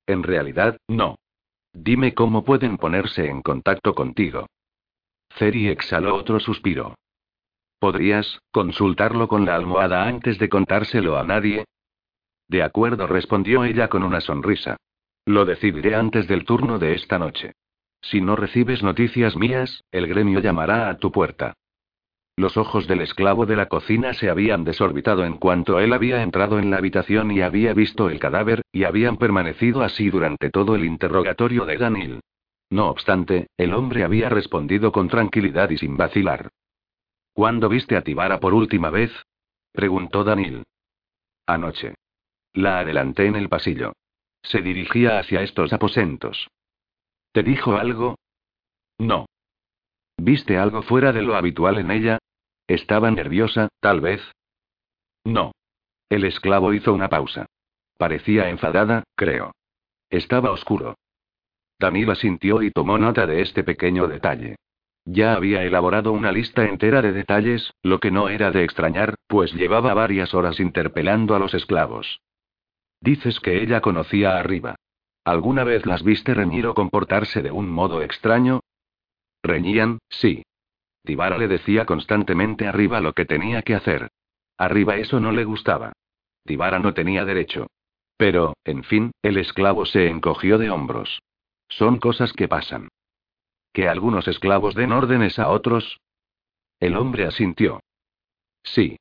En 0.07 0.23
realidad, 0.23 0.77
no. 0.87 1.17
Dime 1.73 2.13
cómo 2.13 2.43
pueden 2.43 2.77
ponerse 2.77 3.27
en 3.27 3.41
contacto 3.41 3.95
contigo. 3.95 4.47
Ceri 5.37 5.69
exhaló 5.69 6.15
otro 6.15 6.39
suspiro. 6.39 6.95
¿Podrías 7.79 8.39
consultarlo 8.51 9.27
con 9.27 9.45
la 9.45 9.55
almohada 9.55 10.07
antes 10.07 10.37
de 10.39 10.49
contárselo 10.49 11.17
a 11.17 11.23
nadie? 11.23 11.65
De 12.53 12.61
acuerdo, 12.61 13.07
respondió 13.07 13.63
ella 13.63 13.87
con 13.87 14.03
una 14.03 14.21
sonrisa. 14.21 14.77
Lo 15.25 15.43
decidiré 15.43 15.95
antes 15.95 16.27
del 16.27 16.45
turno 16.45 16.77
de 16.77 16.93
esta 16.93 17.17
noche. 17.17 17.53
Si 17.99 18.21
no 18.21 18.35
recibes 18.35 18.83
noticias 18.83 19.35
mías, 19.35 19.83
el 19.91 20.05
gremio 20.05 20.39
llamará 20.39 20.87
a 20.87 20.99
tu 20.99 21.11
puerta. 21.11 21.55
Los 22.37 22.55
ojos 22.55 22.85
del 22.85 23.01
esclavo 23.01 23.47
de 23.47 23.55
la 23.55 23.69
cocina 23.69 24.13
se 24.13 24.29
habían 24.29 24.65
desorbitado 24.65 25.25
en 25.25 25.37
cuanto 25.37 25.79
él 25.79 25.93
había 25.93 26.21
entrado 26.21 26.59
en 26.59 26.69
la 26.69 26.77
habitación 26.77 27.31
y 27.31 27.41
había 27.41 27.73
visto 27.73 28.07
el 28.07 28.19
cadáver, 28.19 28.61
y 28.71 28.83
habían 28.83 29.17
permanecido 29.17 29.81
así 29.81 30.11
durante 30.11 30.51
todo 30.51 30.75
el 30.75 30.85
interrogatorio 30.85 31.65
de 31.65 31.77
Daniel. 31.77 32.19
No 32.69 32.87
obstante, 32.87 33.47
el 33.57 33.73
hombre 33.73 34.03
había 34.03 34.29
respondido 34.29 34.91
con 34.91 35.07
tranquilidad 35.07 35.71
y 35.71 35.79
sin 35.79 35.97
vacilar. 35.97 36.49
¿Cuándo 37.33 37.67
viste 37.67 37.97
a 37.97 38.03
Tibara 38.03 38.39
por 38.39 38.53
última 38.53 38.91
vez? 38.91 39.11
preguntó 39.71 40.23
Daniel. 40.23 40.61
Anoche. 41.47 41.95
La 42.53 42.79
adelanté 42.79 43.25
en 43.25 43.35
el 43.35 43.49
pasillo. 43.49 43.93
Se 44.43 44.61
dirigía 44.61 45.19
hacia 45.19 45.41
estos 45.41 45.73
aposentos. 45.73 46.47
¿Te 47.31 47.41
dijo 47.41 47.75
algo? 47.75 48.15
No. 48.99 49.25
¿Viste 50.17 50.57
algo 50.57 50.83
fuera 50.83 51.11
de 51.11 51.23
lo 51.23 51.35
habitual 51.35 51.79
en 51.79 51.89
ella? 51.89 52.19
¿Estaba 52.67 53.09
nerviosa, 53.09 53.69
tal 53.79 54.01
vez? 54.01 54.21
No. 55.23 55.51
El 56.09 56.25
esclavo 56.25 56.73
hizo 56.73 56.93
una 56.93 57.09
pausa. 57.09 57.47
Parecía 57.97 58.49
enfadada, 58.49 59.03
creo. 59.15 59.53
Estaba 60.09 60.51
oscuro. 60.51 60.95
Danila 61.79 62.13
sintió 62.15 62.61
y 62.61 62.69
tomó 62.69 62.97
nota 62.99 63.25
de 63.25 63.41
este 63.41 63.63
pequeño 63.63 64.07
detalle. 64.07 64.57
Ya 65.05 65.33
había 65.33 65.63
elaborado 65.63 66.11
una 66.13 66.31
lista 66.31 66.65
entera 66.65 67.01
de 67.01 67.11
detalles, 67.11 67.73
lo 67.81 67.99
que 67.99 68.11
no 68.11 68.29
era 68.29 68.51
de 68.51 68.63
extrañar, 68.63 69.15
pues 69.27 69.53
llevaba 69.53 69.93
varias 69.93 70.33
horas 70.33 70.59
interpelando 70.59 71.35
a 71.35 71.39
los 71.39 71.53
esclavos. 71.53 72.21
Dices 73.03 73.41
que 73.41 73.61
ella 73.61 73.81
conocía 73.81 74.37
Arriba. 74.37 74.75
¿Alguna 75.25 75.65
vez 75.65 75.85
las 75.85 76.03
viste 76.03 76.33
reñir 76.33 76.65
o 76.67 76.73
comportarse 76.73 77.41
de 77.41 77.51
un 77.51 77.69
modo 77.69 78.01
extraño? 78.01 78.61
Reñían, 79.43 79.99
sí. 80.07 80.43
Tibara 81.03 81.37
le 81.37 81.49
decía 81.49 81.85
constantemente 81.85 82.65
arriba 82.65 83.01
lo 83.01 83.11
que 83.11 83.25
tenía 83.25 83.61
que 83.61 83.75
hacer. 83.75 84.09
Arriba 84.57 84.95
eso 84.95 85.19
no 85.19 85.33
le 85.33 85.43
gustaba. 85.43 85.91
Tibara 86.45 86.79
no 86.79 86.93
tenía 86.93 87.25
derecho. 87.25 87.67
Pero, 88.15 88.53
en 88.63 88.85
fin, 88.85 89.11
el 89.21 89.35
esclavo 89.35 89.85
se 89.85 90.07
encogió 90.07 90.57
de 90.57 90.69
hombros. 90.69 91.21
Son 91.67 91.99
cosas 91.99 92.31
que 92.31 92.47
pasan. 92.47 92.87
¿Que 93.73 93.89
algunos 93.89 94.29
esclavos 94.29 94.75
den 94.75 94.93
órdenes 94.93 95.39
a 95.39 95.49
otros? 95.49 95.99
El 96.79 96.95
hombre 96.95 97.25
asintió. 97.25 97.81
Sí. 98.63 98.97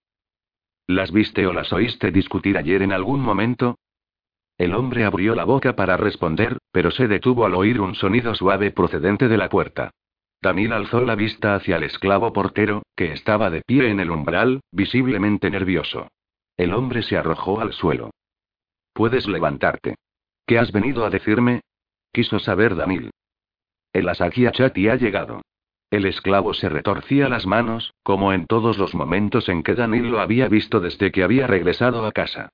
¿Las 0.89 1.13
viste 1.13 1.47
o 1.47 1.53
las 1.53 1.73
oíste 1.73 2.11
discutir 2.11 2.59
ayer 2.59 2.83
en 2.83 2.93
algún 2.93 3.21
momento? 3.21 3.77
El 4.59 4.75
hombre 4.75 5.05
abrió 5.05 5.35
la 5.35 5.45
boca 5.45 5.75
para 5.75 5.97
responder, 5.97 6.59
pero 6.71 6.91
se 6.91 7.09
detuvo 7.09 7.47
al 7.47 7.55
oír 7.55 7.81
un 7.81 7.95
sonido 7.95 8.35
suave 8.35 8.71
procedente 8.71 9.29
de 9.29 9.37
la 9.37 9.49
puerta. 9.49 9.91
Daniel 10.41 10.73
alzó 10.73 11.01
la 11.03 11.15
vista 11.15 11.55
hacia 11.55 11.77
el 11.77 11.85
esclavo 11.85 12.33
portero, 12.33 12.83
que 12.97 13.13
estaba 13.13 13.49
de 13.49 13.63
pie 13.63 13.91
en 13.91 14.01
el 14.01 14.11
umbral, 14.11 14.61
visiblemente 14.73 15.51
nervioso. 15.51 16.09
El 16.57 16.75
hombre 16.75 17.03
se 17.03 17.17
arrojó 17.17 17.61
al 17.61 17.73
suelo. 17.73 18.11
Puedes 18.93 19.27
levantarte. 19.27 19.95
¿Qué 20.47 20.59
has 20.59 20.73
venido 20.73 21.05
a 21.05 21.11
decirme? 21.11 21.61
Quiso 22.13 22.39
saber 22.39 22.75
Daniel. 22.75 23.11
El 23.93 24.09
Asaki 24.09 24.47
Achati 24.47 24.89
ha 24.89 24.97
llegado. 24.97 25.43
El 25.91 26.07
esclavo 26.07 26.55
se 26.55 26.69
retorcía 26.69 27.29
las 27.29 27.47
manos, 27.47 27.93
como 28.03 28.33
en 28.33 28.47
todos 28.47 28.79
los 28.79 28.95
momentos 28.95 29.49
en 29.49 29.63
que 29.63 29.75
Daniel 29.75 30.11
lo 30.11 30.21
había 30.21 30.49
visto 30.49 30.81
desde 30.81 31.13
que 31.13 31.23
había 31.23 31.47
regresado 31.47 32.05
a 32.07 32.13
casa. 32.13 32.51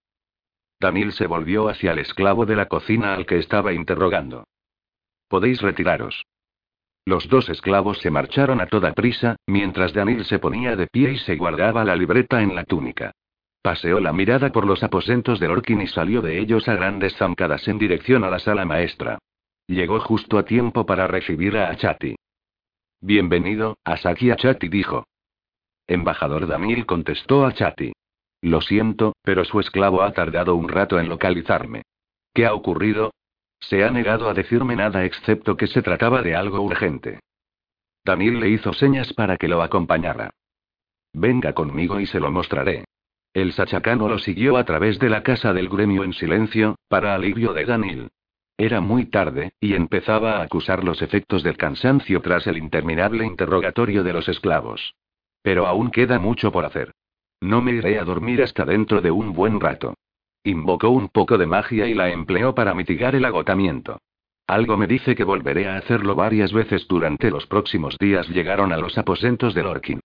Daniel 0.81 1.13
se 1.13 1.27
volvió 1.27 1.69
hacia 1.69 1.93
el 1.93 1.99
esclavo 1.99 2.47
de 2.47 2.57
la 2.57 2.67
cocina 2.67 3.15
al 3.15 3.27
que 3.27 3.39
estaba 3.39 3.73
interrogando. 3.73 4.45
Podéis 5.29 5.61
retiraros. 5.61 6.25
Los 7.05 7.29
dos 7.29 7.49
esclavos 7.49 7.99
se 7.99 8.11
marcharon 8.11 8.61
a 8.61 8.67
toda 8.67 8.93
prisa, 8.93 9.37
mientras 9.47 9.93
Daniel 9.93 10.25
se 10.25 10.39
ponía 10.39 10.77
de 10.77 10.87
pie 10.87 11.13
y 11.13 11.19
se 11.19 11.37
guardaba 11.37 11.85
la 11.85 11.97
libreta 11.97 12.43
en 12.43 12.55
la 12.55 12.65
túnica. 12.65 13.13
Paseó 13.63 13.99
la 13.99 14.13
mirada 14.13 14.51
por 14.53 14.67
los 14.67 14.83
aposentos 14.83 15.41
de 15.41 15.49
Orkin 15.49 15.81
y 15.81 15.87
salió 15.89 16.23
de 16.23 16.39
ellos 16.39 16.69
a 16.69 16.75
grandes 16.75 17.17
zancadas 17.17 17.67
en 17.67 17.79
dirección 17.79 18.25
a 18.25 18.31
la 18.31 18.39
sala 18.39 18.65
maestra. 18.65 19.19
Llegó 19.67 20.01
justo 20.01 20.39
a 20.39 20.45
tiempo 20.45 20.87
para 20.87 21.07
recibir 21.07 21.57
a 21.57 21.71
Achati. 21.71 22.15
Bienvenido, 23.01 23.79
Asaki 23.85 24.31
Achati 24.31 24.69
dijo. 24.69 25.07
Embajador 25.87 26.47
Daniel 26.47 26.87
contestó 26.87 27.45
a 27.45 27.49
Achati. 27.49 27.93
Lo 28.41 28.61
siento, 28.61 29.15
pero 29.23 29.45
su 29.45 29.61
esclavo 29.61 30.03
ha 30.03 30.13
tardado 30.13 30.55
un 30.55 30.69
rato 30.69 30.99
en 31.01 31.09
localizarme. 31.09 31.83
¿Qué 32.33 32.47
ha 32.47 32.55
ocurrido? 32.55 33.13
Se 33.61 33.85
ha 33.85 33.91
negado 33.91 34.29
a 34.29 34.35
decirme 34.35 34.77
nada 34.77 35.05
excepto 35.05 35.57
que 35.57 35.67
se 35.67 35.83
trataba 35.83 36.23
de 36.23 36.37
algo 36.37 36.61
urgente. 36.61 37.21
Daniel 38.05 38.41
le 38.41 38.49
hizo 38.51 38.73
señas 38.73 39.13
para 39.13 39.37
que 39.37 39.49
lo 39.49 39.63
acompañara. 39.63 40.31
Venga 41.13 41.53
conmigo 41.53 42.01
y 42.01 42.07
se 42.07 42.21
lo 42.21 42.31
mostraré. 42.31 42.85
El 43.35 43.53
sachacano 43.53 44.09
lo 44.09 44.19
siguió 44.19 44.57
a 44.57 44.65
través 44.65 44.99
de 44.99 45.11
la 45.11 45.23
casa 45.23 45.53
del 45.53 45.69
gremio 45.69 46.05
en 46.05 46.13
silencio, 46.13 46.77
para 46.89 47.15
alivio 47.15 47.53
de 47.53 47.65
Daniel. 47.65 48.09
Era 48.57 48.81
muy 48.81 49.07
tarde, 49.07 49.53
y 49.61 49.75
empezaba 49.75 50.39
a 50.39 50.43
acusar 50.43 50.83
los 50.83 51.03
efectos 51.03 51.43
del 51.43 51.57
cansancio 51.57 52.21
tras 52.23 52.47
el 52.47 52.57
interminable 52.57 53.25
interrogatorio 53.25 54.03
de 54.03 54.13
los 54.13 54.29
esclavos. 54.29 54.95
Pero 55.43 55.67
aún 55.67 55.91
queda 55.91 56.19
mucho 56.19 56.51
por 56.51 56.65
hacer. 56.65 56.93
No 57.41 57.63
me 57.63 57.73
iré 57.73 57.99
a 57.99 58.05
dormir 58.05 58.43
hasta 58.43 58.65
dentro 58.65 59.01
de 59.01 59.11
un 59.11 59.33
buen 59.33 59.61
rato. 59.61 59.95
Invocó 60.45 60.91
un 60.91 61.09
poco 61.09 61.39
de 61.39 61.47
magia 61.47 61.87
y 61.87 61.95
la 61.95 62.11
empleó 62.11 62.55
para 62.55 62.75
mitigar 62.75 63.15
el 63.15 63.25
agotamiento. 63.25 63.99
Algo 64.47 64.77
me 64.77 64.87
dice 64.87 65.15
que 65.15 65.25
volveré 65.25 65.69
a 65.69 65.77
hacerlo 65.77 66.15
varias 66.15 66.53
veces 66.53 66.89
durante 66.89 67.31
los 67.31 67.47
próximos 67.47 67.99
días. 67.99 68.29
Llegaron 68.29 68.73
a 68.73 68.79
los 68.79 68.97
aposentos 68.97 69.55
de 69.55 69.63
Lorkin. 69.63 70.01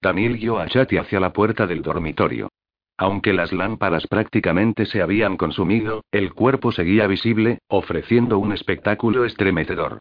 Daniel 0.00 0.38
guió 0.38 0.58
a 0.60 0.68
Chati 0.68 0.96
hacia 0.98 1.18
la 1.18 1.32
puerta 1.32 1.66
del 1.66 1.82
dormitorio. 1.82 2.48
Aunque 2.96 3.32
las 3.32 3.52
lámparas 3.52 4.06
prácticamente 4.06 4.86
se 4.86 5.02
habían 5.02 5.36
consumido, 5.36 6.04
el 6.12 6.32
cuerpo 6.32 6.72
seguía 6.72 7.06
visible, 7.06 7.58
ofreciendo 7.68 8.38
un 8.38 8.52
espectáculo 8.52 9.24
estremecedor. 9.24 10.00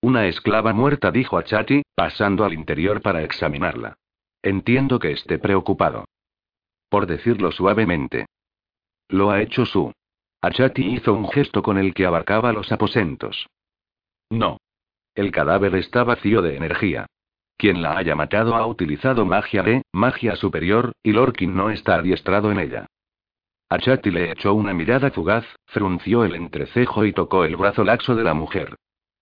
Una 0.00 0.26
esclava 0.26 0.72
muerta, 0.72 1.10
dijo 1.10 1.38
a 1.38 1.44
Chati, 1.44 1.82
pasando 1.94 2.44
al 2.44 2.52
interior 2.52 3.02
para 3.02 3.22
examinarla. 3.22 3.96
Entiendo 4.42 4.98
que 4.98 5.12
esté 5.12 5.38
preocupado. 5.38 6.04
Por 6.88 7.06
decirlo 7.06 7.52
suavemente. 7.52 8.26
Lo 9.08 9.30
ha 9.30 9.42
hecho 9.42 9.66
su. 9.66 9.92
Achati 10.40 10.86
hizo 10.86 11.14
un 11.14 11.28
gesto 11.28 11.62
con 11.62 11.78
el 11.78 11.94
que 11.94 12.06
abarcaba 12.06 12.52
los 12.52 12.70
aposentos. 12.70 13.48
No. 14.30 14.58
El 15.14 15.32
cadáver 15.32 15.74
está 15.74 16.04
vacío 16.04 16.42
de 16.42 16.56
energía. 16.56 17.06
Quien 17.56 17.82
la 17.82 17.98
haya 17.98 18.14
matado 18.14 18.54
ha 18.54 18.64
utilizado 18.66 19.24
magia 19.24 19.64
de, 19.64 19.82
magia 19.92 20.36
superior, 20.36 20.92
y 21.02 21.12
Lorkin 21.12 21.56
no 21.56 21.70
está 21.70 21.96
adiestrado 21.96 22.52
en 22.52 22.60
ella. 22.60 22.86
Achati 23.68 24.10
le 24.12 24.30
echó 24.30 24.54
una 24.54 24.72
mirada 24.72 25.10
fugaz, 25.10 25.44
frunció 25.66 26.24
el 26.24 26.36
entrecejo 26.36 27.04
y 27.04 27.12
tocó 27.12 27.44
el 27.44 27.56
brazo 27.56 27.82
laxo 27.82 28.14
de 28.14 28.22
la 28.22 28.32
mujer. 28.32 28.76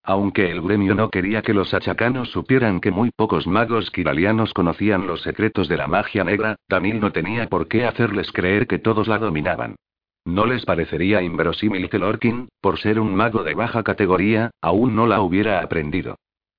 Aunque 0.09 0.53
el 0.53 0.63
gremio 0.63 0.95
no 0.95 1.11
quería 1.11 1.43
que 1.43 1.53
los 1.53 1.75
achacanos 1.75 2.31
supieran 2.31 2.81
que 2.81 2.93
muy 2.93 3.11
pocos 3.11 3.49
magos 3.49 3.91
kiralianos 3.91 4.55
conocían 4.55 5.09
los 5.09 5.23
secretos 5.23 5.69
de 5.69 5.77
la 5.77 5.89
magia 5.89 6.23
negra, 6.23 6.55
Danil 6.69 7.01
no 7.01 7.11
tenía 7.11 7.49
por 7.49 7.67
qué 7.67 7.85
hacerles 7.87 8.31
creer 8.31 8.69
que 8.69 8.79
todos 8.79 9.09
la 9.09 9.19
dominaban. 9.19 9.75
¿No 10.25 10.47
les 10.47 10.65
parecería 10.65 11.23
inverosímil 11.23 11.91
que 11.91 11.99
Lorkin, 11.99 12.49
por 12.61 12.79
ser 12.79 13.01
un 13.01 13.17
mago 13.17 13.43
de 13.43 13.55
baja 13.55 13.83
categoría, 13.83 14.53
aún 14.63 14.95
no 14.95 15.09
la 15.09 15.21
hubiera 15.21 15.59
aprendido? 15.59 16.15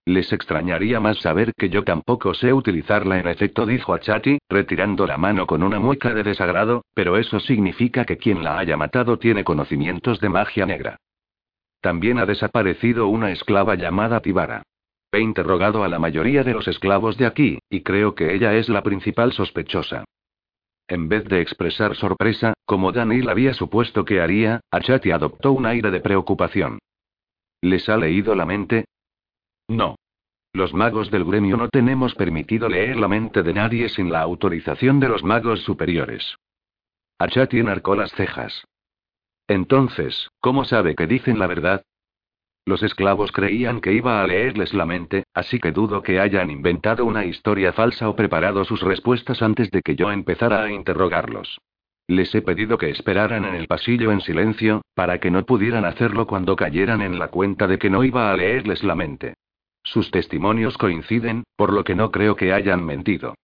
Les 0.06 0.34
extrañaría 0.34 1.00
más 1.00 1.20
saber 1.20 1.54
que 1.56 1.70
yo 1.70 1.86
tampoco 1.86 2.34
sé 2.34 2.52
utilizarla 2.52 3.18
en 3.18 3.30
efecto, 3.30 3.66
dijo 3.66 3.94
a 3.94 4.02
Chati, 4.02 4.40
retirando 4.50 5.08
la 5.08 5.18
mano 5.18 5.48
con 5.48 5.64
una 5.64 5.80
mueca 5.80 6.14
de 6.14 6.24
desagrado, 6.24 6.84
pero 6.94 7.16
eso 7.16 7.40
significa 7.40 8.04
que 8.04 8.18
quien 8.18 8.44
la 8.44 8.60
haya 8.60 8.76
matado 8.76 9.18
tiene 9.18 9.46
conocimientos 9.46 10.20
de 10.20 10.28
magia 10.28 10.66
negra. 10.66 10.98
También 11.82 12.20
ha 12.20 12.26
desaparecido 12.26 13.08
una 13.08 13.32
esclava 13.32 13.76
llamada 13.76 14.22
Tibara. 14.22 14.64
He 15.12 15.20
interrogado 15.20 15.84
a 15.84 15.88
la 15.88 16.00
mayoría 16.00 16.44
de 16.44 16.54
los 16.54 16.68
esclavos 16.68 17.18
de 17.18 17.26
aquí, 17.26 17.60
y 17.70 17.82
creo 17.82 18.14
que 18.16 18.34
ella 18.34 18.56
es 18.56 18.68
la 18.68 18.84
principal 18.84 19.32
sospechosa. 19.32 20.06
En 20.88 21.10
vez 21.10 21.26
de 21.26 21.42
expresar 21.42 21.96
sorpresa, 21.96 22.54
como 22.66 22.92
Daniel 22.92 23.30
había 23.30 23.54
supuesto 23.54 24.06
que 24.06 24.22
haría, 24.22 24.62
Achati 24.72 25.12
adoptó 25.12 25.52
un 25.52 25.66
aire 25.66 25.92
de 25.92 26.00
preocupación. 26.00 26.80
¿Les 27.62 27.90
ha 27.90 27.98
leído 27.98 28.36
la 28.36 28.46
mente? 28.46 28.86
No. 29.68 29.96
Los 30.54 30.74
magos 30.74 31.12
del 31.12 31.26
gremio 31.26 31.58
no 31.58 31.70
tenemos 31.70 32.16
permitido 32.16 32.70
leer 32.70 32.98
la 32.98 33.08
mente 33.08 33.44
de 33.44 33.54
nadie 33.54 33.90
sin 33.90 34.12
la 34.12 34.22
autorización 34.22 35.00
de 35.00 35.10
los 35.10 35.24
magos 35.24 35.62
superiores. 35.64 36.36
Achati 37.20 37.60
enarcó 37.60 37.96
las 37.96 38.12
cejas. 38.14 38.64
Entonces, 39.48 40.30
¿cómo 40.42 40.66
sabe 40.66 40.96
que 40.96 41.08
dicen 41.08 41.40
la 41.40 41.48
verdad? 41.48 41.84
Los 42.66 42.84
esclavos 42.84 43.32
creían 43.32 43.80
que 43.80 43.94
iba 43.94 44.22
a 44.22 44.28
leerles 44.28 44.74
la 44.74 44.86
mente, 44.86 45.24
así 45.34 45.58
que 45.58 45.72
dudo 45.72 46.04
que 46.04 46.20
hayan 46.20 46.52
inventado 46.52 47.06
una 47.06 47.24
historia 47.24 47.72
falsa 47.72 48.10
o 48.10 48.16
preparado 48.16 48.66
sus 48.66 48.82
respuestas 48.82 49.42
antes 49.42 49.72
de 49.72 49.82
que 49.82 49.96
yo 49.96 50.12
empezara 50.12 50.64
a 50.64 50.72
interrogarlos. 50.72 51.60
Les 52.08 52.34
he 52.36 52.42
pedido 52.42 52.78
que 52.78 52.90
esperaran 52.90 53.46
en 53.46 53.56
el 53.56 53.68
pasillo 53.68 54.12
en 54.12 54.20
silencio, 54.20 54.82
para 54.96 55.20
que 55.20 55.32
no 55.32 55.46
pudieran 55.46 55.86
hacerlo 55.86 56.28
cuando 56.28 56.58
cayeran 56.58 57.02
en 57.02 57.20
la 57.20 57.30
cuenta 57.30 57.68
de 57.68 57.80
que 57.80 57.90
no 57.90 58.04
iba 58.04 58.32
a 58.32 58.36
leerles 58.36 58.84
la 58.84 58.96
mente. 58.96 59.36
Sus 59.84 60.12
testimonios 60.12 60.78
coinciden, 60.78 61.44
por 61.56 61.72
lo 61.72 61.86
que 61.86 61.96
no 61.96 62.12
creo 62.12 62.36
que 62.36 62.52
hayan 62.52 62.86
mentido. 62.86 63.36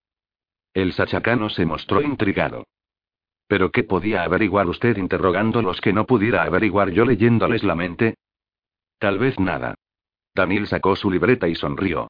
El 0.74 0.92
sachacano 0.92 1.50
se 1.50 1.66
mostró 1.66 2.02
intrigado. 2.02 2.66
¿Pero 3.54 3.70
qué 3.70 3.84
podía 3.84 4.24
averiguar 4.24 4.68
usted 4.68 4.98
interrogando 4.98 5.62
los 5.62 5.80
que 5.80 5.94
no 5.94 6.08
pudiera 6.08 6.42
averiguar 6.42 6.90
yo 6.90 7.06
leyéndoles 7.06 7.64
la 7.64 7.76
mente? 7.76 8.16
Tal 8.98 9.20
vez 9.20 9.40
nada. 9.40 9.76
Daniel 10.34 10.66
sacó 10.66 10.96
su 10.96 11.12
libreta 11.12 11.48
y 11.48 11.54
sonrió. 11.54 12.08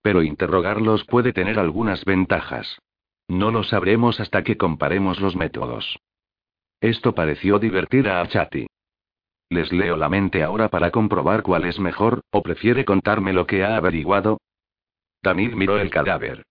Pero 0.00 0.22
interrogarlos 0.22 1.04
puede 1.04 1.34
tener 1.34 1.58
algunas 1.58 2.02
ventajas. 2.06 2.78
No 3.28 3.50
lo 3.50 3.62
sabremos 3.62 4.20
hasta 4.20 4.42
que 4.42 4.56
comparemos 4.56 5.20
los 5.20 5.36
métodos. 5.36 5.98
Esto 6.80 7.14
pareció 7.14 7.58
divertir 7.58 8.08
a 8.08 8.22
Achati. 8.22 8.66
¿Les 9.50 9.70
leo 9.72 9.98
la 9.98 10.08
mente 10.08 10.42
ahora 10.42 10.70
para 10.70 10.90
comprobar 10.92 11.42
cuál 11.42 11.66
es 11.66 11.78
mejor, 11.78 12.22
o 12.30 12.42
prefiere 12.42 12.86
contarme 12.86 13.34
lo 13.34 13.46
que 13.46 13.64
ha 13.64 13.76
averiguado? 13.76 14.38
Daniel 15.22 15.56
miró 15.56 15.78
el 15.78 15.90
cadáver. 15.90 16.42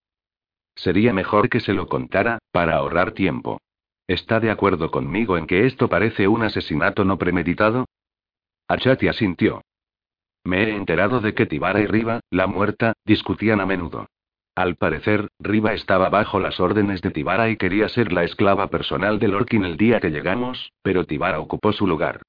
Sería 0.76 1.14
mejor 1.14 1.50
que 1.50 1.62
se 1.62 1.74
lo 1.74 1.88
contara, 1.88 2.38
para 2.52 2.76
ahorrar 2.76 3.14
tiempo. 3.14 3.60
¿Está 4.08 4.40
de 4.40 4.52
acuerdo 4.52 4.92
conmigo 4.92 5.38
en 5.38 5.48
que 5.48 5.66
esto 5.66 5.90
parece 5.90 6.28
un 6.28 6.44
asesinato 6.44 7.04
no 7.06 7.18
premeditado? 7.18 7.86
Achati 8.68 9.08
asintió. 9.08 9.62
Me 10.44 10.64
he 10.64 10.76
enterado 10.76 11.22
de 11.22 11.34
que 11.34 11.48
Tibara 11.48 11.82
y 11.82 11.88
Riva, 11.88 12.20
la 12.30 12.46
muerta, 12.46 12.94
discutían 13.04 13.62
a 13.62 13.66
menudo. 13.66 14.08
Al 14.56 14.76
parecer, 14.76 15.28
Riva 15.40 15.74
estaba 15.74 16.10
bajo 16.10 16.40
las 16.40 16.60
órdenes 16.60 17.02
de 17.02 17.12
Tibara 17.12 17.50
y 17.50 17.58
quería 17.58 17.90
ser 17.90 18.14
la 18.14 18.24
esclava 18.24 18.68
personal 18.68 19.20
de 19.20 19.28
Lorkin 19.28 19.66
el 19.66 19.76
día 19.76 20.00
que 20.00 20.12
llegamos, 20.12 20.72
pero 20.84 21.06
Tibara 21.06 21.40
ocupó 21.40 21.74
su 21.74 21.88
lugar. 21.88 22.22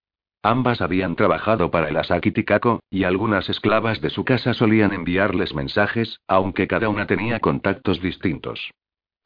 Ambas 0.42 0.80
habían 0.80 1.14
trabajado 1.14 1.70
para 1.70 1.88
el 1.88 1.96
Asaki 1.96 2.30
Tikako, 2.30 2.80
y 2.88 3.04
algunas 3.04 3.48
esclavas 3.48 4.00
de 4.00 4.10
su 4.10 4.24
casa 4.24 4.54
solían 4.54 4.92
enviarles 4.92 5.54
mensajes, 5.54 6.20
aunque 6.26 6.66
cada 6.66 6.88
una 6.88 7.06
tenía 7.06 7.38
contactos 7.40 8.00
distintos. 8.00 8.70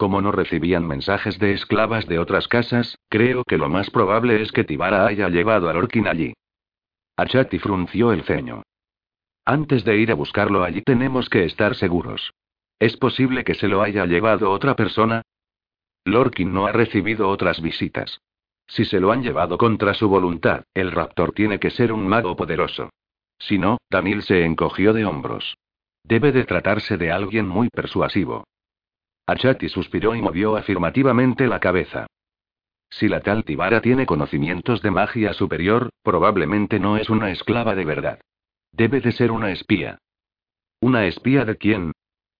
Como 0.00 0.22
no 0.22 0.32
recibían 0.32 0.86
mensajes 0.86 1.38
de 1.38 1.52
esclavas 1.52 2.06
de 2.06 2.18
otras 2.18 2.48
casas, 2.48 2.96
creo 3.10 3.44
que 3.44 3.58
lo 3.58 3.68
más 3.68 3.90
probable 3.90 4.40
es 4.40 4.50
que 4.50 4.64
Tibara 4.64 5.06
haya 5.06 5.28
llevado 5.28 5.68
a 5.68 5.74
Lorkin 5.74 6.08
allí. 6.08 6.32
Achati 7.18 7.58
frunció 7.58 8.10
el 8.10 8.22
ceño. 8.22 8.62
Antes 9.44 9.84
de 9.84 9.98
ir 9.98 10.10
a 10.10 10.14
buscarlo 10.14 10.64
allí 10.64 10.80
tenemos 10.80 11.28
que 11.28 11.44
estar 11.44 11.74
seguros. 11.74 12.32
¿Es 12.78 12.96
posible 12.96 13.44
que 13.44 13.52
se 13.52 13.68
lo 13.68 13.82
haya 13.82 14.06
llevado 14.06 14.50
otra 14.50 14.74
persona? 14.74 15.20
Lorkin 16.06 16.50
no 16.50 16.66
ha 16.66 16.72
recibido 16.72 17.28
otras 17.28 17.60
visitas. 17.60 18.22
Si 18.68 18.86
se 18.86 19.00
lo 19.00 19.12
han 19.12 19.22
llevado 19.22 19.58
contra 19.58 19.92
su 19.92 20.08
voluntad, 20.08 20.64
el 20.72 20.92
raptor 20.92 21.32
tiene 21.32 21.60
que 21.60 21.68
ser 21.68 21.92
un 21.92 22.08
mago 22.08 22.36
poderoso. 22.36 22.88
Si 23.38 23.58
no, 23.58 23.76
Daniel 23.90 24.22
se 24.22 24.46
encogió 24.46 24.94
de 24.94 25.04
hombros. 25.04 25.58
Debe 26.04 26.32
de 26.32 26.44
tratarse 26.44 26.96
de 26.96 27.12
alguien 27.12 27.46
muy 27.46 27.68
persuasivo. 27.68 28.44
Achati 29.30 29.68
suspiró 29.68 30.16
y 30.16 30.22
movió 30.22 30.56
afirmativamente 30.56 31.46
la 31.46 31.60
cabeza. 31.60 32.08
Si 32.90 33.06
la 33.06 33.20
tal 33.20 33.44
Tibara 33.44 33.80
tiene 33.80 34.04
conocimientos 34.04 34.82
de 34.82 34.90
magia 34.90 35.34
superior, 35.34 35.90
probablemente 36.02 36.80
no 36.80 36.96
es 36.96 37.08
una 37.08 37.30
esclava 37.30 37.76
de 37.76 37.84
verdad. 37.84 38.20
Debe 38.72 39.00
de 39.00 39.12
ser 39.12 39.30
una 39.30 39.52
espía. 39.52 39.98
¿Una 40.80 41.06
espía 41.06 41.44
de 41.44 41.56
quién? 41.56 41.92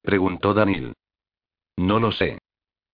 preguntó 0.02 0.52
Daniel. 0.52 0.94
No 1.76 2.00
lo 2.00 2.10
sé. 2.10 2.38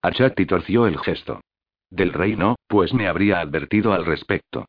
Achati 0.03 0.45
torció 0.45 0.87
el 0.87 0.99
gesto. 0.99 1.41
Del 1.89 2.13
rey 2.13 2.37
no, 2.37 2.57
pues 2.69 2.93
me 2.93 3.09
habría 3.09 3.41
advertido 3.41 3.95
al 3.95 4.05
respecto. 4.05 4.67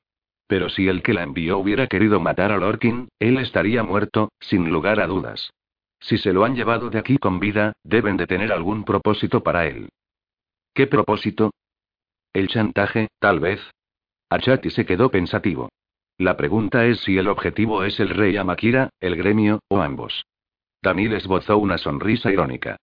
Pero 0.48 0.70
si 0.70 0.88
el 0.88 1.04
que 1.04 1.14
la 1.14 1.24
envió 1.24 1.58
hubiera 1.58 1.88
querido 1.88 2.22
matar 2.22 2.54
a 2.54 2.58
Lorkin, 2.58 3.10
él 3.20 3.40
estaría 3.40 3.84
muerto, 3.84 4.30
sin 4.40 4.70
lugar 4.70 5.02
a 5.02 5.08
dudas. 5.08 5.52
Si 6.00 6.18
se 6.18 6.34
lo 6.34 6.46
han 6.46 6.56
llevado 6.56 6.90
de 6.90 7.00
aquí 7.00 7.18
con 7.18 7.40
vida, 7.40 7.74
deben 7.84 8.18
de 8.18 8.28
tener 8.28 8.52
algún 8.52 8.84
propósito 8.84 9.42
para 9.44 9.66
él. 9.66 9.90
¿Qué 10.74 10.88
propósito? 10.88 11.52
El 12.34 12.48
chantaje, 12.48 13.08
tal 13.20 13.40
vez. 13.40 13.60
Achati 14.30 14.70
se 14.70 14.86
quedó 14.86 15.10
pensativo. 15.10 15.70
La 16.18 16.36
pregunta 16.36 16.86
es 16.86 17.00
si 17.02 17.18
el 17.18 17.28
objetivo 17.28 17.84
es 17.84 18.00
el 18.00 18.10
rey 18.10 18.38
Amakira, 18.38 18.90
el 19.00 19.16
gremio, 19.16 19.60
o 19.70 19.82
ambos. 19.82 20.26
Daniel 20.82 21.14
esbozó 21.14 21.58
una 21.58 21.78
sonrisa 21.78 22.32
irónica. 22.32 22.78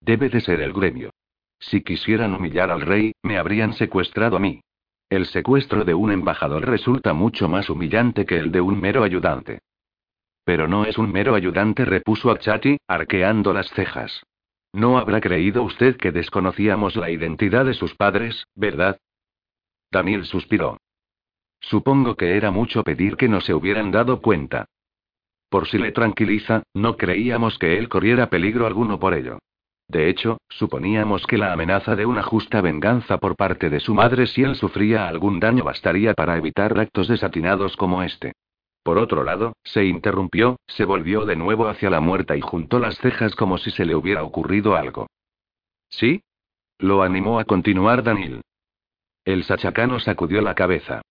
Debe 0.00 0.28
de 0.28 0.40
ser 0.40 0.60
el 0.60 0.72
gremio. 0.72 1.10
Si 1.60 1.82
quisieran 1.82 2.34
humillar 2.34 2.70
al 2.70 2.82
rey, 2.82 3.12
me 3.22 3.38
habrían 3.38 3.72
secuestrado 3.74 4.36
a 4.36 4.40
mí. 4.40 4.60
El 5.10 5.26
secuestro 5.26 5.84
de 5.84 5.94
un 5.94 6.12
embajador 6.12 6.66
resulta 6.66 7.14
mucho 7.14 7.48
más 7.48 7.70
humillante 7.70 8.26
que 8.26 8.36
el 8.36 8.52
de 8.52 8.60
un 8.60 8.80
mero 8.80 9.02
ayudante. 9.02 9.60
Pero 10.48 10.66
no 10.66 10.86
es 10.86 10.96
un 10.96 11.12
mero 11.12 11.34
ayudante, 11.34 11.84
repuso 11.84 12.30
Achati, 12.30 12.78
arqueando 12.88 13.52
las 13.52 13.68
cejas. 13.72 14.22
No 14.72 14.96
habrá 14.96 15.20
creído 15.20 15.62
usted 15.62 15.98
que 15.98 16.10
desconocíamos 16.10 16.96
la 16.96 17.10
identidad 17.10 17.66
de 17.66 17.74
sus 17.74 17.94
padres, 17.94 18.46
¿verdad? 18.54 18.98
Daniel 19.92 20.24
suspiró. 20.24 20.78
Supongo 21.60 22.14
que 22.14 22.34
era 22.38 22.50
mucho 22.50 22.82
pedir 22.82 23.18
que 23.18 23.28
no 23.28 23.42
se 23.42 23.52
hubieran 23.52 23.90
dado 23.90 24.22
cuenta. 24.22 24.64
Por 25.50 25.68
si 25.68 25.76
le 25.76 25.92
tranquiliza, 25.92 26.62
no 26.72 26.96
creíamos 26.96 27.58
que 27.58 27.76
él 27.76 27.90
corriera 27.90 28.30
peligro 28.30 28.66
alguno 28.66 28.98
por 28.98 29.12
ello. 29.12 29.40
De 29.86 30.08
hecho, 30.08 30.38
suponíamos 30.48 31.26
que 31.26 31.36
la 31.36 31.52
amenaza 31.52 31.94
de 31.94 32.06
una 32.06 32.22
justa 32.22 32.62
venganza 32.62 33.18
por 33.18 33.36
parte 33.36 33.68
de 33.68 33.80
su 33.80 33.92
madre 33.92 34.26
si 34.26 34.44
él 34.44 34.54
sufría 34.54 35.08
algún 35.08 35.40
daño 35.40 35.62
bastaría 35.62 36.14
para 36.14 36.38
evitar 36.38 36.80
actos 36.80 37.06
desatinados 37.06 37.76
como 37.76 38.02
este. 38.02 38.32
Por 38.88 38.96
otro 38.96 39.22
lado, 39.22 39.52
se 39.64 39.84
interrumpió, 39.84 40.56
se 40.66 40.86
volvió 40.86 41.26
de 41.26 41.36
nuevo 41.36 41.68
hacia 41.68 41.90
la 41.90 42.00
muerta 42.00 42.38
y 42.38 42.40
juntó 42.40 42.78
las 42.78 42.96
cejas 42.96 43.34
como 43.34 43.58
si 43.58 43.70
se 43.70 43.84
le 43.84 43.94
hubiera 43.94 44.22
ocurrido 44.22 44.76
algo. 44.76 45.08
¿Sí? 45.90 46.22
Lo 46.78 47.02
animó 47.02 47.38
a 47.38 47.44
continuar 47.44 48.02
Daniel. 48.02 48.40
El 49.26 49.44
sachacano 49.44 50.00
sacudió 50.00 50.40
la 50.40 50.54
cabeza. 50.54 51.02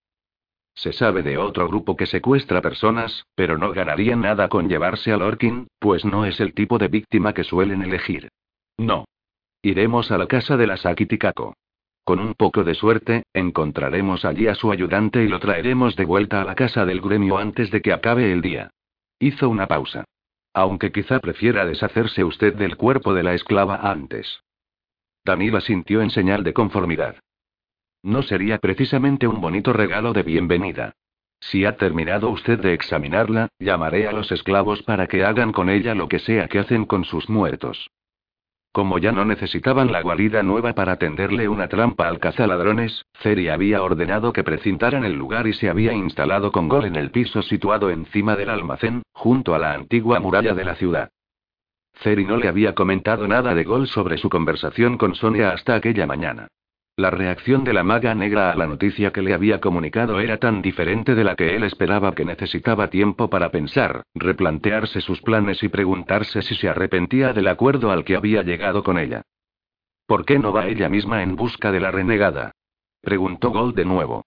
Se 0.74 0.92
sabe 0.92 1.22
de 1.22 1.38
otro 1.38 1.68
grupo 1.68 1.96
que 1.96 2.06
secuestra 2.06 2.60
personas, 2.60 3.24
pero 3.36 3.58
no 3.58 3.70
ganaría 3.70 4.16
nada 4.16 4.48
con 4.48 4.68
llevarse 4.68 5.12
a 5.12 5.16
Lorkin, 5.16 5.68
pues 5.78 6.04
no 6.04 6.26
es 6.26 6.40
el 6.40 6.54
tipo 6.54 6.78
de 6.78 6.88
víctima 6.88 7.32
que 7.32 7.44
suelen 7.44 7.82
elegir. 7.82 8.28
No. 8.76 9.04
Iremos 9.62 10.10
a 10.10 10.18
la 10.18 10.26
casa 10.26 10.56
de 10.56 10.66
la 10.66 10.78
Sakitikako. 10.78 11.54
Con 12.08 12.20
un 12.20 12.32
poco 12.32 12.64
de 12.64 12.74
suerte, 12.74 13.24
encontraremos 13.34 14.24
allí 14.24 14.46
a 14.46 14.54
su 14.54 14.72
ayudante 14.72 15.22
y 15.22 15.28
lo 15.28 15.40
traeremos 15.40 15.94
de 15.94 16.06
vuelta 16.06 16.40
a 16.40 16.44
la 16.46 16.54
casa 16.54 16.86
del 16.86 17.02
gremio 17.02 17.36
antes 17.36 17.70
de 17.70 17.82
que 17.82 17.92
acabe 17.92 18.32
el 18.32 18.40
día. 18.40 18.70
Hizo 19.18 19.50
una 19.50 19.66
pausa. 19.66 20.06
Aunque 20.54 20.90
quizá 20.90 21.20
prefiera 21.20 21.66
deshacerse 21.66 22.24
usted 22.24 22.54
del 22.54 22.78
cuerpo 22.78 23.12
de 23.12 23.24
la 23.24 23.34
esclava 23.34 23.76
antes. 23.82 24.40
Danila 25.22 25.60
sintió 25.60 26.00
en 26.00 26.08
señal 26.08 26.44
de 26.44 26.54
conformidad. 26.54 27.16
No 28.02 28.22
sería 28.22 28.56
precisamente 28.56 29.28
un 29.28 29.42
bonito 29.42 29.74
regalo 29.74 30.14
de 30.14 30.22
bienvenida. 30.22 30.94
Si 31.40 31.66
ha 31.66 31.76
terminado 31.76 32.30
usted 32.30 32.58
de 32.58 32.72
examinarla, 32.72 33.48
llamaré 33.58 34.08
a 34.08 34.12
los 34.12 34.32
esclavos 34.32 34.82
para 34.82 35.08
que 35.08 35.24
hagan 35.24 35.52
con 35.52 35.68
ella 35.68 35.94
lo 35.94 36.08
que 36.08 36.20
sea 36.20 36.48
que 36.48 36.58
hacen 36.58 36.86
con 36.86 37.04
sus 37.04 37.28
muertos. 37.28 37.90
Como 38.78 38.98
ya 38.98 39.10
no 39.10 39.24
necesitaban 39.24 39.90
la 39.90 40.02
guarida 40.02 40.44
nueva 40.44 40.72
para 40.72 40.98
tenderle 40.98 41.48
una 41.48 41.66
trampa 41.66 42.06
al 42.06 42.20
cazaladrones, 42.20 43.06
Ceri 43.20 43.48
había 43.48 43.82
ordenado 43.82 44.32
que 44.32 44.44
precintaran 44.44 45.02
el 45.02 45.14
lugar 45.14 45.48
y 45.48 45.52
se 45.52 45.68
había 45.68 45.92
instalado 45.92 46.52
con 46.52 46.68
Gol 46.68 46.84
en 46.84 46.94
el 46.94 47.10
piso 47.10 47.42
situado 47.42 47.90
encima 47.90 48.36
del 48.36 48.50
almacén, 48.50 49.02
junto 49.12 49.56
a 49.56 49.58
la 49.58 49.72
antigua 49.72 50.20
muralla 50.20 50.54
de 50.54 50.64
la 50.64 50.76
ciudad. 50.76 51.10
Ceri 52.04 52.24
no 52.24 52.36
le 52.36 52.46
había 52.46 52.76
comentado 52.76 53.26
nada 53.26 53.52
de 53.52 53.64
Gol 53.64 53.88
sobre 53.88 54.16
su 54.16 54.28
conversación 54.28 54.96
con 54.96 55.16
Sonia 55.16 55.50
hasta 55.50 55.74
aquella 55.74 56.06
mañana. 56.06 56.46
La 56.98 57.10
reacción 57.10 57.62
de 57.62 57.72
la 57.72 57.84
maga 57.84 58.12
negra 58.16 58.50
a 58.50 58.56
la 58.56 58.66
noticia 58.66 59.12
que 59.12 59.22
le 59.22 59.32
había 59.32 59.60
comunicado 59.60 60.18
era 60.18 60.38
tan 60.38 60.62
diferente 60.62 61.14
de 61.14 61.22
la 61.22 61.36
que 61.36 61.54
él 61.54 61.62
esperaba 61.62 62.12
que 62.12 62.24
necesitaba 62.24 62.90
tiempo 62.90 63.30
para 63.30 63.52
pensar, 63.52 64.02
replantearse 64.16 65.00
sus 65.00 65.22
planes 65.22 65.62
y 65.62 65.68
preguntarse 65.68 66.42
si 66.42 66.56
se 66.56 66.68
arrepentía 66.68 67.32
del 67.32 67.46
acuerdo 67.46 67.92
al 67.92 68.04
que 68.04 68.16
había 68.16 68.42
llegado 68.42 68.82
con 68.82 68.98
ella. 68.98 69.22
¿Por 70.08 70.24
qué 70.24 70.40
no 70.40 70.52
va 70.52 70.66
ella 70.66 70.88
misma 70.88 71.22
en 71.22 71.36
busca 71.36 71.70
de 71.70 71.78
la 71.78 71.92
renegada? 71.92 72.50
Preguntó 73.00 73.50
Gold 73.50 73.76
de 73.76 73.84
nuevo. 73.84 74.26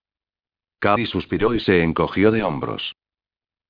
Cari 0.80 1.08
suspiró 1.08 1.54
y 1.54 1.60
se 1.60 1.84
encogió 1.84 2.32
de 2.32 2.42
hombros. 2.42 2.96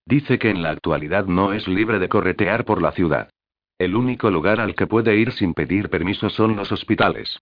Dice 0.05 0.37
que 0.37 0.51
en 0.51 0.61
la 0.61 0.69
actualidad 0.69 1.25
no 1.25 1.53
es 1.53 1.67
libre 1.67 1.97
de 1.97 2.07
corretear 2.07 2.65
por 2.65 2.83
la 2.83 2.91
ciudad. 2.91 3.31
El 3.79 3.95
único 3.95 4.29
lugar 4.29 4.59
al 4.59 4.75
que 4.75 4.85
puede 4.85 5.15
ir 5.15 5.31
sin 5.31 5.55
pedir 5.55 5.89
permiso 5.89 6.29
son 6.29 6.55
los 6.55 6.71
hospitales. 6.71 7.41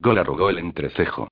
Gol 0.00 0.18
arrugó 0.18 0.50
el 0.50 0.58
entrecejo. 0.58 1.28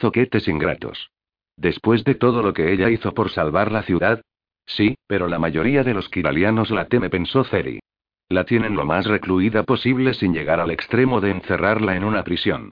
Zoquetes 0.00 0.48
ingratos. 0.48 1.10
Después 1.56 2.04
de 2.04 2.14
todo 2.14 2.42
lo 2.42 2.52
que 2.52 2.72
ella 2.72 2.90
hizo 2.90 3.14
por 3.14 3.30
salvar 3.30 3.72
la 3.72 3.82
ciudad. 3.82 4.22
Sí, 4.66 4.96
pero 5.06 5.28
la 5.28 5.38
mayoría 5.38 5.82
de 5.82 5.94
los 5.94 6.08
kiralianos 6.08 6.70
la 6.70 6.86
teme, 6.86 7.10
pensó 7.10 7.44
Ceri. 7.44 7.80
La 8.28 8.44
tienen 8.44 8.76
lo 8.76 8.84
más 8.84 9.06
recluida 9.06 9.62
posible 9.62 10.14
sin 10.14 10.34
llegar 10.34 10.60
al 10.60 10.70
extremo 10.70 11.20
de 11.20 11.30
encerrarla 11.30 11.96
en 11.96 12.04
una 12.04 12.24
prisión. 12.24 12.70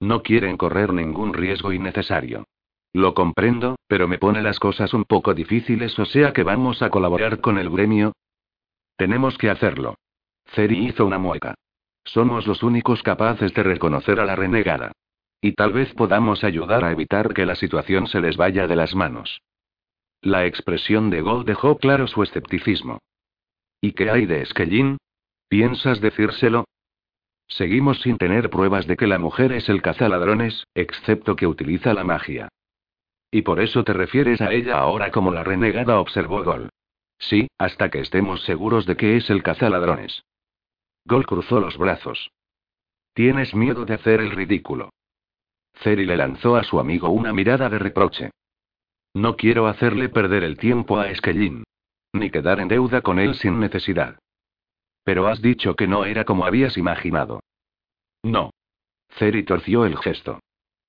No 0.00 0.22
quieren 0.22 0.56
correr 0.56 0.92
ningún 0.92 1.32
riesgo 1.32 1.72
innecesario. 1.72 2.44
Lo 2.92 3.14
comprendo, 3.14 3.76
pero 3.86 4.06
me 4.06 4.18
pone 4.18 4.42
las 4.42 4.58
cosas 4.58 4.94
un 4.94 5.04
poco 5.04 5.34
difíciles, 5.34 5.98
o 5.98 6.04
sea 6.04 6.32
que 6.32 6.42
vamos 6.42 6.82
a 6.82 6.90
colaborar 6.90 7.40
con 7.40 7.58
el 7.58 7.70
gremio. 7.70 8.12
Tenemos 8.96 9.36
que 9.38 9.50
hacerlo. 9.50 9.96
Ceri 10.54 10.86
hizo 10.86 11.06
una 11.06 11.18
mueca. 11.18 11.54
Somos 12.12 12.46
los 12.46 12.62
únicos 12.62 13.02
capaces 13.02 13.52
de 13.52 13.62
reconocer 13.62 14.18
a 14.18 14.24
la 14.24 14.34
renegada. 14.34 14.92
Y 15.42 15.52
tal 15.52 15.74
vez 15.74 15.92
podamos 15.92 16.42
ayudar 16.42 16.82
a 16.82 16.90
evitar 16.90 17.34
que 17.34 17.44
la 17.44 17.54
situación 17.54 18.06
se 18.06 18.20
les 18.20 18.38
vaya 18.38 18.66
de 18.66 18.76
las 18.76 18.94
manos. 18.94 19.42
La 20.22 20.46
expresión 20.46 21.10
de 21.10 21.20
Gold 21.20 21.46
dejó 21.46 21.76
claro 21.76 22.06
su 22.06 22.22
escepticismo. 22.22 22.98
¿Y 23.82 23.92
qué 23.92 24.10
hay 24.10 24.24
de 24.24 24.44
Skellin? 24.46 24.96
¿Piensas 25.48 26.00
decírselo? 26.00 26.64
Seguimos 27.46 28.00
sin 28.00 28.16
tener 28.16 28.48
pruebas 28.48 28.86
de 28.86 28.96
que 28.96 29.06
la 29.06 29.18
mujer 29.18 29.52
es 29.52 29.68
el 29.68 29.82
cazaladrones, 29.82 30.64
excepto 30.74 31.36
que 31.36 31.46
utiliza 31.46 31.92
la 31.92 32.04
magia. 32.04 32.48
Y 33.30 33.42
por 33.42 33.60
eso 33.60 33.84
te 33.84 33.92
refieres 33.92 34.40
a 34.40 34.50
ella 34.52 34.78
ahora 34.78 35.10
como 35.10 35.30
la 35.30 35.44
renegada, 35.44 36.00
observó 36.00 36.42
Gol. 36.42 36.70
Sí, 37.18 37.48
hasta 37.58 37.90
que 37.90 38.00
estemos 38.00 38.42
seguros 38.44 38.86
de 38.86 38.96
que 38.96 39.18
es 39.18 39.28
el 39.28 39.42
cazaladrones. 39.42 40.22
Gol 41.08 41.24
cruzó 41.24 41.58
los 41.58 41.78
brazos. 41.78 42.30
Tienes 43.14 43.54
miedo 43.54 43.86
de 43.86 43.94
hacer 43.94 44.20
el 44.20 44.30
ridículo. 44.30 44.90
Ceri 45.82 46.04
le 46.04 46.18
lanzó 46.18 46.54
a 46.56 46.64
su 46.64 46.78
amigo 46.78 47.08
una 47.08 47.32
mirada 47.32 47.70
de 47.70 47.78
reproche. 47.78 48.30
No 49.14 49.34
quiero 49.34 49.68
hacerle 49.68 50.10
perder 50.10 50.44
el 50.44 50.58
tiempo 50.58 50.98
a 50.98 51.12
Skellin. 51.14 51.64
Ni 52.12 52.30
quedar 52.30 52.60
en 52.60 52.68
deuda 52.68 53.00
con 53.00 53.18
él 53.18 53.36
sin 53.36 53.58
necesidad. 53.58 54.18
Pero 55.02 55.28
has 55.28 55.40
dicho 55.40 55.76
que 55.76 55.86
no 55.86 56.04
era 56.04 56.26
como 56.26 56.44
habías 56.44 56.76
imaginado. 56.76 57.40
No. 58.22 58.50
Ceri 59.18 59.44
torció 59.44 59.86
el 59.86 59.96
gesto. 59.96 60.40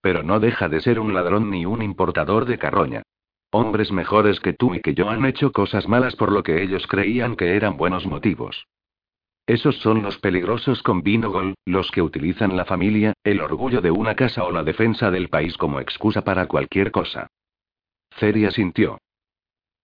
Pero 0.01 0.21
no 0.21 0.41
deja 0.41 0.67
de 0.67 0.81
ser 0.81 0.99
un 0.99 1.13
ladrón 1.13 1.49
ni 1.49 1.65
un 1.65 1.81
importador 1.81 2.43
de 2.43 2.57
carroña. 2.57 3.03
Hombres 3.51 3.93
mejores 3.93 4.41
que 4.41 4.51
tú 4.51 4.75
y 4.75 4.81
que 4.81 4.93
yo 4.93 5.09
han 5.09 5.23
hecho 5.25 5.53
cosas 5.53 5.87
malas 5.87 6.17
por 6.17 6.33
lo 6.33 6.43
que 6.43 6.61
ellos 6.61 6.87
creían 6.87 7.37
que 7.37 7.55
eran 7.55 7.77
buenos 7.77 8.05
motivos. 8.05 8.67
Esos 9.49 9.77
son 9.77 10.03
los 10.03 10.19
peligrosos 10.19 10.83
con 10.83 11.01
Vinogol, 11.01 11.55
los 11.65 11.89
que 11.89 12.03
utilizan 12.03 12.55
la 12.55 12.65
familia, 12.65 13.13
el 13.23 13.41
orgullo 13.41 13.81
de 13.81 13.89
una 13.89 14.13
casa 14.13 14.43
o 14.43 14.51
la 14.51 14.63
defensa 14.63 15.09
del 15.09 15.27
país 15.27 15.57
como 15.57 15.79
excusa 15.79 16.23
para 16.23 16.45
cualquier 16.45 16.91
cosa. 16.91 17.31
Ceria 18.11 18.51
sintió. 18.51 18.99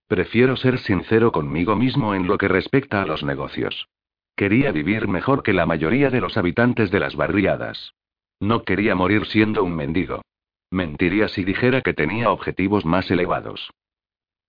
Prefiero 0.08 0.56
ser 0.56 0.78
sincero 0.78 1.32
conmigo 1.32 1.76
mismo 1.76 2.14
en 2.14 2.28
lo 2.28 2.38
que 2.38 2.48
respecta 2.48 3.02
a 3.02 3.08
los 3.08 3.24
negocios. 3.24 3.88
Quería 4.36 4.72
vivir 4.72 5.08
mejor 5.08 5.42
que 5.42 5.54
la 5.54 5.66
mayoría 5.66 6.12
de 6.12 6.22
los 6.22 6.38
habitantes 6.38 6.92
de 6.92 7.00
las 7.00 7.16
barriadas. 7.16 7.96
No 8.40 8.66
quería 8.66 8.94
morir 8.94 9.26
siendo 9.26 9.64
un 9.64 9.76
mendigo. 9.76 10.22
Mentiría 10.70 11.28
si 11.28 11.44
dijera 11.44 11.82
que 11.82 11.96
tenía 11.96 12.30
objetivos 12.30 12.86
más 12.86 13.10
elevados. 13.10 13.72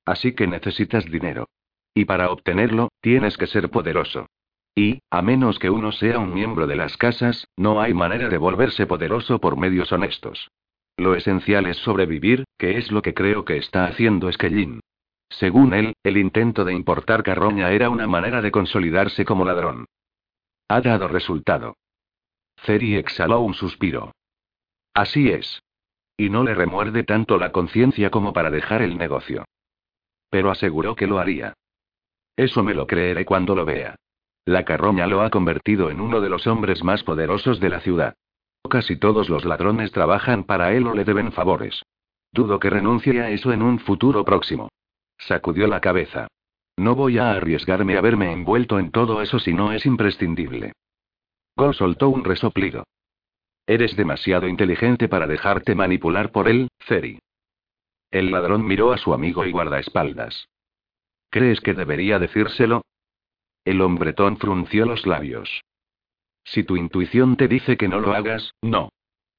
Así 0.04 0.34
que 0.34 0.46
necesitas 0.46 1.06
dinero. 1.06 1.48
Y 1.94 2.04
para 2.04 2.30
obtenerlo, 2.30 2.90
tienes 3.00 3.38
que 3.38 3.46
ser 3.46 3.70
poderoso. 3.70 4.26
Y, 4.78 5.00
a 5.10 5.22
menos 5.22 5.58
que 5.58 5.70
uno 5.70 5.90
sea 5.90 6.18
un 6.18 6.34
miembro 6.34 6.66
de 6.66 6.76
las 6.76 6.98
casas, 6.98 7.48
no 7.56 7.80
hay 7.80 7.94
manera 7.94 8.28
de 8.28 8.36
volverse 8.36 8.86
poderoso 8.86 9.40
por 9.40 9.56
medios 9.56 9.90
honestos. 9.90 10.50
Lo 10.98 11.14
esencial 11.14 11.66
es 11.66 11.78
sobrevivir, 11.78 12.44
que 12.58 12.76
es 12.76 12.92
lo 12.92 13.00
que 13.00 13.14
creo 13.14 13.46
que 13.46 13.56
está 13.56 13.86
haciendo 13.86 14.30
Skellin. 14.30 14.80
Según 15.30 15.72
él, 15.72 15.94
el 16.04 16.18
intento 16.18 16.64
de 16.64 16.74
importar 16.74 17.22
carroña 17.22 17.70
era 17.70 17.88
una 17.88 18.06
manera 18.06 18.42
de 18.42 18.50
consolidarse 18.50 19.24
como 19.24 19.46
ladrón. 19.46 19.86
Ha 20.68 20.82
dado 20.82 21.08
resultado. 21.08 21.76
Ceri 22.62 22.96
exhaló 22.96 23.40
un 23.40 23.54
suspiro. 23.54 24.12
Así 24.92 25.30
es. 25.30 25.62
Y 26.18 26.28
no 26.28 26.44
le 26.44 26.54
remuerde 26.54 27.02
tanto 27.02 27.38
la 27.38 27.50
conciencia 27.50 28.10
como 28.10 28.34
para 28.34 28.50
dejar 28.50 28.82
el 28.82 28.98
negocio. 28.98 29.46
Pero 30.28 30.50
aseguró 30.50 30.96
que 30.96 31.06
lo 31.06 31.18
haría. 31.18 31.54
Eso 32.36 32.62
me 32.62 32.74
lo 32.74 32.86
creeré 32.86 33.24
cuando 33.24 33.54
lo 33.54 33.64
vea. 33.64 33.96
La 34.46 34.64
carroña 34.64 35.08
lo 35.08 35.22
ha 35.22 35.30
convertido 35.30 35.90
en 35.90 36.00
uno 36.00 36.20
de 36.20 36.28
los 36.28 36.46
hombres 36.46 36.84
más 36.84 37.02
poderosos 37.02 37.58
de 37.58 37.68
la 37.68 37.80
ciudad. 37.80 38.14
Casi 38.70 38.96
todos 38.96 39.28
los 39.28 39.44
ladrones 39.44 39.90
trabajan 39.90 40.44
para 40.44 40.72
él 40.72 40.86
o 40.86 40.94
le 40.94 41.04
deben 41.04 41.32
favores. 41.32 41.82
Dudo 42.32 42.60
que 42.60 42.70
renuncie 42.70 43.20
a 43.20 43.30
eso 43.30 43.52
en 43.52 43.60
un 43.60 43.80
futuro 43.80 44.24
próximo. 44.24 44.68
Sacudió 45.18 45.66
la 45.66 45.80
cabeza. 45.80 46.28
No 46.76 46.94
voy 46.94 47.18
a 47.18 47.32
arriesgarme 47.32 47.96
a 47.96 48.00
verme 48.00 48.32
envuelto 48.32 48.78
en 48.78 48.92
todo 48.92 49.20
eso 49.20 49.40
si 49.40 49.52
no 49.52 49.72
es 49.72 49.84
imprescindible. 49.84 50.72
Gol 51.56 51.74
soltó 51.74 52.08
un 52.08 52.22
resoplido. 52.22 52.84
Eres 53.66 53.96
demasiado 53.96 54.46
inteligente 54.46 55.08
para 55.08 55.26
dejarte 55.26 55.74
manipular 55.74 56.30
por 56.30 56.48
él, 56.48 56.68
Ceri. 56.86 57.18
El 58.12 58.30
ladrón 58.30 58.64
miró 58.64 58.92
a 58.92 58.98
su 58.98 59.12
amigo 59.12 59.44
y 59.44 59.50
guardaespaldas. 59.50 60.46
¿Crees 61.30 61.60
que 61.60 61.74
debería 61.74 62.20
decírselo? 62.20 62.82
El 63.66 63.82
hombretón 63.82 64.36
frunció 64.36 64.86
los 64.86 65.06
labios. 65.06 65.64
Si 66.44 66.62
tu 66.62 66.76
intuición 66.76 67.36
te 67.36 67.48
dice 67.48 67.76
que 67.76 67.88
no 67.88 67.98
lo 67.98 68.14
hagas, 68.14 68.54
no. 68.62 68.90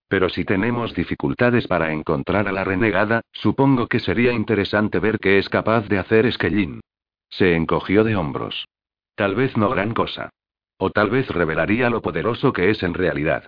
Pero 0.10 0.28
si 0.28 0.44
tenemos 0.44 0.94
dificultades 0.94 1.66
para 1.66 1.94
encontrar 1.94 2.49
a 2.49 2.52
la 2.52 2.66
renegada, 2.66 3.22
supongo 3.32 3.88
que 3.88 4.02
sería 4.02 4.34
interesante 4.34 4.99
ver 4.99 5.20
qué 5.20 5.38
es 5.38 5.48
capaz 5.48 5.88
de 5.88 5.98
hacer 5.98 6.30
Skellin. 6.30 6.82
Se 7.30 7.56
encogió 7.56 8.04
de 8.04 8.18
hombros. 8.18 8.68
Tal 9.16 9.34
vez 9.34 9.56
no 9.56 9.70
gran 9.70 9.94
cosa. 9.94 10.30
O 10.78 10.90
tal 10.90 11.10
vez 11.10 11.30
revelaría 11.30 11.90
lo 11.90 12.02
poderoso 12.02 12.52
que 12.52 12.70
es 12.70 12.84
en 12.84 12.95
realidad. 12.95 13.48